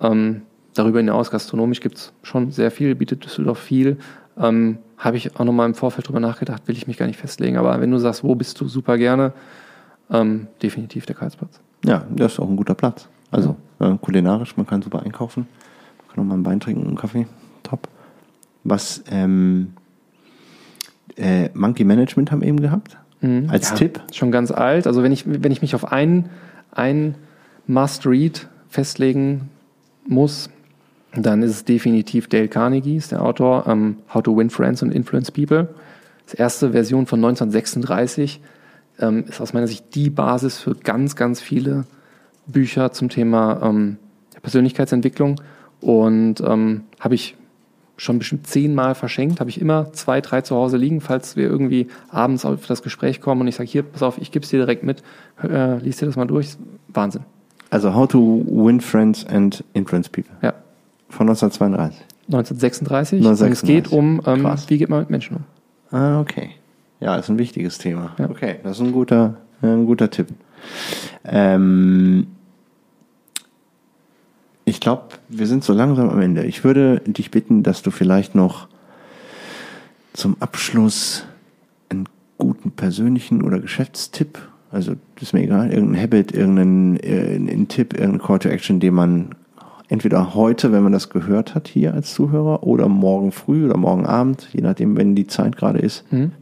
Ähm, 0.00 0.42
darüber 0.74 0.98
hinaus, 0.98 1.30
gastronomisch 1.30 1.80
gibt's 1.80 2.12
schon 2.22 2.50
sehr 2.50 2.70
viel, 2.70 2.94
bietet 2.94 3.24
Düsseldorf 3.24 3.58
viel. 3.58 3.96
Ähm, 4.38 4.78
Habe 4.98 5.16
ich 5.16 5.36
auch 5.36 5.44
nochmal 5.44 5.66
im 5.66 5.74
Vorfeld 5.74 6.08
drüber 6.08 6.20
nachgedacht, 6.20 6.68
will 6.68 6.76
ich 6.76 6.86
mich 6.86 6.98
gar 6.98 7.06
nicht 7.06 7.18
festlegen. 7.18 7.56
Aber 7.56 7.80
wenn 7.80 7.90
du 7.90 7.98
sagst, 7.98 8.22
wo 8.22 8.34
bist 8.34 8.60
du 8.60 8.68
super 8.68 8.98
gerne, 8.98 9.32
ähm, 10.10 10.48
definitiv 10.62 11.06
der 11.06 11.14
Karlsplatz. 11.14 11.60
Ja, 11.84 12.04
das 12.10 12.34
ist 12.34 12.40
auch 12.40 12.48
ein 12.48 12.56
guter 12.56 12.74
Platz. 12.74 13.08
Also 13.30 13.56
äh, 13.80 13.96
kulinarisch, 14.00 14.56
man 14.56 14.66
kann 14.66 14.82
super 14.82 15.02
einkaufen, 15.02 15.46
kann 16.14 16.24
auch 16.24 16.28
mal 16.28 16.34
einen 16.34 16.46
Wein 16.46 16.60
trinken 16.60 16.82
und 16.82 16.88
einen 16.88 16.96
Kaffee. 16.96 17.26
Top. 17.62 17.88
Was 18.62 19.02
ähm, 19.10 19.72
äh, 21.16 21.48
Monkey 21.54 21.84
Management 21.84 22.30
haben 22.30 22.42
eben 22.42 22.60
gehabt. 22.60 22.96
Mhm. 23.20 23.48
Als 23.48 23.70
Ja, 23.70 23.76
Tipp. 23.76 24.00
Schon 24.12 24.30
ganz 24.30 24.50
alt. 24.50 24.86
Also 24.86 25.02
wenn 25.02 25.12
ich, 25.12 25.24
wenn 25.26 25.52
ich 25.52 25.62
mich 25.62 25.74
auf 25.74 25.90
ein, 25.90 26.28
ein 26.72 27.16
Must-Read 27.66 28.48
festlegen 28.68 29.48
muss, 30.06 30.50
Dann 31.16 31.42
ist 31.42 31.50
es 31.52 31.64
definitiv 31.64 32.28
Dale 32.28 32.48
Carnegie, 32.48 32.96
ist 32.96 33.12
der 33.12 33.22
Autor, 33.22 33.66
ähm, 33.68 33.98
How 34.12 34.22
to 34.22 34.36
Win 34.36 34.50
Friends 34.50 34.82
and 34.82 34.92
Influence 34.92 35.30
People. 35.30 35.68
Das 36.26 36.34
erste 36.34 36.72
Version 36.72 37.06
von 37.06 37.20
1936 37.20 38.40
ähm, 38.98 39.24
ist 39.28 39.40
aus 39.40 39.52
meiner 39.52 39.68
Sicht 39.68 39.94
die 39.94 40.10
Basis 40.10 40.58
für 40.58 40.74
ganz, 40.74 41.14
ganz 41.14 41.40
viele 41.40 41.84
Bücher 42.46 42.90
zum 42.92 43.10
Thema 43.10 43.60
ähm, 43.62 43.98
Persönlichkeitsentwicklung 44.42 45.40
und 45.84 46.40
ähm, 46.40 46.82
habe 46.98 47.14
ich 47.14 47.36
schon 47.96 48.18
bestimmt 48.18 48.46
zehnmal 48.46 48.94
verschenkt, 48.94 49.38
habe 49.38 49.50
ich 49.50 49.60
immer 49.60 49.92
zwei, 49.92 50.20
drei 50.20 50.40
zu 50.40 50.56
Hause 50.56 50.76
liegen, 50.76 51.00
falls 51.00 51.36
wir 51.36 51.44
irgendwie 51.44 51.88
abends 52.10 52.44
auf 52.44 52.66
das 52.66 52.82
Gespräch 52.82 53.20
kommen 53.20 53.42
und 53.42 53.48
ich 53.48 53.54
sage, 53.54 53.68
hier, 53.68 53.82
pass 53.82 54.02
auf, 54.02 54.18
ich 54.18 54.32
gebe 54.32 54.44
es 54.44 54.50
dir 54.50 54.58
direkt 54.58 54.82
mit, 54.82 55.02
äh, 55.42 55.78
liest 55.78 56.00
dir 56.00 56.06
das 56.06 56.16
mal 56.16 56.26
durch. 56.26 56.56
Wahnsinn. 56.88 57.22
Also 57.70 57.94
How 57.94 58.08
to 58.08 58.44
Win 58.46 58.80
Friends 58.80 59.26
and 59.26 59.62
Influence 59.74 60.08
People. 60.08 60.34
Ja. 60.42 60.54
Von 61.08 61.28
1932. 61.28 62.00
1936. 62.26 63.18
1936. 63.18 63.20
Und 63.20 63.52
es 63.52 63.62
geht 63.62 63.92
um, 63.92 64.20
ähm, 64.26 64.58
wie 64.68 64.78
geht 64.78 64.88
man 64.88 65.00
mit 65.00 65.10
Menschen 65.10 65.36
um. 65.36 65.44
Ah, 65.96 66.20
okay. 66.20 66.50
Ja, 67.00 67.16
ist 67.16 67.28
ein 67.28 67.38
wichtiges 67.38 67.78
Thema. 67.78 68.12
Ja. 68.18 68.30
Okay, 68.30 68.56
das 68.62 68.78
ist 68.78 68.86
ein 68.86 68.92
guter, 68.92 69.36
ein 69.60 69.86
guter 69.86 70.10
Tipp. 70.10 70.28
Ähm, 71.24 72.26
glaube, 74.84 75.02
wir 75.28 75.46
sind 75.46 75.64
so 75.64 75.72
langsam 75.72 76.08
am 76.08 76.20
Ende. 76.20 76.44
Ich 76.44 76.62
würde 76.62 77.00
dich 77.06 77.30
bitten, 77.30 77.62
dass 77.62 77.82
du 77.82 77.90
vielleicht 77.90 78.34
noch 78.34 78.68
zum 80.12 80.36
Abschluss 80.40 81.24
einen 81.88 82.08
guten 82.38 82.70
persönlichen 82.70 83.42
oder 83.42 83.58
Geschäftstipp, 83.58 84.38
also 84.70 84.92
das 85.14 85.24
ist 85.24 85.32
mir 85.32 85.42
egal, 85.42 85.72
irgendein 85.72 86.02
Habit, 86.02 86.32
irgendeinen 86.32 86.96
äh, 86.98 87.66
Tipp, 87.66 87.94
irgendein 87.94 88.24
Call 88.24 88.38
to 88.38 88.48
Action, 88.48 88.78
den 88.78 88.94
man 88.94 89.34
entweder 89.88 90.34
heute, 90.34 90.72
wenn 90.72 90.82
man 90.82 90.92
das 90.92 91.10
gehört 91.10 91.54
hat 91.54 91.68
hier 91.68 91.94
als 91.94 92.14
Zuhörer, 92.14 92.62
oder 92.62 92.88
morgen 92.88 93.32
früh 93.32 93.64
oder 93.64 93.76
morgen 93.76 94.06
Abend, 94.06 94.48
je 94.52 94.62
nachdem, 94.62 94.96
wenn 94.96 95.14
die 95.14 95.26
Zeit 95.26 95.56
gerade 95.56 95.78
ist, 95.78 96.04
Mhm. 96.12 96.32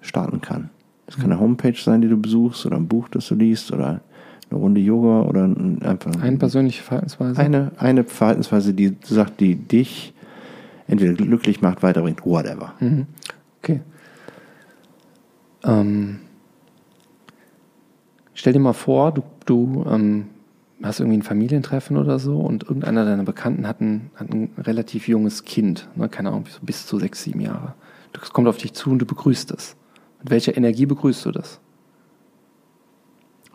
starten 0.00 0.40
kann. 0.40 0.70
Das 1.06 1.16
kann 1.16 1.32
eine 1.32 1.40
Homepage 1.40 1.76
sein, 1.76 2.00
die 2.02 2.08
du 2.08 2.16
besuchst, 2.16 2.66
oder 2.66 2.76
ein 2.76 2.88
Buch, 2.88 3.08
das 3.08 3.28
du 3.28 3.34
liest, 3.34 3.72
oder 3.72 4.00
eine 4.50 4.58
Runde 4.58 4.80
Yoga, 4.80 5.22
oder 5.22 5.44
ein, 5.44 5.82
einfach 5.82 6.12
Eine 6.20 6.36
persönliche 6.38 6.82
Verhaltensweise. 6.82 7.38
eine, 7.40 7.72
eine 7.78 8.04
Verhaltensweise, 8.04 8.72
die 8.74 8.90
du 8.92 9.14
sagst, 9.14 9.34
die 9.40 9.56
dich 9.56 10.14
entweder 10.86 11.12
glücklich 11.12 11.60
macht, 11.60 11.82
weiterbringt, 11.82 12.24
whatever. 12.24 12.74
Mhm. 12.80 13.06
Okay. 13.62 13.80
Ähm, 15.64 16.20
stell 18.32 18.52
dir 18.52 18.60
mal 18.60 18.72
vor, 18.72 19.12
du, 19.12 19.22
du 19.44 19.84
ähm, 19.90 20.26
hast 20.82 21.00
irgendwie 21.00 21.18
ein 21.18 21.22
Familientreffen 21.22 21.96
oder 21.96 22.18
so 22.18 22.38
und 22.38 22.62
irgendeiner 22.62 23.04
deiner 23.04 23.24
Bekannten 23.24 23.66
hat 23.66 23.80
ein, 23.80 24.10
hat 24.14 24.30
ein 24.32 24.50
relativ 24.58 25.08
junges 25.08 25.44
Kind, 25.44 25.88
ne, 25.96 26.08
keine 26.08 26.28
Ahnung, 26.30 26.44
bis 26.62 26.86
zu 26.86 26.98
sechs, 26.98 27.22
sieben 27.22 27.40
Jahre. 27.40 27.74
Das 28.12 28.32
kommt 28.32 28.48
auf 28.48 28.56
dich 28.56 28.72
zu 28.72 28.90
und 28.90 29.00
du 29.00 29.06
begrüßt 29.06 29.50
es. 29.50 29.76
Mit 30.20 30.30
welcher 30.30 30.56
Energie 30.56 30.86
begrüßt 30.86 31.26
du 31.26 31.32
das? 31.32 31.60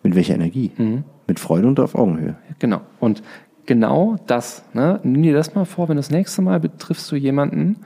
Mit 0.04 0.16
welcher 0.16 0.36
Energie? 0.36 0.72
Mhm. 0.78 1.04
Mit 1.28 1.40
Freude 1.40 1.68
und 1.68 1.80
auf 1.80 1.96
Augenhöhe. 1.96 2.36
Genau. 2.60 2.82
Und 3.00 3.24
genau 3.66 4.18
das, 4.28 4.64
ne, 4.74 5.00
nimm 5.04 5.24
dir 5.24 5.34
das 5.34 5.56
mal 5.56 5.66
vor, 5.66 5.90
wenn 5.90 5.98
das 5.98 6.12
nächste 6.12 6.42
Mal 6.42 6.60
betriffst 6.60 7.12
du 7.12 7.16
jemanden, 7.16 7.78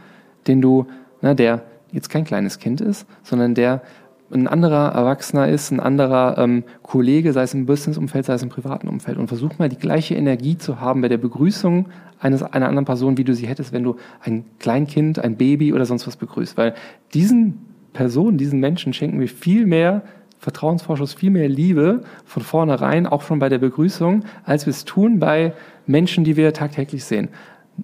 den 0.47 0.61
du, 0.61 0.87
ne, 1.21 1.35
der 1.35 1.63
jetzt 1.91 2.09
kein 2.09 2.25
kleines 2.25 2.59
Kind 2.59 2.81
ist, 2.81 3.07
sondern 3.23 3.53
der 3.53 3.81
ein 4.29 4.47
anderer 4.47 4.91
Erwachsener 4.91 5.47
ist, 5.47 5.71
ein 5.71 5.79
anderer 5.79 6.37
ähm, 6.37 6.63
Kollege, 6.83 7.31
sei 7.31 7.43
es 7.43 7.53
im 7.53 7.65
Businessumfeld, 7.65 8.25
sei 8.25 8.33
es 8.33 8.43
im 8.43 8.49
privaten 8.49 8.89
Umfeld. 8.89 9.17
Und 9.17 9.27
versuch 9.27 9.57
mal 9.57 9.69
die 9.69 9.77
gleiche 9.77 10.15
Energie 10.15 10.57
zu 10.57 10.81
haben 10.81 11.01
bei 11.01 11.07
der 11.07 11.17
Begrüßung 11.17 11.87
eines, 12.19 12.43
einer 12.43 12.67
anderen 12.67 12.85
Person, 12.85 13.17
wie 13.17 13.23
du 13.23 13.33
sie 13.33 13.47
hättest, 13.47 13.71
wenn 13.71 13.83
du 13.83 13.95
ein 14.19 14.43
Kleinkind, 14.59 15.19
ein 15.19 15.37
Baby 15.37 15.71
oder 15.71 15.85
sonst 15.85 16.07
was 16.07 16.17
begrüßt. 16.17 16.57
Weil 16.57 16.73
diesen 17.13 17.59
Personen, 17.93 18.37
diesen 18.37 18.59
Menschen 18.59 18.91
schenken 18.91 19.19
wir 19.19 19.29
viel 19.29 19.65
mehr 19.65 20.03
Vertrauensvorschuss, 20.39 21.13
viel 21.13 21.31
mehr 21.31 21.49
Liebe 21.49 22.01
von 22.25 22.43
vornherein, 22.43 23.07
auch 23.07 23.21
schon 23.23 23.39
bei 23.39 23.49
der 23.49 23.57
Begrüßung, 23.57 24.23
als 24.43 24.65
wir 24.65 24.71
es 24.71 24.85
tun 24.85 25.19
bei 25.19 25.53
Menschen, 25.85 26.23
die 26.23 26.37
wir 26.37 26.53
tagtäglich 26.53 27.03
sehen. 27.05 27.29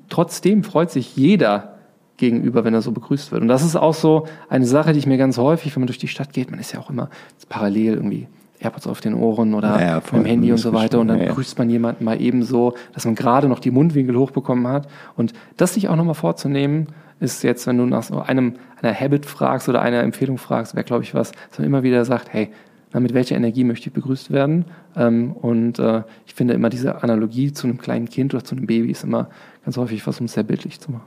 Trotzdem 0.09 0.63
freut 0.63 0.91
sich 0.91 1.15
jeder 1.15 1.77
gegenüber, 2.17 2.63
wenn 2.63 2.73
er 2.73 2.81
so 2.81 2.91
begrüßt 2.91 3.31
wird. 3.31 3.41
Und 3.41 3.47
das 3.47 3.63
ist 3.63 3.75
auch 3.75 3.93
so 3.93 4.27
eine 4.49 4.65
Sache, 4.65 4.93
die 4.93 4.99
ich 4.99 5.07
mir 5.07 5.17
ganz 5.17 5.37
häufig, 5.37 5.75
wenn 5.75 5.81
man 5.81 5.87
durch 5.87 5.97
die 5.97 6.07
Stadt 6.07 6.31
geht, 6.33 6.51
man 6.51 6.59
ist 6.59 6.71
ja 6.71 6.79
auch 6.79 6.89
immer 6.89 7.09
parallel 7.49 7.95
irgendwie 7.95 8.27
AirPods 8.63 8.87
auf 8.87 9.01
den 9.01 9.13
Ohren 9.13 9.53
oder 9.53 9.79
Ja, 9.79 9.81
ja, 9.81 10.01
voll. 10.01 10.19
mit 10.19 10.27
dem 10.27 10.29
Handy 10.31 10.51
und 10.51 10.57
so 10.57 10.73
weiter 10.73 10.99
und 10.99 11.07
dann 11.09 11.19
Ja, 11.19 11.25
ja. 11.25 11.33
grüßt 11.33 11.57
man 11.57 11.69
jemanden 11.69 12.03
mal 12.05 12.19
eben 12.21 12.43
so, 12.43 12.73
dass 12.93 13.05
man 13.05 13.15
gerade 13.15 13.47
noch 13.47 13.59
die 13.59 13.71
Mundwinkel 13.71 14.15
hochbekommen 14.17 14.67
hat. 14.67 14.87
Und 15.15 15.33
das 15.57 15.73
sich 15.73 15.89
auch 15.89 15.95
nochmal 15.95 16.15
vorzunehmen, 16.15 16.87
ist 17.19 17.43
jetzt, 17.43 17.67
wenn 17.67 17.77
du 17.77 17.85
nach 17.85 18.03
so 18.03 18.19
einem, 18.19 18.53
einer 18.81 18.93
Habit 18.93 19.25
fragst 19.25 19.69
oder 19.69 19.81
einer 19.81 20.01
Empfehlung 20.01 20.37
fragst, 20.37 20.75
wäre, 20.75 20.83
glaube 20.83 21.03
ich, 21.03 21.13
was, 21.13 21.31
dass 21.49 21.59
man 21.59 21.67
immer 21.67 21.83
wieder 21.83 22.03
sagt, 22.05 22.33
hey, 22.33 22.49
na, 22.91 22.99
mit 22.99 23.13
welcher 23.13 23.35
Energie 23.35 23.63
möchte 23.63 23.87
ich 23.87 23.93
begrüßt 23.93 24.31
werden? 24.31 24.65
Ähm, 24.95 25.31
und 25.33 25.79
äh, 25.79 26.03
ich 26.25 26.33
finde 26.33 26.53
immer 26.53 26.69
diese 26.69 27.01
Analogie 27.03 27.51
zu 27.51 27.67
einem 27.67 27.77
kleinen 27.77 28.07
Kind 28.09 28.33
oder 28.33 28.43
zu 28.43 28.55
einem 28.55 28.67
Baby 28.67 28.91
ist 28.91 29.03
immer 29.03 29.29
ganz 29.65 29.77
häufig 29.77 30.05
was, 30.05 30.19
um 30.19 30.25
es 30.25 30.33
sehr 30.33 30.43
bildlich 30.43 30.79
zu 30.79 30.91
machen. 30.91 31.05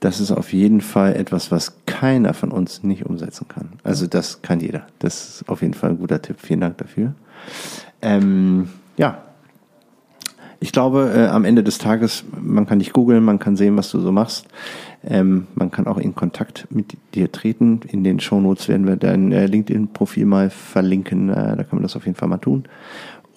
Das 0.00 0.18
ist 0.18 0.30
auf 0.30 0.52
jeden 0.52 0.80
Fall 0.80 1.14
etwas, 1.14 1.50
was 1.50 1.76
keiner 1.84 2.32
von 2.32 2.50
uns 2.50 2.82
nicht 2.82 3.04
umsetzen 3.04 3.46
kann. 3.48 3.68
Also 3.84 4.06
das 4.06 4.40
kann 4.40 4.60
jeder. 4.60 4.86
Das 4.98 5.28
ist 5.40 5.48
auf 5.48 5.60
jeden 5.60 5.74
Fall 5.74 5.90
ein 5.90 5.98
guter 5.98 6.22
Tipp. 6.22 6.36
Vielen 6.40 6.60
Dank 6.60 6.78
dafür. 6.78 7.14
Ähm, 8.00 8.70
ja. 8.96 9.22
Ich 10.58 10.72
glaube, 10.72 11.12
äh, 11.14 11.26
am 11.26 11.44
Ende 11.44 11.62
des 11.62 11.78
Tages, 11.78 12.24
man 12.38 12.66
kann 12.66 12.80
dich 12.80 12.92
googeln, 12.92 13.24
man 13.24 13.38
kann 13.38 13.56
sehen, 13.56 13.76
was 13.76 13.90
du 13.90 14.00
so 14.00 14.12
machst. 14.12 14.46
Ähm, 15.02 15.46
man 15.54 15.70
kann 15.70 15.86
auch 15.86 15.96
in 15.96 16.14
Kontakt 16.14 16.66
mit 16.70 16.96
dir 17.14 17.32
treten. 17.32 17.80
In 17.88 18.04
den 18.04 18.20
Shownotes 18.20 18.68
werden 18.68 18.86
wir 18.86 18.96
dein 18.96 19.32
äh, 19.32 19.46
LinkedIn-Profil 19.46 20.26
mal 20.26 20.50
verlinken. 20.50 21.30
Äh, 21.30 21.56
da 21.56 21.64
kann 21.64 21.78
man 21.78 21.82
das 21.82 21.96
auf 21.96 22.04
jeden 22.04 22.16
Fall 22.16 22.28
mal 22.28 22.38
tun. 22.38 22.64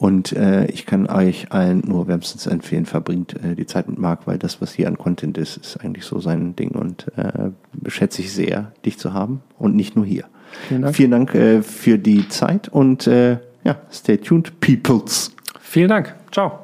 Und 0.03 0.33
äh, 0.33 0.65
ich 0.65 0.85
kann 0.85 1.07
euch 1.07 1.53
allen 1.53 1.79
nur 1.79 2.09
wärmstens 2.09 2.45
empfehlen, 2.45 2.85
verbringt 2.85 3.41
äh, 3.41 3.55
die 3.55 3.65
Zeit 3.65 3.87
mit 3.87 3.97
Marc, 3.97 4.27
weil 4.27 4.37
das, 4.37 4.59
was 4.59 4.73
hier 4.73 4.89
an 4.89 4.97
Content 4.97 5.37
ist, 5.37 5.55
ist 5.55 5.77
eigentlich 5.77 6.03
so 6.03 6.19
sein 6.19 6.57
Ding 6.57 6.71
und 6.71 7.07
äh, 7.17 7.51
schätze 7.87 8.21
ich 8.21 8.33
sehr, 8.33 8.73
dich 8.83 8.99
zu 8.99 9.13
haben 9.13 9.41
und 9.57 9.77
nicht 9.77 9.95
nur 9.95 10.05
hier. 10.05 10.25
Vielen 10.67 10.81
Dank. 10.81 10.95
Vielen 10.97 11.11
Dank 11.11 11.35
äh, 11.35 11.61
für 11.61 11.97
die 11.97 12.27
Zeit 12.27 12.67
und 12.67 13.07
äh, 13.07 13.37
ja, 13.63 13.77
stay 13.93 14.17
tuned, 14.17 14.59
peoples. 14.59 15.33
Vielen 15.61 15.87
Dank. 15.87 16.13
Ciao. 16.33 16.59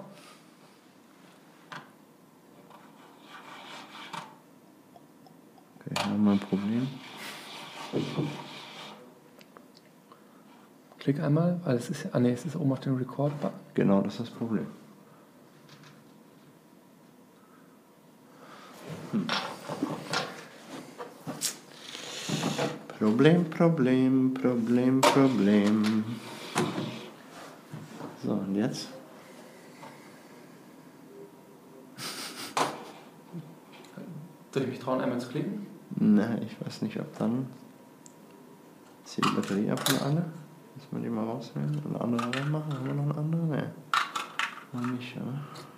Okay, 5.79 6.09
haben 6.09 6.25
wir 6.25 6.31
ein 6.33 6.39
Problem? 6.39 6.87
Klick 10.99 11.21
einmal, 11.21 11.61
weil 11.63 11.77
es 11.77 11.89
ist, 11.89 12.13
ah 12.13 12.19
nee, 12.19 12.33
es 12.33 12.45
ist 12.45 12.57
oben 12.57 12.73
auf 12.73 12.81
dem 12.81 12.97
Record-Button. 12.97 13.57
Genau, 13.73 14.01
das 14.01 14.15
ist 14.15 14.19
das 14.19 14.29
Problem. 14.29 14.67
Hm. 19.11 19.25
Problem, 22.99 23.49
Problem, 23.49 24.33
Problem, 24.33 24.99
Problem. 24.99 26.03
So, 28.21 28.33
und 28.33 28.55
jetzt? 28.55 28.89
Soll 34.53 34.63
ich 34.63 34.69
mich 34.69 34.79
trauen, 34.79 34.99
einmal 34.99 35.21
zu 35.21 35.29
klicken? 35.29 35.65
Na, 35.95 36.37
ich 36.41 36.59
weiß 36.59 36.81
nicht, 36.81 36.99
ob 36.99 37.17
dann. 37.17 37.47
Ist 39.05 39.15
hier 39.15 39.23
die 39.23 39.35
Batterie 39.35 39.71
ab 39.71 39.79
von 39.79 39.97
alle? 39.99 40.25
Müssen 40.91 41.03
wir 41.03 41.09
die 41.09 41.15
mal 41.15 41.25
rausnehmen? 41.25 41.79
Einen 41.85 41.95
anderen 41.97 42.33
reinmachen? 42.33 42.73
Haben 42.73 42.85
wir 42.85 42.93
noch 42.93 43.03
einen 43.03 43.17
anderen? 43.17 43.49
Nee. 43.49 43.63
Mal 44.71 44.87
nicht, 44.87 45.15
oder? 45.17 45.68